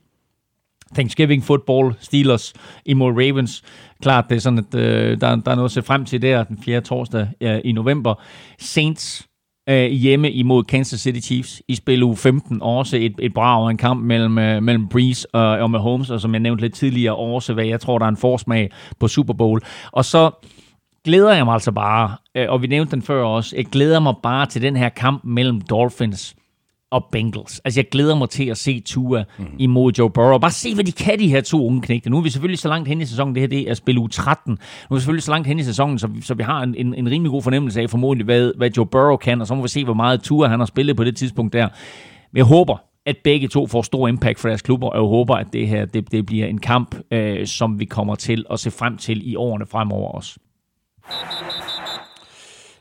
Thanksgiving 0.94 1.44
football, 1.44 1.96
Steelers 2.00 2.54
imod 2.86 3.12
Ravens. 3.12 3.64
Klart, 4.02 4.26
det 4.30 4.36
er 4.36 4.40
sådan, 4.40 4.60
at 4.60 4.76
øh, 4.76 5.22
der, 5.22 5.36
der 5.36 5.52
er 5.52 5.56
noget 5.56 5.70
at 5.70 5.72
se 5.72 5.82
frem 5.82 6.06
til 6.06 6.22
der 6.22 6.44
den 6.44 6.58
4. 6.58 6.82
torsdag 6.82 7.28
øh, 7.42 7.60
i 7.64 7.72
november. 7.72 8.14
Saints 8.60 9.29
øh, 9.70 9.92
hjemme 9.92 10.32
imod 10.32 10.64
Kansas 10.64 11.00
City 11.00 11.20
Chiefs 11.20 11.62
i 11.68 11.76
spil 11.76 12.04
uge 12.04 12.18
15. 12.18 12.62
Også 12.62 12.98
et, 12.98 13.16
et 13.20 13.34
brag 13.34 13.64
og 13.64 13.72
en 13.72 13.78
kamp 13.78 14.04
mellem, 14.04 14.38
øh, 14.38 14.64
mellem 14.64 14.88
Breeze 14.88 15.36
og, 15.36 15.44
og 15.44 15.72
Mahomes, 15.72 16.10
og 16.10 16.22
som 16.22 16.34
jeg 16.34 16.40
nævnte 16.40 16.62
lidt 16.62 16.74
tidligere, 16.74 17.16
også 17.16 17.54
hvad 17.54 17.66
jeg 17.66 17.80
tror, 17.80 17.98
der 17.98 18.06
er 18.06 18.10
en 18.10 18.18
forsmag 18.18 18.72
på 19.00 19.08
Super 19.08 19.34
Bowl. 19.34 19.62
Og 19.92 20.06
så 20.06 20.32
glæder 21.06 21.34
jeg 21.34 21.46
mig 21.46 21.54
altså 21.54 21.72
bare, 21.72 22.16
øh, 22.36 22.46
og 22.50 22.62
vi 22.62 22.68
nævnte 22.68 22.92
den 22.92 23.02
før 23.02 23.24
også, 23.24 23.56
jeg 23.56 23.66
glæder 23.66 24.00
mig 24.00 24.14
bare 24.24 24.46
til 24.46 24.62
den 24.62 24.76
her 24.76 24.90
kamp 24.90 25.24
mellem 25.24 25.62
Dolphins 25.62 26.36
og 26.92 27.06
Bengals. 27.12 27.60
Altså, 27.60 27.80
jeg 27.80 27.90
glæder 27.90 28.16
mig 28.16 28.30
til 28.30 28.46
at 28.46 28.58
se 28.58 28.80
Tua 28.80 29.24
mm. 29.38 29.46
imod 29.58 29.94
Joe 29.94 30.10
Burrow. 30.10 30.38
Bare 30.38 30.52
se, 30.52 30.74
hvad 30.76 30.84
de 30.84 30.92
kan, 30.92 31.20
de 31.20 31.28
her 31.28 31.42
to 31.42 31.66
unge 31.66 31.82
knægte. 31.82 32.10
Nu 32.10 32.18
er 32.18 32.22
vi 32.22 32.30
selvfølgelig 32.30 32.60
så 32.60 32.68
langt 32.68 32.88
hen 32.88 33.02
i 33.02 33.06
sæsonen. 33.06 33.36
Det 33.36 33.42
her 33.42 33.48
det 33.48 33.70
er 33.70 33.74
spil 33.74 33.98
uge 33.98 34.10
13. 34.10 34.52
Nu 34.52 34.58
er 34.90 34.96
vi 34.96 35.00
selvfølgelig 35.00 35.24
så 35.24 35.32
langt 35.32 35.48
hen 35.48 35.60
i 35.60 35.64
sæsonen, 35.64 36.00
så 36.00 36.08
vi, 36.08 36.22
så 36.22 36.34
vi 36.34 36.44
har 36.44 36.64
en, 36.64 36.76
en, 36.76 36.94
en 36.94 37.10
rimelig 37.10 37.32
god 37.32 37.42
fornemmelse 37.42 37.82
af 37.82 37.90
formodentlig, 37.90 38.26
hvad, 38.26 38.52
hvad 38.58 38.70
Joe 38.78 38.86
Burrow 38.86 39.18
kan, 39.18 39.42
og 39.42 39.48
så 39.48 39.56
må 39.56 39.62
vi 39.62 39.68
se, 39.68 39.84
hvor 39.84 39.94
meget 39.94 40.22
Tua 40.22 40.48
han 40.48 40.60
har 40.60 40.66
spillet 40.66 40.98
på 40.98 41.04
det 41.04 41.16
tidspunkt 41.18 41.54
der. 41.54 41.68
Men 42.32 42.38
jeg 42.38 42.46
håber, 42.46 42.78
at 43.06 43.18
begge 43.24 43.48
to 43.48 43.68
får 43.68 43.82
stor 43.82 44.08
impact 44.08 44.40
for 44.40 44.48
deres 44.48 44.62
klubber, 44.62 44.88
og 44.88 44.96
jeg 44.96 45.10
håber, 45.10 45.36
at 45.36 45.48
det 45.54 45.68
her 45.68 45.86
det, 45.86 46.12
det 46.12 46.26
bliver 46.26 46.48
en 46.48 46.58
kamp, 46.58 46.96
øh, 47.12 47.48
som 47.48 47.80
vi 47.80 47.86
kommer 47.86 48.16
til 48.16 48.46
at 48.52 48.60
se 48.60 48.72
frem 48.72 48.98
til 48.98 49.32
i 49.32 49.36
årene 49.36 49.66
fremover 49.66 50.12
også. 50.12 50.40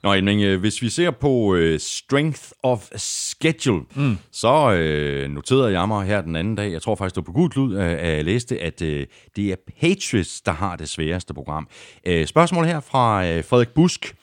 Nå, 0.02 0.20
men 0.20 0.40
øh, 0.40 0.60
hvis 0.60 0.82
vi 0.82 0.88
ser 0.88 1.10
på 1.10 1.54
øh, 1.54 1.80
strength 1.80 2.42
of 2.62 2.88
schedule, 2.96 3.84
mm. 3.94 4.18
så 4.32 4.72
øh, 4.72 5.30
noterede 5.30 5.72
jeg 5.80 5.88
mig 5.88 6.06
her 6.06 6.20
den 6.20 6.36
anden 6.36 6.54
dag, 6.54 6.72
jeg 6.72 6.82
tror 6.82 6.94
faktisk, 6.94 7.14
det 7.14 7.20
var 7.20 7.32
på 7.32 7.38
Gud 7.38 7.48
Klud, 7.48 7.76
øh, 7.76 7.84
at 7.84 8.16
jeg 8.16 8.24
læste, 8.24 8.60
at 8.60 8.82
øh, 8.82 9.06
det 9.36 9.52
er 9.52 9.56
Patriots, 9.80 10.40
der 10.40 10.52
har 10.52 10.76
det 10.76 10.88
sværeste 10.88 11.34
program. 11.34 11.68
Øh, 12.06 12.26
spørgsmål 12.26 12.64
her 12.64 12.80
fra 12.80 13.26
øh, 13.26 13.44
Frederik 13.44 13.68
Busk. 13.68 14.14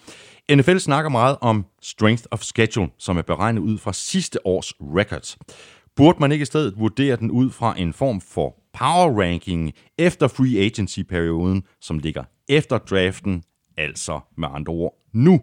NFL 0.51 0.78
snakker 0.78 1.09
meget 1.09 1.38
om 1.41 1.65
strength 1.82 2.23
of 2.32 2.41
schedule, 2.41 2.89
som 2.97 3.17
er 3.17 3.21
beregnet 3.21 3.61
ud 3.61 3.78
fra 3.78 3.93
sidste 3.93 4.47
års 4.47 4.73
records. 4.82 5.38
Burde 5.95 6.17
man 6.19 6.32
ikke 6.32 6.43
i 6.43 6.45
stedet 6.45 6.73
vurdere 6.78 7.15
den 7.15 7.32
ud 7.32 7.51
fra 7.51 7.80
en 7.80 7.93
form 7.93 8.21
for 8.21 8.55
power 8.73 9.21
ranking 9.21 9.73
efter 9.97 10.28
free 10.28 10.65
agency-perioden, 10.65 11.63
som 11.82 11.99
ligger 11.99 12.23
efter 12.49 12.78
draften, 12.78 13.43
altså 13.78 14.19
med 14.38 14.47
andre 14.51 14.73
ord 14.73 14.93
nu. 15.13 15.41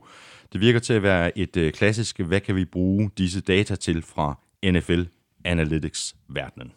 Det 0.53 0.61
virker 0.61 0.79
til 0.81 0.93
at 0.95 1.03
være 1.03 1.39
et 1.39 1.57
øh, 1.57 1.73
klassisk, 1.73 2.21
hvad 2.21 2.41
kan 2.41 2.57
vi 2.57 2.65
bruge 2.65 3.11
disse 3.19 3.41
data 3.41 3.75
til 3.75 4.03
fra 4.03 4.39
NFL 4.71 5.03
Analytics-verdenen. 5.45 6.73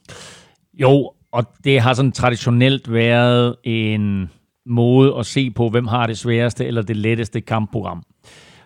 Jo, 0.73 1.11
og 1.31 1.43
det 1.63 1.81
har 1.81 1.93
sådan 1.93 2.11
traditionelt 2.11 2.93
været 2.93 3.55
en 3.63 4.29
måde 4.65 5.15
at 5.19 5.25
se 5.25 5.49
på, 5.49 5.69
hvem 5.69 5.87
har 5.87 6.07
det 6.07 6.17
sværeste 6.17 6.65
eller 6.65 6.81
det 6.81 6.97
letteste 6.97 7.41
kampprogram. 7.41 8.03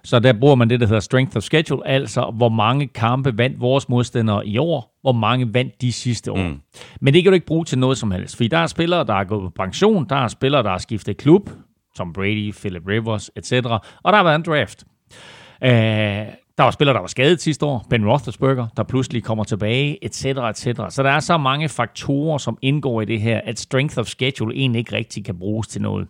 Så 0.04 0.20
der 0.20 0.34
bruger 0.34 0.56
man 0.56 0.70
det, 0.70 0.80
der 0.80 0.86
hedder 0.86 1.00
strength 1.00 1.38
of 1.38 1.44
schedule, 1.44 1.88
altså 1.88 2.34
hvor 2.38 2.50
mange 2.50 2.88
kampe 2.88 3.38
vandt 3.38 3.62
vores 3.62 3.90
modstandere 3.90 4.48
i 4.48 4.58
år, 4.58 4.98
hvor 5.02 5.12
mange 5.12 5.54
vandt 5.54 5.82
de 5.82 5.92
sidste 5.92 6.32
år. 6.32 6.50
Mm. 6.50 6.60
Men 7.02 7.14
det 7.14 7.24
kan 7.24 7.32
du 7.32 7.34
ikke 7.34 7.46
bruge 7.46 7.66
til 7.66 7.80
noget 7.80 7.98
som 7.98 8.12
helst, 8.12 8.36
fordi 8.36 8.48
der 8.48 8.58
er 8.58 8.68
spillere, 8.68 9.04
der 9.06 9.14
er 9.14 9.24
gået 9.24 9.44
på 9.44 9.50
pension, 9.50 10.06
der 10.10 10.16
er 10.16 10.28
spillere, 10.28 10.64
der 10.64 10.70
har 10.70 10.78
skiftet 10.78 11.18
klub, 11.18 11.50
Tom 12.00 12.14
Brady, 12.14 12.54
Philip 12.54 12.88
Rivers, 12.88 13.32
etc., 13.36 13.54
og 14.04 14.12
der 14.12 14.16
har 14.16 14.24
været 14.24 14.36
en 14.36 14.44
draft. 14.44 14.84
Øh, 15.64 16.34
der 16.58 16.64
var 16.64 16.72
spillere, 16.72 16.94
der 16.94 17.00
var 17.00 17.08
skadet 17.08 17.42
sidste 17.42 17.66
år. 17.66 17.86
Ben 17.90 18.10
Roethlisberger, 18.10 18.68
der 18.78 18.84
pludselig 18.84 19.24
kommer 19.24 19.44
tilbage, 19.44 20.06
etc., 20.06 20.26
etc. 20.26 20.64
Så 20.90 21.04
der 21.04 21.10
er 21.10 21.20
så 21.20 21.38
mange 21.38 21.70
faktorer, 21.70 22.38
som 22.38 22.58
indgår 22.62 23.02
i 23.02 23.06
det 23.06 23.22
her, 23.22 23.42
at 23.44 23.60
strength 23.60 24.00
of 24.00 24.08
schedule 24.08 24.56
egentlig 24.56 24.80
ikke 24.80 24.96
rigtig 24.96 25.26
kan 25.26 25.40
bruges 25.40 25.68
til 25.68 25.82
noget. 25.82 26.08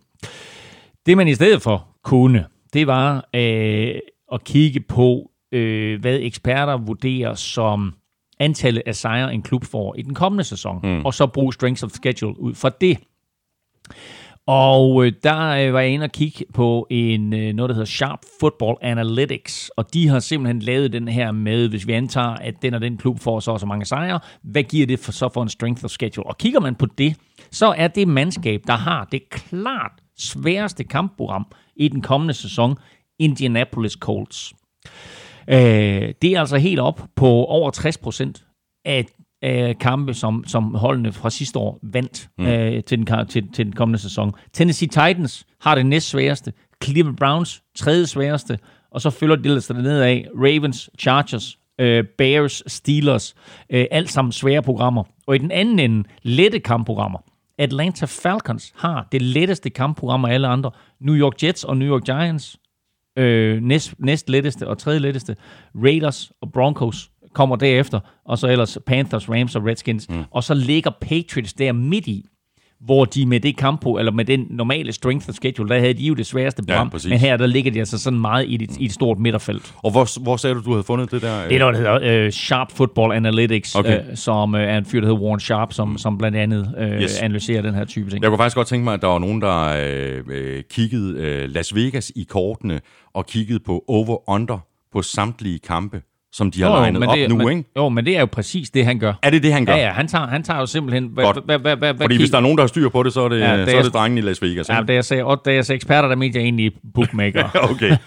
Det 1.05 1.17
man 1.17 1.27
i 1.27 1.35
stedet 1.35 1.61
for 1.61 1.87
kunne, 2.03 2.45
det 2.73 2.87
var 2.87 3.29
øh, 3.35 3.95
at 4.33 4.43
kigge 4.43 4.79
på, 4.79 5.31
øh, 5.51 6.01
hvad 6.01 6.19
eksperter 6.21 6.77
vurderer 6.77 7.33
som 7.33 7.93
antallet 8.39 8.83
af 8.85 8.95
sejre, 8.95 9.33
en 9.33 9.41
klub 9.41 9.65
får 9.65 9.95
i 9.95 10.01
den 10.01 10.15
kommende 10.15 10.43
sæson, 10.43 10.79
mm. 10.83 11.05
og 11.05 11.13
så 11.13 11.27
bruge 11.27 11.53
strength 11.53 11.83
of 11.83 11.89
schedule 11.89 12.39
ud 12.39 12.55
fra 12.55 12.69
det. 12.81 12.97
Og 14.51 15.05
øh, 15.05 15.11
der 15.23 15.49
øh, 15.49 15.73
var 15.73 15.79
jeg 15.79 15.89
inde 15.89 16.03
og 16.03 16.11
kigge 16.11 16.45
på 16.53 16.87
en, 16.89 17.33
øh, 17.33 17.53
noget, 17.53 17.69
der 17.69 17.73
hedder 17.75 17.85
Sharp 17.85 18.19
Football 18.39 18.77
Analytics, 18.81 19.69
og 19.69 19.93
de 19.93 20.07
har 20.07 20.19
simpelthen 20.19 20.59
lavet 20.59 20.93
den 20.93 21.07
her 21.07 21.31
med, 21.31 21.69
hvis 21.69 21.87
vi 21.87 21.93
antager, 21.93 22.27
at 22.27 22.53
den 22.61 22.73
og 22.73 22.81
den 22.81 22.97
klub 22.97 23.19
får 23.19 23.39
så 23.39 23.51
og 23.51 23.59
så 23.59 23.65
mange 23.65 23.85
sejre, 23.85 24.19
hvad 24.43 24.63
giver 24.63 24.87
det 24.87 24.99
for, 24.99 25.11
så 25.11 25.29
for 25.33 25.43
en 25.43 25.49
strength 25.49 25.85
of 25.85 25.89
schedule? 25.89 26.27
Og 26.27 26.37
kigger 26.37 26.59
man 26.59 26.75
på 26.75 26.85
det, 26.97 27.15
så 27.51 27.73
er 27.77 27.87
det 27.87 28.07
mandskab, 28.07 28.61
der 28.67 28.73
har 28.73 29.07
det 29.11 29.29
klart 29.29 29.91
sværeste 30.17 30.83
kampprogram 30.83 31.45
i 31.75 31.87
den 31.87 32.01
kommende 32.01 32.33
sæson, 32.33 32.77
Indianapolis 33.19 33.93
Colts. 33.93 34.53
Øh, 35.47 36.13
det 36.21 36.35
er 36.35 36.39
altså 36.39 36.57
helt 36.57 36.79
op 36.79 37.01
på 37.15 37.27
over 37.27 37.71
60 37.71 37.97
procent 37.97 38.45
af 38.85 39.05
øh, 39.43 39.75
kampe, 39.79 40.13
som, 40.13 40.43
som 40.47 40.75
holdene 40.75 41.11
fra 41.11 41.29
sidste 41.29 41.59
år 41.59 41.79
vandt 41.83 42.29
mm. 42.37 42.45
øh, 42.45 42.83
til, 42.83 42.97
den, 42.97 43.27
til, 43.27 43.51
til 43.53 43.65
den 43.65 43.73
kommende 43.73 43.99
sæson. 43.99 44.33
Tennessee 44.53 44.87
Titans 44.87 45.45
har 45.61 45.75
det 45.75 45.85
næst 45.85 46.09
sværeste. 46.09 46.53
Cleveland 46.83 47.17
Browns 47.17 47.63
tredje 47.75 48.05
sværeste. 48.05 48.59
Og 48.91 49.01
så 49.01 49.09
følger 49.09 49.35
de 49.35 49.49
ellers 49.49 49.71
af 49.71 50.27
Ravens, 50.35 50.89
Chargers, 50.99 51.57
øh, 51.79 52.03
Bears, 52.17 52.63
Steelers. 52.67 53.35
Øh, 53.69 53.85
alt 53.91 54.11
sammen 54.11 54.31
svære 54.31 54.61
programmer. 54.61 55.03
Og 55.27 55.35
i 55.35 55.37
den 55.37 55.51
anden 55.51 55.79
ende, 55.79 56.09
lette 56.21 56.59
kampprogrammer. 56.59 57.19
Atlanta 57.57 58.05
Falcons 58.05 58.73
har 58.75 59.07
det 59.11 59.21
letteste 59.21 59.69
kampprogram 59.69 60.25
af 60.25 60.33
alle 60.33 60.47
andre. 60.47 60.71
New 60.99 61.15
York 61.15 61.43
Jets 61.43 61.63
og 61.63 61.77
New 61.77 61.87
York 61.87 62.03
Giants. 62.03 62.57
Øh, 63.17 63.61
næst, 63.61 63.95
næst 63.99 64.29
letteste 64.29 64.67
og 64.67 64.77
tredje 64.77 64.99
letteste. 64.99 65.35
Raiders 65.75 66.31
og 66.41 66.51
Broncos 66.51 67.11
kommer 67.33 67.55
derefter, 67.55 67.99
og 68.25 68.37
så 68.37 68.47
ellers 68.47 68.77
Panthers, 68.85 69.29
Rams 69.29 69.55
og 69.55 69.65
Redskins, 69.65 70.09
mm. 70.09 70.23
og 70.31 70.43
så 70.43 70.53
ligger 70.53 70.91
Patriots 71.01 71.53
der 71.53 71.71
midt 71.71 72.07
i, 72.07 72.25
hvor 72.85 73.05
de 73.05 73.25
med 73.25 73.39
det 73.39 73.57
kampo, 73.57 73.97
eller 73.97 74.11
med 74.11 74.25
den 74.25 74.47
normale 74.49 74.91
strength 74.91 75.29
of 75.29 75.35
schedule, 75.35 75.69
der 75.69 75.79
havde 75.79 75.93
de 75.93 76.03
jo 76.03 76.13
det 76.13 76.25
sværeste 76.25 76.63
program, 76.63 76.91
ja, 77.03 77.09
men 77.09 77.17
her 77.17 77.37
der 77.37 77.45
ligger 77.45 77.71
de 77.71 77.79
altså 77.79 77.97
sådan 77.97 78.19
meget 78.19 78.45
i 78.45 78.63
et, 78.63 78.77
i 78.77 78.85
et 78.85 78.91
stort 78.91 79.19
midterfelt. 79.19 79.73
Og 79.83 79.91
hvor, 79.91 80.21
hvor 80.23 80.37
sagde 80.37 80.55
du, 80.55 80.61
du 80.61 80.71
havde 80.71 80.83
fundet 80.83 81.11
det 81.11 81.21
der? 81.21 81.47
Det 81.47 81.55
er 81.55 81.59
noget, 81.59 81.75
der 81.75 81.99
hedder 81.99 82.25
uh, 82.25 82.31
Sharp 82.31 82.71
Football 82.71 83.13
Analytics, 83.13 83.75
okay. 83.75 83.99
uh, 83.99 84.15
som 84.15 84.53
uh, 84.53 84.59
er 84.59 84.77
en 84.77 84.85
fyr, 84.85 84.99
der 84.99 85.07
hedder 85.07 85.21
Warren 85.21 85.39
Sharp, 85.39 85.73
som, 85.73 85.89
mm. 85.89 85.97
som 85.97 86.17
blandt 86.17 86.37
andet 86.37 86.73
uh, 86.77 87.01
yes. 87.01 87.19
analyserer 87.19 87.61
den 87.61 87.73
her 87.73 87.85
type 87.85 88.09
ting. 88.09 88.23
Jeg 88.23 88.29
kunne 88.29 88.37
faktisk 88.37 88.55
godt 88.55 88.67
tænke 88.67 88.83
mig, 88.83 88.93
at 88.93 89.01
der 89.01 89.07
var 89.07 89.19
nogen, 89.19 89.41
der 89.41 89.81
uh, 90.27 90.61
kiggede 90.71 91.43
uh, 91.45 91.53
Las 91.53 91.75
Vegas 91.75 92.11
i 92.15 92.23
kortene, 92.29 92.79
og 93.13 93.25
kiggede 93.25 93.59
på 93.59 93.83
over-under 93.87 94.59
på 94.91 95.01
samtlige 95.01 95.59
kampe 95.59 96.01
som 96.33 96.51
de 96.51 96.61
har 96.61 96.69
jo, 96.69 96.75
legnet 96.75 97.07
op 97.07 97.15
det, 97.15 97.29
nu, 97.29 97.37
men, 97.37 97.57
ikke? 97.57 97.69
Jo, 97.77 97.89
men 97.89 98.05
det 98.05 98.15
er 98.15 98.19
jo 98.19 98.25
præcis 98.25 98.69
det, 98.69 98.85
han 98.85 98.99
gør. 98.99 99.13
Er 99.23 99.29
det 99.29 99.43
det, 99.43 99.53
han 99.53 99.65
gør? 99.65 99.73
Ja, 99.73 99.85
ja, 99.85 99.91
han 99.91 100.07
tager, 100.07 100.27
han 100.27 100.43
tager 100.43 100.59
jo 100.59 100.65
simpelthen... 100.65 101.09
Hvad, 101.13 101.23
Godt. 101.23 101.45
Hvad, 101.45 101.59
hvad, 101.59 101.75
hvad, 101.77 101.93
Fordi 102.01 102.17
hvis 102.17 102.29
der 102.29 102.37
er 102.37 102.41
nogen, 102.41 102.57
der 102.57 102.63
har 102.63 102.67
styr 102.67 102.89
på 102.89 103.03
det, 103.03 103.13
så 103.13 103.21
er 103.21 103.29
det, 103.29 103.39
ja, 103.39 103.57
det 103.57 103.69
så 103.69 103.77
er 103.77 103.83
det 103.83 103.93
drengen 103.93 104.17
i 104.17 104.21
Las 104.21 104.41
Vegas. 104.41 104.69
Ja, 104.69 104.81
da 104.87 104.93
jeg 104.93 105.05
sagde, 105.05 105.23
da 105.45 105.53
jeg 105.53 105.65
sagde 105.65 105.75
eksperter, 105.75 106.09
der 106.09 106.15
mente 106.15 106.37
jeg 106.37 106.43
egentlig 106.43 106.71
bookmaker. 106.93 107.43
okay. 107.71 107.97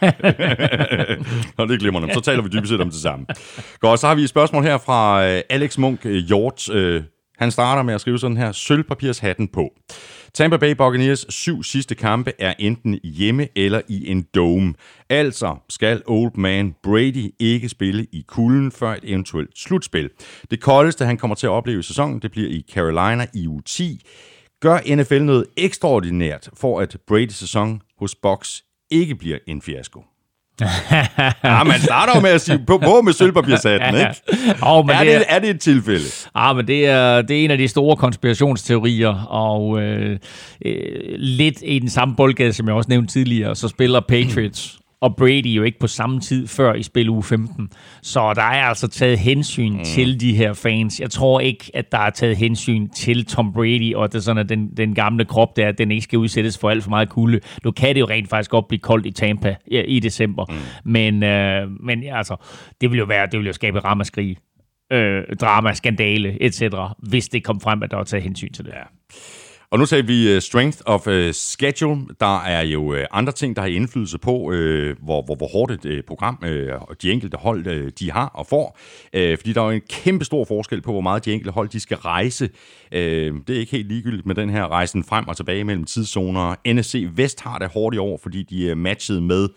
Nå, 1.58 1.66
det 1.66 1.80
glemmer 1.80 2.00
dem. 2.00 2.10
Så 2.14 2.20
taler 2.20 2.42
vi 2.42 2.48
dybest 2.48 2.70
set 2.70 2.80
om 2.80 2.90
det 2.90 3.00
samme. 3.00 3.26
Godt, 3.80 4.00
så 4.00 4.06
har 4.06 4.14
vi 4.14 4.22
et 4.22 4.28
spørgsmål 4.28 4.62
her 4.62 4.78
fra 4.78 5.26
øh, 5.26 5.40
Alex 5.50 5.78
Munk 5.78 6.04
Hjort. 6.04 6.70
Øh, 6.70 7.02
han 7.38 7.50
starter 7.50 7.82
med 7.82 7.94
at 7.94 8.00
skrive 8.00 8.18
sådan 8.18 8.36
her, 8.36 8.52
sølvpapirshatten 8.52 9.48
på. 9.48 9.70
Tampa 10.34 10.56
Bay 10.56 10.72
Buccaneers 10.72 11.26
syv 11.28 11.62
sidste 11.62 11.94
kampe 11.94 12.32
er 12.38 12.54
enten 12.58 13.00
hjemme 13.04 13.48
eller 13.56 13.80
i 13.88 14.10
en 14.10 14.26
dome. 14.34 14.74
Altså 15.08 15.56
skal 15.68 16.02
Old 16.06 16.36
Man 16.36 16.74
Brady 16.82 17.34
ikke 17.38 17.68
spille 17.68 18.06
i 18.12 18.24
kulden 18.28 18.72
før 18.72 18.94
et 18.94 19.00
eventuelt 19.02 19.58
slutspil. 19.58 20.10
Det 20.50 20.60
koldeste, 20.60 21.04
han 21.04 21.16
kommer 21.16 21.34
til 21.34 21.46
at 21.46 21.50
opleve 21.50 21.78
i 21.80 21.82
sæsonen, 21.82 22.18
det 22.22 22.30
bliver 22.30 22.48
i 22.48 22.64
Carolina 22.72 23.26
i 23.34 23.46
u 23.46 23.60
10. 23.60 24.06
Gør 24.60 24.96
NFL 24.96 25.22
noget 25.22 25.46
ekstraordinært 25.56 26.48
for, 26.54 26.80
at 26.80 26.96
Brady's 27.10 27.32
sæson 27.32 27.82
hos 27.98 28.14
Bucks 28.14 28.64
ikke 28.90 29.14
bliver 29.14 29.38
en 29.46 29.62
fiasko? 29.62 30.04
ja, 31.44 31.64
man 31.64 31.80
starter 31.80 32.12
jo 32.14 32.20
med 32.20 32.30
at 32.30 32.40
sige, 32.40 32.58
på, 32.66 32.78
på 32.78 33.00
med 33.02 33.12
sølvpapirshatten, 33.12 33.94
ikke? 33.94 34.54
oh, 34.70 34.86
men 34.86 34.96
er, 34.96 35.04
det, 35.04 35.14
er, 35.14 35.22
er 35.28 35.38
det 35.38 35.50
et 35.50 35.60
tilfælde? 35.60 36.04
Ja, 36.36 36.52
men 36.52 36.66
det 36.66 36.86
er, 36.86 37.22
det 37.22 37.40
er 37.40 37.44
en 37.44 37.50
af 37.50 37.58
de 37.58 37.68
store 37.68 37.96
konspirationsteorier, 37.96 39.26
og 39.28 39.82
øh, 39.82 40.18
øh, 40.64 40.74
lidt 41.16 41.56
i 41.62 41.78
den 41.78 41.88
samme 41.90 42.16
boldgade, 42.16 42.52
som 42.52 42.66
jeg 42.66 42.74
også 42.74 42.88
nævnte 42.90 43.12
tidligere, 43.12 43.56
så 43.56 43.68
spiller 43.68 44.00
Patriots 44.00 44.78
og 45.02 45.16
Brady 45.16 45.46
jo 45.46 45.62
ikke 45.62 45.78
på 45.78 45.86
samme 45.86 46.20
tid 46.20 46.46
før 46.46 46.74
i 46.74 46.82
spil 46.82 47.08
uge 47.08 47.22
15. 47.22 47.70
Så 48.02 48.34
der 48.34 48.42
er 48.42 48.64
altså 48.64 48.88
taget 48.88 49.18
hensyn 49.18 49.72
mm. 49.72 49.84
til 49.84 50.20
de 50.20 50.36
her 50.36 50.52
fans. 50.52 51.00
Jeg 51.00 51.10
tror 51.10 51.40
ikke, 51.40 51.70
at 51.74 51.92
der 51.92 51.98
er 51.98 52.10
taget 52.10 52.36
hensyn 52.36 52.88
til 52.88 53.26
Tom 53.26 53.52
Brady, 53.52 53.94
og 53.94 54.12
det 54.12 54.18
er 54.18 54.22
sådan, 54.22 54.40
at 54.40 54.48
den, 54.48 54.76
den 54.76 54.94
gamle 54.94 55.24
krop 55.24 55.56
der, 55.56 55.68
at 55.68 55.78
den 55.78 55.90
ikke 55.90 56.02
skal 56.02 56.18
udsættes 56.18 56.58
for 56.58 56.70
alt 56.70 56.82
for 56.82 56.90
meget 56.90 57.08
kulde. 57.08 57.40
Nu 57.64 57.70
kan 57.70 57.94
det 57.94 58.00
jo 58.00 58.06
rent 58.06 58.28
faktisk 58.28 58.50
godt 58.50 58.68
blive 58.68 58.80
koldt 58.80 59.06
i 59.06 59.10
Tampa 59.10 59.56
ja, 59.70 59.82
i 59.82 60.00
december. 60.00 60.44
Mm. 60.48 60.90
Men, 60.92 61.22
øh, 61.22 61.70
men 61.80 62.04
altså, 62.04 62.36
det 62.80 62.90
vil 62.90 62.98
jo 62.98 63.04
være, 63.04 63.26
det 63.26 63.38
vil 63.38 63.46
jo 63.46 63.52
skabe 63.52 63.80
ramaskrig, 63.80 64.36
øh, 64.92 65.22
drama, 65.40 65.72
skandale, 65.72 66.42
etc., 66.42 66.62
hvis 66.98 67.28
det 67.28 67.44
kom 67.44 67.60
frem, 67.60 67.82
at 67.82 67.90
der 67.90 67.96
var 67.96 68.04
taget 68.04 68.22
hensyn 68.22 68.52
til 68.52 68.64
det. 68.64 68.72
Ja. 68.72 68.82
Og 69.72 69.78
nu 69.78 69.86
sagde 69.86 70.06
vi 70.06 70.36
uh, 70.36 70.42
strength 70.42 70.78
of 70.86 71.06
uh, 71.06 71.30
schedule. 71.30 72.06
Der 72.20 72.40
er 72.40 72.62
jo 72.62 72.92
uh, 72.92 72.98
andre 73.10 73.32
ting, 73.32 73.56
der 73.56 73.62
har 73.62 73.68
indflydelse 73.68 74.18
på, 74.18 74.36
uh, 74.36 74.52
hvor, 75.04 75.22
hvor, 75.22 75.34
hvor 75.34 75.46
hårdt 75.46 75.72
et 75.72 75.98
uh, 75.98 76.04
program 76.06 76.38
uh, 76.42 76.48
de 77.02 77.12
enkelte 77.12 77.36
hold 77.36 77.66
uh, 77.66 77.88
de 77.98 78.10
har 78.10 78.26
og 78.26 78.46
får. 78.46 78.78
Uh, 79.16 79.38
fordi 79.38 79.52
der 79.52 79.60
er 79.60 79.64
jo 79.64 79.70
en 79.70 79.80
kæmpe 79.88 80.24
stor 80.24 80.44
forskel 80.44 80.82
på, 80.82 80.92
hvor 80.92 81.00
meget 81.00 81.24
de 81.24 81.32
enkelte 81.32 81.52
hold 81.52 81.68
de 81.68 81.80
skal 81.80 81.96
rejse. 81.96 82.44
Uh, 82.92 82.98
det 82.98 83.50
er 83.50 83.58
ikke 83.60 83.72
helt 83.72 83.88
ligegyldigt 83.88 84.26
med 84.26 84.34
den 84.34 84.50
her 84.50 84.68
rejsen 84.68 85.04
frem 85.04 85.28
og 85.28 85.36
tilbage 85.36 85.64
mellem 85.64 85.84
tidszoner. 85.84 86.72
NFC 86.72 87.06
Vest 87.16 87.40
har 87.40 87.58
det 87.58 87.68
hårdt 87.68 87.94
i 87.94 87.98
år, 87.98 88.20
fordi 88.22 88.42
de 88.42 88.70
er 88.70 88.74
matchet 88.74 89.22
med 89.22 89.48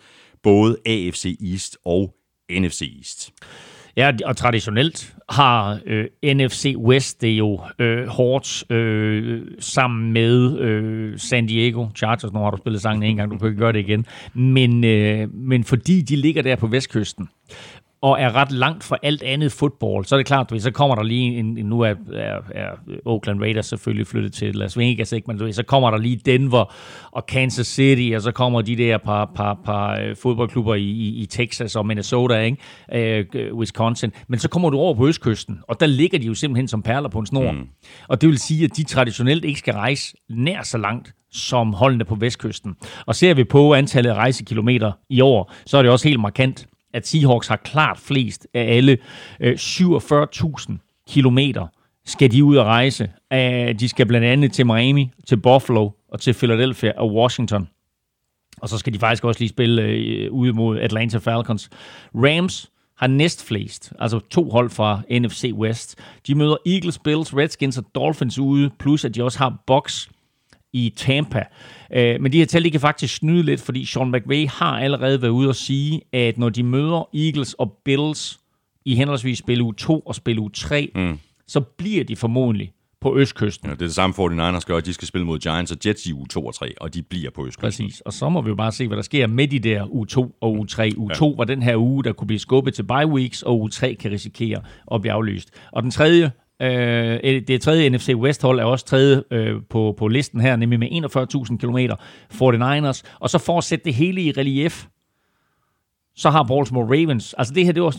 både 0.42 0.76
AFC 0.86 1.38
East 1.52 1.76
og 1.84 2.14
NFC 2.50 2.82
East. 2.98 3.32
Ja, 3.96 4.12
og 4.24 4.36
traditionelt 4.36 5.14
har 5.28 5.80
øh, 5.86 6.04
NFC 6.24 6.74
West 6.78 7.20
det 7.20 7.28
jo 7.28 7.60
øh, 7.78 8.06
hårdt 8.06 8.70
øh, 8.72 9.42
sammen 9.58 10.12
med 10.12 10.58
øh, 10.58 11.18
San 11.18 11.46
Diego 11.46 11.86
Chargers. 11.96 12.32
Nu 12.32 12.38
har 12.38 12.50
du 12.50 12.56
spillet 12.56 12.82
sangen 12.82 13.02
en 13.02 13.16
gang, 13.16 13.30
du 13.32 13.38
kan 13.38 13.48
ikke 13.48 13.60
gøre 13.60 13.72
det 13.72 13.78
igen. 13.78 14.06
Men, 14.34 14.84
øh, 14.84 15.34
men 15.34 15.64
fordi 15.64 16.02
de 16.02 16.16
ligger 16.16 16.42
der 16.42 16.56
på 16.56 16.66
vestkysten, 16.66 17.28
og 18.00 18.20
er 18.20 18.34
ret 18.34 18.52
langt 18.52 18.84
fra 18.84 18.96
alt 19.02 19.22
andet 19.22 19.52
fodbold, 19.52 20.04
så 20.04 20.14
er 20.14 20.16
det 20.16 20.26
klart, 20.26 20.52
at 20.52 20.62
så 20.62 20.70
kommer 20.70 20.94
der 20.94 21.02
lige 21.02 21.38
en, 21.38 21.58
en 21.58 21.66
nu 21.66 21.80
er, 21.80 21.94
er, 22.12 22.40
er 22.50 22.70
Oakland 23.04 23.40
Raiders 23.40 23.66
selvfølgelig 23.66 24.06
flyttet 24.06 24.32
til 24.32 24.54
Las 24.54 24.78
Vegas, 24.78 25.12
ikke? 25.12 25.32
men 25.32 25.52
så 25.52 25.62
kommer 25.62 25.90
der 25.90 25.98
lige 25.98 26.16
Denver 26.16 26.74
og 27.10 27.26
Kansas 27.26 27.66
City, 27.66 28.14
og 28.14 28.22
så 28.22 28.32
kommer 28.32 28.62
de 28.62 28.76
der 28.76 28.98
par, 28.98 29.30
par, 29.34 29.58
par 29.64 30.00
øh, 30.00 30.16
fodboldklubber 30.16 30.74
i, 30.74 30.82
i, 30.82 31.22
i 31.22 31.26
Texas 31.26 31.76
og 31.76 31.86
Minnesota, 31.86 32.40
ikke? 32.40 33.26
Uh, 33.52 33.58
Wisconsin, 33.58 34.12
men 34.28 34.38
så 34.38 34.48
kommer 34.48 34.70
du 34.70 34.78
over 34.78 34.94
på 34.94 35.08
østkysten, 35.08 35.58
og 35.68 35.80
der 35.80 35.86
ligger 35.86 36.18
de 36.18 36.26
jo 36.26 36.34
simpelthen 36.34 36.68
som 36.68 36.82
perler 36.82 37.08
på 37.08 37.18
en 37.18 37.26
snor. 37.26 37.52
Mm. 37.52 37.68
Og 38.08 38.20
det 38.20 38.28
vil 38.28 38.38
sige, 38.38 38.64
at 38.64 38.76
de 38.76 38.84
traditionelt 38.84 39.44
ikke 39.44 39.58
skal 39.58 39.74
rejse 39.74 40.16
nær 40.30 40.62
så 40.62 40.78
langt 40.78 41.14
som 41.32 41.72
holdene 41.72 42.04
på 42.04 42.14
vestkysten. 42.14 42.74
Og 43.06 43.14
ser 43.14 43.34
vi 43.34 43.44
på 43.44 43.74
antallet 43.74 44.10
af 44.10 44.14
rejsekilometer 44.14 44.92
i 45.10 45.20
år, 45.20 45.52
så 45.66 45.78
er 45.78 45.82
det 45.82 45.90
også 45.90 46.08
helt 46.08 46.20
markant 46.20 46.66
at 46.96 47.06
Seahawks 47.06 47.48
har 47.48 47.56
klart 47.56 47.98
flest 47.98 48.46
af 48.54 48.76
alle 48.76 48.98
øh, 49.40 49.54
47.000 49.54 51.02
kilometer 51.08 51.66
skal 52.04 52.32
de 52.32 52.44
ud 52.44 52.56
og 52.56 52.66
rejse. 52.66 53.10
Øh, 53.32 53.74
de 53.74 53.88
skal 53.88 54.06
blandt 54.06 54.26
andet 54.26 54.52
til 54.52 54.66
Miami, 54.66 55.10
til 55.26 55.36
Buffalo 55.36 55.90
og 56.08 56.20
til 56.20 56.34
Philadelphia 56.34 56.92
og 56.96 57.14
Washington. 57.14 57.68
Og 58.60 58.68
så 58.68 58.78
skal 58.78 58.92
de 58.92 58.98
faktisk 58.98 59.24
også 59.24 59.40
lige 59.40 59.48
spille 59.48 59.82
øh, 59.82 60.32
ude 60.32 60.52
mod 60.52 60.78
Atlanta 60.78 61.18
Falcons. 61.18 61.70
Rams 62.14 62.70
har 62.96 63.06
næst 63.06 63.46
flest, 63.46 63.92
altså 63.98 64.18
to 64.18 64.50
hold 64.50 64.70
fra 64.70 65.02
NFC 65.10 65.50
West. 65.54 65.98
De 66.26 66.34
møder 66.34 66.56
Eagles, 66.66 66.98
Bills, 66.98 67.36
Redskins 67.36 67.78
og 67.78 67.84
Dolphins 67.94 68.38
ude, 68.38 68.70
plus 68.78 69.04
at 69.04 69.14
de 69.14 69.24
også 69.24 69.38
har 69.38 69.62
Bucks, 69.66 70.10
i 70.72 70.92
Tampa. 70.96 71.44
Øh, 71.94 72.20
men 72.20 72.32
de 72.32 72.38
her 72.38 72.46
tal, 72.46 72.64
de 72.64 72.70
kan 72.70 72.80
faktisk 72.80 73.16
snyde 73.16 73.42
lidt, 73.42 73.60
fordi 73.60 73.84
Sean 73.84 74.10
McVay 74.10 74.48
har 74.48 74.78
allerede 74.78 75.22
været 75.22 75.30
ude 75.30 75.48
og 75.48 75.56
sige, 75.56 76.00
at 76.12 76.38
når 76.38 76.48
de 76.48 76.62
møder 76.62 77.08
Eagles 77.14 77.54
og 77.54 77.78
Bills 77.84 78.40
i 78.84 78.94
henholdsvis 78.94 79.38
spil 79.38 79.60
uge 79.60 79.74
2 79.74 80.00
og 80.00 80.14
spil 80.14 80.38
uge 80.38 80.50
3, 80.50 80.90
mm. 80.94 81.18
så 81.46 81.60
bliver 81.60 82.04
de 82.04 82.16
formodentlig 82.16 82.72
på 83.00 83.16
Østkysten. 83.18 83.68
Ja, 83.68 83.74
det 83.74 83.82
er 83.82 83.86
det 83.86 83.94
samme 83.94 84.14
49ers 84.16 84.60
gør, 84.60 84.80
de 84.80 84.92
skal 84.92 85.08
spille 85.08 85.26
mod 85.26 85.38
Giants 85.38 85.72
og 85.72 85.78
Jets 85.86 86.06
i 86.06 86.12
uge 86.12 86.26
2 86.30 86.46
og 86.46 86.54
3, 86.54 86.74
og 86.80 86.94
de 86.94 87.02
bliver 87.02 87.30
på 87.30 87.46
Østkysten. 87.46 87.86
Præcis. 87.86 88.00
Og 88.00 88.12
så 88.12 88.28
må 88.28 88.42
vi 88.42 88.48
jo 88.48 88.54
bare 88.54 88.72
se, 88.72 88.86
hvad 88.86 88.96
der 88.96 89.02
sker 89.02 89.26
med 89.26 89.48
de 89.48 89.58
der 89.58 89.94
uge 89.94 90.06
2 90.06 90.36
og 90.40 90.52
uge 90.52 90.66
3. 90.66 90.92
Uge 90.96 91.14
2 91.14 91.34
var 91.38 91.44
den 91.44 91.62
her 91.62 91.76
uge, 91.76 92.04
der 92.04 92.12
kunne 92.12 92.26
blive 92.26 92.38
skubbet 92.38 92.74
til 92.74 92.82
bye 92.82 93.06
weeks, 93.06 93.42
og 93.42 93.60
uge 93.60 93.70
3 93.70 93.94
kan 93.94 94.10
risikere 94.10 94.62
at 94.92 95.00
blive 95.00 95.12
aflyst. 95.12 95.50
Og 95.72 95.82
den 95.82 95.90
tredje 95.90 96.30
Øh, 96.62 97.20
eh, 97.24 97.42
det 97.48 97.62
tredje 97.62 97.90
NFC 97.90 98.12
West 98.14 98.42
hold 98.42 98.60
er 98.60 98.64
også 98.64 98.84
tredje 98.84 99.22
øh, 99.30 99.54
på, 99.70 99.94
på 99.98 100.08
listen 100.08 100.40
her, 100.40 100.56
nemlig 100.56 100.78
med 100.78 100.88
41.000 100.88 101.56
km 101.56 101.78
49ers. 102.34 103.02
Og 103.20 103.30
så 103.30 103.38
for 103.38 103.58
at 103.58 103.64
sætte 103.64 103.84
det 103.84 103.94
hele 103.94 104.22
i 104.22 104.32
relief, 104.32 104.86
så 106.16 106.30
har 106.30 106.42
Baltimore 106.42 106.84
Ravens, 106.84 107.34
altså 107.38 107.54
det 107.54 107.64
her, 107.64 107.72
det 107.72 107.82
var 107.82 107.90
47.000, 107.90 107.96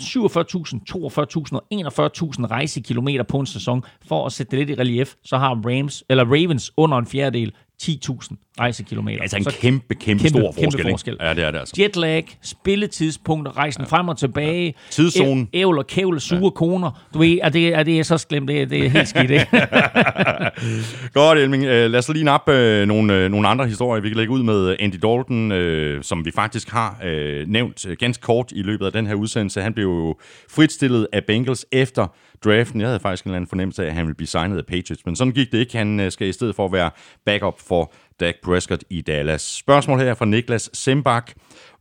42.000 0.90 1.56
og 1.56 1.64
41.000 1.74 2.46
rejsekilometer 2.46 3.24
på 3.24 3.40
en 3.40 3.46
sæson. 3.46 3.84
For 4.08 4.26
at 4.26 4.32
sætte 4.32 4.58
det 4.58 4.68
lidt 4.68 4.80
i 4.80 4.82
relief, 4.82 5.14
så 5.24 5.38
har 5.38 5.62
Rams, 5.66 6.04
eller 6.10 6.26
Ravens 6.26 6.72
under 6.78 6.98
en 6.98 7.06
fjerdedel 7.06 7.54
10.000 7.84 8.36
rejsekilometer. 8.60 9.22
Altså 9.22 9.38
en 9.38 9.44
så 9.44 9.58
kæmpe, 9.62 9.96
kæmpe, 9.96 10.24
kæmpe 10.24 10.30
stor 10.30 10.52
forskel. 10.52 10.72
Kæmpe 10.72 10.92
forskel. 10.92 11.18
Ja, 11.22 11.34
det 11.34 11.44
er 11.44 11.52
det 11.52 11.60
altså. 11.60 11.76
Jetlag, 11.80 12.38
spilletidspunkter, 12.42 13.58
rejsen 13.58 13.84
ja. 13.84 13.88
frem 13.88 14.08
og 14.08 14.18
tilbage. 14.18 14.66
Ja. 14.66 14.72
Tidszonen. 14.90 15.50
Ævl 15.54 15.78
og 15.78 15.88
kævle, 15.88 16.20
sure 16.20 16.44
ja. 16.44 16.50
koner. 16.50 17.08
Du 17.14 17.20
ved, 17.20 17.40
er 17.42 17.50
det, 17.50 17.68
er 17.68 17.84
det 17.84 18.06
så 18.06 18.18
slemt? 18.18 18.48
Det, 18.48 18.70
det 18.70 18.86
er 18.86 18.90
helt 18.90 19.08
skidt, 19.08 19.32
ikke? 19.32 19.48
Godt, 21.20 21.40
Elming. 21.40 21.64
Uh, 21.64 21.70
lad 21.70 21.96
os 21.96 22.10
lige 22.10 22.26
nappe 22.26 22.52
uh, 22.82 22.88
nogle, 22.88 23.26
uh, 23.26 23.32
nogle 23.32 23.48
andre 23.48 23.68
historier. 23.68 24.02
Vi 24.02 24.10
kan 24.10 24.18
lægge 24.18 24.34
ud 24.34 24.44
med 24.44 24.76
Andy 24.80 24.96
Dalton, 24.96 25.52
uh, 25.52 26.02
som 26.02 26.26
vi 26.26 26.32
faktisk 26.32 26.70
har 26.70 26.98
uh, 27.04 27.48
nævnt 27.48 27.86
ganske 28.00 28.22
kort 28.22 28.52
i 28.52 28.62
løbet 28.62 28.86
af 28.86 28.92
den 28.92 29.08
her 29.08 29.16
udsendelse. 29.16 29.62
Han 29.62 29.74
blev 29.74 29.86
jo 29.86 30.16
fritstillet 30.50 31.08
af 31.14 31.24
Bengals 31.26 31.66
efter 31.72 32.08
draften. 32.46 32.82
Jeg 32.82 32.90
havde 32.90 33.00
faktisk 33.00 33.26
en 33.26 33.30
eller 33.30 33.36
anden 33.36 33.50
fornemmelse 33.50 33.84
af, 33.84 33.88
at 33.88 33.94
han 33.94 34.06
ville 34.06 34.16
blive 34.16 34.28
signet 34.28 34.58
af 34.58 34.66
Patriots, 34.66 35.06
men 35.06 35.16
sådan 35.16 35.34
gik 35.34 35.52
det 35.52 35.58
ikke. 35.58 35.78
Han 35.78 36.12
skal 36.12 36.28
i 36.28 36.32
stedet 36.32 36.56
for 36.56 36.66
at 36.66 36.72
være 36.72 36.92
backup 37.26 37.60
for 37.68 37.94
Dak 38.20 38.36
Prescott 38.44 38.84
i 38.90 39.02
Dallas. 39.02 39.42
Spørgsmål 39.42 40.00
her 40.00 40.14
fra 40.14 40.26
Niklas 40.26 40.70
Sembak. 40.74 41.32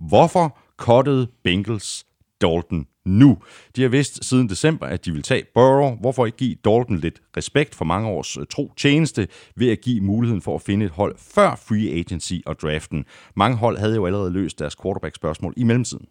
Hvorfor 0.01 0.59
kottede 0.77 1.27
Bengals 1.45 2.07
Dalton 2.41 2.87
nu? 3.05 3.39
De 3.77 3.83
har 3.83 3.89
vidst 3.89 4.25
siden 4.25 4.49
december, 4.49 4.87
at 4.87 5.05
de 5.05 5.13
vil 5.13 5.23
tage 5.23 5.45
Burrow. 5.55 5.97
Hvorfor 6.01 6.27
ikke 6.27 6.39
give 6.39 6.57
Dalton 6.65 6.99
lidt 6.99 7.21
respekt 7.37 7.75
for 7.75 7.85
mange 7.85 8.09
års 8.09 8.37
øh, 8.37 8.47
tro 8.51 8.73
tjeneste 8.77 9.29
ved 9.57 9.71
at 9.71 9.81
give 9.81 10.01
muligheden 10.01 10.43
for 10.43 10.55
at 10.55 10.63
finde 10.63 10.87
et 10.87 10.93
hold 10.93 11.17
før 11.19 11.63
free 11.69 11.99
agency 11.99 12.35
og 12.47 12.61
draften? 12.61 13.05
Mange 13.37 13.57
hold 13.57 13.79
havde 13.79 13.95
jo 13.95 14.07
allerede 14.07 14.31
løst 14.31 14.59
deres 14.59 14.77
quarterback-spørgsmål 14.83 15.55
i 15.57 15.65
mellemtiden. 15.65 16.07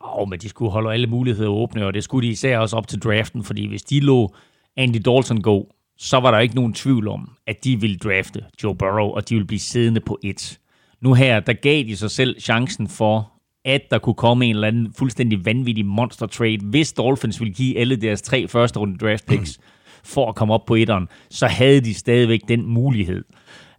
Åh, 0.00 0.18
oh, 0.18 0.28
men 0.28 0.38
de 0.38 0.48
skulle 0.48 0.70
holde 0.70 0.92
alle 0.92 1.06
muligheder 1.06 1.50
åbne, 1.50 1.86
og 1.86 1.94
det 1.94 2.04
skulle 2.04 2.26
de 2.26 2.32
især 2.32 2.58
også 2.58 2.76
op 2.76 2.88
til 2.88 2.98
draften, 2.98 3.44
fordi 3.44 3.66
hvis 3.66 3.82
de 3.82 4.00
lå 4.00 4.34
Andy 4.76 5.00
Dalton 5.04 5.40
gå, 5.40 5.73
så 5.98 6.20
var 6.20 6.30
der 6.30 6.38
ikke 6.38 6.54
nogen 6.54 6.72
tvivl 6.72 7.08
om, 7.08 7.30
at 7.46 7.64
de 7.64 7.80
ville 7.80 7.96
drafte 7.96 8.44
Joe 8.62 8.74
Burrow, 8.74 9.08
og 9.08 9.28
de 9.28 9.34
ville 9.34 9.46
blive 9.46 9.60
siddende 9.60 10.00
på 10.00 10.18
et. 10.22 10.58
Nu 11.00 11.14
her, 11.14 11.40
der 11.40 11.52
gav 11.52 11.82
de 11.82 11.96
sig 11.96 12.10
selv 12.10 12.40
chancen 12.40 12.88
for, 12.88 13.32
at 13.64 13.82
der 13.90 13.98
kunne 13.98 14.14
komme 14.14 14.46
en 14.46 14.54
eller 14.54 14.68
anden 14.68 14.92
fuldstændig 14.98 15.44
vanvittig 15.44 15.86
monster 15.86 16.26
trade, 16.26 16.58
hvis 16.62 16.92
Dolphins 16.92 17.40
ville 17.40 17.54
give 17.54 17.78
alle 17.78 17.96
deres 17.96 18.22
tre 18.22 18.48
første 18.48 18.78
runde 18.78 18.98
draft 18.98 19.26
picks 19.26 19.58
mm. 19.58 19.64
for 20.12 20.28
at 20.28 20.34
komme 20.34 20.54
op 20.54 20.64
på 20.66 20.74
etteren, 20.74 21.08
så 21.30 21.46
havde 21.46 21.80
de 21.80 21.94
stadigvæk 21.94 22.40
den 22.48 22.66
mulighed. 22.66 23.24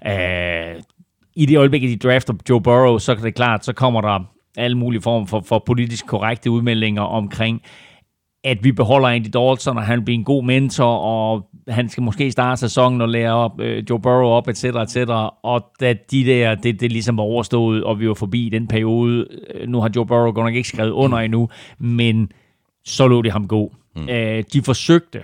Uh, 0.06 0.82
I 1.36 1.46
det 1.46 1.58
øjeblik, 1.58 1.84
at 1.84 1.90
de 1.90 2.08
drafter 2.08 2.34
Joe 2.50 2.62
Burrow, 2.62 2.98
så 2.98 3.12
er 3.12 3.16
det 3.16 3.36
klart, 3.36 3.66
så 3.66 3.74
kommer 3.74 4.02
der 4.02 4.20
alle 4.58 4.78
mulige 4.78 5.02
former 5.02 5.26
for, 5.26 5.40
for 5.40 5.64
politisk 5.66 6.06
korrekte 6.08 6.52
udmeldinger 6.52 7.02
omkring, 7.02 7.62
at 8.46 8.64
vi 8.64 8.72
beholder 8.72 9.08
Andy 9.08 9.28
Dalton, 9.34 9.78
og 9.78 9.84
han 9.84 10.06
bliver 10.06 10.18
en 10.18 10.24
god 10.24 10.44
mentor, 10.44 10.98
og 10.98 11.48
han 11.68 11.90
skal 11.90 12.04
måske 12.04 12.32
starte 12.32 12.60
sæsonen 12.60 13.02
og 13.02 13.10
lære 13.10 13.34
op, 13.34 13.60
øh, 13.60 13.84
Joe 13.90 14.00
Burrow 14.00 14.30
op, 14.30 14.48
etc., 14.48 14.64
etc., 14.64 14.98
og 15.44 15.66
da 15.80 15.94
de 16.12 16.26
der, 16.26 16.56
det, 16.56 16.80
det 16.80 16.92
ligesom 16.92 17.18
var 17.18 17.24
overstået, 17.24 17.84
og 17.84 18.00
vi 18.00 18.08
var 18.08 18.14
forbi 18.14 18.50
den 18.50 18.68
periode, 18.68 19.28
øh, 19.54 19.68
nu 19.68 19.82
har 19.82 19.92
Joe 19.96 20.06
Burrow 20.06 20.32
godt 20.32 20.46
nok 20.46 20.56
ikke 20.56 20.70
skrevet 20.70 20.92
under 20.92 21.18
endnu, 21.18 21.50
men 21.80 22.32
så 22.86 23.08
lå 23.08 23.22
det 23.22 23.32
ham 23.32 23.48
gå. 23.48 23.74
Mm. 23.96 24.10
Øh, 24.10 24.44
de 24.54 24.62
forsøgte 24.62 25.24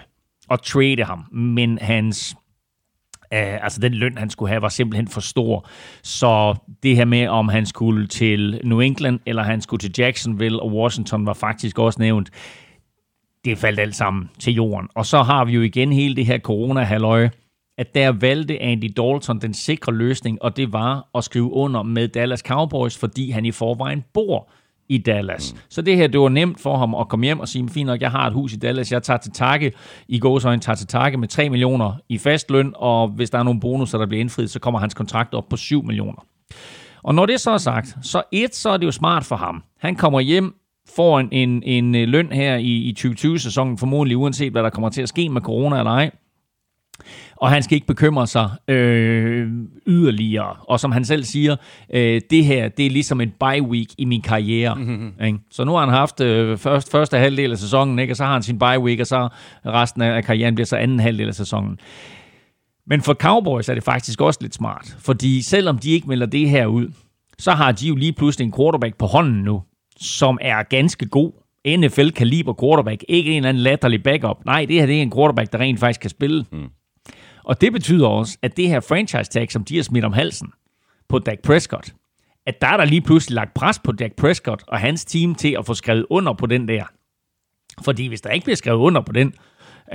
at 0.51 0.61
trade 0.61 1.03
ham, 1.03 1.25
men 1.31 1.77
hans 1.81 2.35
Uh, 3.33 3.63
altså 3.63 3.79
den 3.79 3.93
løn, 3.93 4.17
han 4.17 4.29
skulle 4.29 4.49
have, 4.49 4.61
var 4.61 4.69
simpelthen 4.69 5.07
for 5.07 5.21
stor. 5.21 5.67
Så 6.03 6.55
det 6.83 6.95
her 6.95 7.05
med, 7.05 7.27
om 7.27 7.47
han 7.47 7.65
skulle 7.65 8.07
til 8.07 8.61
New 8.63 8.79
England, 8.79 9.19
eller 9.25 9.43
han 9.43 9.61
skulle 9.61 9.79
til 9.79 9.93
Jacksonville 9.97 10.61
og 10.61 10.73
Washington, 10.73 11.25
var 11.25 11.33
faktisk 11.33 11.79
også 11.79 12.01
nævnt 12.01 12.29
det 13.45 13.57
faldt 13.57 13.79
alt 13.79 13.95
sammen 13.95 14.29
til 14.39 14.53
jorden. 14.53 14.87
Og 14.95 15.05
så 15.05 15.23
har 15.23 15.45
vi 15.45 15.51
jo 15.51 15.61
igen 15.61 15.93
hele 15.93 16.15
det 16.15 16.25
her 16.25 16.39
corona-halløje, 16.39 17.31
at 17.77 17.95
der 17.95 18.11
valgte 18.11 18.61
Andy 18.61 18.93
Dalton 18.97 19.39
den 19.39 19.53
sikre 19.53 19.93
løsning, 19.93 20.41
og 20.41 20.57
det 20.57 20.73
var 20.73 21.07
at 21.15 21.23
skrive 21.23 21.51
under 21.51 21.83
med 21.83 22.07
Dallas 22.07 22.39
Cowboys, 22.39 22.97
fordi 22.97 23.31
han 23.31 23.45
i 23.45 23.51
forvejen 23.51 24.03
bor 24.13 24.49
i 24.89 24.97
Dallas. 24.97 25.53
Mm. 25.53 25.59
Så 25.69 25.81
det 25.81 25.97
her, 25.97 26.07
det 26.07 26.19
var 26.19 26.29
nemt 26.29 26.59
for 26.59 26.77
ham 26.77 26.95
at 26.95 27.07
komme 27.07 27.25
hjem 27.25 27.39
og 27.39 27.47
sige, 27.47 27.69
fint 27.69 27.87
nok, 27.87 28.01
jeg 28.01 28.11
har 28.11 28.27
et 28.27 28.33
hus 28.33 28.53
i 28.53 28.55
Dallas, 28.55 28.91
jeg 28.91 29.03
tager 29.03 29.17
til 29.17 29.31
takke, 29.31 29.71
i 30.07 30.19
gåsøjne 30.19 30.61
tager 30.61 30.75
til 30.75 30.87
takke 30.87 31.17
med 31.17 31.27
3 31.27 31.49
millioner 31.49 31.93
i 32.09 32.17
fast 32.17 32.51
løn, 32.51 32.73
og 32.75 33.07
hvis 33.07 33.29
der 33.29 33.39
er 33.39 33.43
nogle 33.43 33.59
bonusser, 33.59 33.97
der 33.97 34.05
bliver 34.05 34.21
indfriet, 34.21 34.49
så 34.49 34.59
kommer 34.59 34.79
hans 34.79 34.93
kontrakt 34.93 35.33
op 35.33 35.49
på 35.49 35.57
7 35.57 35.83
millioner. 35.83 36.25
Og 37.03 37.15
når 37.15 37.25
det 37.25 37.39
så 37.39 37.51
er 37.51 37.57
sagt, 37.57 37.97
så 38.01 38.23
et, 38.31 38.55
så 38.55 38.69
er 38.69 38.77
det 38.77 38.85
jo 38.85 38.91
smart 38.91 39.25
for 39.25 39.35
ham. 39.35 39.63
Han 39.79 39.95
kommer 39.95 40.19
hjem, 40.19 40.55
får 40.95 41.19
en, 41.19 41.29
en, 41.31 41.63
en 41.63 41.95
øh, 41.95 42.07
løn 42.07 42.31
her 42.31 42.55
i, 42.55 42.71
i 42.71 42.95
2020-sæsonen, 42.99 43.77
formodentlig 43.77 44.17
uanset 44.17 44.51
hvad 44.51 44.63
der 44.63 44.69
kommer 44.69 44.89
til 44.89 45.01
at 45.01 45.09
ske 45.09 45.29
med 45.29 45.41
corona 45.41 45.77
eller 45.77 45.91
ej. 45.91 46.11
Og 47.35 47.49
han 47.49 47.63
skal 47.63 47.75
ikke 47.75 47.87
bekymre 47.87 48.27
sig 48.27 48.49
øh, 48.67 49.47
yderligere. 49.87 50.55
Og 50.67 50.79
som 50.79 50.91
han 50.91 51.05
selv 51.05 51.23
siger, 51.23 51.55
øh, 51.93 52.21
det 52.29 52.45
her 52.45 52.67
det 52.67 52.85
er 52.85 52.89
ligesom 52.89 53.21
en 53.21 53.33
bye 53.39 53.63
week 53.63 53.87
i 53.97 54.05
min 54.05 54.21
karriere. 54.21 54.75
Mm-hmm. 54.75 55.25
Ikke? 55.25 55.39
Så 55.51 55.63
nu 55.63 55.71
har 55.71 55.79
han 55.79 55.89
haft 55.89 56.21
øh, 56.21 56.57
først, 56.57 56.91
første 56.91 57.17
halvdel 57.17 57.51
af 57.51 57.57
sæsonen, 57.57 57.99
ikke? 57.99 58.13
og 58.13 58.17
så 58.17 58.23
har 58.23 58.33
han 58.33 58.43
sin 58.43 58.59
bye 58.59 58.79
week, 58.79 58.99
og 58.99 59.07
så 59.07 59.29
resten 59.65 60.01
af 60.01 60.23
karrieren 60.23 60.55
bliver 60.55 60.65
så 60.65 60.75
anden 60.75 60.99
halvdel 60.99 61.27
af 61.27 61.35
sæsonen. 61.35 61.79
Men 62.87 63.01
for 63.01 63.13
Cowboys 63.13 63.69
er 63.69 63.73
det 63.73 63.83
faktisk 63.83 64.21
også 64.21 64.39
lidt 64.41 64.55
smart, 64.55 64.97
fordi 64.99 65.41
selvom 65.41 65.77
de 65.77 65.91
ikke 65.91 66.07
melder 66.07 66.25
det 66.25 66.49
her 66.49 66.65
ud, 66.65 66.87
så 67.37 67.51
har 67.51 67.71
de 67.71 67.87
jo 67.87 67.95
lige 67.95 68.13
pludselig 68.13 68.45
en 68.45 68.53
quarterback 68.57 68.97
på 68.97 69.05
hånden 69.05 69.43
nu, 69.43 69.61
som 70.01 70.37
er 70.41 70.63
ganske 70.63 71.05
god. 71.05 71.31
NFL-kaliber 71.67 72.53
quarterback. 72.61 73.03
Ikke 73.07 73.31
en 73.31 73.37
eller 73.37 73.49
anden 73.49 73.63
latterlig 73.63 74.03
backup. 74.03 74.45
Nej, 74.45 74.65
det 74.65 74.75
her 74.75 74.85
det 74.85 74.97
er 74.97 75.01
en 75.01 75.11
quarterback, 75.11 75.51
der 75.51 75.59
rent 75.59 75.79
faktisk 75.79 76.01
kan 76.01 76.09
spille. 76.09 76.45
Mm. 76.51 76.69
Og 77.43 77.61
det 77.61 77.73
betyder 77.73 78.07
også, 78.07 78.37
at 78.41 78.57
det 78.57 78.67
her 78.67 78.79
franchise 78.79 79.31
tag, 79.31 79.51
som 79.51 79.63
de 79.63 79.75
har 79.75 79.83
smidt 79.83 80.05
om 80.05 80.13
halsen 80.13 80.51
på 81.09 81.19
Dak 81.19 81.39
Prescott, 81.43 81.93
at 82.45 82.61
der 82.61 82.67
er 82.67 82.77
der 82.77 82.85
lige 82.85 83.01
pludselig 83.01 83.35
lagt 83.35 83.53
pres 83.53 83.79
på 83.79 83.91
Dak 83.91 84.11
Prescott 84.17 84.63
og 84.67 84.79
hans 84.79 85.05
team 85.05 85.35
til 85.35 85.55
at 85.59 85.65
få 85.65 85.73
skrevet 85.73 86.05
under 86.09 86.33
på 86.33 86.45
den 86.45 86.67
der. 86.67 86.83
Fordi 87.83 88.07
hvis 88.07 88.21
der 88.21 88.29
ikke 88.29 88.43
bliver 88.43 88.55
skrevet 88.55 88.79
under 88.79 89.01
på 89.01 89.11
den, 89.11 89.33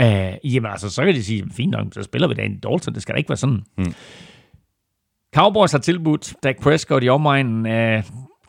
øh, 0.01 0.55
jamen 0.55 0.71
altså, 0.71 0.91
så 0.91 1.05
kan 1.05 1.15
de 1.15 1.25
sige, 1.25 1.45
fint 1.53 1.71
nok, 1.71 1.87
så 1.93 2.03
spiller 2.03 2.29
vi 2.29 2.35
da 2.35 2.43
en 2.43 2.59
Dalton, 2.59 2.95
det 2.95 3.03
skal 3.03 3.15
da 3.15 3.19
ikke 3.19 3.29
være 3.29 3.37
sådan. 3.37 3.63
Mm. 3.79 3.95
Cowboys 5.35 5.73
har 5.73 5.79
tilbudt 5.79 6.35
Dak 6.43 6.61
Prescott 6.63 7.05
i 7.05 7.09
omegnen 7.09 7.67
af 7.67 8.05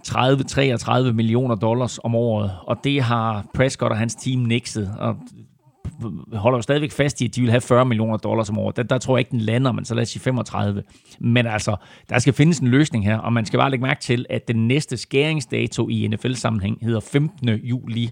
30-33 0.07 1.11
millioner 1.11 1.56
dollars 1.56 1.99
om 2.03 2.15
året, 2.15 2.52
og 2.61 2.78
det 2.84 3.02
har 3.02 3.45
Prescott 3.53 3.91
og 3.91 3.98
hans 3.98 4.15
team 4.15 4.40
nixet, 4.40 4.95
og 4.99 5.15
holder 6.34 6.57
jo 6.57 6.61
stadigvæk 6.61 6.91
fast 6.91 7.22
i, 7.22 7.26
at 7.26 7.36
de 7.36 7.41
vil 7.41 7.49
have 7.49 7.61
40 7.61 7.86
millioner 7.86 8.18
dollars 8.18 8.49
om 8.49 8.57
året. 8.57 8.78
Der, 8.78 8.84
der 8.84 8.98
tror 8.98 9.18
jeg 9.18 9.19
ikke, 9.19 9.32
den 9.32 9.41
lander, 9.41 9.72
men 9.72 9.86
så 9.86 9.95
lad 9.95 10.02
os 10.02 10.10
sige 10.10 10.22
35. 10.22 10.84
Men 11.19 11.48
altså, 11.48 11.76
der 12.10 12.19
skal 12.19 12.34
findes 12.34 12.60
en 12.60 12.68
løsning 12.68 13.06
her, 13.06 13.18
og 13.18 13.34
man 13.34 13.45
skal 13.45 13.60
bare 13.60 13.72
lægge 13.72 13.86
mærke 13.86 14.02
til, 14.02 14.26
at 14.30 14.48
den 14.48 14.68
næste 14.68 14.98
skæringsdato 14.98 15.90
i 15.90 16.07
NFL-sammenhæng 16.07 16.78
hedder 16.82 16.99
15. 16.99 17.49
juli 17.49 18.11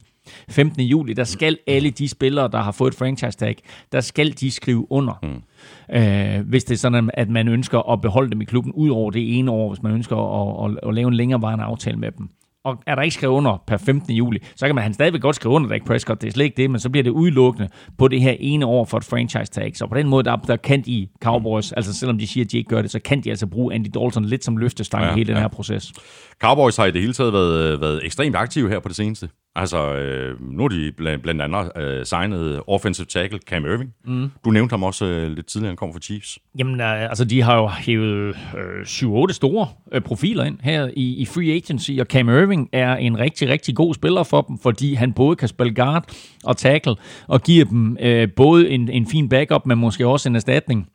15. 0.50 0.84
juli, 0.84 1.14
der 1.14 1.24
skal 1.24 1.58
alle 1.68 1.90
de 1.90 2.08
spillere, 2.08 2.48
der 2.52 2.62
har 2.62 2.72
fået 2.72 2.92
et 2.92 2.98
franchise 2.98 3.38
tag, 3.38 3.56
der 3.92 4.02
skal 4.02 4.32
de 4.40 4.52
skrive 4.52 4.92
under. 4.92 5.20
Mm. 5.24 5.96
Øh, 5.96 6.48
hvis 6.50 6.64
det 6.64 6.74
er 6.74 6.80
sådan, 6.80 7.10
at 7.14 7.30
man 7.30 7.48
ønsker 7.48 7.92
at 7.92 8.02
beholde 8.02 8.32
dem 8.32 8.42
i 8.42 8.46
klubben 8.46 8.72
ud 8.72 8.90
over 8.90 9.12
det 9.12 9.40
ene 9.40 9.52
år, 9.52 9.70
hvis 9.70 9.84
man 9.84 9.92
ønsker 9.92 10.16
at, 10.16 10.72
at, 10.72 10.90
at 10.90 10.94
lave 10.94 11.08
en 11.08 11.14
længerevarende 11.14 11.64
aftale 11.64 11.98
med 11.98 12.12
dem. 12.12 12.30
Og 12.66 12.84
er 12.88 12.96
der 12.96 13.02
ikke 13.02 13.14
skrevet 13.14 13.34
under 13.34 13.64
per 13.68 13.78
15. 13.78 14.14
juli, 14.14 14.40
så 14.56 14.66
kan 14.66 14.76
man 14.76 14.84
han 14.84 14.94
stadigvæk 14.94 15.22
godt 15.22 15.36
skrive 15.36 15.54
under 15.54 15.70
Dak 15.70 15.86
Prescott, 15.86 16.22
det 16.22 16.28
er 16.28 16.32
slet 16.32 16.46
ikke 16.46 16.62
det, 16.62 16.72
men 16.72 16.80
så 16.80 16.90
bliver 16.90 17.04
det 17.04 17.12
udelukkende 17.12 17.70
på 17.98 18.08
det 18.08 18.22
her 18.22 18.36
ene 18.40 18.66
år 18.66 18.86
for 18.86 18.98
et 18.98 19.04
franchise 19.04 19.52
tag. 19.52 19.78
Så 19.78 19.88
på 19.88 19.96
den 19.96 20.08
måde, 20.08 20.24
der, 20.24 20.36
der 20.36 20.56
kan 20.56 20.82
de 20.82 21.08
Cowboys, 21.24 21.72
altså 21.72 21.94
selvom 21.94 22.18
de 22.18 22.28
siger, 22.28 22.46
at 22.46 22.52
de 22.52 22.58
ikke 22.58 22.68
gør 22.68 22.82
det, 22.82 22.92
så 22.92 23.00
kan 23.00 23.22
de 23.22 23.30
altså 23.30 23.48
bruge 23.48 23.74
Andy 23.74 23.88
Dalton 23.94 24.26
lidt 24.26 24.44
som 24.44 24.58
løftestang 24.58 25.04
ja, 25.04 25.12
i 25.12 25.14
hele 25.14 25.28
ja. 25.28 25.34
den 25.34 25.42
her 25.42 25.48
proces. 25.48 25.94
Cowboys 26.42 26.78
har 26.78 26.86
i 26.86 26.92
det 26.92 27.02
hele 27.02 27.14
taget 27.14 27.34
været, 27.34 27.82
været 27.82 28.06
ekstremt 28.06 28.36
aktive 28.36 28.70
her 28.70 28.80
på 28.80 28.88
det 28.88 28.96
seneste. 28.96 29.30
Altså, 29.56 29.96
øh, 29.96 30.42
nu 30.42 30.64
har 30.64 30.68
de 30.68 30.92
blandt, 30.98 31.24
blandt 31.24 31.42
andet 31.42 31.72
øh, 31.78 32.06
signet 32.06 32.62
offensive 32.68 33.06
tackle 33.06 33.40
Cam 33.48 33.66
Irving. 33.66 33.94
Mm. 34.06 34.32
Du 34.46 34.52
nævnte 34.52 34.74
ham 34.74 34.84
også 34.84 35.06
øh, 35.06 35.32
lidt 35.32 35.48
tidligere, 35.48 35.70
han 35.70 35.78
kom 35.78 35.94
fra 35.94 36.00
Chiefs. 36.00 36.40
Jamen, 36.60 36.82
øh, 36.82 37.02
altså, 37.02 37.26
de 37.26 37.42
har 37.42 37.56
jo 37.56 37.68
hævet 37.68 38.36
øh, 38.58 38.82
7-8 38.82 39.34
store 39.34 39.68
øh, 39.92 40.02
profiler 40.02 40.44
ind 40.44 40.58
her 40.64 40.90
i, 40.96 41.16
i 41.16 41.26
free 41.26 41.52
agency, 41.52 41.92
og 42.00 42.06
Cam 42.06 42.30
Irving 42.30 42.70
er 42.74 42.96
en 42.96 43.20
rigtig, 43.20 43.50
rigtig 43.50 43.76
god 43.76 43.94
spiller 43.94 44.24
for 44.24 44.42
dem, 44.42 44.58
fordi 44.60 44.94
han 44.94 45.14
både 45.14 45.36
kan 45.36 45.48
spille 45.48 45.74
guard 45.76 46.10
og 46.44 46.58
tackle, 46.58 46.96
og 47.28 47.42
giver 47.42 47.66
dem 47.66 47.98
øh, 48.02 48.28
både 48.36 48.70
en, 48.70 48.90
en 48.90 49.08
fin 49.08 49.30
backup, 49.30 49.66
men 49.66 49.78
måske 49.78 50.08
også 50.08 50.30
en 50.30 50.36
erstatning 50.36 50.88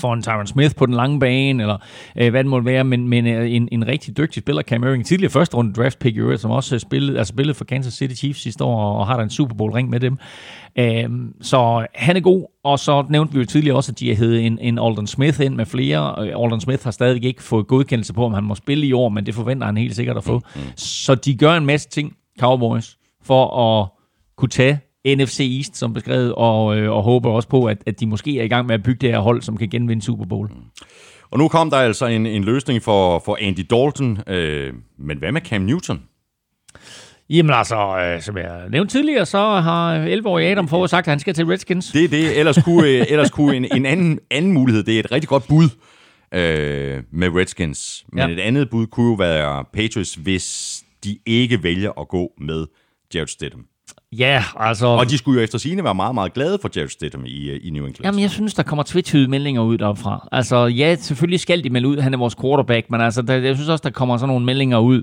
for 0.00 0.14
en 0.14 0.22
Tyron 0.22 0.46
Smith 0.46 0.74
på 0.74 0.86
den 0.86 0.94
lange 0.94 1.20
bane, 1.20 1.62
eller 1.62 1.76
øh, 2.16 2.30
hvad 2.30 2.44
det 2.44 2.50
måtte 2.50 2.66
være, 2.66 2.84
men, 2.84 3.08
men 3.08 3.26
øh, 3.26 3.52
en, 3.52 3.68
en 3.72 3.86
rigtig 3.86 4.16
dygtig 4.16 4.42
spiller, 4.42 4.62
Cam 4.62 4.82
Irving, 4.82 5.06
tidligere 5.06 5.30
første 5.30 5.56
runde 5.56 5.72
draft 5.72 5.98
pick 5.98 6.18
som 6.36 6.50
også 6.50 6.78
spillede, 6.78 7.18
altså 7.18 7.32
spillede 7.32 7.54
for 7.54 7.64
Kansas 7.64 7.94
City 7.94 8.14
Chiefs 8.14 8.40
sidste 8.40 8.64
år, 8.64 8.98
og 8.98 9.06
har 9.06 9.16
der 9.16 9.24
en 9.24 9.30
Super 9.30 9.54
Bowl 9.54 9.72
ring 9.72 9.90
med 9.90 10.00
dem. 10.00 10.18
Øh, 10.78 11.08
så 11.40 11.86
han 11.94 12.16
er 12.16 12.20
god, 12.20 12.46
og 12.64 12.78
så 12.78 13.04
nævnte 13.10 13.32
vi 13.34 13.38
jo 13.38 13.44
tidligere 13.44 13.76
også, 13.76 13.92
at 13.92 14.00
de 14.00 14.14
havde 14.16 14.42
en, 14.42 14.58
en 14.58 14.78
Alden 14.78 15.06
Smith 15.06 15.40
ind 15.40 15.54
med 15.54 15.66
flere. 15.66 16.28
Alden 16.44 16.60
Smith 16.60 16.84
har 16.84 16.90
stadig 16.90 17.24
ikke 17.24 17.42
fået 17.42 17.66
godkendelse 17.66 18.12
på, 18.12 18.24
om 18.24 18.34
han 18.34 18.44
må 18.44 18.54
spille 18.54 18.86
i 18.86 18.92
år, 18.92 19.08
men 19.08 19.26
det 19.26 19.34
forventer 19.34 19.66
han 19.66 19.76
helt 19.76 19.96
sikkert 19.96 20.16
at 20.16 20.24
få. 20.24 20.34
Mm, 20.34 20.60
mm. 20.60 20.68
Så 20.76 21.14
de 21.14 21.36
gør 21.36 21.52
en 21.52 21.66
masse 21.66 21.88
ting, 21.88 22.12
Cowboys, 22.40 22.96
for 23.22 23.58
at 23.58 23.88
kunne 24.36 24.48
tage 24.48 24.80
NFC 25.06 25.40
East, 25.58 25.76
som 25.76 25.92
beskrevet, 25.92 26.34
og, 26.34 26.78
øh, 26.78 26.92
og 26.92 27.02
håber 27.02 27.30
også 27.30 27.48
på, 27.48 27.64
at, 27.64 27.78
at 27.86 28.00
de 28.00 28.06
måske 28.06 28.38
er 28.38 28.44
i 28.44 28.48
gang 28.48 28.66
med 28.66 28.74
at 28.74 28.82
bygge 28.82 28.98
det 29.00 29.10
her 29.10 29.18
hold, 29.18 29.42
som 29.42 29.56
kan 29.56 29.68
genvinde 29.68 30.02
Super 30.02 30.24
Bowl. 30.24 30.48
Mm. 30.48 30.56
Og 31.30 31.38
nu 31.38 31.48
kom 31.48 31.70
der 31.70 31.76
altså 31.76 32.06
en, 32.06 32.26
en 32.26 32.44
løsning 32.44 32.82
for, 32.82 33.22
for 33.24 33.38
Andy 33.40 33.66
Dalton, 33.70 34.18
øh, 34.26 34.72
men 34.98 35.18
hvad 35.18 35.32
med 35.32 35.40
Cam 35.40 35.62
Newton? 35.62 36.02
Jamen 37.30 37.54
altså, 37.54 37.98
øh, 37.98 38.22
som 38.22 38.36
jeg 38.36 38.68
nævnte 38.70 38.94
tidligere, 38.94 39.26
så 39.26 39.38
har 39.38 40.06
11-årige 40.06 40.50
Adam 40.50 40.68
Fogh 40.68 40.88
sagt, 40.88 41.06
at 41.06 41.10
han 41.10 41.20
skal 41.20 41.34
til 41.34 41.46
Redskins. 41.46 41.92
Det 41.92 42.04
er 42.04 42.08
det. 42.08 42.38
Ellers 42.38 42.58
kunne, 42.64 42.88
øh, 42.88 43.06
ellers 43.12 43.30
kunne 43.30 43.56
en, 43.56 43.66
en 43.76 43.86
anden, 43.86 44.18
anden 44.30 44.52
mulighed, 44.52 44.82
det 44.82 44.94
er 44.94 45.00
et 45.00 45.12
rigtig 45.12 45.28
godt 45.28 45.48
bud 45.48 45.68
øh, 46.34 47.02
med 47.12 47.28
Redskins. 47.28 48.04
Men 48.12 48.18
ja. 48.18 48.34
et 48.34 48.40
andet 48.40 48.70
bud 48.70 48.86
kunne 48.86 49.10
jo 49.10 49.14
være 49.14 49.64
Patriots, 49.72 50.14
hvis 50.14 50.82
de 51.04 51.18
ikke 51.26 51.62
vælger 51.62 52.00
at 52.00 52.08
gå 52.08 52.32
med 52.38 52.66
Jared 53.14 53.26
Stidham. 53.26 53.66
Ja, 54.18 54.44
altså... 54.56 54.86
Og 54.86 55.10
de 55.10 55.18
skulle 55.18 55.40
jo 55.40 55.44
efter 55.44 55.58
sigende 55.58 55.84
være 55.84 55.94
meget, 55.94 56.14
meget 56.14 56.34
glade 56.34 56.58
for 56.62 56.70
Jared 56.76 56.88
Stidham 56.88 57.24
i, 57.26 57.50
øh, 57.50 57.60
i 57.62 57.70
New 57.70 57.86
England. 57.86 58.04
Jamen, 58.04 58.20
jeg 58.20 58.30
synes, 58.30 58.54
der 58.54 58.62
kommer 58.62 58.82
tvetydige 58.82 59.28
meldinger 59.28 59.62
ud 59.62 59.78
derfra. 59.78 60.28
Altså, 60.32 60.66
ja, 60.66 60.96
selvfølgelig 61.00 61.40
skal 61.40 61.64
de 61.64 61.70
melde 61.70 61.88
ud, 61.88 61.98
han 61.98 62.14
er 62.14 62.18
vores 62.18 62.34
quarterback, 62.34 62.90
men 62.90 63.00
altså, 63.00 63.22
der, 63.22 63.34
jeg 63.34 63.54
synes 63.54 63.68
også, 63.68 63.82
der 63.82 63.90
kommer 63.90 64.16
sådan 64.16 64.28
nogle 64.28 64.44
meldinger 64.44 64.78
ud, 64.78 65.02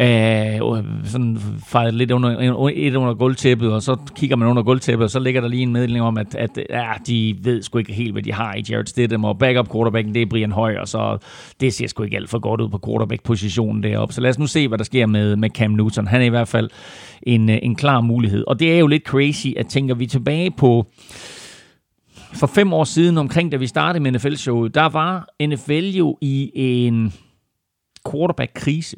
øh, 0.00 0.84
sådan 1.04 1.38
fejret 1.66 1.94
lidt 1.94 2.10
under, 2.10 2.70
et 2.74 2.94
under 2.94 3.14
gulvtæppet, 3.14 3.72
og 3.72 3.82
så 3.82 3.96
kigger 4.16 4.36
man 4.36 4.48
under 4.48 4.62
gulvtæppet, 4.62 5.04
og 5.04 5.10
så 5.10 5.20
ligger 5.20 5.40
der 5.40 5.48
lige 5.48 5.62
en 5.62 5.72
meddeling 5.72 6.04
om, 6.04 6.18
at, 6.18 6.34
at 6.34 6.50
ja, 6.70 6.92
de 7.06 7.36
ved 7.42 7.62
sgu 7.62 7.78
ikke 7.78 7.92
helt, 7.92 8.12
hvad 8.12 8.22
de 8.22 8.32
har 8.32 8.54
i 8.54 8.64
Jared 8.70 8.86
Stidham, 8.86 9.24
og 9.24 9.38
backup 9.38 9.72
quarterbacken, 9.72 10.14
det 10.14 10.22
er 10.22 10.26
Brian 10.26 10.52
Højer, 10.52 10.84
så 10.84 11.18
det 11.60 11.74
ser 11.74 11.86
sgu 11.86 12.02
ikke 12.02 12.16
alt 12.16 12.30
for 12.30 12.38
godt 12.38 12.60
ud 12.60 12.68
på 12.68 12.80
quarterback-positionen 12.86 13.82
deroppe. 13.82 14.14
Så 14.14 14.20
lad 14.20 14.30
os 14.30 14.38
nu 14.38 14.46
se, 14.46 14.68
hvad 14.68 14.78
der 14.78 14.84
sker 14.84 15.06
med, 15.06 15.36
med 15.36 15.50
Cam 15.50 15.70
Newton. 15.70 16.06
Han 16.06 16.20
er 16.20 16.24
i 16.26 16.28
hvert 16.28 16.48
fald 16.48 16.70
en, 17.22 17.50
øh, 17.50 17.58
en 17.62 17.74
klar 17.74 18.00
mulighed. 18.00 18.44
Og 18.46 18.60
det 18.60 18.74
er 18.74 18.78
jo 18.78 18.86
lidt 18.86 19.06
crazy, 19.06 19.46
at 19.56 19.66
tænker 19.66 19.94
vi 19.94 20.06
tilbage 20.06 20.50
på 20.50 20.86
for 22.34 22.46
fem 22.46 22.72
år 22.72 22.84
siden, 22.84 23.18
omkring 23.18 23.52
da 23.52 23.56
vi 23.56 23.66
startede 23.66 24.02
med 24.02 24.12
NFL-showet, 24.12 24.74
der 24.74 24.88
var 24.88 25.28
NFL 25.46 25.96
jo 25.96 26.18
i 26.20 26.50
en 26.54 27.12
quarterback-krise 28.10 28.96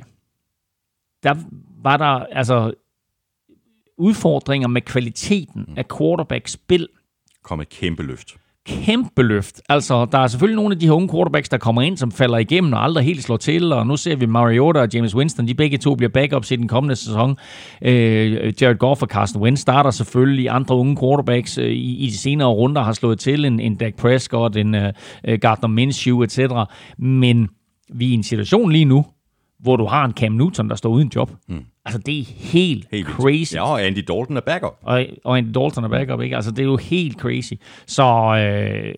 der 1.24 1.34
var 1.82 1.96
der 1.96 2.26
altså 2.32 2.72
udfordringer 3.98 4.68
med 4.68 4.82
kvaliteten 4.82 5.66
af 5.76 5.84
quarterback-spil. 5.98 6.88
Kom 7.42 7.60
et 7.60 7.68
kæmpe 7.68 8.02
løft. 8.02 8.36
Kæmpe 8.66 9.22
løft. 9.22 9.62
Altså, 9.68 10.04
der 10.04 10.18
er 10.18 10.26
selvfølgelig 10.26 10.56
nogle 10.56 10.74
af 10.74 10.80
de 10.80 10.86
her 10.86 10.92
unge 10.92 11.08
quarterbacks, 11.08 11.48
der 11.48 11.58
kommer 11.58 11.82
ind, 11.82 11.96
som 11.96 12.12
falder 12.12 12.38
igennem 12.38 12.72
og 12.72 12.84
aldrig 12.84 13.04
helt 13.04 13.22
slår 13.22 13.36
til, 13.36 13.72
og 13.72 13.86
nu 13.86 13.96
ser 13.96 14.16
vi 14.16 14.26
Mariota 14.26 14.80
og 14.80 14.88
James 14.94 15.16
Winston, 15.16 15.48
de 15.48 15.54
begge 15.54 15.78
to 15.78 15.94
bliver 15.94 16.10
backups 16.10 16.50
i 16.50 16.56
den 16.56 16.68
kommende 16.68 16.96
sæson. 16.96 17.36
Øh, 17.82 18.62
Jared 18.62 18.78
Goff 18.78 19.02
og 19.02 19.08
Carson 19.08 19.42
Wentz 19.42 19.60
starter 19.60 19.90
selvfølgelig. 19.90 20.50
Andre 20.50 20.76
unge 20.76 20.96
quarterbacks 20.96 21.58
øh, 21.58 21.64
i, 21.64 21.96
i 21.96 22.06
de 22.06 22.18
senere 22.18 22.48
runder 22.48 22.82
har 22.82 22.92
slået 22.92 23.18
til, 23.18 23.44
en, 23.44 23.60
en 23.60 23.76
Dak 23.76 23.96
Prescott, 23.96 24.56
en 24.56 24.74
øh, 24.74 24.92
Gardner 25.40 25.68
Minshew, 25.68 26.22
etc. 26.22 26.38
Men 26.98 27.48
vi 27.94 28.06
er 28.06 28.10
i 28.10 28.14
en 28.14 28.22
situation 28.22 28.72
lige 28.72 28.84
nu, 28.84 29.04
hvor 29.64 29.76
du 29.76 29.86
har 29.86 30.04
en 30.04 30.12
Cam 30.12 30.32
Newton, 30.32 30.68
der 30.68 30.74
står 30.74 30.90
uden 30.90 31.12
job. 31.14 31.30
Mm. 31.48 31.64
Altså, 31.84 31.98
det 31.98 32.20
er 32.20 32.24
helt, 32.26 32.86
helt 32.90 33.06
crazy. 33.06 33.54
Ja, 33.54 33.62
og 33.62 33.86
Andy 33.86 34.04
Dalton 34.08 34.36
er 34.36 34.40
backup. 34.40 34.78
Og, 34.82 35.06
og 35.24 35.38
Andy 35.38 35.54
Dalton 35.54 35.84
er 35.84 35.88
backup, 35.88 36.20
ikke? 36.20 36.36
Altså, 36.36 36.50
det 36.50 36.58
er 36.58 36.64
jo 36.64 36.76
helt 36.76 37.20
crazy. 37.20 37.52
Så 37.86 38.04
øh, 38.38 38.94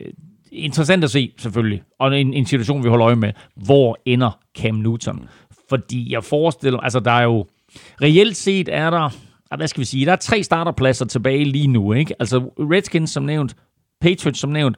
interessant 0.53 1.05
at 1.05 1.11
se, 1.11 1.33
selvfølgelig. 1.39 1.83
Og 1.99 2.21
en, 2.21 2.35
en 2.35 2.47
situation, 2.47 2.85
vi 2.85 2.89
holder 2.89 3.07
øje 3.07 3.17
med. 3.17 3.33
Hvor 3.57 3.99
ender 4.05 4.39
Cam 4.59 4.75
Newton? 4.75 5.17
Mm. 5.17 5.29
Fordi 5.69 6.13
jeg 6.13 6.25
forestiller 6.25 6.81
altså, 6.81 7.01
der 7.01 7.13
er 7.13 7.23
jo... 7.23 7.47
Reelt 8.03 8.37
set 8.37 8.69
er 8.73 8.91
der... 8.91 9.11
Hvad 9.57 9.69
skal 9.69 9.81
vi 9.81 9.85
sige? 9.85 10.07
Der 10.07 10.13
er 10.13 10.17
tre 10.17 10.43
starterpladser 10.43 11.05
tilbage 11.05 11.45
lige 11.45 11.67
nu, 11.67 11.93
ikke? 11.93 12.15
Altså, 12.19 12.39
Redskins 12.59 13.11
som 13.11 13.23
nævnt, 13.23 13.57
Patriots 14.01 14.41
som 14.41 14.51
nævnt. 14.51 14.77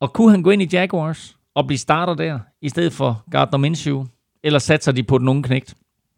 Og 0.00 0.12
kunne 0.12 0.30
han 0.30 0.42
gå 0.42 0.50
ind 0.50 0.62
i 0.62 0.68
Jaguars 0.72 1.36
og 1.54 1.66
blive 1.66 1.78
starter 1.78 2.14
der, 2.14 2.38
i 2.62 2.68
stedet 2.68 2.92
for 2.92 3.24
Gardner 3.30 3.58
Minshew? 3.58 4.04
Eller 4.44 4.58
satser 4.58 4.92
de 4.92 5.02
på 5.02 5.18
den 5.18 5.28
unge 5.28 5.42
knægt? 5.42 5.74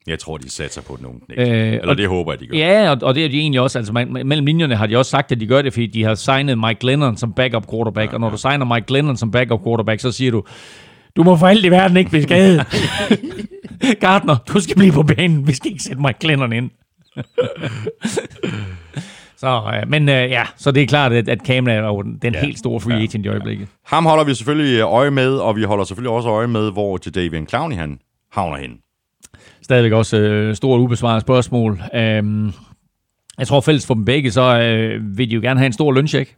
Jeg 0.06 0.18
tror, 0.18 0.36
de 0.36 0.50
satser 0.50 0.82
på 0.82 0.96
den 0.96 1.06
unge 1.06 1.20
knægt. 1.26 1.40
Øh, 1.40 1.72
eller 1.72 1.88
og, 1.88 1.96
det 1.96 2.08
håber 2.08 2.32
jeg, 2.32 2.40
de 2.40 2.46
gør. 2.46 2.58
Ja, 2.58 2.90
og, 2.90 2.98
og 3.02 3.14
det 3.14 3.24
er 3.24 3.28
de 3.28 3.38
egentlig 3.38 3.60
også. 3.60 3.78
Altså, 3.78 3.92
mellem 4.24 4.46
linjerne 4.46 4.76
har 4.76 4.86
de 4.86 4.96
også 4.96 5.10
sagt, 5.10 5.32
at 5.32 5.40
de 5.40 5.46
gør 5.46 5.62
det, 5.62 5.72
fordi 5.72 5.86
de 5.86 6.04
har 6.04 6.14
signet 6.14 6.58
Mike 6.58 6.80
Glennon 6.80 7.16
som 7.16 7.32
backup 7.32 7.70
quarterback. 7.70 8.10
Ja, 8.10 8.14
og 8.14 8.20
når 8.20 8.26
ja. 8.26 8.32
du 8.32 8.38
signer 8.38 8.74
Mike 8.74 8.86
Glennon 8.86 9.16
som 9.16 9.30
backup 9.30 9.64
quarterback, 9.64 10.00
så 10.00 10.12
siger 10.12 10.30
du, 10.30 10.42
du 11.16 11.22
må 11.22 11.36
for 11.36 11.46
alt 11.46 11.64
i 11.64 11.70
verden 11.70 11.96
ikke 11.96 12.10
blive 12.10 12.22
skadet. 12.22 12.66
Gardner, 14.00 14.36
du 14.48 14.60
skal 14.60 14.76
blive 14.76 14.92
på 14.92 15.02
banen. 15.02 15.46
Vi 15.46 15.52
skal 15.54 15.70
ikke 15.70 15.82
sætte 15.82 16.02
Mike 16.02 16.18
Glennon 16.20 16.52
ind. 16.52 16.70
Så, 19.36 19.62
øh, 19.74 19.90
men 19.90 20.08
øh, 20.08 20.14
ja, 20.14 20.44
så 20.56 20.70
det 20.70 20.82
er 20.82 20.86
klart, 20.86 21.12
at, 21.12 21.28
at 21.28 21.38
Cam 21.46 21.68
er 21.68 21.74
jo 21.74 22.02
den 22.02 22.34
ja. 22.34 22.40
helt 22.40 22.58
store 22.58 22.80
free 22.80 23.02
agent 23.02 23.26
ja. 23.26 23.30
i 23.30 23.32
øjeblikket. 23.32 23.62
Ja. 23.64 23.96
Ham 23.96 24.06
holder 24.06 24.24
vi 24.24 24.34
selvfølgelig 24.34 24.80
øje 24.82 25.10
med, 25.10 25.36
og 25.36 25.56
vi 25.56 25.62
holder 25.62 25.84
selvfølgelig 25.84 26.10
også 26.10 26.28
øje 26.28 26.46
med, 26.46 26.72
hvor 26.72 26.98
Jadavian 27.06 27.46
Clowney 27.48 27.76
han 27.76 27.98
havner 28.34 28.56
hen. 28.56 28.78
Stadigvæk 29.62 29.92
også 29.92 30.16
øh, 30.16 30.54
stort 30.54 30.80
ubesvaret 30.80 31.22
spørgsmål. 31.22 31.82
Øhm, 31.94 32.52
jeg 33.38 33.46
tror 33.46 33.60
fælles 33.60 33.86
for 33.86 33.94
dem 33.94 34.04
begge, 34.04 34.30
så 34.30 34.58
øh, 34.60 35.18
vil 35.18 35.30
de 35.30 35.34
jo 35.34 35.40
gerne 35.40 35.60
have 35.60 35.66
en 35.66 35.72
stor 35.72 35.92
løncheck. 35.92 36.36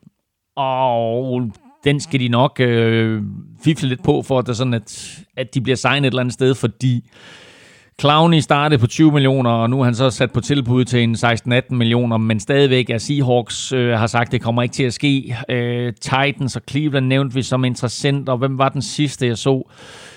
Og 0.56 1.50
den 1.84 2.00
skal 2.00 2.20
de 2.20 2.28
nok 2.28 2.60
øh, 2.60 3.22
fifle 3.64 3.88
lidt 3.88 4.04
på, 4.04 4.22
for 4.22 4.38
at, 4.38 4.46
det 4.46 4.56
sådan, 4.56 4.74
at, 4.74 5.18
at 5.36 5.54
de 5.54 5.60
bliver 5.60 5.76
signet 5.76 6.06
et 6.06 6.10
eller 6.10 6.20
andet 6.20 6.34
sted, 6.34 6.54
fordi 6.54 7.10
Clowney 8.00 8.40
startede 8.40 8.80
på 8.80 8.86
20 8.86 9.12
millioner, 9.12 9.50
og 9.50 9.70
nu 9.70 9.80
er 9.80 9.84
han 9.84 9.94
så 9.94 10.10
sat 10.10 10.32
på 10.32 10.40
tilbud 10.40 10.84
til 10.84 11.02
en 11.02 11.14
16-18 11.14 11.74
millioner, 11.74 12.16
men 12.16 12.40
stadigvæk 12.40 12.90
er 12.90 12.98
Seahawks 12.98 13.72
øh, 13.72 13.98
har 13.98 14.06
sagt, 14.06 14.28
at 14.28 14.32
det 14.32 14.42
kommer 14.42 14.62
ikke 14.62 14.72
til 14.72 14.82
at 14.82 14.94
ske. 14.94 15.36
Øh, 15.48 15.92
Titans 15.92 16.56
og 16.56 16.62
Cleveland 16.70 17.06
nævnte 17.06 17.34
vi 17.34 17.42
som 17.42 17.64
interessant, 17.64 18.28
og 18.28 18.38
hvem 18.38 18.58
var 18.58 18.68
den 18.68 18.82
sidste, 18.82 19.26
jeg 19.26 19.38
så? 19.38 19.70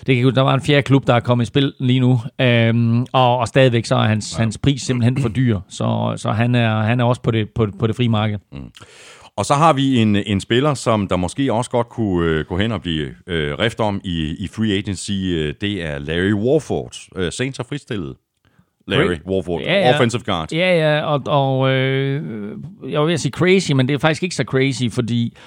Det 0.07 0.15
kan, 0.15 0.35
der 0.35 0.41
var 0.41 0.53
en 0.53 0.61
fjerde 0.61 0.81
klub, 0.81 1.07
der 1.07 1.13
er 1.13 1.19
kommet 1.19 1.45
i 1.45 1.47
spil 1.47 1.73
lige 1.79 1.99
nu, 1.99 2.21
øhm, 2.41 3.05
og, 3.13 3.37
og 3.37 3.47
stadigvæk 3.47 3.85
så 3.85 3.95
er 3.95 4.07
hans, 4.07 4.35
ja. 4.37 4.41
hans 4.41 4.57
pris 4.57 4.81
simpelthen 4.81 5.17
for 5.21 5.29
dyr, 5.29 5.59
så, 5.69 6.13
så 6.17 6.31
han, 6.31 6.55
er, 6.55 6.81
han 6.81 6.99
er 6.99 7.03
også 7.03 7.21
på 7.21 7.31
det, 7.31 7.49
på, 7.49 7.67
på 7.79 7.87
det 7.87 7.95
frie 7.95 8.09
marked. 8.09 8.39
Mm. 8.51 8.71
Og 9.39 9.45
så 9.45 9.53
har 9.53 9.73
vi 9.73 9.97
en, 9.97 10.15
en 10.15 10.41
spiller, 10.41 10.73
som 10.73 11.07
der 11.07 11.15
måske 11.15 11.53
også 11.53 11.71
godt 11.71 11.89
kunne 11.89 12.29
øh, 12.29 12.45
gå 12.45 12.57
hen 12.57 12.71
og 12.71 12.81
blive 12.81 13.07
øh, 13.27 13.59
rift 13.59 13.79
om 13.79 14.01
i, 14.03 14.35
i 14.39 14.47
free 14.47 14.77
agency. 14.77 15.11
Øh, 15.11 15.53
det 15.61 15.85
er 15.85 15.99
Larry 15.99 16.33
Warford. 16.33 16.95
Øh, 17.15 17.31
Saints 17.31 17.57
har 17.57 17.63
fristillet 17.63 18.15
Larry 18.87 19.17
Warford, 19.27 19.61
ja, 19.61 19.79
ja. 19.79 19.93
offensive 19.93 20.21
guard. 20.25 20.53
Ja, 20.53 20.77
ja, 20.77 21.01
og, 21.01 21.21
og 21.25 21.69
øh, 21.69 22.57
jeg 22.89 23.07
vil 23.07 23.19
sige 23.19 23.31
crazy, 23.31 23.71
men 23.71 23.87
det 23.87 23.93
er 23.93 23.97
faktisk 23.97 24.23
ikke 24.23 24.35
så 24.35 24.43
crazy, 24.43 24.83
fordi 24.91 25.37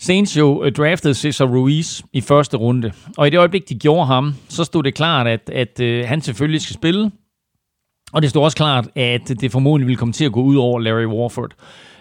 Saints 0.00 0.36
jo 0.36 0.64
øh, 0.64 0.72
draftede 0.72 1.14
Cesar 1.14 1.46
Ruiz 1.46 2.02
i 2.12 2.20
første 2.20 2.56
runde, 2.56 2.92
og 3.16 3.26
i 3.26 3.30
det 3.30 3.38
øjeblik, 3.38 3.68
de 3.68 3.78
gjorde 3.78 4.06
ham, 4.06 4.34
så 4.48 4.64
stod 4.64 4.82
det 4.82 4.94
klart, 4.94 5.26
at, 5.26 5.50
at 5.52 5.80
øh, 5.80 6.04
han 6.06 6.20
selvfølgelig 6.20 6.60
skal 6.60 6.74
spille, 6.74 7.10
og 8.12 8.22
det 8.22 8.30
stod 8.30 8.42
også 8.42 8.56
klart, 8.56 8.88
at 8.94 9.28
det 9.40 9.52
formodentlig 9.52 9.86
ville 9.86 9.98
komme 9.98 10.12
til 10.12 10.24
at 10.24 10.32
gå 10.32 10.42
ud 10.42 10.56
over 10.56 10.80
Larry 10.80 11.06
Warford. 11.06 11.54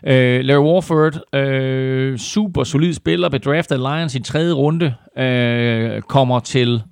Uh, 0.04 0.46
Larry 0.46 0.64
Warford, 0.64 1.16
uh, 1.34 2.18
super 2.18 2.64
solid 2.64 2.94
spiller, 2.94 3.30
blev 3.30 3.42
draftet 3.42 3.76
af 3.76 3.82
Lions 3.82 4.16
i 4.16 4.22
tredje 4.22 4.54
runde, 4.54 4.94
uh, 5.18 6.02
kommer 6.02 6.40
til 6.40 6.84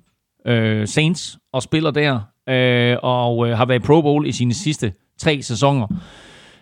uh, 0.48 0.84
Saints 0.84 1.38
og 1.52 1.62
spiller 1.62 1.90
der, 1.90 2.14
uh, 2.14 2.98
og 3.02 3.38
uh, 3.38 3.48
har 3.48 3.66
været 3.66 3.82
i 3.82 3.86
Pro 3.86 4.02
Bowl 4.02 4.26
i 4.26 4.32
sine 4.32 4.54
sidste 4.54 4.92
tre 5.18 5.42
sæsoner. 5.42 5.86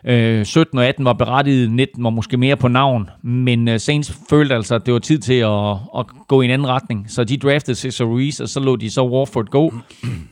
Uh, 0.09 0.45
17 0.45 0.79
og 0.79 0.87
18 0.87 1.05
var 1.05 1.13
berettiget, 1.13 1.71
19 1.71 2.05
var 2.05 2.11
måske 2.11 2.37
mere 2.37 2.57
på 2.57 2.69
navn, 2.69 3.11
men 3.23 3.69
uh, 3.69 3.77
Saints 3.77 4.19
følte 4.31 4.55
altså, 4.55 4.75
at 4.75 4.87
det 4.87 4.95
var 4.95 5.01
tid 5.01 5.19
til 5.19 5.35
at, 5.35 5.71
at 5.99 6.07
gå 6.29 6.43
i 6.43 6.45
en 6.45 6.51
anden 6.51 6.69
retning. 6.69 7.11
Så 7.11 7.25
de 7.25 7.37
draftede 7.37 7.77
Cesar 7.77 8.05
Ruiz, 8.05 8.41
og 8.41 8.49
så 8.49 8.61
lå 8.61 8.77
de 8.77 8.91
så 8.91 9.03
Warford 9.05 9.47
gå, 9.47 9.75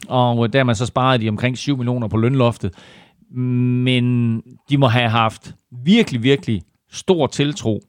og 0.08 0.38
uh, 0.38 0.48
dermed 0.52 0.74
så 0.74 0.86
sparede 0.86 1.24
de 1.24 1.28
omkring 1.28 1.58
7 1.58 1.76
millioner 1.76 2.08
på 2.08 2.16
lønloftet 2.16 2.74
men 3.34 4.36
de 4.70 4.78
må 4.78 4.86
have 4.86 5.08
haft 5.08 5.54
virkelig, 5.84 6.22
virkelig 6.22 6.62
stor 6.90 7.26
tiltro 7.26 7.80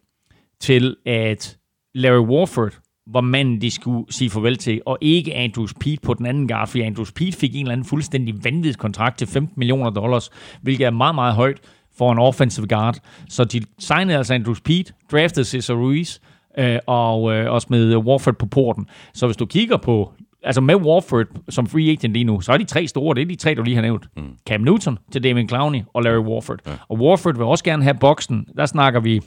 til, 0.60 0.96
at 1.06 1.58
Larry 1.96 2.28
Warford 2.28 2.80
var 3.08 3.22
manden, 3.22 3.62
de 3.62 3.72
skulle 3.72 4.14
sige 4.14 4.30
farvel 4.30 4.58
til, 4.58 4.82
og 4.86 4.98
ikke 5.02 5.34
Andrews 5.34 5.74
Pete 5.74 6.02
på 6.02 6.14
den 6.14 6.26
anden 6.26 6.48
guard, 6.48 6.68
fordi 6.68 6.82
Andrews 6.82 7.12
Pete 7.12 7.38
fik 7.38 7.56
en 7.56 7.62
eller 7.62 7.72
anden 7.72 7.86
fuldstændig 7.86 8.44
vanvittig 8.44 8.78
kontrakt 8.78 9.18
til 9.18 9.28
15 9.28 9.54
millioner 9.58 9.90
dollars, 9.90 10.30
hvilket 10.62 10.86
er 10.86 10.92
meget, 10.92 11.16
meget 11.16 11.34
højt 11.34 11.62
for 11.98 12.12
en 12.12 12.20
offensive 12.20 12.68
guard. 12.68 12.98
Så 13.30 13.44
de 13.44 13.62
signede 13.80 14.18
altså 14.18 14.34
Andrews 14.34 14.62
Pete, 14.62 14.94
draftede 15.12 15.46
Cesar 15.46 15.74
Ruiz, 15.74 16.20
øh, 16.60 16.80
og, 16.88 17.34
øh, 17.34 17.52
og 17.52 17.62
smed 17.62 17.96
Warford 17.96 18.36
på 18.36 18.46
porten. 18.46 18.88
Så 19.14 19.26
hvis 19.26 19.38
du 19.38 19.46
kigger 19.46 19.78
på 19.78 20.14
altså 20.44 20.62
med 20.62 20.76
Warford 20.76 21.26
som 21.50 21.68
free 21.68 21.92
agent 21.92 22.14
lige 22.14 22.24
nu, 22.24 22.42
så 22.42 22.52
er 22.52 22.58
de 22.58 22.64
tre 22.64 22.88
store, 22.88 23.16
det 23.16 23.22
er 23.22 23.26
de 23.26 23.36
tre, 23.36 23.56
du 23.56 23.64
lige 23.64 23.76
har 23.76 23.82
nævnt. 23.82 24.06
Mm. 24.18 24.24
Cam 24.48 24.62
Newton 24.62 24.98
til 25.12 25.24
Damien 25.24 25.50
Clowney 25.50 25.82
og 25.94 26.04
Larry 26.04 26.24
Warford. 26.24 26.60
Ja. 26.68 26.72
Og 26.90 27.00
Warford 27.00 27.36
vil 27.36 27.46
også 27.46 27.64
gerne 27.64 27.84
have 27.84 27.94
boksen. 28.00 28.48
Der 28.58 28.66
snakker 28.66 29.00
vi 29.00 29.22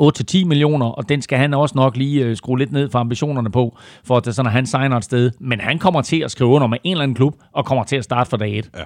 8-10 0.00 0.44
millioner, 0.44 0.86
og 0.86 1.08
den 1.08 1.22
skal 1.22 1.38
han 1.38 1.54
også 1.54 1.72
nok 1.76 1.96
lige 1.96 2.24
øh, 2.24 2.36
skrue 2.36 2.58
lidt 2.58 2.72
ned 2.72 2.90
for 2.90 2.98
ambitionerne 2.98 3.50
på, 3.50 3.76
for 4.04 4.16
at 4.16 4.24
det 4.24 4.34
sådan, 4.34 4.46
at 4.46 4.52
han 4.52 4.66
signer 4.66 4.96
et 4.96 5.04
sted. 5.04 5.30
Men 5.40 5.60
han 5.60 5.78
kommer 5.78 6.02
til 6.02 6.20
at 6.20 6.30
skrive 6.30 6.50
under 6.50 6.66
med 6.66 6.78
en 6.84 6.90
eller 6.90 7.02
anden 7.02 7.14
klub, 7.14 7.34
og 7.52 7.64
kommer 7.66 7.84
til 7.84 7.96
at 7.96 8.04
starte 8.04 8.30
fra 8.30 8.36
dag 8.36 8.58
1. 8.58 8.70
Ja. 8.76 8.82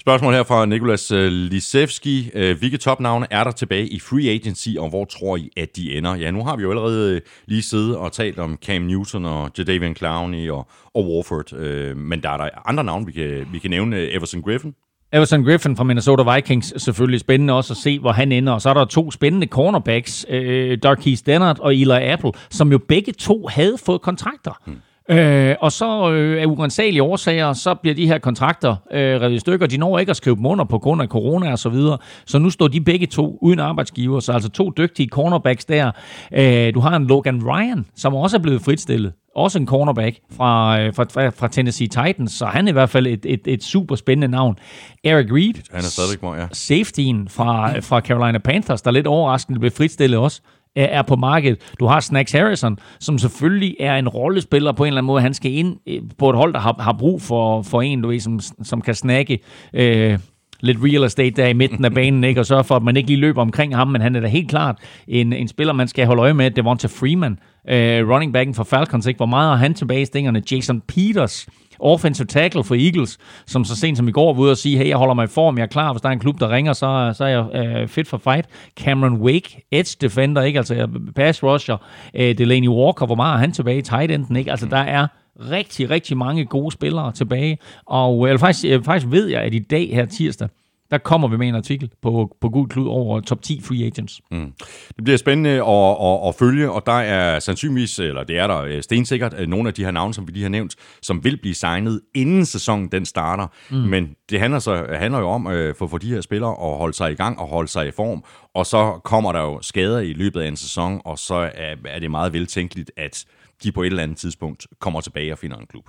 Spørgsmål 0.00 0.34
her 0.34 0.42
fra 0.42 0.66
Nikolas 0.66 1.10
øh, 1.10 1.32
Lisevski. 1.32 2.30
Øh, 2.34 2.58
hvilke 2.58 2.76
topnavne 2.76 3.26
er 3.30 3.44
der 3.44 3.50
tilbage 3.50 3.88
i 3.88 4.00
free 4.00 4.30
agency, 4.30 4.68
og 4.78 4.88
hvor 4.88 5.04
tror 5.04 5.36
I, 5.36 5.50
at 5.56 5.76
de 5.76 5.96
ender? 5.96 6.14
Ja, 6.14 6.30
nu 6.30 6.44
har 6.44 6.56
vi 6.56 6.62
jo 6.62 6.70
allerede 6.70 7.14
øh, 7.14 7.20
lige 7.46 7.62
siddet 7.62 7.96
og 7.96 8.12
talt 8.12 8.38
om 8.38 8.58
Cam 8.64 8.82
Newton 8.82 9.24
og 9.24 9.50
Jadavian 9.58 9.96
Clowney 9.96 10.50
og, 10.50 10.68
og 10.94 11.10
Warford, 11.10 11.52
men 11.94 12.22
der 12.22 12.30
er 12.30 12.36
der 12.36 12.68
andre 12.68 12.84
navne, 12.84 13.06
vi 13.06 13.12
kan, 13.12 13.48
vi 13.52 13.58
kan 13.58 13.70
nævne. 13.70 13.96
Everson 13.96 14.42
Griffin, 14.42 14.74
Everson 15.12 15.44
Griffin 15.44 15.76
fra 15.76 15.84
Minnesota 15.84 16.34
Vikings, 16.34 16.82
selvfølgelig 16.82 17.20
spændende 17.20 17.54
også 17.54 17.72
at 17.72 17.76
se, 17.76 17.98
hvor 17.98 18.12
han 18.12 18.32
ender. 18.32 18.52
Og 18.52 18.60
så 18.60 18.70
er 18.70 18.74
der 18.74 18.84
to 18.84 19.10
spændende 19.10 19.46
cornerbacks, 19.46 20.26
øh, 20.28 20.78
Darkeith 20.82 21.22
Dennard 21.26 21.58
og 21.58 21.74
Eli 21.74 22.12
Apple, 22.12 22.32
som 22.50 22.72
jo 22.72 22.78
begge 22.78 23.12
to 23.12 23.46
havde 23.46 23.78
fået 23.78 24.00
kontrakter. 24.00 24.60
Hmm. 24.66 24.76
Øh, 25.10 25.56
og 25.60 25.72
så 25.72 26.10
øh, 26.12 26.42
af 26.42 26.46
urensagelige 26.46 27.02
årsager, 27.02 27.52
så 27.52 27.74
bliver 27.74 27.94
de 27.94 28.06
her 28.06 28.18
kontrakter 28.18 28.76
øh, 28.92 29.20
revet 29.20 29.34
i 29.34 29.38
stykker. 29.38 29.66
De 29.66 29.76
når 29.76 29.98
ikke 29.98 30.10
at 30.10 30.16
skrive 30.16 30.36
dem 30.36 30.46
under 30.46 30.64
på 30.64 30.78
grund 30.78 31.02
af 31.02 31.08
corona 31.08 31.52
og 31.52 31.58
så 31.58 31.68
videre. 31.68 31.98
Så 32.26 32.38
nu 32.38 32.50
står 32.50 32.68
de 32.68 32.80
begge 32.80 33.06
to 33.06 33.38
uden 33.42 33.58
arbejdsgiver. 33.58 34.20
Så 34.20 34.32
altså 34.32 34.48
to 34.48 34.72
dygtige 34.76 35.08
cornerbacks 35.08 35.64
der. 35.64 35.90
Øh, 36.32 36.74
du 36.74 36.80
har 36.80 36.96
en 36.96 37.06
Logan 37.06 37.42
Ryan, 37.46 37.86
som 37.96 38.14
også 38.14 38.36
er 38.36 38.40
blevet 38.40 38.62
fritstillet. 38.62 39.12
Også 39.36 39.58
en 39.58 39.66
cornerback 39.66 40.16
fra, 40.36 40.80
øh, 40.80 40.94
fra, 40.94 41.28
fra 41.28 41.48
Tennessee 41.48 41.86
Titans, 41.86 42.32
så 42.32 42.46
han 42.46 42.66
er 42.66 42.68
i 42.68 42.72
hvert 42.72 42.90
fald 42.90 43.06
et, 43.06 43.26
et, 43.26 43.40
et 43.46 43.64
super 43.64 43.96
spændende 43.96 44.28
navn. 44.28 44.58
Eric 45.04 45.26
Reed, 45.32 45.54
han 45.70 45.78
er 45.78 45.82
stadigvæk 45.82 46.40
ja. 46.40 46.46
safetyen 46.52 47.28
fra, 47.28 47.78
fra 47.78 48.00
Carolina 48.00 48.38
Panthers, 48.38 48.82
der 48.82 48.90
lidt 48.90 49.06
overraskende 49.06 49.60
blev 49.60 49.70
fritstillet 49.70 50.18
også 50.18 50.40
er 50.76 51.02
på 51.02 51.16
markedet. 51.16 51.58
Du 51.80 51.86
har 51.86 52.00
Snacks 52.00 52.32
Harrison, 52.32 52.78
som 53.00 53.18
selvfølgelig 53.18 53.76
er 53.80 53.96
en 53.96 54.08
rollespiller 54.08 54.72
på 54.72 54.84
en 54.84 54.86
eller 54.86 54.98
anden 54.98 55.06
måde. 55.06 55.22
Han 55.22 55.34
skal 55.34 55.52
ind 55.52 55.76
øh, 55.86 56.02
på 56.18 56.30
et 56.30 56.36
hold, 56.36 56.52
der 56.52 56.60
har, 56.60 56.76
har 56.78 56.96
brug 56.98 57.22
for, 57.22 57.62
for 57.62 57.82
en, 57.82 58.02
du 58.02 58.08
ved, 58.08 58.20
som, 58.20 58.40
som 58.62 58.80
kan 58.80 58.94
snakke 58.94 59.38
øh, 59.74 60.18
lidt 60.60 60.78
real 60.80 61.04
estate 61.04 61.42
der 61.42 61.48
i 61.48 61.52
midten 61.52 61.84
af 61.84 61.94
banen, 61.94 62.24
ikke? 62.24 62.40
og 62.40 62.46
sørge 62.46 62.64
for, 62.64 62.76
at 62.76 62.82
man 62.82 62.96
ikke 62.96 63.06
lige 63.06 63.20
løber 63.20 63.42
omkring 63.42 63.76
ham, 63.76 63.88
men 63.88 64.00
han 64.00 64.16
er 64.16 64.20
da 64.20 64.26
helt 64.26 64.48
klart 64.48 64.78
en, 65.08 65.32
en 65.32 65.48
spiller, 65.48 65.72
man 65.72 65.88
skal 65.88 66.06
holde 66.06 66.22
øje 66.22 66.34
med. 66.34 66.50
Devonta 66.50 66.88
Freeman, 66.88 67.38
øh, 67.68 68.08
running 68.08 68.32
backen 68.32 68.54
for 68.54 68.64
Falcons, 68.64 69.06
ikke? 69.06 69.18
hvor 69.18 69.26
meget 69.26 69.48
har 69.48 69.56
han 69.56 69.74
tilbage 69.74 70.02
i 70.02 70.04
stingerne? 70.04 70.42
Jason 70.50 70.80
Peters, 70.80 71.48
offensive 71.80 72.26
tackle 72.26 72.64
for 72.64 72.74
Eagles, 72.74 73.18
som 73.46 73.64
så 73.64 73.76
sent 73.76 73.96
som 73.96 74.08
i 74.08 74.12
går 74.12 74.32
var 74.32 74.42
ude 74.42 74.50
og 74.50 74.56
sige, 74.56 74.78
hey, 74.78 74.88
jeg 74.88 74.96
holder 74.96 75.14
mig 75.14 75.24
i 75.24 75.26
form, 75.26 75.58
jeg 75.58 75.62
er 75.62 75.68
klar, 75.68 75.92
hvis 75.92 76.02
der 76.02 76.08
er 76.08 76.12
en 76.12 76.18
klub, 76.18 76.40
der 76.40 76.50
ringer, 76.50 76.72
så, 76.72 77.12
så 77.16 77.24
er 77.24 77.28
jeg 77.28 77.82
uh, 77.82 77.88
fit 77.88 78.08
for 78.08 78.18
fight. 78.18 78.46
Cameron 78.76 79.14
Wake, 79.20 79.62
edge 79.70 79.96
defender, 80.00 80.42
ikke? 80.42 80.58
altså 80.58 80.88
pass 81.16 81.42
rusher. 81.42 81.76
Uh, 82.14 82.20
Delaney 82.20 82.68
Walker, 82.68 83.06
hvor 83.06 83.14
meget 83.14 83.34
er 83.34 83.38
han 83.38 83.52
tilbage 83.52 83.78
i 83.78 83.82
tight 83.82 84.10
enden, 84.10 84.36
ikke? 84.36 84.50
Altså 84.50 84.66
der 84.66 84.76
er 84.76 85.06
rigtig, 85.50 85.90
rigtig 85.90 86.16
mange 86.16 86.44
gode 86.44 86.72
spillere 86.72 87.12
tilbage, 87.12 87.58
og 87.86 88.28
eller 88.28 88.38
faktisk, 88.38 88.84
faktisk 88.84 89.12
ved 89.12 89.28
jeg, 89.28 89.42
at 89.42 89.54
i 89.54 89.58
dag 89.58 89.90
her 89.94 90.04
tirsdag, 90.04 90.48
der 90.90 90.98
kommer 90.98 91.28
vi 91.28 91.36
med 91.36 91.48
en 91.48 91.54
artikel 91.54 91.90
på, 92.02 92.36
på 92.40 92.48
Gud 92.48 92.66
Klud 92.68 92.88
over 92.88 93.20
top 93.20 93.42
10 93.42 93.60
free 93.60 93.86
agents. 93.86 94.20
Mm. 94.30 94.52
Det 94.96 95.04
bliver 95.04 95.16
spændende 95.16 95.50
at, 95.50 95.96
at, 96.02 96.28
at 96.28 96.34
følge, 96.34 96.70
og 96.70 96.86
der 96.86 96.92
er 96.92 97.38
sandsynligvis, 97.38 97.98
eller 97.98 98.24
det 98.24 98.38
er 98.38 98.46
der 98.46 98.58
øh, 98.58 98.82
stensikkert, 98.82 99.34
øh, 99.38 99.48
nogle 99.48 99.68
af 99.68 99.74
de 99.74 99.84
her 99.84 99.90
navne, 99.90 100.14
som 100.14 100.26
vi 100.26 100.32
lige 100.32 100.42
har 100.42 100.50
nævnt, 100.50 100.76
som 101.02 101.24
vil 101.24 101.36
blive 101.36 101.54
signet 101.54 102.00
inden 102.14 102.46
sæsonen 102.46 102.88
den 102.88 103.06
starter. 103.06 103.46
Mm. 103.70 103.76
Men 103.76 104.14
det 104.30 104.40
handler, 104.40 104.58
så, 104.58 104.86
handler 104.92 105.18
jo 105.18 105.28
om 105.28 105.46
øh, 105.46 105.74
for, 105.74 105.86
for 105.86 105.98
de 105.98 106.08
her 106.08 106.20
spillere 106.20 106.50
at 106.50 106.78
holde 106.78 106.96
sig 106.96 107.12
i 107.12 107.14
gang 107.14 107.38
og 107.38 107.48
holde 107.48 107.68
sig 107.68 107.88
i 107.88 107.90
form, 107.90 108.24
og 108.54 108.66
så 108.66 109.00
kommer 109.04 109.32
der 109.32 109.40
jo 109.40 109.58
skader 109.62 109.98
i 109.98 110.12
løbet 110.12 110.40
af 110.40 110.48
en 110.48 110.56
sæson, 110.56 111.00
og 111.04 111.18
så 111.18 111.34
er, 111.34 111.74
er 111.84 111.98
det 111.98 112.10
meget 112.10 112.32
veltænkeligt, 112.32 112.92
at 112.96 113.24
de 113.62 113.72
på 113.72 113.82
et 113.82 113.86
eller 113.86 114.02
andet 114.02 114.16
tidspunkt 114.16 114.66
kommer 114.80 115.00
tilbage 115.00 115.32
og 115.32 115.38
finder 115.38 115.56
en 115.56 115.66
klub. 115.66 115.84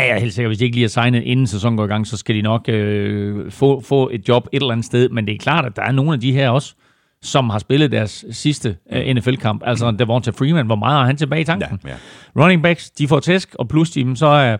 Ja, 0.00 0.06
jeg 0.06 0.16
er 0.16 0.20
helt 0.20 0.34
sikker. 0.34 0.48
Hvis 0.48 0.58
de 0.58 0.64
ikke 0.64 0.76
lige 0.76 0.84
har 0.84 0.88
signet 0.88 1.22
inden 1.22 1.46
sæsonen 1.46 1.76
går 1.76 1.84
i 1.84 1.88
gang, 1.88 2.06
så 2.06 2.16
skal 2.16 2.34
de 2.34 2.42
nok 2.42 2.68
øh, 2.68 3.50
få, 3.50 3.80
få 3.80 4.10
et 4.12 4.28
job 4.28 4.48
et 4.52 4.60
eller 4.60 4.72
andet 4.72 4.86
sted. 4.86 5.08
Men 5.08 5.26
det 5.26 5.34
er 5.34 5.38
klart, 5.38 5.64
at 5.64 5.76
der 5.76 5.82
er 5.82 5.92
nogle 5.92 6.12
af 6.12 6.20
de 6.20 6.32
her 6.32 6.50
også, 6.50 6.74
som 7.22 7.50
har 7.50 7.58
spillet 7.58 7.92
deres 7.92 8.24
sidste 8.30 8.76
øh, 8.92 9.14
NFL-kamp. 9.14 9.62
Altså 9.64 9.90
Devonta 9.90 10.30
Freeman, 10.30 10.66
hvor 10.66 10.76
meget 10.76 10.98
har 10.98 11.06
han 11.06 11.16
tilbage 11.16 11.40
i 11.40 11.44
tanken? 11.44 11.80
Ja, 11.84 11.88
ja. 11.88 12.42
Running 12.42 12.62
backs, 12.62 12.90
de 12.90 13.08
får 13.08 13.20
tæsk, 13.20 13.54
og 13.54 13.68
plus 13.68 13.90
de, 13.90 14.16
så 14.16 14.26
er, 14.26 14.56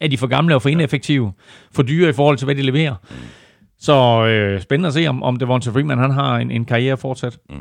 er 0.00 0.08
de 0.08 0.18
for 0.18 0.26
gamle 0.26 0.54
og 0.54 0.62
for 0.62 0.68
ineffektive, 0.68 1.32
for 1.72 1.82
dyre 1.82 2.08
i 2.08 2.12
forhold 2.12 2.36
til, 2.36 2.44
hvad 2.44 2.54
de 2.54 2.62
leverer. 2.62 2.94
Mm. 3.10 3.16
Så 3.78 4.26
øh, 4.26 4.60
spændende 4.60 4.86
at 4.86 4.94
se, 4.94 5.06
om, 5.06 5.22
om 5.22 5.36
Devonta 5.36 5.70
Freeman 5.70 5.98
han 5.98 6.10
har 6.10 6.38
en, 6.38 6.50
en 6.50 6.64
karriere 6.64 6.96
fortsat. 6.96 7.38
Mm. 7.50 7.56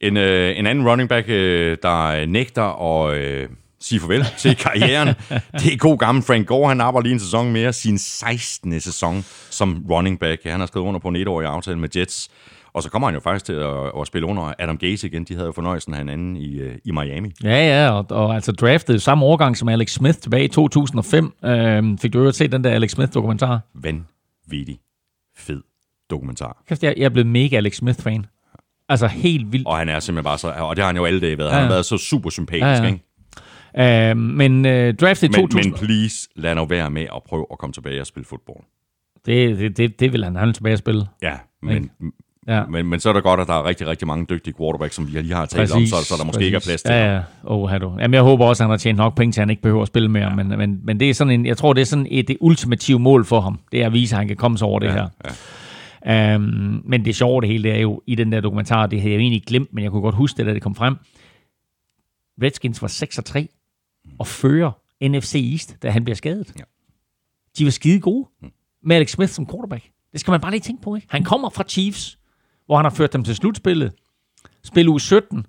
En, 0.00 0.16
øh, 0.16 0.58
en 0.58 0.66
anden 0.66 0.88
running 0.88 1.08
back, 1.08 1.28
øh, 1.28 1.76
der 1.82 2.26
nægter 2.26 3.02
at... 3.02 3.18
Øh 3.18 3.48
sige 3.80 4.00
farvel 4.00 4.24
til 4.38 4.56
karrieren. 4.56 5.08
det 5.52 5.72
er 5.72 5.76
god 5.76 5.98
gammel 5.98 6.24
Frank 6.24 6.46
Gore. 6.46 6.68
Han 6.68 6.80
arbejder 6.80 7.02
lige 7.02 7.12
en 7.12 7.20
sæson 7.20 7.52
mere. 7.52 7.72
Sin 7.72 7.98
16. 7.98 8.80
sæson 8.80 9.24
som 9.50 9.86
running 9.90 10.20
back. 10.20 10.44
Han 10.44 10.60
har 10.60 10.66
skrevet 10.66 10.86
under 10.86 11.00
på 11.00 11.08
en 11.08 11.16
etårig 11.16 11.48
aftale 11.48 11.78
med 11.78 11.88
Jets. 11.96 12.30
Og 12.72 12.82
så 12.82 12.90
kommer 12.90 13.08
han 13.08 13.14
jo 13.14 13.20
faktisk 13.20 13.44
til 13.44 13.52
at, 13.52 14.00
at 14.00 14.06
spille 14.06 14.26
under 14.26 14.52
Adam 14.58 14.78
Gase 14.78 15.06
igen. 15.06 15.24
De 15.24 15.34
havde 15.34 15.46
jo 15.46 15.52
fornøjelsen 15.52 15.94
af 15.94 15.98
hinanden 15.98 16.36
i, 16.36 16.58
øh, 16.58 16.78
i 16.84 16.90
Miami. 16.90 17.32
Ja, 17.44 17.66
ja, 17.68 17.90
og, 17.90 18.06
og 18.10 18.34
altså 18.34 18.52
draftet 18.52 19.02
samme 19.02 19.24
årgang 19.24 19.56
som 19.56 19.68
Alex 19.68 19.92
Smith 19.92 20.18
tilbage 20.18 20.44
i 20.44 20.48
2005. 20.48 21.32
Øhm, 21.44 21.98
fik 21.98 22.12
du 22.12 22.22
jo 22.22 22.32
set 22.32 22.52
den 22.52 22.64
der 22.64 22.70
Alex 22.70 22.90
Smith-dokumentar? 22.90 23.60
Vanvittig 23.74 24.78
fed 25.36 25.62
dokumentar. 26.10 26.62
Kæft, 26.68 26.82
jeg, 26.82 26.94
jeg 26.96 27.04
er 27.04 27.08
blevet 27.08 27.26
mega 27.26 27.56
Alex 27.56 27.76
Smith-fan. 27.76 28.26
Altså 28.88 29.06
helt 29.06 29.52
vildt. 29.52 29.66
Og 29.66 29.76
han 29.76 29.88
er 29.88 30.00
simpelthen 30.00 30.24
bare 30.24 30.38
så, 30.38 30.48
og 30.48 30.76
det 30.76 30.82
har 30.82 30.88
han 30.88 30.96
jo 30.96 31.04
alle 31.04 31.20
dage 31.20 31.38
været. 31.38 31.48
Ja, 31.48 31.52
ja. 31.54 31.60
Han 31.60 31.68
har 31.68 31.74
været 31.74 31.86
så 31.86 31.98
super 31.98 32.30
sympatisk, 32.30 32.62
ja, 32.62 32.82
ja. 32.82 32.86
ikke? 32.86 33.09
Uh, 33.78 34.16
men 34.16 34.66
uh, 34.66 34.94
draftet 34.94 35.28
i 35.28 35.32
2000... 35.32 35.72
Men 35.72 35.78
please, 35.78 36.28
lad 36.36 36.54
nu 36.54 36.64
være 36.64 36.90
med 36.90 37.02
at 37.02 37.22
prøve 37.28 37.46
at 37.52 37.58
komme 37.58 37.72
tilbage 37.72 38.00
og 38.00 38.06
spille 38.06 38.24
fodbold. 38.24 38.64
Det, 39.26 39.58
det, 39.58 39.76
det, 39.76 40.00
det 40.00 40.12
vil 40.12 40.24
han, 40.24 40.36
han 40.36 40.52
tilbage 40.52 40.72
at 40.72 40.78
spille. 40.78 41.06
Ja, 41.22 41.34
men, 41.62 41.90
ja. 42.46 42.66
Men, 42.66 42.86
men 42.86 43.00
så 43.00 43.08
er 43.08 43.12
det 43.12 43.22
godt, 43.22 43.40
at 43.40 43.46
der 43.46 43.54
er 43.54 43.64
rigtig, 43.64 43.86
rigtig 43.86 44.08
mange 44.08 44.26
dygtige 44.30 44.54
quarterbacks, 44.58 44.94
som 44.94 45.06
vi 45.06 45.20
lige 45.20 45.34
har 45.34 45.46
talt 45.46 45.70
præcis, 45.70 45.92
om, 45.92 45.98
så, 45.98 46.08
så 46.08 46.14
der 46.18 46.24
måske 46.24 46.36
præcis. 46.36 46.46
ikke 46.46 46.56
er 46.56 46.60
plads 46.60 46.82
til 46.82 46.92
ja, 46.92 47.14
ja. 47.14 47.22
Oh, 47.44 47.80
du. 47.80 47.96
Jamen, 48.00 48.14
jeg 48.14 48.22
håber 48.22 48.46
også, 48.46 48.62
at 48.62 48.64
han 48.64 48.70
har 48.70 48.76
tjent 48.76 48.96
nok 48.96 49.16
penge 49.16 49.32
til, 49.32 49.40
at 49.40 49.42
han 49.42 49.50
ikke 49.50 49.62
behøver 49.62 49.82
at 49.82 49.88
spille 49.88 50.08
mere. 50.08 50.28
Ja. 50.28 50.34
Men, 50.34 50.48
men, 50.48 50.80
men 50.84 51.00
det 51.00 51.10
er 51.10 51.14
sådan 51.14 51.32
en, 51.32 51.46
jeg 51.46 51.56
tror, 51.56 51.72
det 51.72 51.80
er 51.80 51.84
sådan 51.84 52.06
et 52.10 52.28
det 52.28 52.36
ultimative 52.40 52.98
mål 52.98 53.24
for 53.24 53.40
ham. 53.40 53.58
Det 53.72 53.82
er 53.82 53.86
at 53.86 53.92
vise, 53.92 54.14
at 54.14 54.18
han 54.18 54.28
kan 54.28 54.36
komme 54.36 54.58
sig 54.58 54.66
over 54.66 54.78
det 54.78 54.86
ja, 54.86 54.92
her. 54.92 55.08
Ja. 55.24 56.34
Um, 56.34 56.82
men 56.84 57.04
det 57.04 57.16
sjove 57.16 57.40
det 57.40 57.48
hele, 57.48 57.62
det 57.62 57.76
er 57.76 57.80
jo 57.80 58.02
i 58.06 58.14
den 58.14 58.32
der 58.32 58.40
dokumentar, 58.40 58.86
det 58.86 59.00
havde 59.00 59.14
jeg 59.14 59.20
egentlig 59.20 59.42
glemt, 59.46 59.74
men 59.74 59.84
jeg 59.84 59.90
kunne 59.90 60.02
godt 60.02 60.14
huske 60.14 60.36
det, 60.36 60.46
da 60.46 60.54
det 60.54 60.62
kom 60.62 60.74
frem. 60.74 60.96
Redskins 62.42 62.82
var 62.82 62.88
6 62.88 63.18
og 63.18 63.24
3 63.24 63.48
og 64.20 64.26
føre 64.26 64.72
NFC 65.02 65.34
East, 65.52 65.82
da 65.82 65.90
han 65.90 66.04
bliver 66.04 66.16
skadet. 66.16 66.52
Ja. 66.58 66.64
De 67.58 67.64
var 67.64 67.70
skide 67.70 68.00
gode 68.00 68.28
mm. 68.42 68.48
med 68.82 68.96
Alex 68.96 69.10
Smith 69.10 69.30
som 69.30 69.46
quarterback. 69.46 69.84
Det 70.12 70.20
skal 70.20 70.30
man 70.30 70.40
bare 70.40 70.50
lige 70.50 70.60
tænke 70.60 70.82
på, 70.82 70.94
ikke? 70.94 71.06
Han 71.10 71.24
kommer 71.24 71.50
fra 71.50 71.64
Chiefs, 71.68 72.18
hvor 72.66 72.76
han 72.76 72.84
har 72.84 72.90
ført 72.90 73.12
dem 73.12 73.24
til 73.24 73.36
slutspillet. 73.36 73.92
Spil 74.64 74.88
u 74.88 74.98
17, 74.98 75.46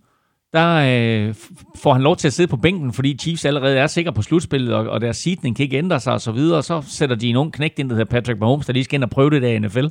der 0.54 0.76
øh, 0.76 1.36
får 1.76 1.94
han 1.94 2.02
lov 2.02 2.18
til 2.18 2.28
at 2.28 2.34
sidde 2.34 2.48
på 2.48 2.58
bænken, 2.58 2.94
fordi 2.94 3.18
Chiefs 3.18 3.46
allerede 3.46 3.78
er 3.78 3.88
sikre 3.88 4.14
på 4.14 4.22
slutspillet, 4.22 4.74
og, 4.74 4.90
og 4.90 5.02
deres 5.02 5.18
seedning 5.18 5.56
kan 5.56 5.64
ikke 5.64 5.78
ændre 5.78 6.00
sig 6.00 6.14
og 6.14 6.22
så 6.22 6.32
videre. 6.32 6.64
Så 6.64 6.82
sætter 6.82 7.16
de 7.16 7.30
en 7.30 7.36
ung 7.36 7.54
knægt 7.54 7.80
ind, 7.80 7.90
der 7.90 7.96
hedder 7.96 8.10
Patrick 8.10 8.40
Mahomes, 8.40 8.66
der 8.66 8.74
lige 8.74 8.84
skal 8.84 8.98
ind 8.98 9.04
og 9.04 9.10
prøve 9.10 9.30
det 9.30 9.42
der 9.42 9.50
i 9.50 9.60
NFL. 9.60 9.88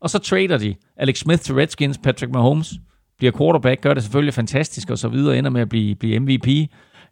Og 0.00 0.10
så 0.10 0.18
trader 0.18 0.58
de 0.58 0.74
Alex 0.96 1.18
Smith 1.18 1.42
til 1.42 1.54
Redskins, 1.54 1.98
Patrick 1.98 2.32
Mahomes, 2.32 2.74
bliver 3.18 3.32
quarterback, 3.38 3.80
gør 3.80 3.94
det 3.94 4.02
selvfølgelig 4.02 4.34
fantastisk 4.34 4.90
og 4.90 4.98
så 4.98 5.08
videre, 5.08 5.38
ender 5.38 5.50
med 5.50 5.60
at 5.60 5.68
blive, 5.68 5.94
blive 5.94 6.18
MVP. 6.18 6.48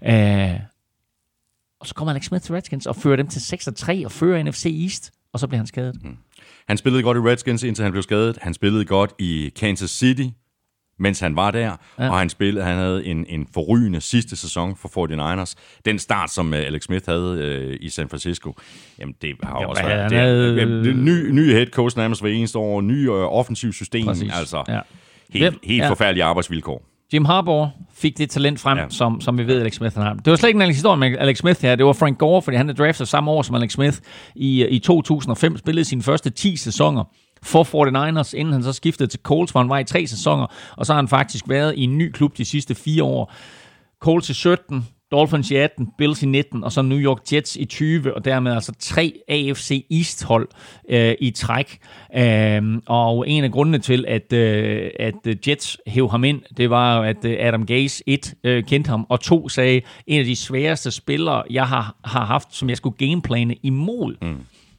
Uh, 0.08 0.60
og 1.86 1.88
så 1.88 1.94
kommer 1.94 2.12
Alex 2.12 2.24
Smith 2.24 2.44
til 2.44 2.54
Redskins 2.54 2.86
og 2.86 2.96
fører 2.96 3.16
dem 3.16 3.26
til 3.28 3.40
6-3 3.40 4.04
og 4.04 4.12
fører 4.12 4.42
NFC 4.42 4.66
East, 4.82 5.12
og 5.32 5.40
så 5.40 5.46
bliver 5.46 5.58
han 5.58 5.66
skadet. 5.66 6.04
Mm. 6.04 6.16
Han 6.68 6.76
spillede 6.76 7.02
godt 7.02 7.16
i 7.16 7.20
Redskins, 7.20 7.62
indtil 7.62 7.82
han 7.82 7.92
blev 7.92 8.02
skadet. 8.02 8.38
Han 8.42 8.54
spillede 8.54 8.84
godt 8.84 9.10
i 9.18 9.52
Kansas 9.56 9.90
City, 9.90 10.22
mens 10.98 11.20
han 11.20 11.36
var 11.36 11.50
der, 11.50 11.76
ja. 11.98 12.10
og 12.10 12.18
han 12.18 12.28
spillede, 12.28 12.64
han 12.64 12.76
havde 12.76 13.04
en, 13.06 13.26
en 13.28 13.46
forrygende 13.54 14.00
sidste 14.00 14.36
sæson 14.36 14.76
for 14.76 14.88
49ers. 15.42 15.54
Den 15.84 15.98
start, 15.98 16.30
som 16.30 16.48
uh, 16.52 16.58
Alex 16.58 16.82
Smith 16.82 17.04
havde 17.08 17.68
uh, 17.78 17.86
i 17.86 17.88
San 17.88 18.08
Francisco, 18.08 18.54
jamen 18.98 19.14
det 19.22 19.36
har 19.42 19.62
jo 19.62 19.68
også 19.68 19.82
han 19.82 19.90
været... 19.90 20.10
Det, 20.10 20.18
havde- 20.18 20.56
det, 20.56 20.84
det, 20.84 20.96
ny, 20.96 21.30
ny 21.30 21.52
head 21.52 21.66
coach 21.66 21.96
nærmest 21.96 22.20
hver 22.20 22.30
eneste 22.30 22.58
år, 22.58 22.80
ny 22.80 23.08
uh, 23.08 23.14
offensiv 23.14 23.72
system, 23.72 24.06
Præcis, 24.06 24.32
altså 24.34 24.64
ja. 24.68 24.80
helt, 25.30 25.58
helt 25.64 25.82
ja. 25.82 25.90
forfærdelige 25.90 26.24
arbejdsvilkår. 26.24 26.95
Jim 27.12 27.24
Harbaugh 27.24 27.68
fik 27.94 28.18
det 28.18 28.30
talent 28.30 28.60
frem, 28.60 28.78
Ja. 28.78 28.84
som, 28.88 29.20
som 29.20 29.38
vi 29.38 29.46
ved, 29.46 29.60
Alex 29.60 29.74
Smith 29.74 29.96
har. 29.98 30.14
Det 30.14 30.30
var 30.30 30.36
slet 30.36 30.48
ikke 30.48 30.62
en 30.64 30.70
historie 30.70 30.96
med 30.96 31.16
Alex 31.18 31.38
Smith 31.38 31.62
her. 31.62 31.76
Det 31.76 31.86
var 31.86 31.92
Frank 31.92 32.18
Gore, 32.18 32.42
fordi 32.42 32.56
han 32.56 32.68
er 32.68 32.72
draftet 32.74 33.08
samme 33.08 33.30
år 33.30 33.42
som 33.42 33.54
Alex 33.54 33.72
Smith. 33.72 33.98
I, 34.34 34.66
i 34.66 34.78
2005 34.78 35.56
spillede 35.58 35.84
sine 35.84 36.02
første 36.02 36.30
10 36.30 36.56
sæsoner 36.56 37.04
for 37.42 37.64
49ers, 37.64 38.32
inden 38.36 38.52
han 38.52 38.62
så 38.62 38.72
skiftede 38.72 39.08
til 39.10 39.20
Colts, 39.22 39.52
hvor 39.52 39.60
han 39.60 39.68
var 39.70 39.78
i 39.78 39.84
tre 39.84 40.06
sæsoner. 40.06 40.46
Og 40.76 40.86
så 40.86 40.92
har 40.92 40.98
han 41.00 41.08
faktisk 41.08 41.48
været 41.48 41.74
i 41.76 41.82
en 41.82 41.98
ny 41.98 42.10
klub 42.12 42.36
de 42.38 42.44
sidste 42.44 42.74
fire 42.74 43.02
år. 43.04 43.32
Colts 44.00 44.30
i 44.30 44.34
17, 44.34 44.86
Dolphins 45.16 45.50
i 45.50 45.54
18, 45.54 45.88
Bills 45.98 46.22
i 46.22 46.26
19, 46.26 46.64
og 46.64 46.72
så 46.72 46.82
New 46.82 46.98
York 46.98 47.32
Jets 47.32 47.56
i 47.56 47.64
20, 47.64 48.14
og 48.14 48.24
dermed 48.24 48.52
altså 48.52 48.72
tre 48.78 49.12
AFC 49.28 49.86
East-hold 49.90 50.48
øh, 50.88 51.14
i 51.20 51.30
træk. 51.30 51.78
Øhm, 52.16 52.82
og 52.86 53.28
en 53.28 53.44
af 53.44 53.52
grundene 53.52 53.78
til, 53.78 54.04
at, 54.08 54.32
øh, 54.32 54.90
at 55.00 55.14
øh, 55.26 55.36
Jets 55.48 55.78
hæv 55.86 56.10
ham 56.10 56.24
ind, 56.24 56.42
det 56.56 56.70
var 56.70 56.96
jo, 56.96 57.02
at 57.02 57.24
øh, 57.24 57.36
Adam 57.40 57.66
Gase 57.66 58.02
et 58.06 58.34
øh, 58.44 58.64
kendte 58.64 58.88
ham, 58.88 59.06
og 59.08 59.20
to 59.20 59.48
sagde, 59.48 59.80
en 60.06 60.18
af 60.18 60.24
de 60.24 60.36
sværeste 60.36 60.90
spillere, 60.90 61.42
jeg 61.50 61.66
har, 61.66 61.96
har 62.04 62.24
haft, 62.24 62.54
som 62.54 62.68
jeg 62.68 62.76
skulle 62.76 62.96
gameplane 63.08 63.54
imod, 63.62 64.14
mm. 64.22 64.36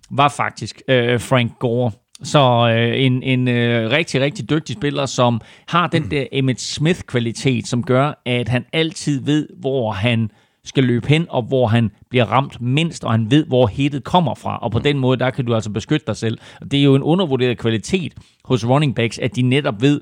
var 0.09 0.29
faktisk 0.29 0.81
øh, 0.87 1.19
Frank 1.19 1.59
Gore. 1.59 1.91
Så 2.23 2.73
øh, 2.75 3.05
en, 3.05 3.23
en 3.23 3.47
øh, 3.47 3.91
rigtig, 3.91 4.21
rigtig 4.21 4.49
dygtig 4.49 4.75
spiller, 4.75 5.05
som 5.05 5.41
har 5.67 5.87
den 5.87 6.11
der 6.11 6.25
Emmett 6.31 6.61
Smith-kvalitet, 6.61 7.67
som 7.67 7.83
gør, 7.83 8.21
at 8.25 8.49
han 8.49 8.65
altid 8.73 9.25
ved, 9.25 9.47
hvor 9.59 9.91
han 9.91 10.31
skal 10.63 10.83
løbe 10.83 11.07
hen, 11.07 11.25
og 11.29 11.43
hvor 11.43 11.67
han 11.67 11.91
bliver 12.09 12.25
ramt 12.25 12.61
mindst, 12.61 13.03
og 13.03 13.11
han 13.11 13.31
ved, 13.31 13.45
hvor 13.45 13.67
hittet 13.67 14.03
kommer 14.03 14.35
fra. 14.35 14.57
Og 14.57 14.71
på 14.71 14.79
den 14.79 14.97
måde, 14.97 15.19
der 15.19 15.29
kan 15.29 15.45
du 15.45 15.55
altså 15.55 15.69
beskytte 15.69 16.05
dig 16.07 16.15
selv. 16.15 16.37
Og 16.61 16.71
det 16.71 16.79
er 16.79 16.83
jo 16.83 16.95
en 16.95 17.03
undervurderet 17.03 17.57
kvalitet 17.57 18.13
hos 18.45 18.65
running 18.67 18.95
backs, 18.95 19.19
at 19.19 19.35
de 19.35 19.41
netop 19.41 19.81
ved, 19.81 20.01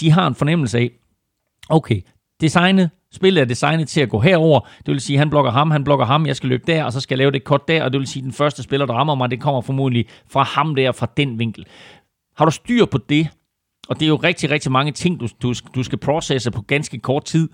de 0.00 0.10
har 0.10 0.26
en 0.26 0.34
fornemmelse 0.34 0.78
af, 0.78 0.90
okay, 1.68 2.00
designet, 2.40 2.90
spillet 3.16 3.40
er 3.40 3.44
designet 3.44 3.88
til 3.88 4.00
at 4.00 4.08
gå 4.08 4.20
herover. 4.20 4.60
Det 4.60 4.92
vil 4.92 5.00
sige, 5.00 5.18
han 5.18 5.30
blokker 5.30 5.50
ham, 5.50 5.70
han 5.70 5.84
blokker 5.84 6.06
ham, 6.06 6.26
jeg 6.26 6.36
skal 6.36 6.48
løbe 6.48 6.62
der, 6.66 6.84
og 6.84 6.92
så 6.92 7.00
skal 7.00 7.14
jeg 7.14 7.18
lave 7.18 7.30
det 7.30 7.44
kort 7.44 7.68
der, 7.68 7.82
og 7.84 7.92
det 7.92 7.98
vil 7.98 8.06
sige, 8.06 8.20
at 8.20 8.24
den 8.24 8.32
første 8.32 8.62
spiller, 8.62 8.86
der 8.86 8.94
rammer 8.94 9.14
mig, 9.14 9.30
det 9.30 9.40
kommer 9.40 9.60
formodentlig 9.60 10.06
fra 10.30 10.42
ham 10.42 10.74
der, 10.74 10.92
fra 10.92 11.06
den 11.16 11.38
vinkel. 11.38 11.66
Har 12.36 12.44
du 12.44 12.50
styr 12.50 12.84
på 12.84 12.98
det, 12.98 13.28
og 13.88 14.00
det 14.00 14.06
er 14.06 14.08
jo 14.08 14.16
rigtig, 14.16 14.50
rigtig 14.50 14.72
mange 14.72 14.92
ting, 14.92 15.20
du, 15.20 15.28
du, 15.42 15.54
du 15.74 15.82
skal 15.82 15.98
processe 15.98 16.50
på 16.50 16.62
ganske 16.62 16.98
kort 16.98 17.24
tid. 17.24 17.48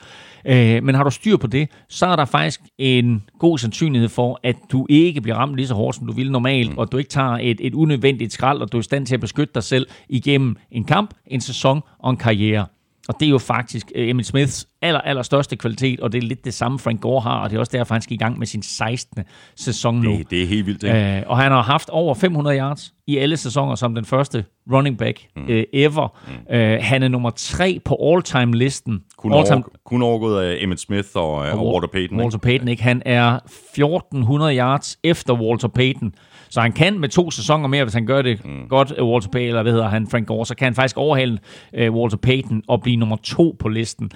Øh, 0.46 0.82
men 0.82 0.94
har 0.94 1.04
du 1.04 1.10
styr 1.10 1.36
på 1.36 1.46
det, 1.46 1.68
så 1.88 2.06
er 2.06 2.16
der 2.16 2.24
faktisk 2.24 2.60
en 2.78 3.22
god 3.38 3.58
sandsynlighed 3.58 4.08
for, 4.08 4.40
at 4.42 4.56
du 4.72 4.86
ikke 4.90 5.20
bliver 5.20 5.36
ramt 5.36 5.56
lige 5.56 5.66
så 5.66 5.74
hårdt, 5.74 5.96
som 5.96 6.06
du 6.06 6.12
ville 6.12 6.32
normalt, 6.32 6.72
mm. 6.72 6.78
og 6.78 6.92
du 6.92 6.96
ikke 6.96 7.10
tager 7.10 7.38
et, 7.40 7.56
et 7.60 7.74
unødvendigt 7.74 8.32
skrald, 8.32 8.62
og 8.62 8.72
du 8.72 8.76
er 8.76 8.80
i 8.80 8.82
stand 8.82 9.06
til 9.06 9.14
at 9.14 9.20
beskytte 9.20 9.54
dig 9.54 9.62
selv 9.62 9.86
igennem 10.08 10.56
en 10.70 10.84
kamp, 10.84 11.14
en 11.26 11.40
sæson 11.40 11.82
og 11.98 12.10
en 12.10 12.16
karriere. 12.16 12.66
Og 13.08 13.20
det 13.20 13.26
er 13.26 13.30
jo 13.30 13.38
faktisk 13.38 13.92
øh, 13.94 14.08
Emil 14.08 14.24
Smiths 14.24 14.68
aller, 14.82 15.00
aller 15.00 15.22
største 15.22 15.56
kvalitet, 15.56 16.00
og 16.00 16.12
det 16.12 16.18
er 16.18 16.26
lidt 16.26 16.44
det 16.44 16.54
samme 16.54 16.78
Frank 16.78 17.00
Gore 17.00 17.20
har, 17.20 17.42
og 17.42 17.50
det 17.50 17.56
er 17.56 17.60
også 17.60 17.72
derfor, 17.72 17.94
han 17.94 18.02
skal 18.02 18.14
i 18.14 18.18
gang 18.18 18.38
med 18.38 18.46
sin 18.46 18.62
16. 18.62 19.24
sæson 19.56 20.00
nu. 20.00 20.12
Det, 20.12 20.30
det 20.30 20.42
er 20.42 20.46
helt 20.46 20.66
vildt, 20.66 20.82
ikke? 20.82 21.16
Øh, 21.16 21.22
og 21.26 21.38
han 21.38 21.52
har 21.52 21.62
haft 21.62 21.90
over 21.90 22.14
500 22.14 22.58
yards 22.58 22.92
i 23.06 23.16
alle 23.16 23.36
sæsoner 23.36 23.74
som 23.74 23.94
den 23.94 24.04
første 24.04 24.44
running 24.72 24.98
back 24.98 25.26
mm. 25.36 25.42
øh, 25.48 25.64
ever. 25.72 26.18
Mm. 26.26 26.54
Øh, 26.56 26.78
han 26.82 27.02
er 27.02 27.08
nummer 27.08 27.30
tre 27.30 27.80
på 27.84 27.98
all-time-listen. 28.02 29.00
Kun, 29.16 29.32
over, 29.32 29.62
kun 29.84 30.02
overgået 30.02 30.44
af 30.44 30.56
Emmett 30.60 30.80
Smith 30.80 31.08
og, 31.14 31.34
og, 31.34 31.50
og 31.50 31.72
Walter 31.72 31.88
Payton. 31.88 32.20
Walter 32.20 32.38
Payton, 32.38 32.68
ikke? 32.68 32.82
Han 32.82 33.02
er 33.06 33.36
1400 33.36 34.56
yards 34.56 34.98
efter 35.04 35.34
Walter 35.34 35.68
Payton. 35.68 36.14
Så 36.52 36.60
han 36.60 36.72
kan 36.72 36.98
med 36.98 37.08
to 37.08 37.30
sæsoner 37.30 37.68
mere, 37.68 37.84
hvis 37.84 37.94
han 37.94 38.06
gør 38.06 38.22
det 38.22 38.44
mm. 38.44 38.68
godt, 38.68 38.92
øh, 38.98 39.04
Walter 39.04 39.28
Payton, 39.28 39.48
eller 39.48 39.62
hvad 39.62 39.72
hedder 39.72 39.88
han, 39.88 40.06
Frank 40.06 40.26
Gore, 40.26 40.46
så 40.46 40.54
kan 40.54 40.64
han 40.64 40.74
faktisk 40.74 40.96
overhale 40.96 41.38
uh, 41.80 41.94
Walter 41.94 42.16
Payton 42.16 42.62
og 42.68 42.82
blive 42.82 42.96
nummer 42.96 43.16
to 43.16 43.56
på 43.58 43.68
listen. 43.68 44.10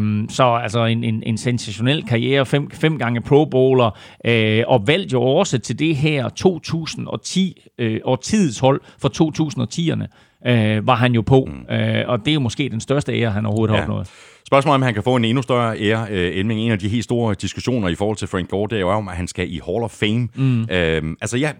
Mm. 0.00 0.28
så 0.28 0.58
altså 0.62 0.84
en, 0.84 1.04
en, 1.04 1.22
en 1.26 1.38
sensationel 1.38 2.04
karriere, 2.06 2.46
fem, 2.46 2.70
fem 2.70 2.98
gange 2.98 3.20
Pro 3.20 3.44
Bowler, 3.44 3.90
uh, 4.28 4.72
og 4.72 4.86
valgte 4.86 5.12
jo 5.12 5.22
også 5.22 5.58
til 5.58 5.78
det 5.78 5.96
her 5.96 6.28
2010 6.28 7.62
uh, 7.82 7.86
årtidets 8.04 8.58
hold 8.58 8.80
for 8.98 9.08
2010'erne. 9.08 10.06
Uh, 10.40 10.86
var 10.86 10.94
han 10.94 11.14
jo 11.14 11.22
på, 11.22 11.44
mm. 11.44 11.52
uh, 11.52 12.08
og 12.08 12.18
det 12.18 12.28
er 12.28 12.34
jo 12.34 12.40
måske 12.40 12.68
den 12.68 12.80
største 12.80 13.12
ære, 13.20 13.30
han 13.30 13.46
overhovedet 13.46 13.74
ja. 13.74 13.76
har 13.76 13.82
opnået. 13.82 14.08
Spørgsmålet 14.46 14.74
om 14.74 14.82
han 14.82 14.94
kan 14.94 15.02
få 15.02 15.16
en 15.16 15.24
endnu 15.24 15.42
større 15.42 15.78
ære. 15.78 16.06
Øh, 16.10 16.36
Elming, 16.36 16.60
en 16.60 16.72
af 16.72 16.78
de 16.78 16.88
helt 16.88 17.04
store 17.04 17.34
diskussioner 17.34 17.88
i 17.88 17.94
forhold 17.94 18.16
til 18.16 18.28
Frank 18.28 18.48
Gore, 18.48 18.68
det 18.70 18.76
er 18.76 18.80
jo 18.80 18.90
om, 18.90 19.08
at 19.08 19.16
han 19.16 19.28
skal 19.28 19.52
i 19.52 19.60
Hall 19.66 19.82
of 19.82 19.90
Fame. 19.90 20.28
Mm. 20.34 20.70
Øhm, 20.70 21.16
altså, 21.20 21.36
jeg, 21.36 21.54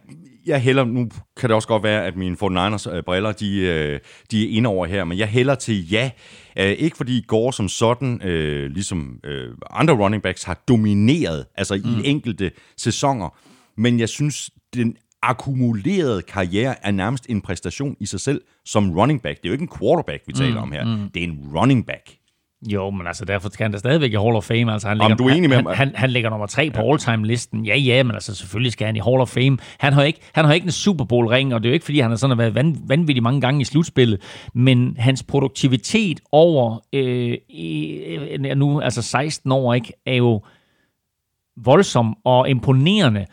jeg 0.46 0.60
hælder, 0.60 0.84
nu 0.84 1.08
kan 1.36 1.48
det 1.48 1.54
også 1.54 1.68
godt 1.68 1.82
være, 1.82 2.04
at 2.06 2.16
mine 2.16 2.36
49ers 2.42 2.94
øh, 2.94 3.02
briller, 3.02 3.32
de, 3.32 3.58
øh, 3.58 4.00
de 4.30 4.44
er 4.44 4.56
inde 4.56 4.68
over 4.68 4.86
her, 4.86 5.04
men 5.04 5.18
jeg 5.18 5.28
hælder 5.28 5.54
til 5.54 5.90
ja. 5.90 6.10
Øh, 6.58 6.70
ikke 6.70 6.96
fordi 6.96 7.24
Gore 7.28 7.52
som 7.52 7.68
sådan, 7.68 8.22
øh, 8.22 8.70
ligesom 8.70 9.20
øh, 9.24 9.48
andre 9.70 9.94
running 9.94 10.22
backs, 10.22 10.42
har 10.42 10.62
domineret, 10.68 11.46
altså 11.56 11.74
mm. 11.84 11.90
i 11.90 12.08
enkelte 12.08 12.50
sæsoner, 12.76 13.36
men 13.76 14.00
jeg 14.00 14.08
synes, 14.08 14.50
den 14.74 14.96
akkumulerede 15.22 16.22
karriere 16.22 16.86
er 16.86 16.90
nærmest 16.90 17.26
en 17.28 17.40
præstation 17.40 17.96
i 18.00 18.06
sig 18.06 18.20
selv 18.20 18.40
som 18.64 18.92
running 18.92 19.22
back. 19.22 19.38
Det 19.38 19.44
er 19.44 19.48
jo 19.48 19.52
ikke 19.52 19.62
en 19.62 19.78
quarterback, 19.78 20.22
vi 20.26 20.32
taler 20.32 20.54
mm. 20.54 20.62
om 20.62 20.72
her. 20.72 20.84
Mm. 20.84 21.10
Det 21.14 21.24
er 21.24 21.26
en 21.26 21.38
running 21.54 21.86
back. 21.86 22.16
Jo, 22.62 22.90
men 22.90 23.06
altså 23.06 23.24
derfor 23.24 23.48
kan 23.48 23.64
han 23.64 23.72
da 23.72 23.78
stadigvæk 23.78 24.12
i 24.12 24.16
Hall 24.16 24.36
of 24.36 24.44
Fame. 24.44 24.72
Altså, 24.72 24.88
han 24.88 24.98
ligger, 24.98 25.16
du 25.16 25.26
er 25.26 25.34
enig 25.34 25.48
med 25.48 25.56
han, 25.56 25.64
mig? 25.64 25.76
han, 25.76 25.92
han 25.94 26.10
ligger 26.10 26.30
nummer 26.30 26.46
tre 26.46 26.70
på 26.70 26.90
all-time-listen. 26.90 27.66
Ja, 27.66 27.76
ja, 27.76 28.02
men 28.02 28.14
altså 28.14 28.34
selvfølgelig 28.34 28.72
skal 28.72 28.86
han 28.86 28.96
i 28.96 29.00
Hall 29.00 29.20
of 29.20 29.28
Fame. 29.28 29.58
Han 29.78 29.92
har 29.92 30.02
ikke, 30.02 30.20
han 30.32 30.44
har 30.44 30.52
ikke 30.52 30.64
en 30.64 30.70
Super 30.70 31.04
Bowl-ring, 31.04 31.54
og 31.54 31.62
det 31.62 31.68
er 31.68 31.70
jo 31.70 31.74
ikke, 31.74 31.84
fordi 31.84 32.00
han 32.00 32.10
har 32.10 32.16
sådan 32.16 32.38
været 32.38 32.54
van, 32.54 32.76
vanvittigt 32.88 33.22
mange 33.22 33.40
gange 33.40 33.60
i 33.60 33.64
slutspillet, 33.64 34.20
men 34.54 34.96
hans 34.98 35.22
produktivitet 35.22 36.20
over 36.32 36.78
øh, 36.92 37.38
i, 37.48 38.36
nu, 38.56 38.80
altså 38.80 39.02
16 39.02 39.52
år, 39.52 39.74
ikke, 39.74 39.92
er 40.06 40.14
jo 40.14 40.42
voldsom 41.56 42.16
og 42.24 42.50
imponerende. 42.50 43.26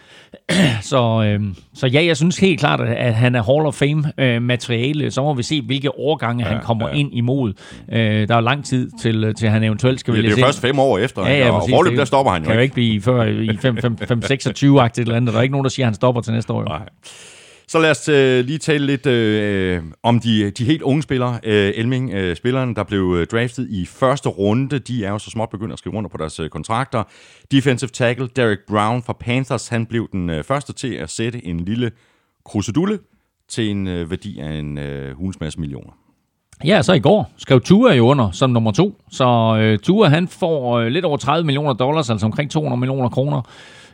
så, 0.81 1.23
øh, 1.25 1.41
så 1.73 1.87
ja, 1.87 2.05
jeg 2.05 2.17
synes 2.17 2.37
helt 2.37 2.59
klart, 2.59 2.81
at, 2.81 3.13
han 3.13 3.35
er 3.35 3.43
Hall 3.43 3.65
of 3.65 3.73
Fame-materiale. 3.73 5.11
Så 5.11 5.21
må 5.21 5.33
vi 5.33 5.43
se, 5.43 5.61
hvilke 5.61 5.99
årgange 5.99 6.45
ja, 6.45 6.53
han 6.53 6.63
kommer 6.63 6.87
ja. 6.89 6.93
ind 6.93 7.09
imod. 7.13 7.53
Øh, 7.91 8.27
der 8.27 8.35
er 8.35 8.41
lang 8.41 8.65
tid 8.65 8.91
til, 9.01 9.33
til 9.35 9.49
han 9.49 9.63
eventuelt 9.63 9.99
skal 9.99 10.13
Det, 10.13 10.23
det 10.23 10.33
er 10.33 10.37
jo 10.37 10.45
først 10.45 10.61
fem 10.61 10.79
år 10.79 10.97
efter, 10.97 11.27
Ja, 11.27 11.37
ja, 11.37 11.51
og 11.51 11.59
præcis. 11.59 11.73
forløb, 11.73 11.97
der 11.97 12.05
stopper 12.05 12.31
han 12.31 12.41
jo 12.41 12.45
kan 12.47 12.55
jo 12.55 12.61
ikke. 12.61 12.63
ikke 12.63 12.73
blive 12.73 13.01
før 13.01 13.23
i 13.23 13.49
5-26-agtigt 13.49 15.01
eller 15.01 15.15
andet. 15.15 15.33
Der 15.33 15.39
er 15.39 15.43
ikke 15.43 15.51
nogen, 15.51 15.65
der 15.65 15.69
siger, 15.69 15.85
at 15.85 15.87
han 15.87 15.95
stopper 15.95 16.21
til 16.21 16.33
næste 16.33 16.53
år. 16.53 16.59
Jo. 16.59 16.65
Nej. 16.65 16.81
Så 17.73 17.79
lad 17.79 17.91
os 17.91 18.09
øh, 18.09 18.45
lige 18.45 18.57
tale 18.57 18.85
lidt 18.85 19.05
øh, 19.05 19.83
om 20.03 20.19
de, 20.19 20.51
de 20.51 20.65
helt 20.65 20.81
unge 20.81 21.03
spillere. 21.03 21.39
Øh, 21.43 21.73
Elming, 21.75 22.13
øh, 22.13 22.35
spilleren, 22.35 22.75
der 22.75 22.83
blev 22.83 23.15
øh, 23.19 23.27
draftet 23.27 23.67
i 23.69 23.85
første 23.85 24.29
runde, 24.29 24.79
de 24.79 25.05
er 25.05 25.11
jo 25.11 25.19
så 25.19 25.29
småt 25.29 25.49
begyndt 25.49 25.73
at 25.73 25.79
skrive 25.79 25.95
under 25.95 26.09
på 26.09 26.17
deres 26.17 26.39
øh, 26.39 26.49
kontrakter. 26.49 27.03
Defensive 27.51 27.89
tackle 27.89 28.29
Derek 28.35 28.59
Brown 28.67 29.03
fra 29.03 29.13
Panthers, 29.13 29.67
han 29.67 29.85
blev 29.85 30.09
den 30.11 30.29
øh, 30.29 30.43
første 30.43 30.73
til 30.73 30.93
at 30.93 31.09
sætte 31.09 31.45
en 31.45 31.59
lille 31.59 31.91
krusedulle 32.45 32.99
til 33.49 33.69
en 33.69 33.87
øh, 33.87 34.09
værdi 34.09 34.39
af 34.39 34.51
en 34.51 34.77
øh, 34.77 35.17
hulsmasse 35.17 35.59
millioner. 35.59 35.91
Ja, 36.65 36.81
så 36.81 36.93
i 36.93 36.99
går 36.99 37.31
skrev 37.37 37.61
Tua 37.61 37.93
jo 37.93 38.07
under 38.07 38.31
som 38.31 38.49
nummer 38.49 38.71
to. 38.71 39.01
Så 39.11 39.57
øh, 39.59 39.79
Tua 39.79 40.07
han 40.07 40.27
får 40.27 40.79
øh, 40.79 40.87
lidt 40.87 41.05
over 41.05 41.17
30 41.17 41.45
millioner 41.45 41.73
dollars, 41.73 42.09
altså 42.09 42.25
omkring 42.25 42.51
200 42.51 42.79
millioner 42.79 43.09
kroner, 43.09 43.41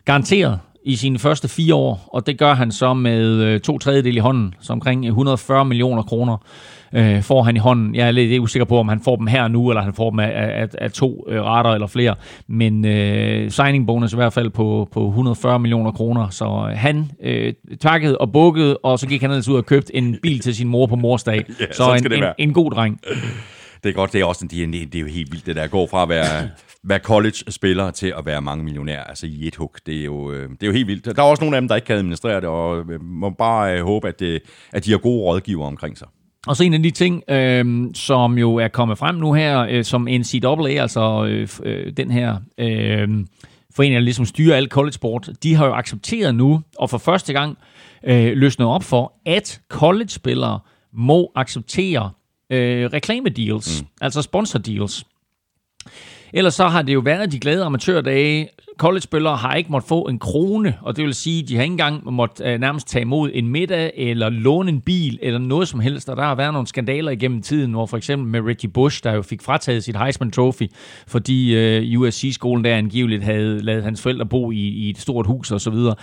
garanteret 0.06 0.60
i 0.84 0.96
sine 0.96 1.20
første 1.20 1.48
fire 1.48 1.76
år, 1.76 2.10
og 2.14 2.28
det 2.28 2.38
gør 2.38 2.54
han 2.54 2.72
så 2.72 2.94
med 2.94 3.42
øh, 3.42 3.60
to 3.60 3.78
tredjedel 3.78 4.16
i 4.18 4.20
hånden, 4.20 4.54
så 4.62 4.74
omkring 4.74 5.06
140 5.06 5.66
millioner 5.66 6.04
kroner 6.04 6.38
øh, 6.94 7.24
får 7.24 7.44
han 7.44 7.56
i 7.56 7.60
hånden. 7.60 7.96
Jeg 7.96 8.08
er 8.08 8.12
lidt 8.12 8.40
usikker 8.40 8.66
på, 8.66 8.78
om 8.78 8.90
han 8.90 9.02
får 9.04 9.16
dem 9.16 9.28
her 9.28 9.48
nu, 9.48 9.70
eller 9.70 9.82
han 9.82 9.94
får 9.94 10.10
dem 10.10 10.20
af, 10.20 10.62
af, 10.62 10.68
af 10.78 10.92
to 10.92 11.26
øh, 11.30 11.42
retter 11.42 11.72
eller 11.72 11.88
flere, 11.88 12.16
men 12.48 12.86
øh, 12.86 13.52
signing 13.52 13.88
bonus 13.88 14.14
i 14.14 14.16
hvert 14.16 14.34
fald 14.34 14.50
på, 14.50 14.90
på 14.92 15.08
140 15.08 15.60
millioner 15.60 15.92
kroner, 15.92 16.30
så 16.30 16.68
øh, 16.72 16.78
han 16.78 17.12
øh, 17.24 17.54
takkede 17.82 18.18
og 18.18 18.32
bukkede, 18.32 18.78
og 18.78 19.00
så 19.00 19.08
gik 19.08 19.22
han 19.22 19.32
ellers 19.32 19.50
ud 19.50 19.56
og 19.56 19.66
købte 19.66 19.96
en 19.96 20.18
bil 20.24 20.40
til 20.40 20.56
sin 20.56 20.68
mor 20.68 20.86
på 20.86 20.96
morsdag. 20.96 21.46
Ja, 21.60 21.66
så 21.72 21.94
en, 21.94 22.14
en, 22.14 22.24
en 22.38 22.54
god 22.54 22.72
dreng. 22.72 23.00
Det 23.84 23.90
er 23.90 23.94
godt, 23.94 24.14
det 24.14 24.22
er 24.22 24.26
også 24.26 24.46
en 24.52 24.74
det 24.74 24.96
er 24.96 25.00
jo 25.00 25.08
helt 25.08 25.32
vildt, 25.32 25.46
det 25.46 25.56
der 25.56 25.68
går 25.68 25.88
fra 25.88 26.04
at 26.04 26.10
være, 26.10 26.50
være 26.84 27.00
college-spiller 27.00 27.92
til 27.92 28.14
at 28.18 28.26
være 28.26 28.42
mange 28.42 28.64
millionærer, 28.64 29.04
altså 29.04 29.28
i 29.28 29.48
et 29.48 29.56
hug. 29.56 29.76
Det 29.86 30.00
er, 30.00 30.04
jo, 30.04 30.32
øh, 30.32 30.50
det 30.50 30.64
er 30.64 30.68
jo 30.68 30.74
helt 30.74 30.88
vildt. 30.88 31.06
Der 31.06 31.24
er 31.24 31.28
også 31.28 31.44
nogle 31.44 31.58
af 31.58 31.62
dem, 31.62 31.68
der 31.68 31.76
ikke 31.76 31.86
kan 31.86 31.96
administrere 31.96 32.42
det, 32.42 32.50
og 32.50 32.92
øh, 32.92 33.04
må 33.04 33.30
bare 33.30 33.78
øh, 33.78 33.84
håbe, 33.84 34.08
at, 34.08 34.20
det, 34.20 34.42
at 34.72 34.86
de 34.86 34.92
har 34.92 34.98
gode 34.98 35.22
rådgiver 35.22 35.66
omkring 35.66 35.98
sig. 35.98 36.08
Og 36.48 36.56
så 36.56 36.64
en 36.64 36.74
af 36.74 36.84
de 36.84 36.92
ting, 36.92 37.24
øh, 37.30 37.86
som 37.94 38.38
jo 38.38 38.56
er 38.56 38.68
kommet 38.68 38.98
frem 38.98 39.16
nu 39.16 39.34
her, 39.34 39.60
øh, 39.70 39.84
som 39.84 40.08
NCAA, 40.12 40.82
altså 40.82 41.26
øh, 41.26 41.48
øh, 41.64 41.94
den 41.98 42.12
her 42.12 42.38
øh, 42.58 43.08
forening, 43.76 43.96
der 43.96 44.00
ligesom 44.00 44.26
styrer 44.26 44.58
al 44.58 44.68
college 44.68 44.94
sport, 44.94 45.30
de 45.44 45.56
har 45.56 45.66
jo 45.66 45.74
accepteret 45.74 46.36
nu, 46.36 46.62
og 46.78 46.90
for 46.90 46.98
første 46.98 47.34
gang 47.34 47.58
øh, 48.04 48.38
løsnet 48.38 48.68
op 48.68 48.84
for, 48.84 49.14
at 49.26 49.62
college-spillere 49.70 50.60
må 50.94 51.32
acceptere 51.36 52.12
øh, 52.50 52.86
reklamedeals, 52.86 53.82
mm. 53.82 53.88
altså 54.02 54.22
sponsordeals. 54.22 55.06
Ellers 56.34 56.54
så 56.54 56.68
har 56.68 56.82
det 56.82 56.94
jo 56.94 57.00
været 57.00 57.32
de 57.32 57.40
glade 57.40 57.64
amatørdage. 57.64 58.50
College-spillere 58.78 59.36
har 59.36 59.56
ikke 59.56 59.72
måttet 59.72 59.88
få 59.88 60.02
en 60.02 60.20
krone, 60.20 60.78
og 60.82 60.98
det 60.98 61.06
vil 61.06 61.14
sige, 61.14 61.44
at 61.44 61.50
de 61.50 61.56
har 61.56 61.64
ikke 61.64 61.72
engang 61.72 62.14
måttet 62.14 62.46
øh, 62.46 62.60
nærmest 62.60 62.88
tage 62.88 63.02
imod 63.02 63.30
en 63.34 63.48
middag, 63.48 63.92
eller 63.98 64.30
låne 64.30 64.70
en 64.70 64.82
bil, 64.82 65.20
eller 65.22 65.40
noget 65.40 65.68
som 65.68 65.80
helst. 65.80 66.10
Og 66.10 66.18
der 66.18 66.24
har 66.24 66.36
været 66.36 66.54
nogle 66.54 66.68
skandaler 66.68 67.12
igennem 67.12 67.42
tiden, 67.42 67.72
hvor 67.72 67.86
for 67.86 67.98
eksempel 67.98 68.28
med 68.28 68.42
Reggie 68.42 68.70
Bush, 68.70 69.04
der 69.04 69.14
jo 69.14 69.22
fik 69.22 69.42
frataget 69.42 69.84
sit 69.84 69.98
Heisman 69.98 70.32
Trophy, 70.32 70.68
fordi 71.08 71.56
øh, 71.56 72.00
USC-skolen 72.00 72.66
der 72.66 72.76
angiveligt 72.76 73.24
havde 73.24 73.64
lavet 73.64 73.84
hans 73.84 74.02
forældre 74.02 74.26
bo 74.26 74.52
i, 74.52 74.56
i 74.56 74.90
et 74.90 74.98
stort 74.98 75.28
hus 75.28 75.52
osv. 75.52 75.60
Så, 75.60 75.70
videre. 75.70 75.96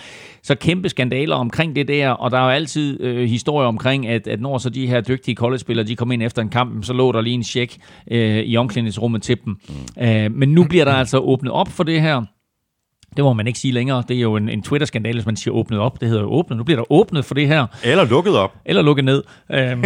så 0.43 0.55
kæmpe 0.55 0.89
skandaler 0.89 1.35
omkring 1.35 1.75
det 1.75 1.87
der, 1.87 2.09
og 2.09 2.31
der 2.31 2.37
er 2.37 2.43
jo 2.43 2.49
altid 2.49 3.01
øh, 3.01 3.29
historier 3.29 3.67
omkring, 3.67 4.07
at, 4.07 4.27
at 4.27 4.41
når 4.41 4.57
så 4.57 4.69
de 4.69 4.87
her 4.87 5.01
dygtige 5.01 5.35
college-spillere, 5.35 5.87
de 5.87 5.95
kom 5.95 6.11
ind 6.11 6.23
efter 6.23 6.41
en 6.41 6.49
kamp, 6.49 6.85
så 6.85 6.93
lå 6.93 7.11
der 7.11 7.21
lige 7.21 7.33
en 7.33 7.43
check 7.43 7.77
øh, 8.11 8.39
i 8.39 8.57
omklædningsrummet 8.57 9.21
til 9.21 9.37
dem. 9.45 9.57
Mm. 9.69 10.03
Øh, 10.17 10.31
men 10.31 10.49
nu 10.49 10.63
bliver 10.63 10.85
der 10.85 10.93
altså 10.93 11.17
åbnet 11.17 11.51
op 11.51 11.67
for 11.67 11.83
det 11.83 12.01
her. 12.01 12.21
Det 13.15 13.23
må 13.23 13.33
man 13.33 13.47
ikke 13.47 13.59
sige 13.59 13.71
længere. 13.71 14.03
Det 14.07 14.17
er 14.17 14.21
jo 14.21 14.35
en, 14.35 14.49
en 14.49 14.61
Twitter-skandale, 14.61 15.13
hvis 15.13 15.25
man 15.25 15.35
siger 15.35 15.53
åbnet 15.53 15.79
op. 15.79 16.01
Det 16.01 16.07
hedder 16.07 16.23
jo 16.23 16.29
åbnet. 16.29 16.57
Nu 16.57 16.63
bliver 16.63 16.79
der 16.79 16.91
åbnet 16.91 17.25
for 17.25 17.35
det 17.35 17.47
her. 17.47 17.67
Eller 17.83 18.05
lukket 18.05 18.37
op. 18.37 18.55
Eller 18.65 18.81
lukket 18.81 19.05
ned. 19.05 19.23
Øhm. 19.51 19.79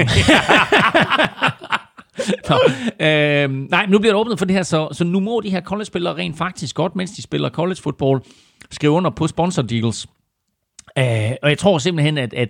Nå, 2.50 2.60
øhm, 3.06 3.68
nej, 3.70 3.86
nu 3.86 4.00
bliver 4.00 4.14
der 4.14 4.20
åbnet 4.20 4.40
for 4.40 4.46
det 4.46 4.56
her, 4.56 4.64
så, 4.64 4.90
så 4.92 5.04
nu 5.04 5.20
må 5.20 5.42
de 5.44 5.50
her 5.50 5.62
college-spillere 5.62 6.16
rent 6.16 6.38
faktisk 6.38 6.76
godt, 6.76 6.96
mens 6.96 7.12
de 7.12 7.22
spiller 7.22 7.50
college-football, 7.50 8.20
skrive 8.72 8.92
under 8.92 9.10
på 9.10 9.28
sponsor 9.28 9.62
deals. 9.62 10.08
Øh, 10.98 11.32
og 11.44 11.50
jeg 11.50 11.58
tror 11.58 11.78
simpelthen, 11.78 12.18
at, 12.18 12.34
at 12.34 12.50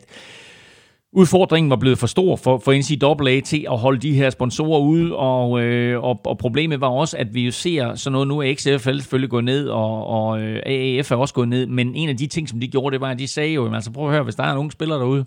udfordringen 1.14 1.70
var 1.70 1.76
blevet 1.76 1.98
for 1.98 2.08
stor 2.08 2.36
for, 2.36 2.58
for 2.58 2.74
NCAA 2.74 3.40
til 3.40 3.66
at 3.72 3.78
holde 3.78 4.00
de 4.00 4.14
her 4.14 4.30
sponsorer 4.30 4.80
ude, 4.80 5.16
og, 5.16 5.62
øh, 5.62 6.04
og, 6.04 6.22
og 6.26 6.38
problemet 6.38 6.82
var 6.82 6.88
også, 6.88 7.18
at 7.18 7.34
vi 7.34 7.46
jo 7.46 7.52
ser 7.52 7.96
sådan 7.96 8.12
noget, 8.14 8.28
nu 8.28 8.40
er 8.40 8.54
XFL 8.56 8.98
selvfølgelig 8.98 9.30
gået 9.30 9.44
ned, 9.44 9.68
og, 9.68 10.08
og 10.08 10.42
øh, 10.42 10.62
AAF 10.66 11.12
er 11.12 11.16
også 11.16 11.34
gået 11.34 11.50
ned, 11.50 11.68
men 11.68 11.96
en 11.96 12.10
af 12.10 12.18
de 12.18 12.28
ting, 12.28 12.50
som 12.50 12.60
de 12.60 12.68
gjorde, 12.68 12.94
det 12.94 13.02
var, 13.02 13.10
at 13.10 13.20
de 13.20 13.28
sagde 13.28 13.54
jo, 13.54 13.74
altså 13.74 13.92
prøv 13.92 14.06
at 14.06 14.14
høre, 14.14 14.24
hvis 14.24 14.36
der 14.36 14.44
er 14.44 14.52
en 14.52 14.58
ung 14.58 14.72
spiller 14.72 14.98
derude, 14.98 15.26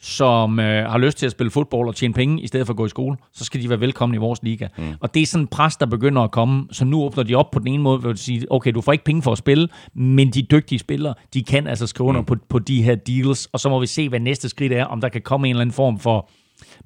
som 0.00 0.60
øh, 0.60 0.90
har 0.90 0.98
lyst 0.98 1.18
til 1.18 1.26
at 1.26 1.32
spille 1.32 1.50
fodbold 1.50 1.88
og 1.88 1.96
tjene 1.96 2.14
penge, 2.14 2.42
i 2.42 2.46
stedet 2.46 2.66
for 2.66 2.72
at 2.72 2.76
gå 2.76 2.86
i 2.86 2.88
skole, 2.88 3.16
så 3.32 3.44
skal 3.44 3.62
de 3.62 3.68
være 3.68 3.80
velkomne 3.80 4.16
i 4.16 4.18
vores 4.18 4.42
liga. 4.42 4.68
Mm. 4.78 4.84
Og 5.00 5.14
det 5.14 5.22
er 5.22 5.26
sådan 5.26 5.44
en 5.44 5.48
pres, 5.48 5.76
der 5.76 5.86
begynder 5.86 6.22
at 6.22 6.30
komme, 6.30 6.68
så 6.72 6.84
nu 6.84 7.02
åbner 7.02 7.22
de 7.24 7.34
op 7.34 7.50
på 7.50 7.58
den 7.58 7.68
ene 7.68 7.82
måde, 7.82 7.98
hvor 7.98 8.12
de 8.12 8.18
sige, 8.18 8.52
okay, 8.52 8.72
du 8.72 8.80
får 8.80 8.92
ikke 8.92 9.04
penge 9.04 9.22
for 9.22 9.32
at 9.32 9.38
spille, 9.38 9.68
men 9.94 10.30
de 10.30 10.42
dygtige 10.42 10.78
spillere, 10.78 11.14
de 11.34 11.42
kan 11.42 11.66
altså 11.66 11.86
skrive 11.86 12.08
under 12.08 12.20
mm. 12.20 12.26
på, 12.26 12.36
på 12.48 12.58
de 12.58 12.82
her 12.82 12.94
deals, 12.94 13.46
og 13.46 13.60
så 13.60 13.68
må 13.68 13.80
vi 13.80 13.86
se, 13.86 14.08
hvad 14.08 14.20
næste 14.20 14.48
skridt 14.48 14.72
er, 14.72 14.84
om 14.84 15.00
der 15.00 15.08
kan 15.08 15.22
komme 15.22 15.48
en 15.48 15.50
eller 15.50 15.60
anden 15.60 15.74
form 15.74 15.98
for 15.98 16.28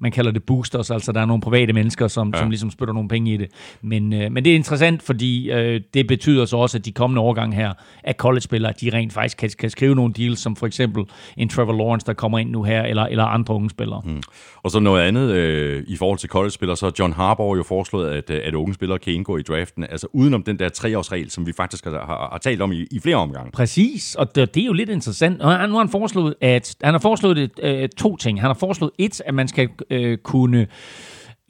man 0.01 0.11
kalder 0.11 0.31
det 0.31 0.43
boosters, 0.43 0.91
altså 0.91 1.11
der 1.11 1.21
er 1.21 1.25
nogle 1.25 1.41
private 1.41 1.73
mennesker, 1.73 2.07
som, 2.07 2.31
ja. 2.33 2.39
som 2.39 2.49
ligesom 2.49 2.71
spytter 2.71 2.93
nogle 2.93 3.09
penge 3.09 3.33
i 3.33 3.37
det. 3.37 3.49
Men, 3.81 4.13
øh, 4.13 4.31
men 4.31 4.45
det 4.45 4.51
er 4.51 4.55
interessant, 4.55 5.03
fordi 5.03 5.51
øh, 5.51 5.81
det 5.93 6.07
betyder 6.07 6.45
så 6.45 6.57
også, 6.57 6.77
at 6.77 6.85
de 6.85 6.91
kommende 6.91 7.21
årgange 7.21 7.55
her 7.55 7.73
af 8.03 8.13
college-spillere, 8.15 8.73
de 8.81 8.89
rent 8.93 9.13
faktisk 9.13 9.37
kan, 9.37 9.49
kan 9.59 9.69
skrive 9.69 9.95
nogle 9.95 10.13
deals, 10.13 10.39
som 10.39 10.55
for 10.55 10.67
eksempel 10.67 11.03
en 11.37 11.49
Trevor 11.49 11.73
Lawrence, 11.73 12.05
der 12.05 12.13
kommer 12.13 12.39
ind 12.39 12.49
nu 12.49 12.63
her, 12.63 12.83
eller, 12.83 13.03
eller 13.03 13.25
andre 13.25 13.53
unge 13.53 13.69
spillere. 13.69 14.01
Mm. 14.05 14.21
Og 14.63 14.71
så 14.71 14.79
noget 14.79 15.01
andet 15.01 15.31
øh, 15.31 15.83
i 15.87 15.95
forhold 15.95 16.19
til 16.19 16.29
college-spillere, 16.29 16.77
så 16.77 16.85
har 16.85 16.93
John 16.99 17.13
Harbaugh 17.13 17.57
jo 17.57 17.63
foreslået, 17.63 18.09
at, 18.09 18.29
øh, 18.29 18.39
at 18.43 18.53
unge 18.53 18.73
spillere 18.73 18.99
kan 18.99 19.13
indgå 19.13 19.37
i 19.37 19.41
draften, 19.41 19.83
altså 19.83 20.07
udenom 20.13 20.43
den 20.43 20.59
der 20.59 20.69
treårsregel, 20.69 21.29
som 21.29 21.47
vi 21.47 21.53
faktisk 21.53 21.85
har, 21.85 21.91
har, 21.91 22.29
har 22.31 22.39
talt 22.43 22.61
om 22.61 22.71
i, 22.71 22.87
i 22.91 22.99
flere 22.99 23.15
omgange. 23.15 23.51
Præcis, 23.51 24.15
og 24.15 24.35
det, 24.35 24.55
det 24.55 24.61
er 24.61 24.65
jo 24.65 24.73
lidt 24.73 24.89
interessant. 24.89 25.41
Og 25.41 25.69
nu 25.69 25.73
har 25.73 25.79
han 25.79 25.89
foreslået, 25.89 26.35
at 26.41 26.75
han 26.83 26.93
har 26.93 26.99
foreslået 26.99 27.37
det, 27.37 27.51
øh, 27.63 27.89
to 27.97 28.17
ting. 28.17 28.41
Han 28.41 28.49
har 28.49 28.53
foreslået 28.53 28.91
et, 28.97 29.21
at 29.25 29.33
man 29.33 29.47
skal 29.47 29.69
øh, 29.91 30.17
kunne 30.17 30.67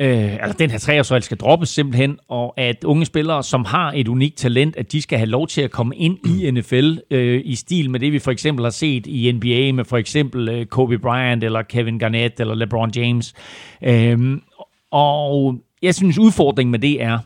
øh, 0.01 0.33
altså 0.33 0.55
den 0.59 0.69
her 0.69 0.79
treårsregel 0.79 1.23
skal 1.23 1.37
droppes 1.37 1.69
simpelthen, 1.69 2.19
og 2.27 2.53
at 2.57 2.83
unge 2.83 3.05
spillere, 3.05 3.43
som 3.43 3.65
har 3.65 3.93
et 3.95 4.07
unikt 4.07 4.37
talent, 4.37 4.75
at 4.75 4.91
de 4.91 5.01
skal 5.01 5.17
have 5.17 5.29
lov 5.29 5.47
til 5.47 5.61
at 5.61 5.71
komme 5.71 5.95
ind 5.95 6.17
i 6.27 6.51
NFL 6.51 6.97
øh, 7.11 7.41
i 7.45 7.55
stil 7.55 7.89
med 7.89 7.99
det, 7.99 8.11
vi 8.11 8.19
for 8.19 8.31
eksempel 8.31 8.65
har 8.65 8.69
set 8.69 9.07
i 9.07 9.31
NBA 9.31 9.71
med 9.75 9.85
for 9.85 9.97
eksempel 9.97 10.49
øh, 10.49 10.65
Kobe 10.65 10.99
Bryant, 10.99 11.43
eller 11.43 11.61
Kevin 11.61 11.99
Garnett, 11.99 12.39
eller 12.39 12.55
LeBron 12.55 12.91
James. 12.95 13.33
Øh, 13.83 14.37
og 14.91 15.55
jeg 15.81 15.95
synes, 15.95 16.17
udfordringen 16.17 16.71
med 16.71 16.79
det 16.79 17.03
er, 17.03 17.19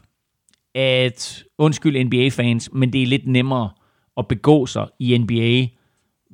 at, 0.76 1.44
undskyld 1.58 2.04
NBA-fans, 2.04 2.70
men 2.74 2.94
det 2.94 3.04
er 3.04 3.08
lidt 3.08 3.28
nemmere 3.28 3.70
at 4.18 4.28
begå 4.28 4.66
sig 4.66 4.88
i 5.00 5.18
NBA, 5.18 5.68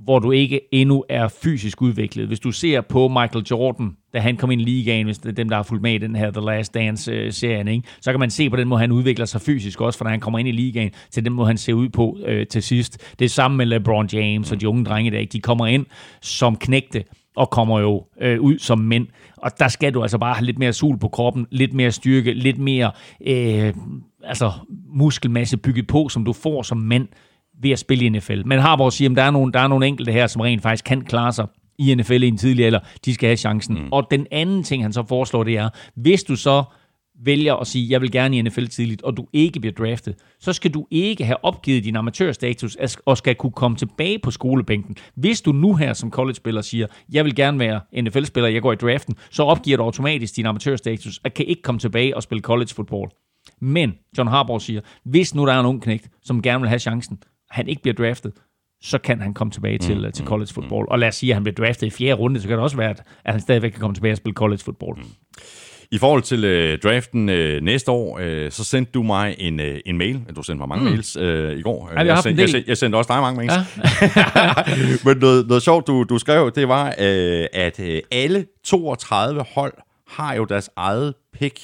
hvor 0.03 0.19
du 0.19 0.31
ikke 0.31 0.61
endnu 0.71 1.03
er 1.09 1.27
fysisk 1.27 1.81
udviklet. 1.81 2.27
Hvis 2.27 2.39
du 2.39 2.51
ser 2.51 2.81
på 2.81 3.07
Michael 3.07 3.45
Jordan, 3.51 3.91
da 4.13 4.19
han 4.19 4.37
kom 4.37 4.51
ind 4.51 4.61
i 4.61 4.63
ligaen, 4.63 5.05
hvis 5.05 5.17
det 5.17 5.29
er 5.29 5.33
dem, 5.33 5.49
der 5.49 5.55
har 5.55 5.63
fulgt 5.63 5.81
med 5.81 5.93
i 5.93 5.97
den 5.97 6.15
her 6.15 6.31
The 6.31 6.41
Last 6.41 6.73
Dance-serien, 6.73 7.67
øh, 7.67 7.73
ikke? 7.73 7.87
så 8.01 8.11
kan 8.11 8.19
man 8.19 8.29
se 8.29 8.49
på 8.49 8.55
den 8.55 8.67
måde, 8.67 8.81
han 8.81 8.91
udvikler 8.91 9.25
sig 9.25 9.41
fysisk 9.41 9.81
også, 9.81 9.97
for 9.97 10.05
da 10.05 10.09
han 10.09 10.19
kommer 10.19 10.39
ind 10.39 10.47
i 10.47 10.51
ligaen, 10.51 10.91
til 11.11 11.25
den 11.25 11.33
måde, 11.33 11.47
han 11.47 11.57
ser 11.57 11.73
ud 11.73 11.89
på 11.89 12.17
øh, 12.25 12.47
til 12.47 12.63
sidst. 12.63 13.15
Det 13.19 13.25
er 13.25 13.29
samme 13.29 13.57
med 13.57 13.65
LeBron 13.65 14.09
James 14.13 14.51
og 14.51 14.61
de 14.61 14.69
unge 14.69 14.85
drenge 14.85 15.11
der, 15.11 15.19
ikke? 15.19 15.31
de 15.31 15.39
kommer 15.39 15.67
ind 15.67 15.85
som 16.21 16.55
knægte, 16.55 17.03
og 17.35 17.49
kommer 17.49 17.79
jo 17.79 18.05
øh, 18.21 18.41
ud 18.41 18.59
som 18.59 18.79
mænd. 18.79 19.07
Og 19.37 19.51
der 19.59 19.67
skal 19.67 19.93
du 19.93 20.01
altså 20.01 20.17
bare 20.17 20.33
have 20.33 20.45
lidt 20.45 20.59
mere 20.59 20.73
sul 20.73 20.99
på 20.99 21.07
kroppen, 21.07 21.47
lidt 21.51 21.73
mere 21.73 21.91
styrke, 21.91 22.33
lidt 22.33 22.57
mere 22.57 22.91
øh, 23.27 23.73
altså 24.23 24.51
muskelmasse 24.93 25.57
bygget 25.57 25.87
på, 25.87 26.09
som 26.09 26.25
du 26.25 26.33
får 26.33 26.61
som 26.61 26.77
mand 26.77 27.07
ved 27.61 27.71
at 27.71 27.79
spille 27.79 28.05
i 28.05 28.09
NFL. 28.09 28.41
Men 28.45 28.59
har 28.59 28.77
vores 28.77 28.95
sige, 28.95 29.09
at 29.09 29.15
der 29.15 29.23
er, 29.23 29.31
nogle, 29.31 29.51
der 29.51 29.59
er 29.59 29.67
nogle 29.67 29.87
enkelte 29.87 30.11
her, 30.11 30.27
som 30.27 30.41
rent 30.41 30.61
faktisk 30.61 30.85
kan 30.85 31.01
klare 31.01 31.31
sig 31.31 31.47
i 31.79 31.95
NFL 31.95 32.23
i 32.23 32.27
en 32.27 32.37
tidlig 32.37 32.65
alder. 32.65 32.79
De 33.05 33.13
skal 33.13 33.27
have 33.27 33.37
chancen. 33.37 33.75
Mm. 33.75 33.87
Og 33.91 34.07
den 34.11 34.27
anden 34.31 34.63
ting, 34.63 34.83
han 34.83 34.93
så 34.93 35.03
foreslår, 35.03 35.43
det 35.43 35.57
er, 35.57 35.69
hvis 35.95 36.23
du 36.23 36.35
så 36.35 36.63
vælger 37.25 37.55
at 37.55 37.67
sige, 37.67 37.91
jeg 37.91 38.01
vil 38.01 38.11
gerne 38.11 38.37
i 38.37 38.41
NFL 38.41 38.65
tidligt, 38.65 39.01
og 39.01 39.17
du 39.17 39.27
ikke 39.33 39.59
bliver 39.59 39.73
draftet, 39.73 40.15
så 40.39 40.53
skal 40.53 40.73
du 40.73 40.87
ikke 40.91 41.25
have 41.25 41.45
opgivet 41.45 41.83
din 41.83 41.95
amatørstatus 41.95 42.77
og 43.05 43.17
skal 43.17 43.35
kunne 43.35 43.51
komme 43.51 43.77
tilbage 43.77 44.19
på 44.19 44.31
skolebænken. 44.31 44.95
Hvis 45.15 45.41
du 45.41 45.51
nu 45.51 45.75
her 45.75 45.93
som 45.93 46.11
college-spiller 46.11 46.61
siger, 46.61 46.87
jeg 47.11 47.25
vil 47.25 47.35
gerne 47.35 47.59
være 47.59 48.01
NFL-spiller, 48.01 48.49
jeg 48.49 48.61
går 48.61 48.71
i 48.71 48.75
draften, 48.75 49.15
så 49.29 49.43
opgiver 49.43 49.77
du 49.77 49.83
automatisk 49.83 50.35
din 50.35 50.45
amatørstatus 50.45 51.17
og 51.17 51.33
kan 51.33 51.45
ikke 51.45 51.61
komme 51.61 51.79
tilbage 51.79 52.15
og 52.15 52.23
spille 52.23 52.41
college 52.41 52.69
football. 52.75 53.09
Men 53.59 53.93
John 54.17 54.29
Harbaugh 54.29 54.61
siger, 54.61 54.81
hvis 55.03 55.35
nu 55.35 55.45
der 55.45 55.53
er 55.53 55.59
en 55.59 55.65
ung 55.65 55.81
knægt, 55.81 56.09
som 56.23 56.41
gerne 56.41 56.61
vil 56.61 56.69
have 56.69 56.79
chancen, 56.79 57.19
han 57.51 57.67
ikke 57.67 57.81
bliver 57.81 57.95
draftet, 57.95 58.31
så 58.81 58.97
kan 58.97 59.21
han 59.21 59.33
komme 59.33 59.51
tilbage 59.51 59.77
til, 59.77 59.97
mm, 59.97 60.11
til 60.11 60.25
college 60.25 60.53
football. 60.53 60.85
Og 60.87 60.99
lad 60.99 61.07
os 61.07 61.15
sige, 61.15 61.29
at 61.29 61.35
han 61.35 61.43
bliver 61.43 61.55
draftet 61.55 61.87
i 61.87 61.89
fjerde 61.89 62.13
runde, 62.13 62.41
så 62.41 62.47
kan 62.47 62.57
det 62.57 62.63
også 62.63 62.77
være, 62.77 62.89
at 62.89 63.03
han 63.25 63.41
stadigvæk 63.41 63.71
kan 63.71 63.79
komme 63.79 63.95
tilbage 63.95 64.13
og 64.13 64.17
spille 64.17 64.33
college 64.33 64.61
football. 64.63 64.97
Mm. 64.97 65.03
I 65.93 65.97
forhold 65.97 66.21
til 66.21 66.43
øh, 66.43 66.79
draften 66.79 67.29
øh, 67.29 67.61
næste 67.61 67.91
år, 67.91 68.19
øh, 68.21 68.51
så 68.51 68.63
sendte 68.63 68.91
du 68.91 69.03
mig 69.03 69.35
en, 69.37 69.59
øh, 69.59 69.79
en 69.85 69.97
mail. 69.97 70.21
Du 70.35 70.43
sendte 70.43 70.59
mig 70.59 70.69
mange 70.69 70.83
mm. 70.83 70.89
mails 70.89 71.15
øh, 71.15 71.57
i 71.57 71.61
går. 71.61 71.91
Ja, 71.93 72.05
jeg, 72.05 72.17
sendte, 72.17 72.41
jeg, 72.41 72.49
sendte, 72.49 72.69
jeg 72.69 72.77
sendte 72.77 72.95
også 72.95 73.13
dig 73.13 73.21
mange 73.21 73.37
mails. 73.37 73.53
Ja. 73.53 74.53
Men 75.05 75.17
noget, 75.17 75.47
noget 75.47 75.63
sjovt, 75.63 75.87
du, 75.87 76.03
du 76.03 76.17
skrev, 76.17 76.51
det 76.55 76.67
var, 76.67 76.87
øh, 76.87 77.45
at 77.53 77.79
øh, 77.79 78.01
alle 78.11 78.45
32 78.63 79.45
hold 79.55 79.73
har 80.07 80.35
jo 80.35 80.45
deres 80.45 80.69
eget 80.75 81.13
pick 81.33 81.59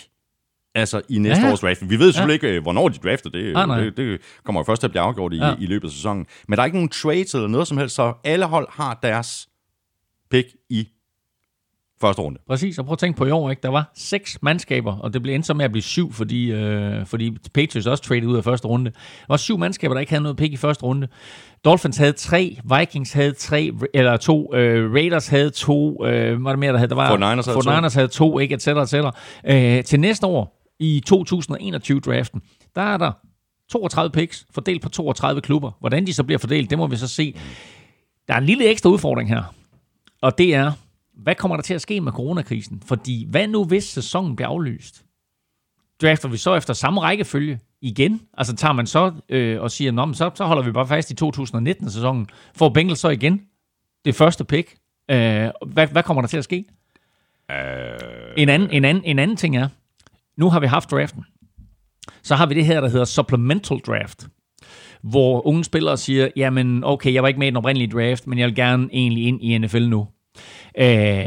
altså 0.78 1.02
i 1.10 1.18
næste 1.18 1.46
ja. 1.46 1.52
års 1.52 1.60
draft. 1.60 1.90
Vi 1.90 2.00
ved 2.00 2.12
selvfølgelig 2.12 2.44
ja. 2.44 2.48
ikke, 2.48 2.58
øh, 2.58 2.64
hvornår 2.64 2.90
de 2.90 2.98
drafter. 2.98 3.30
Det, 3.30 3.54
ah, 3.56 3.84
det, 3.84 3.98
det 3.98 4.22
kommer 4.44 4.60
jo 4.60 4.64
først 4.64 4.80
til 4.80 4.88
at 4.88 4.92
blive 4.92 5.02
afgjort 5.02 5.34
i, 5.34 5.38
ja. 5.38 5.56
i 5.60 5.66
løbet 5.66 5.88
af 5.88 5.92
sæsonen. 5.92 6.26
Men 6.48 6.56
der 6.56 6.62
er 6.62 6.66
ikke 6.66 6.78
nogen 6.78 6.90
trades 6.90 7.34
eller 7.34 7.48
noget 7.48 7.68
som 7.68 7.78
helst, 7.78 7.96
så 7.96 8.14
alle 8.24 8.46
hold 8.46 8.68
har 8.72 9.00
deres 9.04 9.50
pick 10.32 10.48
i 10.70 10.88
første 12.02 12.22
runde. 12.22 12.40
Præcis, 12.48 12.80
og 12.80 12.86
prøv 12.86 12.94
at 12.94 13.00
tænke 13.00 13.18
på 13.18 13.26
i 13.26 13.32
år, 13.32 13.50
ikke? 13.50 13.62
der 13.62 13.70
var 13.70 13.92
seks 13.96 14.38
mandskaber, 14.42 14.98
og 14.98 15.14
det 15.14 15.22
blev 15.22 15.36
endte 15.36 15.48
så 15.48 15.54
med 15.54 15.66
at 15.66 15.72
blive 15.72 15.84
syv, 15.84 16.14
fordi, 16.14 16.52
øh, 16.52 17.06
fordi 17.06 17.38
Patriots 17.54 17.88
også 17.88 18.04
traded 18.04 18.28
ud 18.28 18.38
af 18.38 18.44
første 18.44 18.68
runde. 18.68 18.92
Der 18.92 19.26
var 19.30 19.38
syv 19.38 19.58
mandskaber, 19.58 19.94
der 19.94 20.00
ikke 20.00 20.12
havde 20.12 20.24
noget 20.24 20.38
pick 20.38 20.54
i 20.54 20.58
første 20.58 20.84
runde. 20.84 21.08
Dolphins 21.66 21.98
havde 21.98 22.12
tre, 22.12 22.58
Vikings 22.78 23.14
havde 23.14 23.32
tre, 23.32 23.72
eller 23.94 24.18
to, 24.18 24.56
øh, 24.56 24.94
Raiders 24.94 25.28
havde 25.28 25.50
to, 25.50 26.06
øh, 26.06 26.42
hvad 26.42 26.52
er 26.52 26.56
det 26.56 26.60
mere, 26.60 26.72
der 26.72 26.78
havde? 26.78 26.90
Der 26.90 26.96
var, 26.96 27.18
49ers 27.18 27.70
havde, 27.70 27.86
49ers 27.86 27.94
havde 27.94 28.08
to, 28.08 28.40
ikke, 28.40 28.56
et 28.56 28.62
cetera, 28.62 28.84
et 28.84 28.90
cetera. 28.90 29.16
Øh, 29.46 29.84
til 29.84 30.00
næste 30.00 30.28
år, 30.28 30.57
i 30.80 31.04
2021-draften, 31.10 32.42
der 32.76 32.82
er 32.82 32.98
der 32.98 33.12
32 33.70 34.12
picks 34.12 34.46
fordelt 34.52 34.82
på 34.82 34.90
32 34.90 35.42
klubber. 35.42 35.72
Hvordan 35.80 36.08
de 36.08 36.14
så 36.14 36.24
bliver 36.24 36.40
fordelt, 36.40 36.70
det 36.70 36.78
må 36.78 36.88
vi 36.88 36.96
så 36.96 37.08
se. 37.08 37.36
Der 38.28 38.34
er 38.34 38.38
en 38.38 38.46
lille 38.46 38.66
ekstra 38.66 38.90
udfordring 38.90 39.30
her, 39.30 39.44
og 40.22 40.38
det 40.38 40.56
er, 40.56 40.72
hvad 41.14 41.36
kommer 41.36 41.58
der 41.58 41.62
til 41.62 41.74
at 41.74 41.82
ske 41.82 42.02
med 42.02 42.12
coronakrisen? 42.12 42.84
Fordi 42.86 43.28
hvad 43.30 43.48
nu, 43.48 43.66
hvis 43.66 43.84
sæsonen 43.84 44.36
bliver 44.36 44.50
aflyst? 44.50 45.06
Drafter 46.02 46.30
vi 46.30 46.38
så 46.38 46.56
efter 46.56 46.74
samme 46.74 47.02
rækkefølge 47.02 47.60
igen? 47.82 48.22
Altså 48.38 48.56
tager 48.56 48.74
man 48.74 48.88
så 48.88 49.12
øh, 49.30 49.62
og 49.62 49.72
siger, 49.72 49.92
Nå, 49.92 50.14
så, 50.14 50.32
så 50.36 50.46
holder 50.46 50.64
vi 50.64 50.72
bare 50.72 50.88
fast 50.88 51.12
i 51.12 51.16
2019-sæsonen. 51.24 52.28
Får 52.56 52.70
Bengals 52.70 53.00
så 53.00 53.10
igen 53.10 53.42
det 54.06 54.16
første 54.16 54.46
pick? 54.46 54.76
Øh, 55.12 55.50
hvad, 55.68 55.88
hvad 55.88 56.04
kommer 56.04 56.22
der 56.22 56.28
til 56.28 56.38
at 56.38 56.44
ske? 56.44 56.66
Uh... 57.50 57.56
En, 58.38 58.50
anden, 58.50 58.70
en, 58.72 58.86
anden, 58.86 59.04
en 59.04 59.20
anden 59.20 59.38
ting 59.38 59.58
er, 59.58 59.68
nu 60.38 60.50
har 60.50 60.60
vi 60.60 60.68
haft 60.68 60.92
draften. 60.92 61.24
Så 62.24 62.36
har 62.36 62.46
vi 62.46 62.54
det 62.54 62.66
her, 62.66 62.82
der 62.82 62.90
hedder 62.90 63.06
supplemental 63.06 63.80
draft, 63.80 64.28
hvor 65.04 65.48
unge 65.48 65.64
spillere 65.64 65.98
siger, 65.98 66.28
jamen 66.36 66.84
okay, 66.84 67.14
jeg 67.14 67.22
var 67.22 67.28
ikke 67.28 67.40
med 67.40 67.48
i 67.48 67.50
den 67.50 67.58
oprindelige 67.58 67.92
draft, 67.92 68.28
men 68.28 68.40
jeg 68.40 68.46
vil 68.48 68.56
gerne 68.56 68.90
egentlig 68.94 69.28
ind 69.28 69.44
i 69.44 69.58
NFL 69.58 69.88
nu. 69.88 70.08
Øh, 70.78 71.26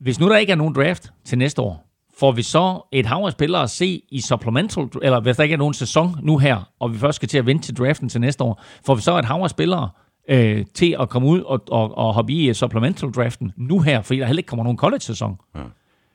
hvis 0.00 0.20
nu 0.20 0.28
der 0.28 0.36
ikke 0.36 0.52
er 0.52 0.56
nogen 0.56 0.74
draft 0.74 1.12
til 1.24 1.38
næste 1.38 1.62
år, 1.62 1.86
får 2.18 2.32
vi 2.32 2.42
så 2.42 2.88
et 2.92 3.06
hav 3.06 3.24
af 3.26 3.32
spillere 3.32 3.62
at 3.62 3.70
se 3.70 4.02
i 4.10 4.20
supplemental, 4.20 4.88
eller 5.02 5.20
hvis 5.20 5.36
der 5.36 5.42
ikke 5.42 5.52
er 5.52 5.58
nogen 5.58 5.74
sæson 5.74 6.16
nu 6.22 6.38
her, 6.38 6.70
og 6.80 6.92
vi 6.92 6.98
først 6.98 7.16
skal 7.16 7.28
til 7.28 7.38
at 7.38 7.46
vente 7.46 7.64
til 7.64 7.76
draften 7.76 8.08
til 8.08 8.20
næste 8.20 8.44
år, 8.44 8.62
får 8.86 8.94
vi 8.94 9.02
så 9.02 9.18
et 9.18 9.24
hav 9.24 9.42
af 9.42 9.50
spillere 9.50 9.90
øh, 10.28 10.64
til 10.74 10.96
at 11.00 11.08
komme 11.08 11.28
ud 11.28 11.40
og, 11.40 11.62
og, 11.70 11.98
og 11.98 12.14
hoppe 12.14 12.32
i 12.32 12.54
supplemental 12.54 13.10
draften 13.10 13.52
nu 13.56 13.80
her, 13.80 14.02
fordi 14.02 14.20
der 14.20 14.26
heller 14.26 14.40
ikke 14.40 14.48
kommer 14.48 14.62
nogen 14.64 14.78
college-sæson. 14.78 15.38
Ja. 15.54 15.60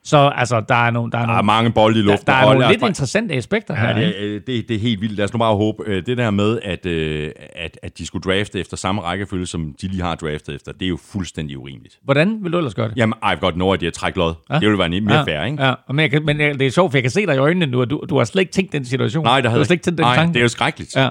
Så 0.04 0.32
altså, 0.36 0.62
der 0.70 0.76
er, 0.76 0.92
nogle, 0.92 1.12
der 1.12 1.18
er, 1.18 1.22
Der 1.22 1.30
er 1.30 1.36
nogle, 1.36 1.46
mange 1.46 1.72
bolde 1.72 2.00
i 2.00 2.02
der, 2.02 2.08
luften. 2.08 2.28
der 2.28 2.34
er 2.34 2.46
og 2.46 2.54
nogle 2.56 2.68
lidt 2.70 2.84
interessante 2.84 3.34
aspekter 3.36 3.76
her. 3.76 4.00
Ja, 4.00 4.06
det, 4.06 4.48
det, 4.48 4.68
det 4.70 4.76
er 4.76 4.80
helt 4.80 5.02
vildt. 5.02 5.16
Lad 5.16 5.26
os 5.26 5.34
nu 5.34 5.40
bare 5.40 5.56
håbe, 5.56 5.84
øh, 5.86 6.06
det 6.06 6.18
der 6.18 6.32
med, 6.32 6.60
at, 6.64 6.86
øh, 6.86 7.32
at, 7.56 7.80
at 7.84 7.98
de 7.98 8.06
skulle 8.06 8.24
drafte 8.34 8.60
efter 8.60 8.78
samme 8.78 9.02
rækkefølge, 9.02 9.46
som 9.46 9.76
de 9.82 9.88
lige 9.88 10.02
har 10.02 10.16
draftet 10.16 10.56
efter, 10.56 10.72
det 10.72 10.86
er 10.86 10.90
jo 10.90 10.98
fuldstændig 11.12 11.58
urimeligt. 11.58 12.00
Hvordan 12.04 12.38
vil 12.44 12.52
du 12.52 12.58
ellers 12.58 12.74
gøre 12.76 12.90
det? 12.90 12.98
Jamen, 12.98 13.14
I've 13.26 13.40
got 13.40 13.58
no 13.58 13.74
idea. 13.74 13.90
Træk 13.90 14.16
lod. 14.16 14.34
Ja? 14.50 14.56
Det 14.56 14.62
ville 14.62 14.78
være 14.80 14.90
mere 15.02 15.18
ja, 15.18 15.24
fair, 15.24 15.46
ikke? 15.46 15.64
Ja, 15.64 15.74
men, 15.90 16.00
jeg 16.00 16.12
kan, 16.12 16.26
men 16.26 16.40
det 16.40 16.62
er 16.62 16.72
sjovt, 16.72 16.92
for 16.92 16.98
jeg 16.98 17.04
kan 17.04 17.12
se 17.12 17.26
dig 17.26 17.36
i 17.36 17.38
øjnene 17.38 17.66
nu, 17.66 17.82
at 17.82 17.90
du, 17.90 18.04
du 18.10 18.18
har 18.18 18.26
slet 18.26 18.40
ikke 18.42 18.52
tænkt 18.52 18.72
den 18.72 18.86
situation. 18.86 19.24
Nej, 19.24 19.36
der 19.36 19.42
du 19.42 19.50
havde 19.50 19.60
har 19.60 19.66
slet 19.66 19.74
ikke 19.76 19.84
tænkt 19.84 19.98
den 19.98 20.06
Nej, 20.06 20.16
tanke. 20.16 20.34
det 20.34 20.40
er 20.40 20.44
jo 20.44 20.48
skrækkeligt. 20.48 20.96
Ja. 20.96 21.10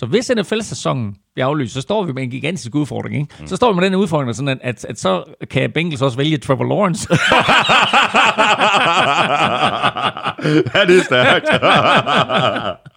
Så 0.00 0.06
hvis 0.06 0.30
NFL-sæsonen 0.36 1.16
bliver 1.34 1.46
aflyst, 1.46 1.74
så 1.74 1.80
står 1.80 2.04
vi 2.04 2.12
med 2.12 2.22
en 2.22 2.30
gigantisk 2.30 2.74
udfordring. 2.74 3.16
Ikke? 3.16 3.34
Mm. 3.40 3.46
Så 3.46 3.56
står 3.56 3.72
vi 3.72 3.80
med 3.80 3.84
den 3.84 3.94
udfordring, 3.94 4.34
sådan 4.36 4.48
at, 4.48 4.58
at, 4.62 4.84
at 4.84 5.00
så 5.00 5.24
kan 5.50 5.70
Bengals 5.72 6.02
også 6.02 6.16
vælge 6.16 6.38
Trevor 6.38 6.64
Lawrence. 6.64 7.08
ja, 10.78 10.84
det 10.86 10.98
er 10.98 11.02
stærkt. 11.04 11.46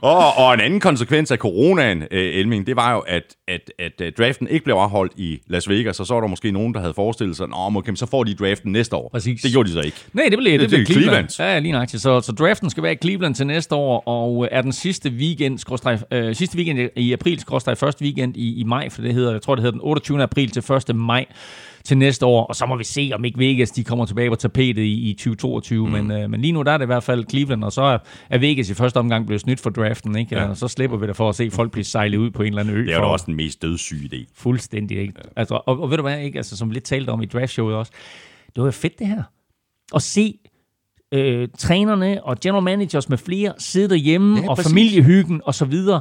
og, 0.00 0.36
og 0.36 0.54
en 0.54 0.60
anden 0.60 0.80
konsekvens 0.80 1.30
af 1.30 1.38
coronaen, 1.38 2.02
øh, 2.02 2.34
Elming, 2.34 2.66
det 2.66 2.76
var 2.76 2.92
jo, 2.92 2.98
at, 2.98 3.22
at, 3.48 3.72
at 3.78 4.00
øh, 4.00 4.12
draften 4.18 4.48
ikke 4.48 4.64
blev 4.64 4.74
afholdt 4.74 5.12
i 5.16 5.40
Las 5.46 5.68
Vegas, 5.68 6.00
og 6.00 6.06
så 6.06 6.14
var 6.14 6.20
der 6.20 6.28
måske 6.28 6.52
nogen, 6.52 6.74
der 6.74 6.80
havde 6.80 6.94
forestillet 6.94 7.36
sig, 7.36 7.44
at 7.44 7.50
okay, 7.76 7.94
så 7.94 8.06
får 8.06 8.24
de 8.24 8.34
draften 8.34 8.72
næste 8.72 8.96
år. 8.96 9.08
Præcis. 9.08 9.42
Det 9.42 9.52
gjorde 9.52 9.68
de 9.68 9.74
så 9.74 9.80
ikke. 9.80 9.96
Nej, 10.12 10.24
det 10.30 10.38
bliver, 10.38 10.58
det, 10.58 10.70
Det 10.70 10.80
er 10.80 10.84
Cleveland. 10.84 11.28
Cleveland. 11.28 11.40
Ja, 11.40 11.52
ja, 11.52 11.58
lige 11.58 11.72
nøjagtigt. 11.72 12.02
Så, 12.02 12.20
så 12.20 12.32
draften 12.32 12.70
skal 12.70 12.82
være 12.82 12.92
i 12.92 12.98
Cleveland 13.02 13.34
til 13.34 13.46
næste 13.46 13.74
år, 13.74 14.02
og 14.06 14.48
er 14.50 14.62
den 14.62 14.72
sidste 14.72 15.10
weekend, 15.10 15.58
øh, 16.10 16.34
sidste 16.34 16.56
weekend 16.56 16.90
i 16.96 17.12
april, 17.12 17.44
første 17.76 18.02
weekend 18.02 18.36
i, 18.36 18.60
i 18.60 18.64
maj, 18.64 18.90
for 18.90 19.02
det 19.02 19.14
hedder, 19.14 19.32
jeg 19.32 19.42
tror, 19.42 19.54
det 19.54 19.62
hedder 19.62 19.78
den 19.78 19.88
28. 19.88 20.22
april 20.22 20.50
til 20.50 20.72
1. 20.90 20.96
maj 20.96 21.26
til 21.84 21.98
næste 21.98 22.26
år, 22.26 22.44
og 22.46 22.56
så 22.56 22.66
må 22.66 22.76
vi 22.76 22.84
se, 22.84 23.10
om 23.14 23.24
ikke 23.24 23.38
Vegas 23.38 23.70
de 23.70 23.84
kommer 23.84 24.06
tilbage 24.06 24.30
på 24.30 24.34
tapetet 24.36 24.82
i, 24.82 25.10
i 25.10 25.12
2022, 25.14 25.86
mm. 25.86 25.92
men, 25.92 26.10
øh, 26.10 26.30
men 26.30 26.40
lige 26.40 26.52
nu 26.52 26.62
der 26.62 26.72
er 26.72 26.78
det 26.78 26.84
i 26.84 26.86
hvert 26.86 27.02
fald 27.02 27.24
Cleveland, 27.30 27.64
og 27.64 27.72
så 27.72 27.82
er, 27.82 27.98
er 28.30 28.38
Vegas 28.38 28.70
i 28.70 28.74
første 28.74 28.96
omgang 28.96 29.26
blevet 29.26 29.40
snydt 29.40 29.60
for 29.60 29.70
draften, 29.70 30.16
ikke? 30.18 30.34
Ja. 30.36 30.48
og 30.48 30.56
så 30.56 30.68
slipper 30.68 30.96
vi 30.96 31.06
det 31.06 31.16
for 31.16 31.28
at 31.28 31.34
se 31.34 31.50
folk 31.50 31.72
blive 31.72 31.84
sejlet 31.84 32.18
ud 32.18 32.30
på 32.30 32.42
en 32.42 32.48
eller 32.48 32.60
anden 32.60 32.74
ø. 32.76 32.80
Det 32.86 32.94
er 32.94 32.98
jo 32.98 33.12
også 33.12 33.26
den 33.26 33.34
mest 33.36 33.62
dødssyge 33.62 34.10
idé. 34.14 34.32
Fuldstændig 34.36 34.98
ikke. 34.98 35.12
Ja. 35.16 35.22
Altså, 35.36 35.54
og, 35.66 35.80
og 35.80 35.90
ved 35.90 35.96
du 35.96 36.02
hvad, 36.02 36.20
ikke? 36.20 36.36
Altså, 36.38 36.56
som 36.56 36.68
vi 36.70 36.74
lidt 36.74 36.84
talte 36.84 37.10
om 37.10 37.22
i 37.22 37.26
draftshowet 37.26 37.74
også, 37.76 37.92
det 38.46 38.60
var 38.60 38.64
jo 38.64 38.70
fedt 38.70 38.98
det 38.98 39.06
her. 39.06 39.22
At 39.94 40.02
se 40.02 40.38
øh, 41.14 41.48
trænerne 41.58 42.24
og 42.24 42.40
general 42.40 42.62
managers 42.62 43.08
med 43.08 43.18
flere 43.18 43.52
sidde 43.58 43.88
derhjemme, 43.88 44.40
Ja, 44.40 44.48
og 44.50 44.56
præcis. 44.56 44.70
familiehyggen 44.72 45.40
og 45.44 45.54
så 45.54 45.64
videre. 45.64 46.00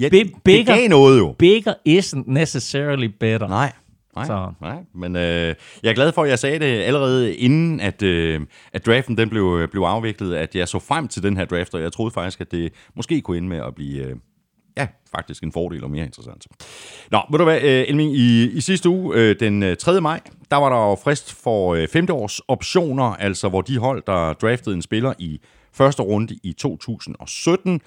Ja, 0.00 0.08
Be- 0.08 0.16
det, 0.18 0.26
det 0.26 0.34
bigger- 0.44 0.76
gav 0.76 0.88
noget 0.88 1.18
jo. 1.18 1.34
Bigger 1.38 1.74
isn't 1.88 2.22
necessarily 2.32 3.06
better. 3.20 3.48
Nej. 3.48 3.72
Nej, 4.28 4.46
Så. 4.46 4.52
nej. 4.60 4.76
men 4.94 5.16
øh, 5.16 5.54
jeg 5.82 5.90
er 5.90 5.94
glad 5.94 6.12
for, 6.12 6.22
at 6.22 6.30
jeg 6.30 6.38
sagde 6.38 6.58
det 6.58 6.64
allerede 6.82 7.34
inden, 7.34 7.80
at, 7.80 8.02
øh, 8.02 8.40
at 8.72 8.86
draften 8.86 9.16
den 9.16 9.28
blev, 9.28 9.68
blev 9.68 9.82
afviklet, 9.82 10.34
at 10.34 10.54
jeg 10.54 10.68
så 10.68 10.78
frem 10.78 11.08
til 11.08 11.22
den 11.22 11.36
her 11.36 11.44
draft, 11.44 11.74
og 11.74 11.82
jeg 11.82 11.92
troede 11.92 12.10
faktisk, 12.10 12.40
at 12.40 12.50
det 12.50 12.72
måske 12.96 13.20
kunne 13.20 13.36
ende 13.36 13.48
med 13.48 13.58
at 13.58 13.74
blive, 13.74 14.04
øh, 14.04 14.16
ja, 14.76 14.86
faktisk 15.14 15.42
en 15.42 15.52
fordel 15.52 15.84
og 15.84 15.90
mere 15.90 16.04
interessant. 16.04 16.46
Nå, 17.10 17.20
ved 17.30 17.38
du 17.38 17.44
hvad, 17.44 17.62
øh, 17.62 17.84
Elming, 17.88 18.16
i, 18.16 18.50
i 18.50 18.60
sidste 18.60 18.88
uge, 18.88 19.16
øh, 19.16 19.36
den 19.40 19.62
øh, 19.62 19.76
3. 19.76 20.00
maj, 20.00 20.20
der 20.50 20.56
var 20.56 20.68
der 20.68 20.88
jo 20.88 20.94
frist 21.04 21.42
for 21.42 21.74
øh, 21.74 21.88
femteårs 21.88 22.40
optioner, 22.48 23.04
altså 23.04 23.48
hvor 23.48 23.60
de 23.62 23.78
hold, 23.78 24.02
der 24.06 24.32
draftede 24.32 24.74
en 24.74 24.82
spiller 24.82 25.12
i 25.18 25.40
første 25.72 26.02
runde 26.02 26.38
i 26.42 26.52
2017, 26.52 27.80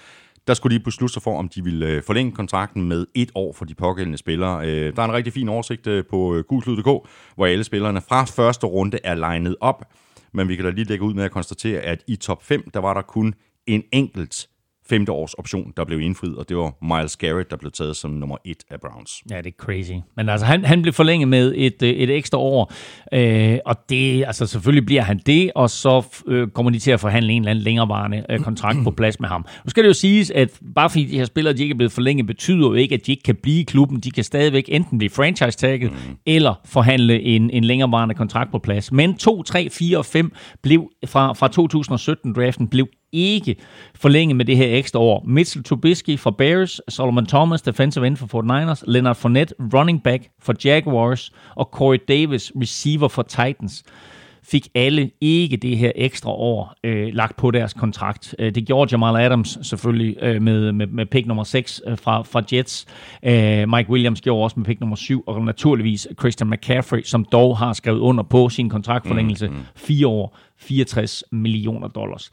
der 0.48 0.54
skulle 0.54 0.78
de 0.78 0.84
beslutte 0.84 1.14
sig 1.14 1.22
for, 1.24 1.40
om 1.40 1.50
de 1.50 1.64
ville 1.64 1.88
øh, 1.88 2.04
forlænge 2.04 2.32
kontrakten 2.32 2.84
med 2.84 3.06
et 3.16 3.32
år 3.36 3.54
for 3.54 3.66
de 3.66 3.76
pågældende 3.76 4.18
spillere. 4.18 4.68
Øh, 4.68 4.96
der 4.96 5.02
er 5.02 5.06
en 5.06 5.14
rigtig 5.14 5.34
fin 5.34 5.50
oversigt 5.50 5.88
øh, 5.88 6.06
på 6.10 6.36
øh, 6.36 6.44
gulslyd.dk, 6.44 7.10
hvor 7.36 7.46
alle 7.46 7.64
spillerne 7.64 8.02
fra 8.02 8.24
første 8.24 8.68
runde 8.68 9.00
er 9.04 9.16
legnet 9.16 9.56
op. 9.62 9.86
Men 10.34 10.48
vi 10.48 10.56
kan 10.56 10.66
da 10.66 10.72
lige 10.72 10.86
lægge 10.86 11.06
ud 11.06 11.14
med 11.14 11.24
at 11.24 11.32
konstatere, 11.32 11.80
at 11.80 12.04
i 12.08 12.16
top 12.16 12.44
5, 12.44 12.70
der 12.74 12.80
var 12.80 12.94
der 12.94 13.02
kun 13.02 13.34
en 13.68 13.84
enkelt 13.92 14.48
femte 14.90 15.12
års 15.12 15.34
option, 15.34 15.74
der 15.78 15.86
blev 15.86 16.00
indfriet, 16.00 16.38
og 16.38 16.50
det 16.50 16.58
var 16.58 16.96
Miles 16.96 17.18
Garrett, 17.18 17.52
der 17.52 17.58
blev 17.58 17.72
taget 17.72 17.96
som 17.96 18.12
nummer 18.12 18.38
et 18.46 18.64
af 18.70 18.82
Browns. 18.82 19.24
Ja, 19.30 19.38
det 19.38 19.48
er 19.48 19.52
crazy. 19.58 19.92
Men 20.18 20.30
altså, 20.30 20.46
han, 20.46 20.66
han 20.66 20.82
blev 20.82 20.94
forlænget 20.94 21.28
med 21.28 21.54
et, 21.56 21.84
øh, 21.84 21.90
et 21.90 22.10
ekstra 22.10 22.38
år, 22.38 22.74
øh, 23.14 23.58
og 23.66 23.90
det, 23.90 24.24
altså 24.26 24.46
selvfølgelig 24.46 24.86
bliver 24.86 25.02
han 25.02 25.20
det, 25.26 25.52
og 25.56 25.70
så 25.70 26.22
øh, 26.28 26.48
kommer 26.48 26.72
de 26.72 26.80
til 26.80 26.92
at 26.92 27.00
forhandle 27.00 27.34
en 27.34 27.42
eller 27.42 27.52
anden 27.52 27.64
længerevarende 27.64 28.26
øh, 28.30 28.40
kontrakt 28.40 28.78
på 28.84 28.92
plads 28.92 29.20
med 29.20 29.30
ham. 29.30 29.46
Nu 29.66 29.70
skal 29.70 29.84
det 29.84 29.88
jo 29.88 29.94
siges, 29.94 30.32
at 30.32 30.60
bare 30.76 30.90
fordi 30.90 31.06
de 31.06 31.18
her 31.18 31.26
spillere 31.26 31.54
de 31.54 31.62
ikke 31.62 31.74
er 31.74 31.78
blevet 31.78 31.92
forlænget, 31.92 32.28
betyder 32.28 32.68
jo 32.68 32.74
ikke, 32.74 32.96
at 32.96 33.06
de 33.06 33.12
ikke 33.12 33.24
kan 33.24 33.36
blive 33.36 33.60
i 33.60 33.64
klubben. 33.64 34.00
De 34.00 34.12
kan 34.12 34.24
stadigvæk 34.24 34.64
enten 34.68 34.98
blive 34.98 35.10
franchise-tagget, 35.10 35.92
mm. 35.92 35.98
eller 36.26 36.54
forhandle 36.66 37.22
en, 37.22 37.50
en 37.50 37.64
længerevarende 37.64 38.16
kontrakt 38.16 38.52
på 38.52 38.60
plads. 38.60 38.92
Men 38.92 39.16
2, 39.16 39.44
3, 39.44 39.70
4 39.70 39.98
og 39.98 40.06
5 40.06 40.32
blev 40.62 40.90
fra, 41.06 41.34
fra 41.34 41.48
2017-draften 41.48 42.68
blev 42.68 42.88
ikke 43.14 43.56
forlænget 43.96 44.36
med 44.36 44.46
det 44.46 44.58
her 44.58 44.78
ekstra 44.78 45.00
år. 45.00 45.24
Mitchell 45.28 45.64
Trubisky 45.64 46.20
fra 46.20 46.32
Bears, 46.32 46.82
Solomon 46.90 47.26
Thomas, 47.26 47.62
defensive 47.62 48.08
end 48.08 48.18
for 48.18 48.44
49ers, 48.44 48.84
Leonard 48.88 49.16
Fournette, 49.16 49.56
running 49.74 50.04
back 50.04 50.30
for 50.42 50.54
Jaguars, 50.66 51.32
og 51.56 51.70
Corey 51.72 52.00
Davis, 52.08 52.52
receiver 52.56 53.08
for 53.08 53.22
Titans 53.22 53.84
fik 54.44 54.68
alle 54.76 55.12
ikke 55.22 55.58
det 55.58 55.78
her 55.78 55.92
ekstra 55.96 56.32
år 56.32 56.74
øh, 56.84 57.14
lagt 57.14 57.36
på 57.38 57.52
deres 57.52 57.74
kontrakt. 57.74 58.36
Øh, 58.40 58.56
det 58.56 58.68
gjorde 58.68 58.90
Jamal 58.92 59.26
Adams 59.26 59.58
selvfølgelig 59.62 60.18
øh, 60.22 60.42
med, 60.42 60.72
med, 60.72 60.88
med 60.88 61.06
pick 61.06 61.28
nummer 61.28 61.44
6 61.44 61.82
øh, 61.88 61.98
fra, 61.98 62.22
fra 62.22 62.44
Jets. 62.54 62.86
Øh, 63.26 63.70
Mike 63.70 63.90
Williams 63.90 64.22
gjorde 64.22 64.44
også 64.44 64.60
med 64.60 64.66
pick 64.66 64.80
nummer 64.80 64.96
7, 64.96 65.24
og 65.28 65.42
naturligvis 65.42 66.08
Christian 66.20 66.50
McCaffrey, 66.50 67.02
som 67.04 67.26
dog 67.26 67.58
har 67.58 67.74
skrevet 67.74 68.00
under 68.00 68.24
på 68.24 68.50
sin 68.50 68.70
kontraktforlængelse. 68.70 69.48
Mm, 69.48 69.54
mm. 69.54 69.62
Fire 69.76 70.08
år, 70.08 70.38
64 70.58 71.24
millioner 71.32 71.88
dollars. 71.88 72.32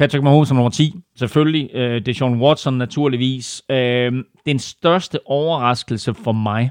Patrick 0.00 0.24
Mahomes 0.24 0.48
som 0.48 0.56
nummer 0.56 0.70
10, 0.70 0.94
selvfølgelig. 1.16 1.74
Øh, 1.74 2.06
Deshaun 2.06 2.40
Watson 2.40 2.74
naturligvis. 2.74 3.62
Øh, 3.70 4.12
den 4.46 4.58
største 4.58 5.18
overraskelse 5.26 6.14
for 6.14 6.32
mig 6.32 6.70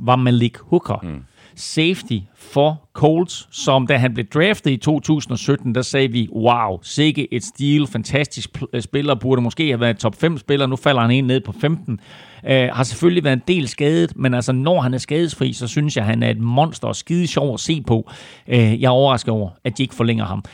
var 0.00 0.16
Malik 0.16 0.58
Hooker. 0.58 1.00
Mm. 1.02 1.22
Safety 1.54 2.18
for 2.34 2.88
Colts, 2.92 3.48
som 3.50 3.86
da 3.86 3.96
han 3.96 4.14
blev 4.14 4.26
draftet 4.26 4.70
i 4.70 4.76
2017, 4.76 5.74
der 5.74 5.82
sagde 5.82 6.08
vi, 6.08 6.28
wow, 6.32 6.78
sikke 6.82 7.34
et 7.34 7.44
stil, 7.44 7.86
fantastisk 7.86 8.62
øh, 8.72 8.82
spiller, 8.82 9.14
burde 9.14 9.42
måske 9.42 9.66
have 9.68 9.80
været 9.80 9.98
top 9.98 10.14
5 10.14 10.38
spiller, 10.38 10.66
nu 10.66 10.76
falder 10.76 11.00
han 11.00 11.10
en 11.10 11.24
ned 11.24 11.40
på 11.40 11.52
15. 11.60 12.00
Øh, 12.46 12.68
har 12.72 12.82
selvfølgelig 12.82 13.24
været 13.24 13.36
en 13.36 13.42
del 13.48 13.68
skadet, 13.68 14.16
men 14.16 14.34
altså 14.34 14.52
når 14.52 14.80
han 14.80 14.94
er 14.94 14.98
skadesfri, 14.98 15.52
så 15.52 15.66
synes 15.66 15.96
jeg, 15.96 16.04
han 16.04 16.22
er 16.22 16.30
et 16.30 16.40
monster 16.40 16.88
og 16.88 16.96
skide 16.96 17.26
sjov 17.26 17.54
at 17.54 17.60
se 17.60 17.82
på. 17.86 18.10
Øh, 18.48 18.80
jeg 18.80 18.86
er 18.86 18.90
overrasket 18.90 19.32
over, 19.32 19.50
at 19.64 19.78
de 19.78 19.82
ikke 19.82 19.94
forlænger 19.94 20.24
ham. 20.24 20.44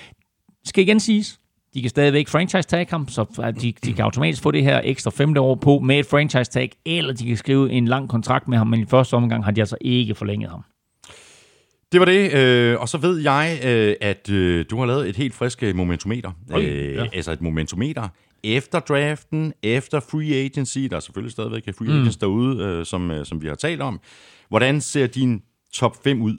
Skal 0.64 0.82
igen 0.82 1.00
siges, 1.00 1.40
de 1.76 1.80
kan 1.82 1.90
stadigvæk 1.90 2.28
franchise 2.28 2.68
tag 2.68 2.86
ham, 2.90 3.08
så 3.08 3.52
de, 3.60 3.72
de 3.84 3.92
kan 3.92 4.04
automatisk 4.04 4.42
få 4.42 4.50
det 4.50 4.62
her 4.62 4.80
ekstra 4.84 5.10
femte 5.10 5.40
år 5.40 5.54
på 5.54 5.78
med 5.78 5.98
et 5.98 6.06
franchise 6.06 6.50
tag, 6.50 6.72
eller 6.86 7.14
de 7.14 7.26
kan 7.26 7.36
skrive 7.36 7.70
en 7.70 7.88
lang 7.88 8.08
kontrakt 8.08 8.48
med 8.48 8.58
ham, 8.58 8.66
men 8.66 8.80
i 8.80 8.86
første 8.86 9.14
omgang 9.14 9.44
har 9.44 9.50
de 9.50 9.60
altså 9.60 9.76
ikke 9.80 10.14
forlænget 10.14 10.50
ham. 10.50 10.64
Det 11.92 12.00
var 12.00 12.06
det, 12.06 12.34
øh, 12.34 12.80
og 12.80 12.88
så 12.88 12.98
ved 12.98 13.18
jeg, 13.18 13.60
øh, 13.64 13.94
at 14.00 14.30
øh, 14.30 14.64
du 14.70 14.78
har 14.78 14.86
lavet 14.86 15.08
et 15.08 15.16
helt 15.16 15.34
frisk 15.34 15.62
øh, 15.62 15.76
momentometer. 15.76 16.30
Oj, 16.52 16.64
øh, 16.64 16.94
ja. 16.94 17.06
Altså 17.12 17.32
et 17.32 17.40
momentometer 17.40 18.08
efter 18.44 18.80
draften, 18.80 19.52
efter 19.62 20.00
free 20.00 20.34
agency. 20.34 20.78
Der 20.78 20.96
er 20.96 21.00
selvfølgelig 21.00 21.32
stadigvæk 21.32 21.64
free 21.78 21.90
agents 21.90 22.16
mm. 22.16 22.20
derude, 22.20 22.64
øh, 22.64 22.86
som, 22.86 23.10
øh, 23.10 23.26
som 23.26 23.42
vi 23.42 23.48
har 23.48 23.54
talt 23.54 23.82
om. 23.82 24.00
Hvordan 24.48 24.80
ser 24.80 25.06
din 25.06 25.42
top 25.72 26.04
5 26.04 26.22
ud 26.22 26.36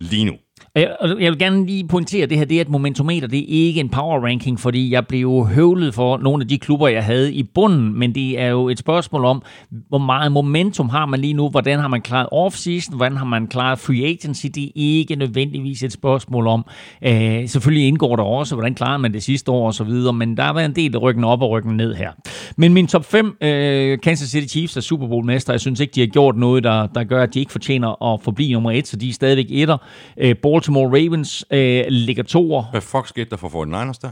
lige 0.00 0.24
nu? 0.24 0.36
Jeg, 0.74 0.96
jeg 1.02 1.30
vil 1.32 1.38
gerne 1.38 1.66
lige 1.66 1.88
pointere, 1.88 2.26
det 2.26 2.38
her 2.38 2.44
det 2.44 2.56
er 2.56 2.60
et 2.60 2.68
momentometer, 2.68 3.28
det 3.28 3.38
er 3.38 3.66
ikke 3.66 3.80
en 3.80 3.88
power 3.88 4.24
ranking, 4.24 4.60
fordi 4.60 4.92
jeg 4.92 5.06
blev 5.06 5.46
høvlet 5.46 5.94
for 5.94 6.16
nogle 6.16 6.42
af 6.42 6.48
de 6.48 6.58
klubber, 6.58 6.88
jeg 6.88 7.04
havde 7.04 7.32
i 7.32 7.42
bunden, 7.42 7.98
men 7.98 8.14
det 8.14 8.40
er 8.40 8.46
jo 8.46 8.68
et 8.68 8.78
spørgsmål 8.78 9.24
om, 9.24 9.42
hvor 9.88 9.98
meget 9.98 10.32
momentum 10.32 10.88
har 10.88 11.06
man 11.06 11.20
lige 11.20 11.32
nu, 11.32 11.48
hvordan 11.48 11.78
har 11.78 11.88
man 11.88 12.02
klaret 12.02 12.28
off-season, 12.32 12.96
hvordan 12.96 13.16
har 13.16 13.24
man 13.24 13.46
klaret 13.46 13.78
free 13.78 14.04
agency, 14.04 14.46
det 14.54 14.64
er 14.64 14.70
ikke 14.74 15.16
nødvendigvis 15.16 15.82
et 15.82 15.92
spørgsmål 15.92 16.46
om. 16.46 16.64
Øh, 17.02 17.48
selvfølgelig 17.48 17.88
indgår 17.88 18.16
der 18.16 18.22
også, 18.22 18.54
hvordan 18.54 18.74
klarede 18.74 18.98
man 18.98 19.12
det 19.12 19.22
sidste 19.22 19.50
år 19.50 19.66
og 19.66 19.74
så 19.74 19.84
videre, 19.84 20.12
men 20.12 20.36
der 20.36 20.42
har 20.42 20.52
været 20.52 20.66
en 20.66 20.76
del 20.76 20.98
ryggen 20.98 21.24
op 21.24 21.42
og 21.42 21.50
ryggen 21.50 21.76
ned 21.76 21.94
her. 21.94 22.10
Men 22.56 22.74
min 22.74 22.86
top 22.86 23.04
5, 23.04 23.36
øh, 23.40 23.98
Kansas 23.98 24.28
City 24.28 24.46
Chiefs 24.46 24.76
er 24.76 24.80
Super 24.80 25.08
Bowl 25.08 25.26
mester, 25.26 25.52
jeg 25.52 25.60
synes 25.60 25.80
ikke, 25.80 25.92
de 25.94 26.00
har 26.00 26.06
gjort 26.06 26.36
noget, 26.36 26.64
der, 26.64 26.86
der 26.86 27.04
gør, 27.04 27.22
at 27.22 27.34
de 27.34 27.40
ikke 27.40 27.52
fortjener 27.52 28.14
at 28.14 28.20
forblive 28.22 28.52
nummer 28.52 28.70
1, 28.70 28.86
så 28.86 28.96
de 28.96 29.08
er 29.08 29.12
stadigvæk 29.12 29.46
etter. 29.50 29.76
Øh, 30.16 30.34
Baltimore 30.52 30.86
Ravens 30.86 31.44
øh, 31.50 31.84
ligger 31.88 32.22
toer. 32.22 32.64
Hvad 32.70 32.80
fuck 32.80 33.08
skete 33.08 33.30
der 33.30 33.36
for 33.36 33.48
49ers 33.48 33.98
der? 34.02 34.10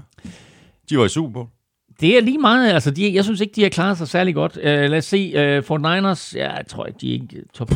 De 0.90 0.98
var 0.98 1.04
i 1.04 1.08
Super 1.08 1.32
Bowl. 1.32 1.46
Det 2.00 2.16
er 2.16 2.20
lige 2.20 2.38
meget. 2.38 2.72
Altså, 2.72 2.90
de, 2.90 3.14
jeg 3.14 3.24
synes 3.24 3.40
ikke, 3.40 3.52
de 3.56 3.62
har 3.62 3.68
klaret 3.68 3.98
sig 3.98 4.08
særlig 4.08 4.34
godt. 4.34 4.56
Uh, 4.56 4.62
lad 4.64 4.98
os 4.98 5.04
se. 5.04 5.56
Uh, 5.58 5.64
Fort 5.64 5.80
Niners, 5.80 6.34
ja, 6.36 6.52
jeg 6.52 6.66
tror 6.68 6.86
ikke, 6.86 6.98
de 7.00 7.08
er 7.08 7.12
ikke 7.12 7.42
top 7.54 7.68
10, 7.68 7.74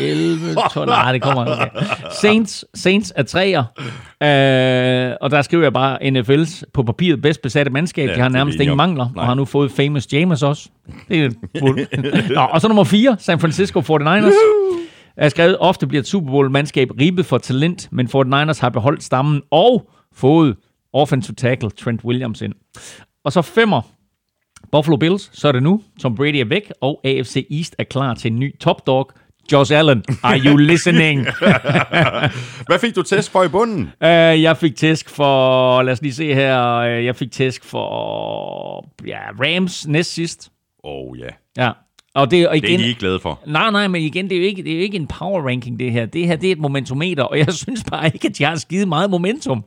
11, 0.00 0.54
12. 0.72 0.88
Nej, 0.88 1.12
det 1.12 1.22
kommer 1.22 1.42
okay. 1.46 1.66
Saints, 2.22 2.64
Saints 2.74 3.12
er 3.16 3.22
træer. 3.22 3.64
Uh, 3.80 5.16
og 5.20 5.30
der 5.30 5.42
skriver 5.42 5.62
jeg 5.62 5.72
bare 5.72 6.02
NFL's 6.02 6.62
på 6.72 6.82
papiret 6.82 7.22
bedst 7.22 7.42
besatte 7.42 7.72
mandskab. 7.72 8.08
Ja, 8.08 8.14
de 8.14 8.20
har 8.20 8.28
nærmest 8.28 8.60
ingen 8.60 8.76
mangler, 8.76 9.08
Nej. 9.14 9.22
og 9.22 9.26
har 9.26 9.34
nu 9.34 9.44
fået 9.44 9.72
Famous 9.72 10.12
James 10.12 10.42
også. 10.42 10.68
Det 11.08 11.24
er 11.24 11.30
fuld. 11.58 12.34
Nå, 12.34 12.40
og 12.40 12.60
så 12.60 12.68
nummer 12.68 12.84
4, 12.84 13.16
San 13.18 13.40
Francisco 13.40 13.80
49ers. 13.80 14.32
Er 15.16 15.28
skrevet, 15.28 15.56
ofte 15.60 15.86
bliver 15.86 16.00
et 16.00 16.06
Super 16.06 16.30
Bowl-mandskab 16.30 16.88
ribet 17.00 17.26
for 17.26 17.38
talent, 17.38 17.88
men 17.92 18.06
49ers 18.06 18.60
har 18.60 18.68
beholdt 18.68 19.02
stammen 19.02 19.42
og 19.50 19.90
fået 20.14 20.56
offensive 20.92 21.34
tackle 21.34 21.70
Trent 21.70 22.04
Williams 22.04 22.40
ind. 22.42 22.52
Og 23.24 23.32
så 23.32 23.42
femmer, 23.42 23.82
Buffalo 24.72 24.96
Bills, 24.96 25.30
så 25.32 25.48
er 25.48 25.52
det 25.52 25.62
nu. 25.62 25.82
Tom 26.00 26.14
Brady 26.14 26.34
er 26.36 26.44
væk, 26.44 26.72
og 26.80 27.00
AFC 27.04 27.46
East 27.50 27.74
er 27.78 27.84
klar 27.84 28.14
til 28.14 28.32
en 28.32 28.38
ny 28.38 28.58
top 28.58 28.86
dog. 28.86 29.10
Josh 29.52 29.72
Allen, 29.78 30.04
are 30.22 30.38
you 30.38 30.56
listening? 30.56 31.26
Hvad 32.68 32.78
fik 32.78 32.96
du 32.96 33.02
test 33.02 33.30
for 33.30 33.42
i 33.44 33.48
bunden? 33.48 33.80
uh, 33.80 34.42
jeg 34.42 34.56
fik 34.56 34.76
tæsk 34.76 35.10
for, 35.10 35.82
lad 35.82 35.92
os 35.92 36.02
lige 36.02 36.14
se 36.14 36.34
her, 36.34 36.80
uh, 36.98 37.04
jeg 37.04 37.16
fik 37.16 37.32
tæsk 37.32 37.64
for 37.64 38.88
ja, 39.06 39.18
Rams 39.40 39.86
næst 39.88 40.14
sidst. 40.14 40.50
Oh 40.82 41.18
ja, 41.18 41.28
Ja. 41.56 41.70
Og 42.16 42.30
det, 42.30 42.48
og 42.48 42.54
det 42.54 42.64
er 42.64 42.68
igen, 42.68 42.80
de 42.80 42.86
ikke 42.86 43.00
glade 43.00 43.20
for. 43.20 43.40
Nej, 43.46 43.70
nej, 43.70 43.88
men 43.88 44.02
igen, 44.02 44.28
det 44.28 44.36
er, 44.36 44.40
jo 44.40 44.46
ikke, 44.46 44.62
det 44.62 44.72
er 44.72 44.76
jo 44.76 44.82
ikke 44.82 44.96
en 44.96 45.06
power 45.06 45.48
ranking, 45.48 45.78
det 45.78 45.92
her. 45.92 46.06
Det 46.06 46.26
her, 46.26 46.36
det 46.36 46.48
er 46.48 46.52
et 46.52 46.58
momentometer, 46.58 47.22
og 47.22 47.38
jeg 47.38 47.52
synes 47.64 47.84
bare 47.90 48.10
ikke, 48.14 48.28
at 48.28 48.40
jeg 48.40 48.48
har 48.48 48.56
skide 48.56 48.86
meget 48.86 49.10
momentum. 49.10 49.64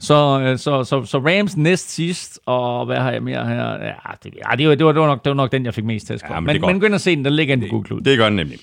Så, 0.00 0.40
øh, 0.40 0.58
så, 0.58 0.84
så, 0.84 1.04
så 1.04 1.18
Rams 1.18 1.56
næst 1.56 1.90
sidst, 1.94 2.40
og 2.46 2.86
hvad 2.86 2.96
har 2.96 3.10
jeg 3.10 3.22
mere 3.22 3.46
her? 3.46 3.64
Ja, 3.64 3.92
det, 4.24 4.34
ja, 4.50 4.56
det, 4.56 4.68
var, 4.68 4.74
det, 4.74 4.86
var, 4.86 4.92
det, 4.92 5.00
var, 5.00 5.06
nok, 5.06 5.24
det 5.24 5.30
var 5.30 5.36
nok 5.36 5.52
den, 5.52 5.64
jeg 5.64 5.74
fik 5.74 5.84
mest 5.84 6.06
tæsk 6.06 6.26
for. 6.26 6.34
Ja, 6.34 6.40
men 6.40 6.46
men, 6.46 6.54
det 6.54 6.66
men, 6.66 6.80
gå 6.80 6.86
ind 6.86 6.94
og 6.94 7.00
se 7.00 7.16
den, 7.16 7.24
der 7.24 7.30
ligger 7.30 7.54
inde 7.54 7.66
på 7.66 7.70
Google 7.70 7.86
Cloud. 7.86 8.00
Det 8.00 8.18
gør 8.18 8.24
den 8.24 8.36
nemlig. 8.36 8.58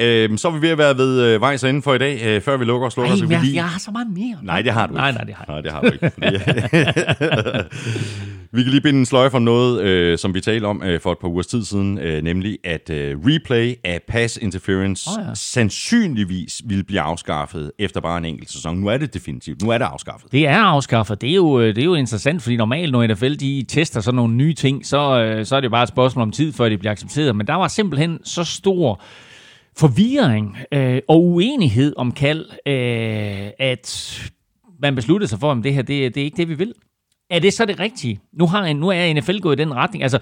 Øhm, 0.00 0.36
så 0.36 0.48
er 0.48 0.52
vi 0.52 0.62
ved 0.62 0.68
at 0.68 0.78
være 0.78 0.96
ved 0.96 1.22
øh, 1.22 1.40
vejs 1.40 1.62
inden 1.62 1.82
for 1.82 1.94
i 1.94 1.98
dag. 1.98 2.20
Øh, 2.24 2.40
før 2.42 2.56
vi 2.56 2.64
lukker 2.64 2.86
og 2.86 2.92
slukker, 2.92 3.12
Ej, 3.12 3.18
så 3.18 3.26
vi 3.26 3.34
jeg, 3.34 3.42
lige... 3.42 3.54
jeg 3.54 3.64
har 3.64 3.78
så 3.78 3.90
meget 3.90 4.08
mere. 4.14 4.38
Nej, 4.42 4.62
det 4.62 4.72
har 4.72 4.86
du 4.86 4.92
ikke. 4.92 5.00
Nej, 5.00 5.12
nej, 5.12 5.24
det 5.24 5.34
har 5.34 5.44
jeg. 5.48 5.54
Nej, 5.54 5.60
det 5.60 5.72
har 5.72 5.80
du 5.80 5.86
ikke. 5.92 6.10
vi 8.56 8.62
kan 8.62 8.70
lige 8.70 8.80
binde 8.80 8.98
en 8.98 9.06
sløjfe 9.06 9.36
om 9.36 9.42
noget, 9.42 9.82
øh, 9.82 10.18
som 10.18 10.34
vi 10.34 10.40
talte 10.40 10.64
om 10.64 10.82
øh, 10.82 11.00
for 11.00 11.12
et 11.12 11.18
par 11.18 11.28
ugers 11.28 11.46
tid 11.46 11.64
siden, 11.64 11.98
øh, 11.98 12.22
nemlig 12.22 12.58
at 12.64 12.90
øh, 12.90 13.16
replay 13.26 13.74
af 13.84 14.00
pass 14.08 14.38
interference 14.42 15.10
Åh, 15.18 15.26
ja. 15.26 15.34
sandsynligvis 15.34 16.62
ville 16.64 16.84
blive 16.84 17.00
afskaffet 17.00 17.72
efter 17.78 18.00
bare 18.00 18.18
en 18.18 18.24
enkelt 18.24 18.50
sæson. 18.52 18.76
Nu 18.76 18.86
er 18.86 18.96
det 18.96 19.14
definitivt. 19.14 19.62
Nu 19.62 19.70
er 19.70 19.78
det 19.78 19.84
afskaffet. 19.84 20.32
Det 20.32 20.46
er 20.46 20.58
afskaffet. 20.58 21.20
Det 21.20 21.30
er, 21.30 21.34
jo, 21.34 21.60
det 21.60 21.78
er 21.78 21.84
jo 21.84 21.94
interessant, 21.94 22.42
fordi 22.42 22.56
normalt, 22.56 22.92
når 22.92 23.06
NFL 23.06 23.34
de 23.34 23.64
tester 23.68 24.00
sådan 24.00 24.16
nogle 24.16 24.34
nye 24.34 24.54
ting, 24.54 24.86
så, 24.86 25.20
øh, 25.20 25.46
så 25.46 25.56
er 25.56 25.60
det 25.60 25.64
jo 25.64 25.70
bare 25.70 25.82
et 25.82 25.88
spørgsmål 25.88 26.22
om 26.22 26.32
tid, 26.32 26.52
før 26.52 26.68
det 26.68 26.78
bliver 26.78 26.92
accepteret. 26.92 27.36
Men 27.36 27.46
der 27.46 27.54
var 27.54 27.68
simpelthen 27.68 28.18
så 28.24 28.44
stor 28.44 29.02
forvirring 29.80 30.56
øh, 30.72 31.00
og 31.08 31.24
uenighed 31.24 31.92
om 31.96 32.12
kald, 32.12 32.46
øh, 32.66 33.50
at 33.58 34.20
man 34.82 34.94
besluttede 34.94 35.28
sig 35.28 35.40
for, 35.40 35.52
at 35.52 35.64
det 35.64 35.74
her 35.74 35.82
det, 35.82 36.14
det 36.14 36.20
er 36.20 36.24
ikke 36.24 36.36
det, 36.36 36.48
vi 36.48 36.54
vil. 36.54 36.74
Er 37.30 37.38
det 37.38 37.52
så 37.52 37.64
det 37.64 37.80
rigtige? 37.80 38.20
Nu, 38.32 38.46
har 38.46 38.64
en, 38.64 38.76
nu 38.76 38.88
er 38.88 39.14
NFL 39.14 39.38
gået 39.38 39.60
i 39.60 39.62
den 39.62 39.74
retning. 39.74 40.02
Altså, 40.02 40.18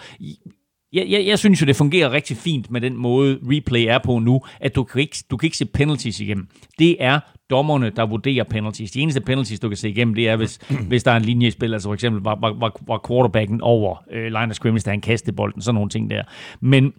jeg, 0.92 1.06
jeg, 1.08 1.26
jeg 1.26 1.38
synes 1.38 1.60
jo, 1.60 1.66
det 1.66 1.76
fungerer 1.76 2.12
rigtig 2.12 2.36
fint 2.36 2.70
med 2.70 2.80
den 2.80 2.96
måde, 2.96 3.38
replay 3.42 3.84
er 3.88 3.98
på 4.04 4.18
nu, 4.18 4.40
at 4.60 4.74
du 4.74 4.84
kan 4.84 5.00
ikke, 5.00 5.16
du 5.30 5.36
kan 5.36 5.46
ikke 5.46 5.56
se 5.56 5.66
penalties 5.66 6.20
igennem. 6.20 6.48
Det 6.78 6.96
er 7.00 7.20
dommerne, 7.50 7.90
der 7.90 8.06
vurderer 8.06 8.44
penalties. 8.44 8.90
De 8.90 9.00
eneste 9.00 9.20
penalties, 9.20 9.60
du 9.60 9.68
kan 9.68 9.76
se 9.76 9.88
igennem, 9.88 10.14
det 10.14 10.28
er, 10.28 10.36
hvis, 10.36 10.58
hvis 10.88 11.04
der 11.04 11.10
er 11.10 11.16
en 11.16 11.22
linje 11.22 11.46
i 11.46 11.50
spil. 11.50 11.72
Altså 11.72 11.88
for 11.88 11.94
eksempel 11.94 12.22
var, 12.22 12.38
var, 12.40 12.52
var, 12.52 12.76
var 12.86 13.04
quarterbacken 13.08 13.60
over 13.60 14.04
øh, 14.10 14.24
line 14.24 14.48
of 14.50 14.54
scrimmage, 14.54 14.82
da 14.82 14.90
han 14.90 15.00
kastede 15.00 15.36
bolden, 15.36 15.62
sådan 15.62 15.74
nogle 15.74 15.90
ting 15.90 16.10
der. 16.10 16.22
Men 16.60 16.92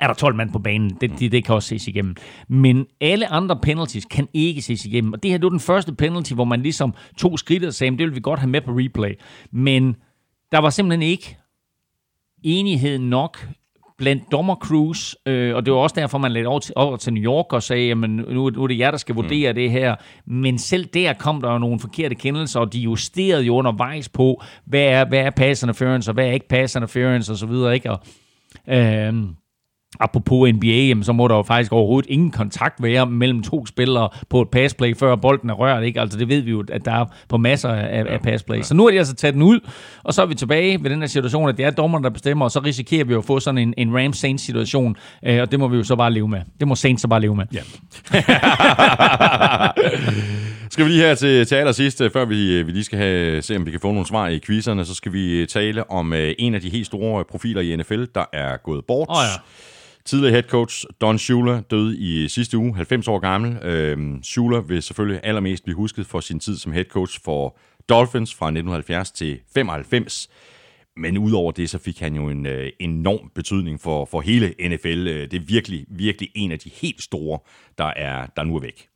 er 0.00 0.06
der 0.06 0.14
12 0.14 0.34
mand 0.34 0.52
på 0.52 0.58
banen. 0.58 0.90
Det, 1.00 1.10
det, 1.18 1.32
det 1.32 1.44
kan 1.44 1.54
også 1.54 1.68
ses 1.68 1.88
igennem. 1.88 2.16
Men 2.48 2.86
alle 3.00 3.32
andre 3.32 3.58
penalties 3.62 4.04
kan 4.04 4.28
ikke 4.34 4.62
ses 4.62 4.84
igennem. 4.84 5.12
Og 5.12 5.22
det 5.22 5.30
her 5.30 5.38
det 5.38 5.44
var 5.44 5.50
den 5.50 5.60
første 5.60 5.94
penalty, 5.94 6.32
hvor 6.32 6.44
man 6.44 6.62
ligesom 6.62 6.94
tog 7.18 7.38
skridtet 7.38 7.66
og 7.66 7.74
sagde, 7.74 7.90
"Men 7.90 7.98
det 7.98 8.06
vil 8.06 8.14
vi 8.14 8.20
godt 8.20 8.40
have 8.40 8.50
med 8.50 8.60
på 8.60 8.70
replay. 8.72 9.14
Men 9.52 9.96
der 10.52 10.58
var 10.58 10.70
simpelthen 10.70 11.02
ikke 11.02 11.36
enighed 12.42 12.98
nok 12.98 13.48
blandt 13.98 14.32
dommercrews, 14.32 15.16
øh, 15.26 15.54
og 15.54 15.66
det 15.66 15.72
var 15.72 15.78
også 15.78 15.94
derfor, 16.00 16.18
man 16.18 16.32
lagde 16.32 16.46
over 16.46 16.58
til, 16.58 16.72
over 16.76 16.96
til 16.96 17.12
New 17.12 17.22
York 17.22 17.52
og 17.52 17.62
sagde, 17.62 17.86
jamen 17.86 18.10
nu, 18.10 18.50
nu 18.50 18.62
er 18.62 18.66
det 18.66 18.78
jer, 18.78 18.90
der 18.90 18.98
skal 18.98 19.14
vurdere 19.14 19.52
mm. 19.52 19.54
det 19.54 19.70
her. 19.70 19.96
Men 20.26 20.58
selv 20.58 20.84
der 20.84 21.12
kom 21.12 21.40
der 21.40 21.52
jo 21.52 21.58
nogle 21.58 21.80
forkerte 21.80 22.14
kendelser, 22.14 22.60
og 22.60 22.72
de 22.72 22.78
justerede 22.78 23.44
jo 23.44 23.56
undervejs 23.56 24.08
på, 24.08 24.42
hvad 24.64 24.82
er, 24.82 25.04
hvad 25.04 25.18
er 25.18 25.30
pass 25.30 25.62
interference, 25.62 26.10
og 26.10 26.14
hvad 26.14 26.26
er 26.26 26.32
ikke 26.32 26.48
pass 26.48 26.74
interference, 26.74 27.32
og 27.32 27.38
så 27.38 27.46
videre, 27.46 27.74
ikke? 27.74 27.90
Og, 27.90 28.00
øh, 28.68 29.14
Apropos 30.00 30.52
NBA, 30.54 30.66
jamen, 30.66 31.04
så 31.04 31.12
må 31.12 31.28
der 31.28 31.36
jo 31.36 31.42
faktisk 31.42 31.72
overhovedet 31.72 32.10
ingen 32.10 32.30
kontakt 32.30 32.82
være 32.82 33.06
mellem 33.06 33.42
to 33.42 33.66
spillere 33.66 34.08
på 34.28 34.42
et 34.42 34.48
passplay, 34.48 34.96
før 34.96 35.16
bolden 35.16 35.50
er 35.50 35.54
rørt. 35.54 35.82
Ikke? 35.82 36.00
Altså, 36.00 36.18
det 36.18 36.28
ved 36.28 36.40
vi 36.40 36.50
jo, 36.50 36.64
at 36.72 36.84
der 36.84 36.92
er 36.92 37.04
på 37.28 37.36
masser 37.36 37.68
af, 37.68 38.04
af 38.08 38.20
passplay. 38.20 38.62
Så 38.62 38.74
nu 38.74 38.86
er 38.86 38.90
de 38.90 38.98
altså 38.98 39.14
taget 39.14 39.34
den 39.34 39.42
ud, 39.42 39.60
og 40.04 40.14
så 40.14 40.22
er 40.22 40.26
vi 40.26 40.34
tilbage 40.34 40.82
ved 40.82 40.90
den 40.90 41.00
her 41.00 41.06
situation, 41.06 41.48
at 41.48 41.56
det 41.56 41.64
er 41.64 41.70
dommerne, 41.70 42.04
der 42.04 42.10
bestemmer, 42.10 42.44
og 42.44 42.50
så 42.50 42.60
risikerer 42.60 43.04
vi 43.04 43.12
jo 43.12 43.18
at 43.18 43.24
få 43.24 43.40
sådan 43.40 43.58
en, 43.58 43.74
en 43.76 43.96
Rams 43.96 44.18
Saints 44.18 44.44
situation, 44.44 44.96
øh, 45.26 45.40
og 45.40 45.50
det 45.50 45.60
må 45.60 45.68
vi 45.68 45.76
jo 45.76 45.84
så 45.84 45.96
bare 45.96 46.12
leve 46.12 46.28
med. 46.28 46.40
Det 46.60 46.68
må 46.68 46.74
Saints 46.74 47.02
så 47.02 47.08
bare 47.08 47.20
leve 47.20 47.36
med. 47.36 47.44
Ja. 47.52 47.60
skal 50.78 50.86
vi 50.86 50.90
lige 50.90 51.02
her 51.02 51.14
til, 51.14 51.46
til 51.46 51.54
allersidst, 51.54 52.00
øh, 52.00 52.10
før 52.10 52.24
vi, 52.24 52.62
vi 52.62 52.72
lige 52.72 52.84
skal 52.84 52.98
have, 52.98 53.42
se, 53.42 53.56
om 53.56 53.66
vi 53.66 53.70
kan 53.70 53.80
få 53.80 53.92
nogle 53.92 54.06
svar 54.06 54.28
i 54.28 54.38
quizzerne, 54.38 54.84
så 54.84 54.94
skal 54.94 55.12
vi 55.12 55.46
tale 55.46 55.90
om 55.90 56.12
øh, 56.12 56.34
en 56.38 56.54
af 56.54 56.60
de 56.60 56.70
helt 56.70 56.86
store 56.86 57.24
profiler 57.24 57.60
i 57.60 57.76
NFL, 57.76 58.04
der 58.14 58.24
er 58.32 58.56
gået 58.56 58.84
bort. 58.84 59.08
Åh 59.10 59.16
ja. 59.16 59.40
Tidligere 60.04 60.32
head 60.32 60.42
coach 60.42 60.84
Don 61.00 61.18
Shula 61.18 61.60
døde 61.70 61.98
i 61.98 62.28
sidste 62.28 62.58
uge, 62.58 62.76
90 62.76 63.08
år 63.08 63.18
gammel. 63.18 63.56
Øhm, 63.62 64.22
Shula 64.22 64.58
vil 64.58 64.82
selvfølgelig 64.82 65.20
allermest 65.24 65.64
blive 65.64 65.76
husket 65.76 66.06
for 66.06 66.20
sin 66.20 66.40
tid 66.40 66.56
som 66.56 66.72
head 66.72 66.84
coach 66.84 67.20
for 67.24 67.58
Dolphins 67.88 68.34
fra 68.34 68.46
1970 68.46 69.10
til 69.10 69.38
95. 69.54 70.28
Men 70.96 71.18
udover 71.18 71.52
det, 71.52 71.70
så 71.70 71.78
fik 71.78 72.00
han 72.00 72.14
jo 72.14 72.28
en 72.28 72.46
øh, 72.46 72.70
enorm 72.80 73.30
betydning 73.34 73.80
for, 73.80 74.04
for 74.04 74.20
hele 74.20 74.54
NFL. 74.68 75.06
Øh, 75.08 75.30
Det 75.30 75.34
er 75.34 75.44
virkelig, 75.46 75.86
virkelig 75.90 76.28
en 76.34 76.52
af 76.52 76.58
de 76.58 76.70
helt 76.74 77.02
store, 77.02 77.38
der 77.78 77.92
er, 77.96 78.26
der 78.36 78.44
nu 78.44 78.56
er 78.56 78.60
væk. 78.60 78.88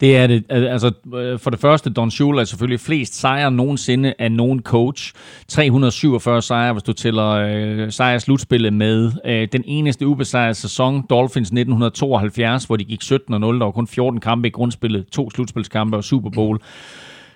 Det 0.00 0.16
er 0.16 0.26
det. 0.26 0.44
Altså, 0.50 0.92
øh, 1.14 1.38
for 1.38 1.50
det 1.50 1.60
første, 1.60 1.90
Don 1.90 2.10
Shula 2.10 2.40
er 2.40 2.44
selvfølgelig 2.44 2.80
flest 2.80 3.20
sejre 3.20 3.50
nogensinde 3.50 4.14
af 4.18 4.32
nogen 4.32 4.62
coach. 4.62 5.12
347 5.48 6.42
sejre, 6.42 6.72
hvis 6.72 6.82
du 6.82 6.92
tæller 6.92 7.28
øh, 7.28 7.92
sejrslutspillet 7.92 8.72
med. 8.72 9.12
Øh, 9.24 9.48
den 9.52 9.62
eneste 9.66 10.06
ubesejrede 10.06 10.54
sæson, 10.54 11.06
Dolphins 11.10 11.48
1972, 11.48 12.64
hvor 12.64 12.76
de 12.76 12.84
gik 12.84 13.02
17-0. 13.02 13.12
Der 13.30 13.64
var 13.64 13.70
kun 13.70 13.86
14 13.86 14.20
kampe 14.20 14.48
i 14.48 14.50
grundspillet, 14.50 15.06
to 15.06 15.30
slutspilskampe 15.30 15.96
og 15.96 16.04
Super 16.04 16.30
Bowl. 16.30 16.58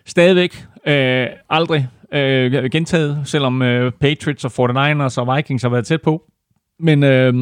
Stadigvæk 0.07 0.65
øh, 0.87 1.27
aldrig 1.51 1.89
øh, 2.13 2.71
gentaget, 2.71 3.23
selvom 3.25 3.63
øh, 3.63 3.93
Patriots 4.01 4.45
og 4.45 4.71
49ers 4.71 5.21
og 5.21 5.37
Vikings 5.37 5.63
har 5.63 5.71
været 5.71 5.87
tæt 5.87 6.03
på. 6.03 6.23
Men 6.81 7.03
øh, 7.03 7.35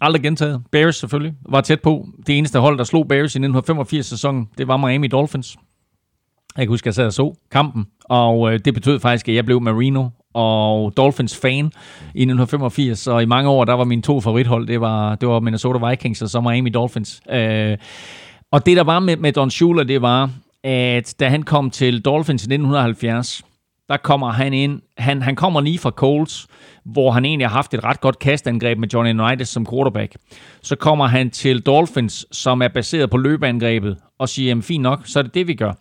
aldrig 0.00 0.22
gentaget. 0.22 0.62
Bears 0.72 0.96
selvfølgelig 0.96 1.34
var 1.48 1.60
tæt 1.60 1.80
på. 1.80 2.06
Det 2.26 2.38
eneste 2.38 2.58
hold, 2.58 2.78
der 2.78 2.84
slog 2.84 3.08
Bears 3.08 3.36
i 3.36 3.38
1985-sæsonen, 3.38 4.48
det 4.58 4.68
var 4.68 4.76
Miami 4.76 5.06
Dolphins. 5.06 5.56
Jeg 6.56 6.66
kan 6.66 6.68
huske, 6.68 6.84
at 6.84 6.86
jeg 6.86 6.94
sad 6.94 7.06
og 7.06 7.12
så 7.12 7.34
kampen, 7.50 7.86
og 8.04 8.52
øh, 8.52 8.60
det 8.64 8.74
betød 8.74 9.00
faktisk, 9.00 9.28
at 9.28 9.34
jeg 9.34 9.44
blev 9.44 9.60
Marino 9.60 10.08
og 10.34 10.96
Dolphins 10.96 11.36
fan 11.36 11.64
i 12.14 12.22
1985, 12.22 13.06
og 13.06 13.22
i 13.22 13.26
mange 13.26 13.50
år, 13.50 13.64
der 13.64 13.72
var 13.72 13.84
mine 13.84 14.02
to 14.02 14.20
favorithold, 14.20 14.66
det 14.66 14.80
var, 14.80 15.14
det 15.14 15.28
var 15.28 15.40
Minnesota 15.40 15.88
Vikings 15.88 16.22
og 16.22 16.28
så 16.28 16.40
Miami 16.40 16.70
Dolphins. 16.70 17.20
Øh, 17.30 17.78
og 18.52 18.66
det, 18.66 18.76
der 18.76 18.84
var 18.84 18.98
med, 18.98 19.16
med 19.16 19.32
Don 19.32 19.50
Shula, 19.50 19.82
det 19.82 20.02
var, 20.02 20.30
at 20.64 21.14
da 21.20 21.28
han 21.28 21.42
kom 21.42 21.70
til 21.70 22.04
Dolphins 22.04 22.42
i 22.42 22.46
1970, 22.46 23.42
der 23.88 23.96
kommer 23.96 24.30
han 24.30 24.52
ind, 24.52 24.80
han, 24.98 25.22
han 25.22 25.36
kommer 25.36 25.60
lige 25.60 25.78
fra 25.78 25.90
Colts, 25.90 26.46
hvor 26.84 27.10
han 27.10 27.24
egentlig 27.24 27.48
har 27.48 27.54
haft 27.54 27.74
et 27.74 27.84
ret 27.84 28.00
godt 28.00 28.18
kastangreb 28.18 28.78
med 28.78 28.88
Johnny 28.88 29.20
Unitas 29.20 29.48
som 29.48 29.66
quarterback. 29.66 30.16
Så 30.62 30.76
kommer 30.76 31.06
han 31.06 31.30
til 31.30 31.62
Dolphins, 31.62 32.26
som 32.32 32.62
er 32.62 32.68
baseret 32.68 33.10
på 33.10 33.16
løbeangrebet, 33.16 33.96
og 34.18 34.28
siger, 34.28 34.48
jamen 34.48 34.62
fint 34.62 34.82
nok, 34.82 35.00
så 35.04 35.18
er 35.18 35.22
det 35.22 35.34
det, 35.34 35.46
vi 35.46 35.54
gør. 35.54 35.72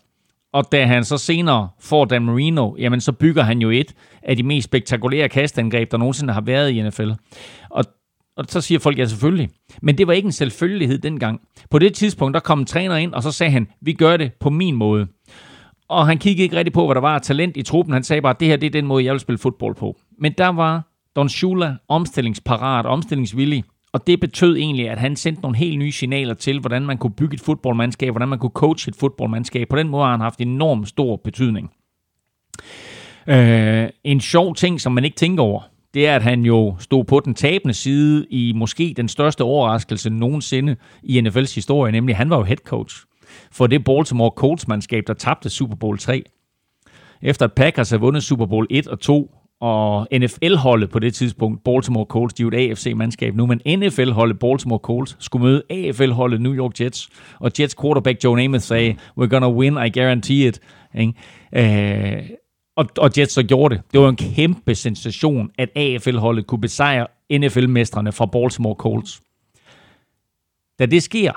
Og 0.53 0.71
da 0.71 0.85
han 0.85 1.03
så 1.03 1.17
senere 1.17 1.69
får 1.79 2.05
Dan 2.05 2.25
Marino, 2.25 2.75
jamen 2.79 3.01
så 3.01 3.11
bygger 3.11 3.43
han 3.43 3.59
jo 3.59 3.69
et 3.69 3.95
af 4.23 4.37
de 4.37 4.43
mest 4.43 4.65
spektakulære 4.65 5.29
kastangreb, 5.29 5.91
der 5.91 5.97
nogensinde 5.97 6.33
har 6.33 6.41
været 6.41 6.71
i 6.71 6.81
NFL. 6.81 7.09
Og, 7.69 7.85
og 8.37 8.45
så 8.47 8.61
siger 8.61 8.79
folk, 8.79 8.97
ja 8.97 9.05
selvfølgelig. 9.05 9.49
Men 9.81 9.97
det 9.97 10.07
var 10.07 10.13
ikke 10.13 10.25
en 10.25 10.31
selvfølgelighed 10.31 10.97
dengang. 10.97 11.41
På 11.69 11.79
det 11.79 11.93
tidspunkt, 11.93 12.33
der 12.33 12.39
kom 12.39 12.59
en 12.59 12.65
træner 12.65 12.95
ind, 12.95 13.13
og 13.13 13.23
så 13.23 13.31
sagde 13.31 13.51
han, 13.51 13.67
vi 13.81 13.93
gør 13.93 14.17
det 14.17 14.33
på 14.33 14.49
min 14.49 14.75
måde. 14.75 15.07
Og 15.87 16.07
han 16.07 16.17
kiggede 16.17 16.43
ikke 16.43 16.55
rigtig 16.55 16.73
på, 16.73 16.85
hvad 16.85 16.95
der 16.95 17.01
var 17.01 17.15
af 17.15 17.21
talent 17.21 17.57
i 17.57 17.61
truppen. 17.61 17.93
Han 17.93 18.03
sagde 18.03 18.21
bare, 18.21 18.33
at 18.33 18.39
det 18.39 18.47
her 18.47 18.57
det 18.57 18.67
er 18.67 18.71
den 18.71 18.85
måde, 18.85 19.05
jeg 19.05 19.11
vil 19.11 19.19
spille 19.19 19.39
fodbold 19.39 19.75
på. 19.75 19.97
Men 20.19 20.33
der 20.37 20.47
var 20.47 20.91
Don 21.15 21.29
Shula 21.29 21.75
omstillingsparat, 21.87 22.85
omstillingsvillig. 22.85 23.63
Og 23.93 24.07
det 24.07 24.19
betød 24.19 24.55
egentlig, 24.57 24.89
at 24.89 24.97
han 24.97 25.15
sendte 25.15 25.41
nogle 25.41 25.57
helt 25.57 25.79
nye 25.79 25.91
signaler 25.91 26.33
til, 26.33 26.59
hvordan 26.59 26.85
man 26.85 26.97
kunne 26.97 27.13
bygge 27.13 27.33
et 27.33 27.41
fodboldmandskab, 27.41 28.11
hvordan 28.11 28.29
man 28.29 28.39
kunne 28.39 28.49
coache 28.53 28.89
et 28.89 28.95
fodboldmandskab. 28.95 29.67
På 29.69 29.75
den 29.75 29.87
måde 29.87 30.03
har 30.03 30.11
han 30.11 30.19
haft 30.19 30.39
enorm 30.39 30.85
stor 30.85 31.15
betydning. 31.15 31.71
Øh, 33.27 33.89
en 34.03 34.21
sjov 34.21 34.55
ting, 34.55 34.81
som 34.81 34.91
man 34.91 35.05
ikke 35.05 35.15
tænker 35.15 35.43
over, 35.43 35.61
det 35.93 36.07
er, 36.07 36.15
at 36.15 36.23
han 36.23 36.41
jo 36.41 36.75
stod 36.79 37.03
på 37.03 37.19
den 37.19 37.33
tabende 37.33 37.73
side 37.73 38.25
i 38.29 38.53
måske 38.55 38.93
den 38.97 39.07
største 39.07 39.43
overraskelse 39.43 40.09
nogensinde 40.09 40.75
i 41.03 41.19
NFL's 41.19 41.55
historie, 41.55 41.91
nemlig 41.91 42.15
han 42.15 42.29
var 42.29 42.37
jo 42.37 42.43
head 42.43 42.57
coach 42.57 42.95
for 43.51 43.67
det 43.67 43.83
Baltimore 43.83 44.31
Colts-mandskab, 44.35 45.03
der 45.07 45.13
tabte 45.13 45.49
Super 45.49 45.75
Bowl 45.75 45.97
3. 45.97 46.23
Efter 47.21 47.45
at 47.45 47.53
Packers 47.53 47.89
havde 47.89 48.01
vundet 48.01 48.23
Super 48.23 48.45
Bowl 48.45 48.67
1 48.69 48.87
og 48.87 48.99
2, 48.99 49.31
og 49.59 50.07
NFL-holdet 50.13 50.89
på 50.89 50.99
det 50.99 51.13
tidspunkt, 51.13 51.63
Baltimore 51.63 52.05
Colts, 52.05 52.33
de 52.33 52.43
er 52.43 52.45
jo 52.45 52.49
et 52.49 52.71
AFC-mandskab 52.71 53.35
nu, 53.35 53.45
men 53.45 53.61
NFL-holdet 53.79 54.39
Baltimore 54.39 54.79
Colts 54.79 55.17
skulle 55.19 55.45
møde 55.45 55.63
AFL-holdet 55.69 56.41
New 56.41 56.53
York 56.53 56.81
Jets, 56.81 57.09
og 57.39 57.51
Jets 57.59 57.75
quarterback 57.81 58.23
Joe 58.23 58.35
Namath 58.35 58.63
sagde, 58.63 58.95
we're 59.19 59.27
gonna 59.27 59.49
win, 59.49 59.73
I 59.73 59.99
guarantee 59.99 60.47
it. 60.47 60.59
Ikke? 60.95 61.13
Øh, 61.55 62.29
og, 62.75 62.85
og 62.97 63.11
Jets 63.17 63.33
så 63.33 63.43
gjorde 63.43 63.75
det. 63.75 63.83
Det 63.93 63.99
var 63.99 64.09
en 64.09 64.15
kæmpe 64.15 64.75
sensation, 64.75 65.49
at 65.57 65.69
AFL-holdet 65.75 66.47
kunne 66.47 66.61
besejre 66.61 67.07
NFL-mestrene 67.33 68.11
fra 68.11 68.25
Baltimore 68.25 68.75
Colts. 68.75 69.21
Da 70.79 70.85
det 70.85 71.03
sker, 71.03 71.31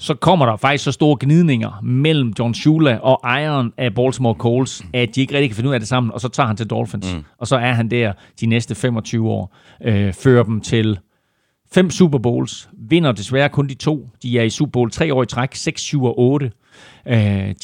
så 0.00 0.14
kommer 0.14 0.46
der 0.46 0.56
faktisk 0.56 0.84
så 0.84 0.92
store 0.92 1.16
gnidninger 1.20 1.80
mellem 1.82 2.32
John 2.38 2.54
Shula 2.54 2.98
og 3.02 3.20
ejeren 3.24 3.72
af 3.76 3.94
Baltimore 3.94 4.34
Colts, 4.34 4.82
at 4.92 5.14
de 5.14 5.20
ikke 5.20 5.34
rigtig 5.34 5.50
kan 5.50 5.56
finde 5.56 5.68
ud 5.68 5.74
af 5.74 5.80
det 5.80 5.88
sammen, 5.88 6.12
og 6.12 6.20
så 6.20 6.28
tager 6.28 6.46
han 6.46 6.56
til 6.56 6.66
Dolphins. 6.66 7.14
Mm. 7.14 7.24
Og 7.38 7.46
så 7.46 7.56
er 7.56 7.72
han 7.72 7.90
der 7.90 8.12
de 8.40 8.46
næste 8.46 8.74
25 8.74 9.28
år, 9.28 9.56
øh, 9.84 10.12
fører 10.12 10.42
dem 10.42 10.60
til 10.60 10.98
fem 11.74 11.90
Super 11.90 12.18
Bowls, 12.18 12.68
vinder 12.72 13.12
desværre 13.12 13.48
kun 13.48 13.68
de 13.68 13.74
to. 13.74 14.08
De 14.22 14.38
er 14.38 14.42
i 14.42 14.50
Super 14.50 14.70
Bowl 14.70 14.90
tre 14.90 15.14
år 15.14 15.22
i 15.22 15.26
træk, 15.26 15.54
6, 15.54 15.82
7 15.82 16.04
og 16.04 16.18
8. 16.18 16.50
Øh, 17.06 17.14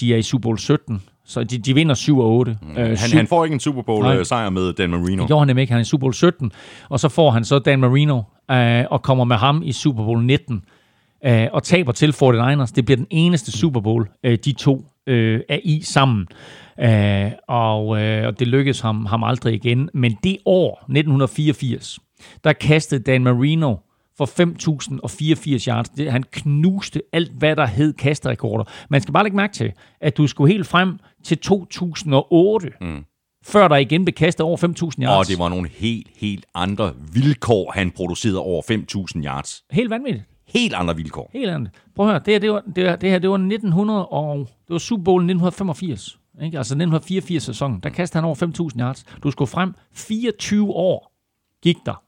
de 0.01 0.15
er 0.15 0.17
i 0.17 0.23
Super 0.23 0.43
Bowl 0.43 0.59
17, 0.59 1.03
så 1.25 1.45
de, 1.45 1.59
de 1.59 1.75
vinder 1.75 1.95
7 1.95 2.19
og 2.19 2.27
8. 2.27 2.59
Mm. 2.63 2.75
Han, 2.77 2.97
han 2.97 3.27
får 3.27 3.45
ikke 3.45 3.55
en 3.55 3.61
Super 3.61 3.83
Bowl-sejr 3.83 4.51
med 4.51 4.73
Dan 4.73 4.91
Marino. 4.91 5.23
Det 5.23 5.27
gjorde 5.27 5.41
han 5.41 5.47
nemlig 5.47 5.63
ikke. 5.63 5.73
Han 5.73 5.81
er 5.81 5.85
i 5.85 5.89
Super 5.89 6.01
Bowl 6.01 6.15
17, 6.15 6.53
og 6.89 7.01
så 7.01 7.09
får 7.09 7.31
han 7.31 7.45
så 7.45 7.59
Dan 7.59 7.81
Marino 7.81 8.23
øh, 8.51 8.85
og 8.91 9.03
kommer 9.03 9.25
med 9.25 9.37
ham 9.37 9.63
i 9.65 9.73
Super 9.73 10.05
Bowl 10.05 10.25
19 10.25 10.63
øh, 11.25 11.47
og 11.53 11.63
taber 11.63 11.93
til 11.93 12.11
49ers. 12.11 12.73
Det 12.77 12.85
bliver 12.85 12.97
den 12.97 13.07
eneste 13.11 13.53
Super 13.53 13.81
Bowl, 13.81 14.09
øh, 14.25 14.39
de 14.45 14.53
to 14.53 14.85
øh, 15.07 15.41
er 15.49 15.59
i 15.65 15.83
sammen. 15.83 16.27
Øh, 16.81 17.33
og, 17.49 18.03
øh, 18.03 18.27
og 18.27 18.39
det 18.39 18.49
lykkedes 18.49 18.81
ham, 18.81 19.07
ham 19.07 19.25
aldrig 19.25 19.55
igen. 19.55 19.91
Men 19.95 20.19
det 20.25 20.39
år, 20.45 20.75
1984, 20.75 21.99
der 22.45 22.53
kastede 22.53 23.03
Dan 23.03 23.25
Marino 23.25 23.77
for 24.17 24.27
5.084 24.27 25.69
yards. 25.69 25.89
Det, 25.89 26.13
han 26.13 26.23
knuste 26.23 27.03
alt, 27.13 27.33
hvad 27.39 27.57
der 27.57 27.67
hed 27.67 27.93
kasterekorder. 27.93 28.65
Man 28.91 29.01
skal 29.01 29.13
bare 29.13 29.25
lægge 29.25 29.37
mærke 29.37 29.55
til, 29.55 29.73
at 30.01 30.17
du 30.17 30.27
skulle 30.27 30.53
helt 30.53 30.67
frem 30.67 30.99
til 31.25 31.39
2008, 31.39 32.71
mm. 32.81 33.05
før 33.45 33.69
der 33.69 33.77
igen 33.77 34.05
blev 34.05 34.13
kastet 34.13 34.45
over 34.47 34.57
5.000 34.57 35.05
yards. 35.05 35.19
Og 35.19 35.29
det 35.29 35.39
var 35.39 35.49
nogle 35.49 35.69
helt, 35.69 36.09
helt 36.17 36.47
andre 36.55 36.93
vilkår, 37.13 37.73
han 37.75 37.91
producerede 37.91 38.41
over 38.41 38.63
5.000 39.17 39.25
yards. 39.25 39.63
Helt 39.71 39.91
vanvittigt. 39.91 40.25
Helt 40.49 40.75
andre 40.75 40.97
vilkår. 40.97 41.31
Helt 41.33 41.51
andet. 41.51 41.71
Prøv 41.95 42.07
at 42.07 42.13
høre, 42.13 42.23
det 42.25 42.35
her, 42.35 42.39
det, 42.39 42.53
var, 42.53 42.63
det, 42.77 42.85
her, 42.85 42.97
det 42.97 43.11
her, 43.11 43.19
det 43.19 43.31
var 43.31 43.37
1900 43.37 44.07
og, 44.07 44.39
det 44.39 44.73
var 44.73 44.79
Super 44.79 45.05
Bowl 45.05 45.21
1985. 45.23 46.19
Ikke? 46.43 46.59
Altså 46.59 46.75
1984 46.75 47.43
sæsonen. 47.43 47.81
Der 47.81 47.89
kastede 47.89 48.23
han 48.23 48.25
over 48.25 48.71
5.000 48.75 48.81
yards. 48.81 49.05
Du 49.23 49.31
skulle 49.31 49.49
frem 49.49 49.75
24 49.93 50.71
år 50.71 51.13
gik 51.63 51.77
der. 51.87 52.03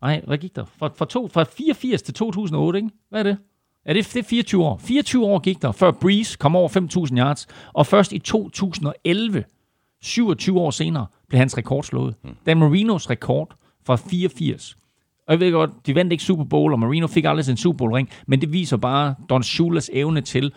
Nej, 0.00 0.22
hvad 0.26 0.38
gik 0.38 0.56
der? 0.56 0.64
Fra, 0.64 0.88
fra, 0.96 1.04
to, 1.04 1.28
fra 1.28 1.44
84 1.44 2.02
til 2.02 2.14
2008, 2.14 2.78
ikke? 2.78 2.90
Hvad 3.08 3.20
er 3.20 3.22
det? 3.22 3.38
Ja, 3.86 3.92
det 3.92 3.98
er, 3.98 4.10
det 4.12 4.16
er 4.16 4.28
24 4.28 4.64
år. 4.64 4.78
24 4.78 5.24
år 5.24 5.38
gik 5.38 5.62
der, 5.62 5.72
før 5.72 5.90
Breeze 5.90 6.36
kom 6.36 6.56
over 6.56 6.68
5.000 7.08 7.18
yards. 7.18 7.46
Og 7.72 7.86
først 7.86 8.12
i 8.12 8.18
2011, 8.18 9.44
27 10.02 10.60
år 10.60 10.70
senere, 10.70 11.06
blev 11.28 11.38
hans 11.38 11.58
rekord 11.58 11.82
slået. 11.84 12.14
Dan 12.46 12.58
Marinos 12.58 13.10
rekord 13.10 13.54
fra 13.86 13.96
84 13.96 14.76
og 15.28 15.32
jeg 15.32 15.40
ved 15.40 15.52
godt, 15.52 15.70
de 15.86 15.94
vandt 15.94 16.12
ikke 16.12 16.24
Super 16.24 16.44
Bowl, 16.44 16.72
og 16.72 16.78
Marino 16.78 17.06
fik 17.06 17.24
aldrig 17.24 17.44
sin 17.44 17.56
Super 17.56 17.78
Bowl-ring, 17.78 18.08
men 18.26 18.40
det 18.40 18.52
viser 18.52 18.76
bare 18.76 19.14
Don 19.30 19.42
Schulas 19.42 19.90
evne 19.92 20.20
til 20.20 20.52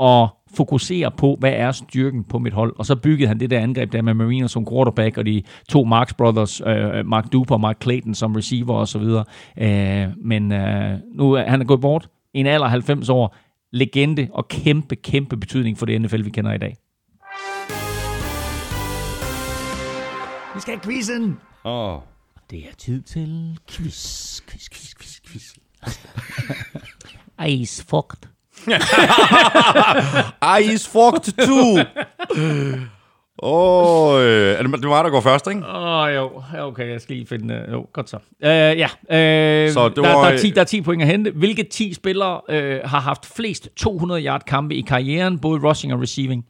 at 0.00 0.28
fokusere 0.54 1.10
på, 1.10 1.36
hvad 1.40 1.52
er 1.52 1.72
styrken 1.72 2.24
på 2.24 2.38
mit 2.38 2.52
hold. 2.52 2.74
Og 2.78 2.86
så 2.86 2.96
byggede 2.96 3.28
han 3.28 3.40
det 3.40 3.50
der 3.50 3.60
angreb 3.60 3.92
der 3.92 4.02
med 4.02 4.14
Marino 4.14 4.48
som 4.48 4.66
quarterback, 4.66 5.18
og 5.18 5.26
de 5.26 5.42
to 5.68 5.84
Marks 5.84 6.14
Brothers, 6.14 6.60
uh, 6.60 7.06
Mark 7.06 7.32
Duper 7.32 7.54
og 7.54 7.60
Mark 7.60 7.82
Clayton 7.82 8.14
som 8.14 8.34
receiver 8.34 8.74
osv. 8.74 9.02
Uh, 9.02 10.26
men 10.26 10.52
uh, 10.52 11.18
nu 11.18 11.32
er 11.32 11.42
han 11.50 11.60
er 11.60 11.64
gået 11.64 11.80
bort. 11.80 12.08
En 12.34 12.46
alder 12.46 12.66
90 12.66 13.08
år. 13.08 13.36
Legende 13.72 14.28
og 14.32 14.48
kæmpe, 14.48 14.96
kæmpe 14.96 15.36
betydning 15.36 15.78
for 15.78 15.86
det 15.86 16.02
NFL, 16.02 16.24
vi 16.24 16.30
kender 16.30 16.52
i 16.52 16.58
dag. 16.58 16.76
Vi 20.54 20.60
skal 20.60 20.74
have 20.74 20.80
quizzen! 20.80 21.38
Åh. 21.64 21.98
Det 22.54 22.62
er 22.70 22.74
tid 22.78 23.02
til 23.02 23.58
quiz, 23.68 24.40
quiz, 24.48 24.68
quiz, 24.70 24.94
quiz, 24.94 25.20
quiz. 25.26 25.54
Ice 27.48 27.82
fucked. 27.82 28.28
Ice 30.62 30.88
fucked 30.88 31.32
too. 31.46 31.78
Åh, 33.42 34.14
oh, 34.14 34.20
er 34.22 34.62
det, 34.62 34.82
det 34.82 34.88
var 34.88 35.02
der 35.02 35.10
går 35.10 35.20
først, 35.20 35.46
ikke? 35.46 35.66
Åh, 35.66 36.02
oh, 36.02 36.14
jo. 36.14 36.42
Okay, 36.58 36.90
jeg 36.90 37.00
skal 37.00 37.16
lige 37.16 37.26
finde... 37.26 37.64
Uh, 37.66 37.72
jo, 37.72 37.86
godt 37.92 38.10
så. 38.10 38.16
Uh, 38.16 38.48
ja, 38.48 38.86
uh, 38.86 39.72
Så 39.72 39.88
det 39.88 39.96
der, 39.96 40.14
var- 40.14 40.24
der, 40.24 40.32
er 40.32 40.38
10, 40.38 40.50
der 40.50 40.60
er 40.60 40.64
10 40.64 40.80
point 40.80 41.02
at 41.02 41.08
hente. 41.08 41.30
Hvilke 41.30 41.62
10 41.62 41.94
spillere 41.94 42.40
uh, 42.48 42.90
har 42.90 43.00
haft 43.00 43.26
flest 43.26 43.68
200-yard 43.80 44.40
kampe 44.46 44.74
i 44.74 44.80
karrieren, 44.80 45.38
både 45.38 45.68
rushing 45.68 45.92
og 45.92 46.00
receiving? 46.02 46.44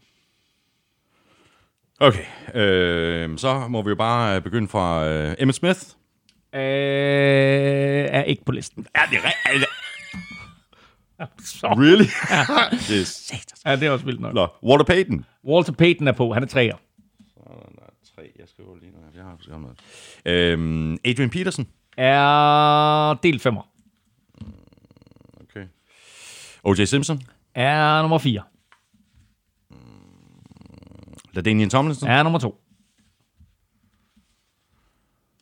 Okay, 2.01 2.25
øh, 2.55 3.39
så 3.39 3.69
må 3.69 3.83
vi 3.83 3.89
jo 3.89 3.95
bare 3.95 4.37
øh, 4.37 4.43
begynde 4.43 4.69
fra 4.69 5.07
øh, 5.07 5.35
Emmett 5.39 5.57
Smith. 5.57 5.81
Uh, 6.53 6.61
er 6.61 8.23
ikke 8.23 8.45
på 8.45 8.53
listen. 8.53 8.87
Er 8.95 9.01
det 9.11 9.19
rigtigt? 9.25 9.71
Så. 11.45 11.67
Really? 11.79 12.05
yes. 12.99 13.33
Ja, 13.67 13.77
det 13.77 13.83
er 13.87 13.91
også 13.91 14.05
vildt 14.05 14.21
nok. 14.21 14.35
Nå, 14.35 14.49
Walter 14.63 14.85
Payton. 14.85 15.25
Walter 15.45 15.73
Payton 15.73 16.09
er 16.09 16.13
på. 16.13 16.33
Han 16.33 16.43
er 16.43 16.47
træer. 16.47 16.77
Tre, 18.15 18.31
jeg 18.39 18.49
skriver 18.49 18.77
lige 18.81 18.93
noget. 18.93 19.07
Jeg 19.15 19.25
har 19.25 19.37
skrevet 19.41 19.63
noget. 19.63 19.79
Øhm, 20.25 20.99
Adrian 21.05 21.31
Peterson. 21.31 21.67
Er 21.97 23.15
del 23.15 23.41
5'er. 23.47 23.67
Okay. 25.43 25.67
O.J. 26.65 26.85
Simpson. 26.85 27.21
Er 27.55 28.03
nummer 28.03 28.19
4. 28.19 28.43
LaDainian 31.35 31.71
Tomlinson. 31.71 32.09
Er 32.09 32.23
nummer 32.23 32.39
2. 32.39 32.61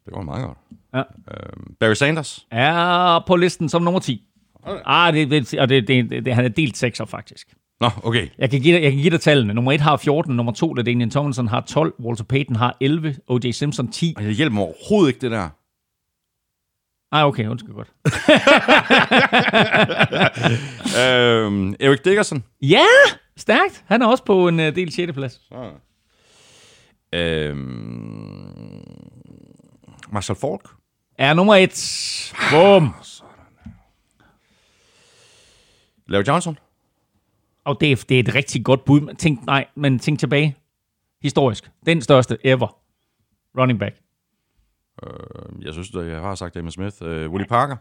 Det 0.05 0.13
var 0.13 0.23
meget 0.23 0.47
godt. 0.47 0.59
Ja. 0.95 0.99
Øhm, 0.99 1.75
Barry 1.81 1.95
Sanders. 1.95 2.47
Er 2.51 3.25
på 3.27 3.37
listen 3.37 3.69
som 3.69 3.83
nummer 3.83 4.01
10. 4.01 4.23
Ah, 4.67 5.15
det, 5.15 5.31
det, 5.31 5.59
og 5.59 5.69
det, 5.69 5.89
det, 5.89 6.25
det, 6.25 6.35
han 6.35 6.45
er 6.45 6.49
delt 6.49 6.85
6'er 6.85 7.05
faktisk. 7.05 7.55
Nå, 7.81 7.91
okay. 8.03 8.29
Jeg 8.39 8.51
kan, 8.51 8.61
give 8.61 8.77
dig, 8.77 8.83
jeg 8.83 8.93
kan 8.93 9.01
give 9.01 9.11
dig 9.11 9.21
tallene. 9.21 9.55
Nummer 9.55 9.73
1 9.73 9.81
har 9.81 9.97
14, 9.97 10.37
nummer 10.37 10.53
2, 10.53 10.75
der 10.75 10.83
Daniel 10.83 11.11
Tomlinson 11.11 11.49
har 11.49 11.61
12, 11.61 11.95
Walter 12.01 12.25
Payton 12.25 12.57
har 12.57 12.77
11, 12.81 13.17
O.J. 13.29 13.51
Simpson 13.51 13.89
10. 13.89 14.15
Og 14.17 14.25
jeg 14.25 14.33
hjælper 14.33 14.55
mig 14.55 14.65
overhovedet 14.65 15.09
ikke, 15.09 15.21
det 15.21 15.31
der. 15.31 15.49
Ah, 17.15 17.27
okay, 17.27 17.47
undskyld 17.47 17.75
godt. 17.75 17.89
øhm, 21.01 21.75
Eric 21.81 22.01
Dickerson. 22.05 22.45
Ja, 22.63 22.85
stærkt. 23.37 23.85
Han 23.87 24.03
er 24.03 24.07
også 24.07 24.25
på 24.25 24.49
en 24.49 24.55
uh, 24.61 24.67
del 24.67 24.93
6. 24.93 25.13
plads. 25.13 25.41
Øhm, 27.13 28.83
Marshall 30.13 30.39
Falk. 30.41 30.69
Er 31.19 31.35
nummer 31.35 31.55
1. 31.55 32.35
Bum. 32.51 32.95
Larry 36.07 36.23
Johnson. 36.29 36.59
Og 37.65 37.81
det 37.81 37.93
er, 37.93 38.05
det 38.09 38.17
er 38.17 38.21
et 38.21 38.35
rigtig 38.35 38.65
godt 38.65 38.85
bud. 38.85 39.01
Men 39.01 39.17
Tænk, 39.17 39.47
nej, 39.47 39.67
men 39.75 39.99
tænk 39.99 40.19
tilbage. 40.19 40.57
Historisk. 41.23 41.71
Den 41.87 42.03
største 42.03 42.39
ever. 42.45 42.77
Running 43.59 43.79
back. 43.79 43.97
Øhm, 45.03 45.63
Jeg 45.63 45.73
synes, 45.73 45.95
at 45.97 46.07
jeg 46.07 46.21
har 46.21 46.35
sagt 46.35 46.57
Emmett 46.57 46.75
Smith. 46.75 46.97
Øh, 47.03 47.31
Willie 47.31 47.49
Parker. 47.49 47.77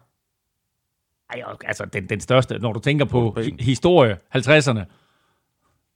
Ej, 1.30 1.44
altså 1.66 1.86
den, 1.86 2.10
den 2.10 2.20
største. 2.20 2.60
Når 2.60 2.74
du 2.74 2.80
tænker 2.80 3.06
på 3.06 3.36
hi- 3.40 3.64
historie, 3.64 4.18
50'erne. 4.38 4.80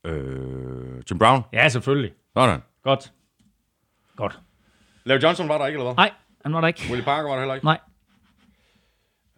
Øh, 0.06 1.02
Jim 1.10 1.18
Brown. 1.18 1.42
Ja, 1.52 1.68
selvfølgelig. 1.68 2.10
Sådan. 2.36 2.60
Godt. 2.82 3.12
Godt. 4.16 4.38
Larry 5.04 5.22
Johnson 5.22 5.48
var 5.48 5.58
der 5.58 5.66
ikke, 5.66 5.76
eller 5.76 5.92
hvad? 5.92 5.94
Nej, 6.04 6.10
han 6.44 6.52
var 6.54 6.60
der 6.60 6.68
ikke. 6.68 6.82
Willie 6.88 7.04
Parker 7.04 7.28
var 7.28 7.34
der 7.34 7.40
heller 7.40 7.54
ikke. 7.54 7.66
Nej. 7.66 7.78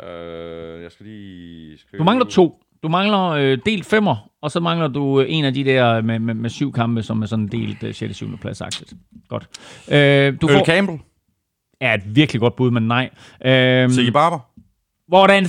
Øh, 0.08 0.82
jeg 0.82 0.92
skal 0.92 1.06
lige 1.06 1.78
skrive... 1.78 1.98
Du 1.98 2.04
mangler 2.04 2.26
to. 2.26 2.62
Du 2.82 2.88
mangler 2.88 3.20
øh, 3.28 3.58
delt 3.66 3.86
femmer, 3.86 4.30
og 4.42 4.50
så 4.50 4.60
mangler 4.60 4.88
du 4.88 5.20
øh, 5.20 5.26
en 5.28 5.44
af 5.44 5.54
de 5.54 5.64
der 5.64 6.00
med, 6.02 6.18
med, 6.18 6.34
med 6.34 6.50
syv 6.50 6.72
kampe, 6.72 7.02
som 7.02 7.22
er 7.22 7.26
sådan 7.26 7.48
delt 7.48 7.82
øh, 7.82 7.94
6. 7.94 8.16
7. 8.16 8.38
plads 8.38 8.60
aktivt. 8.60 8.92
Godt. 9.28 9.48
Øh, 9.88 10.40
du 10.40 10.46
Earl 10.46 10.58
får, 10.58 10.64
Campbell. 10.64 10.98
er 11.80 11.94
et 11.94 12.16
virkelig 12.16 12.40
godt 12.40 12.56
bud, 12.56 12.70
men 12.70 12.88
nej. 12.88 13.10
Øh, 13.44 13.90
Siggy 13.90 14.10
Barber. 14.10 14.38
hvordan, 15.08 15.46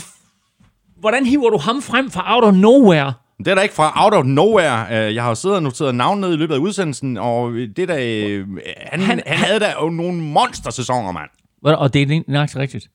hvordan 0.95 1.25
hiver 1.25 1.49
du 1.49 1.57
ham 1.57 1.81
frem 1.81 2.09
fra 2.11 2.35
out 2.35 2.43
of 2.43 2.53
nowhere 2.53 3.13
Det 3.39 3.47
er 3.47 3.55
da 3.55 3.61
ikke 3.61 3.75
fra 3.75 4.05
out 4.05 4.13
of 4.13 4.25
nowhere. 4.25 5.07
Øh, 5.07 5.15
Jeg 5.15 5.23
har 5.23 5.29
jo 5.29 5.35
siddet 5.35 5.57
og 5.57 5.63
noteret 5.63 5.95
navn 5.95 6.19
ned 6.19 6.33
i 6.33 6.35
løbet 6.35 6.53
af 6.55 6.59
udsendelsen, 6.59 7.17
og 7.17 7.51
det 7.51 7.79
er 7.79 7.85
da... 7.85 8.25
øh, 8.27 8.47
Han, 8.77 8.99
han, 8.99 9.21
han 9.25 9.37
havde 9.37 9.59
da 9.59 9.73
jo 9.81 9.89
nogle 9.89 10.21
monstersæsoner, 10.21 11.11
mand. 11.11 11.29
Og 11.63 11.93
det 11.93 12.01
er 12.01 12.21
nok 12.27 12.49
rigtigt. 12.55 12.89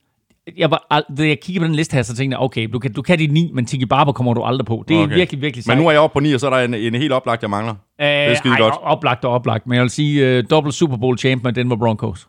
Jeg, 0.56 0.70
var, 0.70 1.04
da 1.18 1.26
jeg 1.26 1.40
kigger 1.40 1.60
på 1.62 1.66
den 1.66 1.74
liste 1.74 1.94
her, 1.94 2.02
så 2.02 2.16
tænkte 2.16 2.34
jeg, 2.34 2.42
okay, 2.42 2.68
du 2.72 2.78
kan, 2.78 2.92
du 2.92 3.02
kan 3.02 3.18
de 3.18 3.26
ni, 3.26 3.50
men 3.54 3.66
Tiki 3.66 3.86
Barber 3.86 4.12
kommer 4.12 4.34
du 4.34 4.42
aldrig 4.42 4.66
på. 4.66 4.84
Det 4.88 4.96
er 4.96 5.02
okay. 5.02 5.14
virkelig, 5.14 5.40
virkelig 5.42 5.64
Men 5.68 5.78
nu 5.78 5.86
er 5.86 5.90
jeg 5.90 6.00
oppe 6.00 6.12
på 6.14 6.20
9, 6.20 6.32
og 6.34 6.40
så 6.40 6.46
er 6.46 6.50
der 6.50 6.64
en, 6.64 6.74
en 6.74 6.94
helt 6.94 7.12
oplagt, 7.12 7.42
jeg 7.42 7.50
mangler. 7.50 7.74
Øh, 8.00 8.06
det 8.06 8.14
er 8.14 8.34
skide 8.34 8.54
ej, 8.54 8.60
godt. 8.60 8.74
oplagt 8.82 9.24
og 9.24 9.32
oplagt. 9.32 9.66
Men 9.66 9.74
jeg 9.74 9.82
vil 9.82 9.90
sige, 9.90 10.38
uh, 10.38 10.44
dobbelt 10.50 10.74
Super 10.74 10.96
Bowl 10.96 11.18
champ 11.18 11.42
med 11.44 11.52
Denver 11.52 11.76
Broncos. 11.76 12.28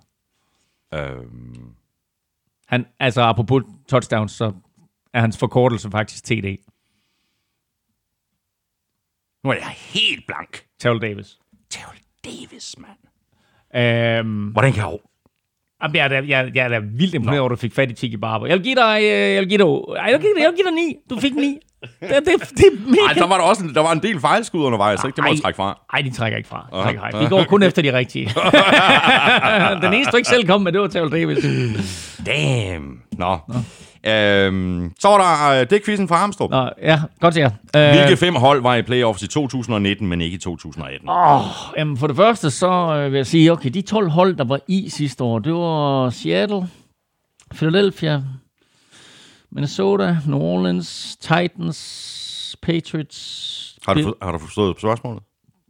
Øhm, 0.93 1.55
Han, 2.67 2.85
altså, 2.99 3.21
apropos 3.21 3.63
touchdowns, 3.89 4.31
så 4.31 4.51
er 5.13 5.21
hans 5.21 5.37
forkortelse 5.37 5.91
faktisk 5.91 6.23
TD. 6.23 6.57
Nu 9.45 9.51
er 9.51 9.55
jeg 9.55 9.73
helt 9.77 10.27
blank. 10.27 10.63
Terrell 10.80 11.01
Davis. 11.01 11.27
Terrell 11.69 11.99
Davis, 12.26 12.76
mand. 12.77 12.99
Øhm, 13.84 14.43
Hvordan 14.47 14.73
kan 14.73 14.84
jeg... 14.84 14.97
Jamen, 15.84 15.95
jeg 15.95 16.03
er 16.03 16.07
da, 16.07 16.15
jeg, 16.27 16.51
jeg 16.55 16.63
er 16.63 16.67
da 16.69 16.80
vildt 16.80 17.13
imponeret 17.15 17.39
over, 17.39 17.49
at 17.49 17.57
du 17.57 17.61
fik 17.61 17.73
fat 17.73 17.91
i 17.91 17.93
Tiki 17.93 18.17
Barber. 18.17 18.47
Jeg 18.47 18.57
vil 18.57 18.63
give 18.63 18.76
dig, 18.76 18.99
øh, 19.01 19.34
jeg 19.34 19.41
vil 19.41 19.49
give 19.49 19.57
dig, 19.57 19.67
jeg 19.95 20.13
vil 20.13 20.22
give 20.22 20.34
dig, 20.35 20.41
jeg 20.41 20.49
vil 20.49 20.55
give 20.57 20.67
dig 20.67 20.73
ni. 20.76 20.95
Du 21.09 21.19
fik 21.19 21.35
ni. 21.35 21.57
Det, 21.81 22.09
det, 22.09 22.49
det 22.57 22.65
er 22.65 22.89
mega. 22.89 23.01
Ej, 23.07 23.13
der 23.13 23.27
var 23.27 23.38
der 23.38 23.43
også 23.43 23.63
en, 23.63 23.76
der 23.76 23.81
var 23.81 23.91
en 23.91 23.99
del 23.99 24.19
fejlskud 24.19 24.61
undervejs, 24.61 25.03
ikke? 25.05 25.15
Det 25.15 25.23
må 25.23 25.30
jeg 25.30 25.41
trække 25.41 25.57
fra. 25.57 25.81
Ej, 25.93 26.01
de 26.01 26.11
trækker 26.11 26.38
ikke 26.38 26.49
fra. 26.49 26.67
De, 26.73 26.84
trækker 26.84 27.01
fra. 27.11 27.23
de 27.23 27.30
går 27.30 27.43
kun 27.43 27.63
efter 27.63 27.81
de 27.81 27.97
rigtige. 27.97 28.26
Den 29.81 29.93
eneste, 29.93 30.11
du 30.11 30.17
ikke 30.17 30.30
selv 30.30 30.47
kom 30.47 30.61
med, 30.61 30.72
det 30.72 30.81
var 30.81 30.88
Terrell 30.88 31.11
Davis. 31.11 31.45
Damn. 32.26 32.99
Nå. 33.11 33.38
Øhm, 34.07 34.91
så 34.99 35.07
var 35.07 35.18
der 35.18 35.61
øh, 35.61 35.69
det 35.69 35.86
quizzen 35.86 36.07
fra 36.07 36.15
Armstrong. 36.15 36.52
Nå, 36.52 36.69
ja, 36.82 37.02
godt 37.19 37.38
jer. 37.38 37.49
Øh, 37.76 37.90
Hvilke 37.90 38.18
fem 38.18 38.36
hold 38.36 38.61
var 38.61 38.76
i 38.76 38.82
playoffs 38.82 39.23
i 39.23 39.27
2019, 39.27 40.07
men 40.07 40.22
ikke 40.22 40.36
i 40.36 40.40
2018? 40.40 41.10
Jamen, 41.77 41.98
for 41.98 42.07
det 42.07 42.15
første, 42.15 42.52
så 42.52 42.68
øh, 42.72 43.11
vil 43.11 43.18
jeg 43.18 43.27
sige, 43.27 43.52
okay, 43.52 43.69
de 43.69 43.82
12 43.82 44.10
hold, 44.10 44.36
der 44.36 44.44
var 44.44 44.60
i 44.68 44.90
sidste 44.90 45.23
år, 45.23 45.40
det 45.40 45.53
var 45.53 46.10
Seattle, 46.10 46.68
Philadelphia, 47.56 48.22
Minnesota, 49.52 50.18
New 50.27 50.40
Orleans, 50.40 51.18
Titans, 51.22 52.56
Patriots. 52.61 53.77
Har 53.86 53.94
du, 53.94 54.03
for, 54.03 54.18
har 54.22 54.32
du 54.32 54.38
forstået 54.38 54.76
spørgsmålet? 54.80 55.23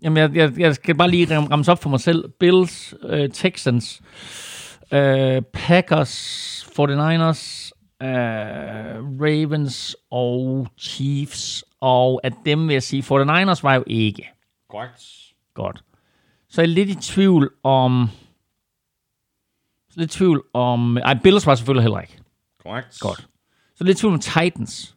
Jamen, 0.03 0.18
jeg, 0.18 0.36
jeg, 0.36 0.60
jeg 0.60 0.76
skal 0.76 0.95
bare 0.95 1.10
lige 1.10 1.38
ram- 1.38 1.48
ramse 1.52 1.72
op 1.72 1.82
for 1.84 1.90
mig 1.90 1.99
selv. 1.99 2.26
Bills, 2.40 2.94
øh, 3.03 3.30
Texans, 3.34 4.02
øh, 4.91 5.41
Packers, 5.53 6.68
49ers, 6.80 7.72
øh, 8.01 8.07
Ravens 9.22 9.95
og 10.11 10.67
Chiefs. 10.80 11.63
Og 11.80 12.22
af 12.23 12.31
dem 12.45 12.67
vil 12.67 12.73
jeg 12.73 12.84
sige, 12.84 13.01
49ers 13.03 13.59
var 13.63 13.73
jo 13.76 13.84
ikke. 13.88 14.30
Korrekt. 14.69 15.03
Godt. 15.53 15.84
Så 16.49 16.61
er 16.61 16.65
jeg 16.65 16.73
lidt 16.73 16.89
i 16.89 16.95
tvivl 16.95 17.51
om... 17.63 18.09
Lidt 19.95 20.15
i 20.15 20.17
tvivl 20.17 20.43
om... 20.53 20.97
Ej, 20.97 21.17
Bills 21.23 21.45
var 21.47 21.55
selvfølgelig 21.55 21.84
heller 21.84 21.99
ikke. 21.99 22.17
Korrekt. 22.63 22.99
Godt. 22.99 23.27
Så 23.76 23.84
er 23.84 23.85
lidt 23.85 23.97
i 23.97 24.01
tvivl 24.01 24.13
om 24.13 24.19
Titans. 24.19 24.95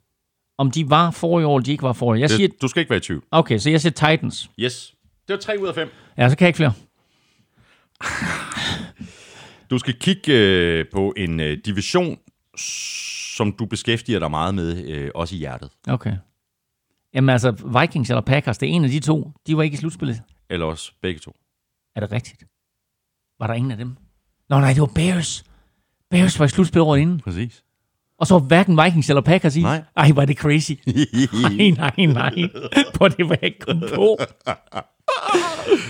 Om 0.59 0.71
de 0.71 0.91
var 0.91 1.11
for 1.11 1.41
i 1.41 1.45
år, 1.45 1.57
eller 1.57 1.65
de 1.65 1.71
ikke 1.71 1.83
var 1.83 1.93
for 1.93 2.07
i 2.15 2.17
år. 2.17 2.21
Jeg 2.21 2.31
siger... 2.31 2.49
Det, 2.49 2.63
du 2.63 2.69
skal 2.69 2.81
ikke 2.81 2.91
være 2.91 2.97
i 2.97 3.01
tvivl. 3.01 3.23
Okay, 3.31 3.59
så 3.59 3.71
jeg 3.71 3.81
siger 3.81 3.93
Titans. 3.93 4.51
Yes. 4.59 4.95
Det 5.29 5.35
var 5.35 5.41
3 5.41 5.57
ud 5.61 5.69
af 5.69 5.75
5. 5.75 5.89
Ja, 6.19 6.29
så 6.29 6.37
kan 6.37 6.45
jeg 6.45 6.49
ikke 6.49 6.57
flere. 6.57 6.73
Du 9.71 9.79
skal 9.79 9.95
kigge 9.95 10.33
øh, 10.33 10.85
på 10.93 11.15
en 11.17 11.41
øh, 11.41 11.59
division, 11.65 12.19
som 13.37 13.53
du 13.53 13.67
beskæftiger 13.67 14.19
dig 14.19 14.31
meget 14.31 14.55
med, 14.55 14.89
øh, 14.89 15.11
også 15.15 15.35
i 15.35 15.39
hjertet. 15.39 15.71
Okay. 15.89 16.17
Jamen 17.15 17.29
altså, 17.29 17.51
Vikings 17.81 18.11
eller 18.11 18.21
Packers, 18.21 18.59
det 18.59 18.69
er 18.69 18.73
en 18.73 18.85
af 18.85 18.91
de 18.91 19.01
to. 19.01 19.33
De 19.47 19.57
var 19.57 19.63
ikke 19.63 19.75
i 19.75 19.77
slutspillet. 19.77 20.23
Eller 20.51 20.67
også 20.67 20.93
begge 21.03 21.21
to. 21.21 21.37
Er 21.97 22.01
det 22.01 22.13
rigtigt? 22.13 22.45
Var 23.41 23.47
der 23.47 23.55
ingen 23.55 23.71
af 23.71 23.77
dem? 23.77 23.97
Nå 24.49 24.61
nej, 24.61 24.73
det 24.73 24.81
var 24.81 24.91
Bears. 24.95 25.45
Bears 26.11 26.39
var 26.39 26.47
i 26.47 26.49
slutspillet 26.49 26.87
året 26.87 27.01
inden. 27.01 27.21
Præcis. 27.21 27.65
Og 28.19 28.27
så 28.27 28.39
hverken 28.39 28.79
Vikings 28.85 29.09
eller 29.09 29.21
Packers 29.21 29.57
i. 29.57 29.63
Nej. 29.63 29.83
Ej, 29.97 30.11
var 30.15 30.25
det 30.25 30.37
crazy. 30.37 30.73
Nej, 31.77 31.91
nej, 31.97 32.07
nej. 32.07 32.35
På 32.95 33.09
det 33.09 33.29
var 33.29 33.35
jeg 33.41 33.45
ikke 33.45 33.59
kommet 33.59 33.93
på. 33.95 34.19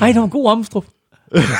Ej, 0.00 0.06
det 0.06 0.16
var 0.16 0.24
en 0.24 0.30
god 0.30 0.50
omstrup. 0.50 0.86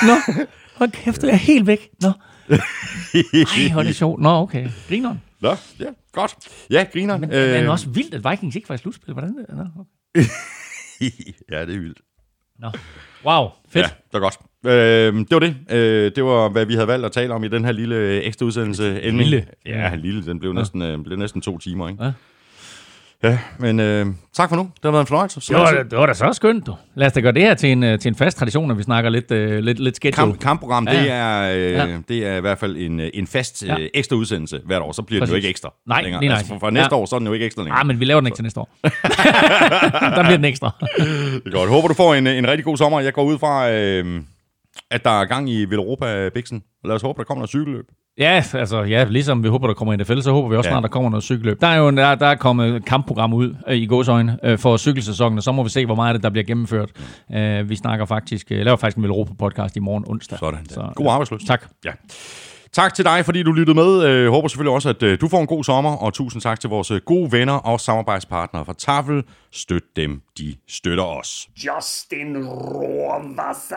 Nå, 0.02 0.34
hold 0.76 0.90
kæft, 0.90 1.22
jeg 1.22 1.30
er 1.30 1.36
helt 1.36 1.66
væk. 1.66 1.90
Nå. 2.02 2.12
Ej, 2.50 3.72
hvor 3.72 3.80
er 3.80 3.82
det 3.82 3.96
sjovt. 3.96 4.20
Nå, 4.20 4.28
okay. 4.28 4.68
Grineren. 4.88 5.22
Nå, 5.40 5.48
ja, 5.80 5.86
godt. 6.12 6.34
Ja, 6.70 6.86
griner. 6.92 7.16
Men, 7.18 7.32
øh, 7.32 7.52
men 7.52 7.66
også 7.66 7.88
vildt, 7.88 8.14
at 8.14 8.30
Vikings 8.30 8.56
ikke 8.56 8.68
var 8.68 8.74
i 8.74 8.78
slutspillet. 8.78 9.14
Hvordan 9.14 9.36
det? 9.36 9.46
Nå, 9.48 9.62
okay. 9.62 10.24
ja, 11.52 11.66
det 11.66 11.74
er 11.74 11.78
vildt. 11.78 12.00
Nå. 12.58 12.70
Wow, 13.24 13.48
fedt. 13.68 13.82
Ja, 13.82 13.88
det 13.88 14.12
var 14.12 14.20
godt. 14.20 14.38
Øh, 14.66 15.14
det 15.14 15.30
var 15.30 15.38
det. 15.38 15.56
Øh, 15.70 16.12
det 16.16 16.24
var, 16.24 16.48
hvad 16.48 16.66
vi 16.66 16.74
havde 16.74 16.88
valgt 16.88 17.06
at 17.06 17.12
tale 17.12 17.34
om 17.34 17.44
i 17.44 17.48
den 17.48 17.64
her 17.64 17.72
lille 17.72 18.22
ekstra 18.22 18.46
udsendelse. 18.46 19.02
Endelig. 19.02 19.26
Lille. 19.26 19.46
Ja, 19.66 19.94
lille. 19.94 20.26
Den 20.26 20.38
blev 20.40 20.52
næsten, 20.52 20.82
øh, 20.82 21.04
blev 21.04 21.18
næsten 21.18 21.40
to 21.40 21.58
timer, 21.58 21.88
ikke? 21.88 22.04
Ja. 22.04 22.12
Ja, 23.22 23.38
men 23.58 23.80
øh, 23.80 24.06
tak 24.34 24.48
for 24.48 24.56
nu. 24.56 24.62
Det 24.62 24.70
har 24.84 24.90
været 24.90 25.00
en 25.02 25.06
fornøjelse. 25.06 25.40
Det 25.40 25.56
var, 25.56 25.70
det 25.90 25.98
var 25.98 26.06
da 26.06 26.14
så 26.14 26.32
skønt, 26.32 26.66
du. 26.66 26.74
Lad 26.94 27.06
os 27.06 27.12
da 27.12 27.20
gøre 27.20 27.32
det 27.32 27.42
her 27.42 27.54
til 27.54 27.72
en, 27.72 27.82
øh, 27.82 27.98
til 27.98 28.08
en 28.08 28.14
fast 28.14 28.38
tradition, 28.38 28.68
når 28.68 28.74
vi 28.74 28.82
snakker 28.82 29.10
lidt, 29.10 29.30
uh, 29.30 29.38
lidt, 29.38 29.78
lidt 29.80 29.96
schedule. 29.96 30.16
Kamp, 30.32 30.40
kampprogram, 30.40 30.88
Ja, 30.88 31.00
det, 31.02 31.10
er, 31.10 31.40
øh, 31.56 31.72
Ja. 31.72 31.98
det 32.08 32.26
er 32.26 32.36
i 32.36 32.40
hvert 32.40 32.58
fald 32.58 32.76
en, 32.76 33.00
øh, 33.00 33.10
en 33.14 33.26
fast 33.26 33.64
øh, 33.70 33.88
ekstra 33.94 34.16
udsendelse 34.16 34.60
hvert 34.66 34.82
år. 34.82 34.92
Så 34.92 35.02
bliver 35.02 35.24
det 35.24 35.30
jo 35.30 35.36
ikke 35.36 35.48
ekstra 35.48 35.72
Nej, 35.86 36.02
længere. 36.02 36.20
lige 36.20 36.30
Altså, 36.32 36.44
nøjagtigt. 36.46 36.60
fra, 36.60 36.66
fra 36.66 36.70
næste 36.70 36.94
Ja. 36.94 37.00
år, 37.00 37.06
så 37.06 37.14
er 37.16 37.18
den 37.18 37.26
jo 37.26 37.32
ikke 37.32 37.46
ekstra 37.46 37.62
længere. 37.62 37.80
Ah, 37.80 37.86
men 37.86 38.00
vi 38.00 38.04
laver 38.04 38.20
den 38.20 38.26
ikke 38.26 38.36
til 38.36 38.42
næste 38.42 38.60
år. 38.60 38.68
der 40.16 40.22
bliver 40.22 40.36
den 40.36 40.44
ekstra. 40.44 40.70
Det 40.98 41.42
er 41.46 41.50
godt. 41.50 41.70
Håber, 41.70 41.88
du 41.88 41.94
får 41.94 42.14
en, 42.14 42.26
en 42.26 42.48
rigtig 42.48 42.64
god 42.64 42.76
sommer. 42.76 43.00
Jeg 43.00 43.12
går 43.12 43.22
ud 43.24 43.38
fra, 43.38 43.70
øh, 43.70 44.20
at 44.90 45.04
der 45.04 45.20
er 45.20 45.24
gang 45.24 45.50
i 45.50 45.64
Villeuropa 45.64 46.28
Bixen. 46.34 46.62
Lad 46.84 46.94
os 46.94 47.02
håbe, 47.02 47.18
der 47.18 47.24
kommer 47.24 47.40
noget 47.40 47.50
cykelløb. 47.50 47.84
Ja, 48.18 48.42
altså, 48.54 48.82
ja, 48.82 49.04
ligesom 49.04 49.42
vi 49.44 49.48
håber, 49.48 49.66
der 49.66 49.74
kommer 49.74 49.96
NFL, 49.96 50.20
så 50.20 50.32
håber 50.32 50.48
vi 50.48 50.56
også 50.56 50.68
Ja. 50.68 50.72
snart, 50.72 50.82
der 50.82 50.88
kommer 50.88 51.10
noget 51.10 51.22
cykelløb. 51.24 51.60
Der 51.60 51.66
er 51.66 51.76
jo 51.76 51.90
der, 51.90 52.14
der 52.14 52.26
er 52.26 52.34
kommet 52.34 52.76
et 52.76 52.84
kampprogram 52.84 53.32
ud 53.34 53.54
øh, 53.68 53.76
i 53.76 53.86
gåsøjne 53.86 54.38
øh, 54.42 54.58
for 54.58 54.76
cykelsæsonen, 54.76 55.38
og 55.38 55.42
så 55.42 55.52
må 55.52 55.62
vi 55.62 55.68
se, 55.68 55.86
hvor 55.86 55.94
meget 55.94 56.08
af 56.08 56.14
det, 56.14 56.22
der 56.22 56.30
bliver 56.30 56.44
gennemført. 56.44 56.90
Øh, 57.34 57.68
vi 57.70 57.76
snakker 57.76 58.04
faktisk, 58.04 58.46
øh, 58.52 58.64
laver 58.64 58.76
faktisk 58.76 58.96
en 58.96 59.02
Velropa-podcast 59.04 59.76
i 59.76 59.80
morgen 59.80 60.04
onsdag. 60.06 60.38
Sådan. 60.38 60.66
Så, 60.68 60.74
Så, 60.74 60.92
God 60.94 61.06
arbejdsløs. 61.06 61.44
Tak. 61.44 61.62
Ja. 61.84 61.90
Tak 62.72 62.94
til 62.94 63.04
dig, 63.04 63.24
fordi 63.24 63.42
du 63.42 63.52
lyttede 63.52 63.74
med. 63.74 64.06
Jeg 64.06 64.30
håber 64.30 64.48
selvfølgelig 64.48 64.74
også, 64.74 64.88
at 64.88 65.02
øh, 65.02 65.20
du 65.20 65.28
får 65.28 65.40
en 65.40 65.46
god 65.46 65.64
sommer, 65.64 65.96
og 65.96 66.14
tusind 66.14 66.42
tak 66.42 66.60
til 66.60 66.70
vores 66.70 66.90
øh, 66.90 67.00
gode 67.06 67.32
venner 67.32 67.54
og 67.54 67.80
samarbejdspartnere 67.80 68.64
fra 68.64 68.74
Tafel. 68.78 69.22
Støt 69.52 69.82
dem, 69.96 70.20
de 70.38 70.54
støtter 70.68 71.04
os. 71.04 71.48
Justin 71.56 72.46
Rohrwasser. 72.46 73.76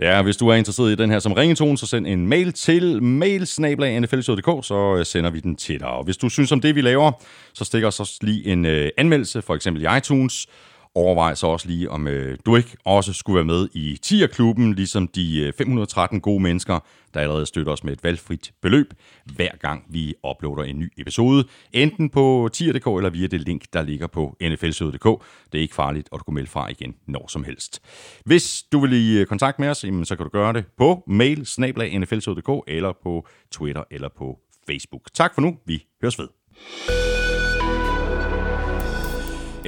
Ja, 0.00 0.22
hvis 0.22 0.36
du 0.36 0.48
er 0.48 0.54
interesseret 0.54 0.92
i 0.92 0.94
den 0.94 1.10
her 1.10 1.18
som 1.18 1.32
ringetone, 1.32 1.78
så 1.78 1.86
send 1.86 2.06
en 2.06 2.26
mail 2.26 2.52
til 2.52 3.02
mailsnablag.nfl.dk, 3.02 4.66
så 4.66 4.96
øh, 4.98 5.06
sender 5.06 5.30
vi 5.30 5.40
den 5.40 5.56
til 5.56 5.80
dig. 5.80 5.88
Og 5.88 6.04
hvis 6.04 6.16
du 6.16 6.28
synes 6.28 6.52
om 6.52 6.60
det, 6.60 6.74
vi 6.74 6.80
laver, 6.80 7.12
så 7.54 7.64
stik 7.64 7.84
os 7.84 8.00
også 8.00 8.18
lige 8.20 8.46
en 8.46 8.64
øh, 8.64 8.90
anmeldelse, 8.98 9.42
for 9.42 9.54
eksempel 9.54 9.82
i 9.82 9.96
iTunes. 9.96 10.46
Overvej 10.96 11.34
så 11.34 11.46
også 11.46 11.68
lige, 11.68 11.90
om 11.90 12.08
øh, 12.08 12.38
du 12.46 12.56
ikke 12.56 12.76
også 12.84 13.12
skulle 13.12 13.36
være 13.36 13.44
med 13.44 13.68
i 13.72 13.98
Tierklubben, 14.02 14.74
ligesom 14.74 15.08
de 15.08 15.40
øh, 15.40 15.52
513 15.52 16.20
gode 16.20 16.42
mennesker, 16.42 16.78
der 17.14 17.20
allerede 17.20 17.46
støtter 17.46 17.72
os 17.72 17.84
med 17.84 17.92
et 17.92 18.04
valgfrit 18.04 18.52
beløb, 18.62 18.94
hver 19.24 19.56
gang 19.60 19.84
vi 19.88 20.14
uploader 20.30 20.62
en 20.62 20.78
ny 20.78 20.92
episode, 20.98 21.44
enten 21.72 22.10
på 22.10 22.48
tier.dk 22.52 22.86
eller 22.86 23.10
via 23.10 23.26
det 23.26 23.40
link, 23.40 23.64
der 23.72 23.82
ligger 23.82 24.06
på 24.06 24.36
nflsøde.dk. 24.40 25.22
Det 25.52 25.58
er 25.58 25.62
ikke 25.62 25.74
farligt, 25.74 26.08
og 26.12 26.18
du 26.18 26.24
kan 26.24 26.34
melde 26.34 26.50
fra 26.50 26.68
igen 26.70 26.94
når 27.06 27.26
som 27.28 27.44
helst. 27.44 27.82
Hvis 28.24 28.62
du 28.72 28.80
vil 28.80 28.92
i 28.92 29.18
øh, 29.20 29.26
kontakt 29.26 29.58
med 29.58 29.68
os, 29.68 29.78
så 29.78 30.14
kan 30.16 30.24
du 30.24 30.28
gøre 30.28 30.52
det 30.52 30.64
på 30.78 31.02
mail 31.06 31.46
snablag.nflsøde.dk 31.46 32.50
eller 32.66 32.92
på 33.02 33.26
Twitter 33.52 33.84
eller 33.90 34.08
på 34.16 34.38
Facebook. 34.66 35.02
Tak 35.14 35.34
for 35.34 35.40
nu. 35.40 35.56
Vi 35.66 35.86
høres 36.02 36.18
ved. 36.18 36.28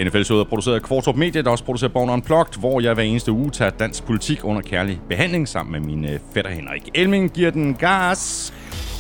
NFL 0.04 0.22
Showet 0.22 0.40
er 0.40 0.48
produceret 0.48 0.74
af 0.74 0.82
Kvartrup 0.82 1.16
Media, 1.16 1.42
der 1.42 1.50
også 1.50 1.64
producerer 1.64 1.90
Born 1.90 2.10
Unplugged, 2.10 2.58
hvor 2.58 2.80
jeg 2.80 2.94
hver 2.94 3.02
eneste 3.02 3.32
uge 3.32 3.50
tager 3.50 3.70
dansk 3.70 4.04
politik 4.04 4.44
under 4.44 4.62
kærlig 4.62 5.00
behandling 5.08 5.48
sammen 5.48 5.72
med 5.72 5.80
min 5.80 6.04
øh, 6.04 6.20
fætter 6.34 6.50
Henrik 6.50 6.82
Elming, 6.94 7.32
giver 7.32 7.50
den 7.50 7.74
gas 7.74 8.52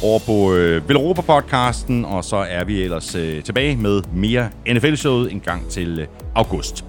over 0.02 0.18
på 0.18 0.54
øh, 0.54 0.88
Villeuropa-podcasten, 0.88 2.04
og 2.04 2.24
så 2.24 2.36
er 2.36 2.64
vi 2.64 2.82
ellers 2.82 3.14
øh, 3.14 3.42
tilbage 3.42 3.76
med 3.76 4.02
mere 4.12 4.48
NFL-showet 4.68 5.32
en 5.32 5.40
gang 5.40 5.68
til 5.68 5.98
øh, 5.98 6.06
august. 6.34 6.84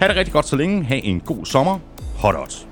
Ha' 0.00 0.08
det 0.08 0.16
rigtig 0.16 0.32
godt 0.32 0.46
så 0.46 0.56
længe. 0.56 0.84
Ha' 0.84 1.00
en 1.02 1.20
god 1.20 1.46
sommer. 1.46 1.78
Hot 2.16 2.34
odds. 2.34 2.71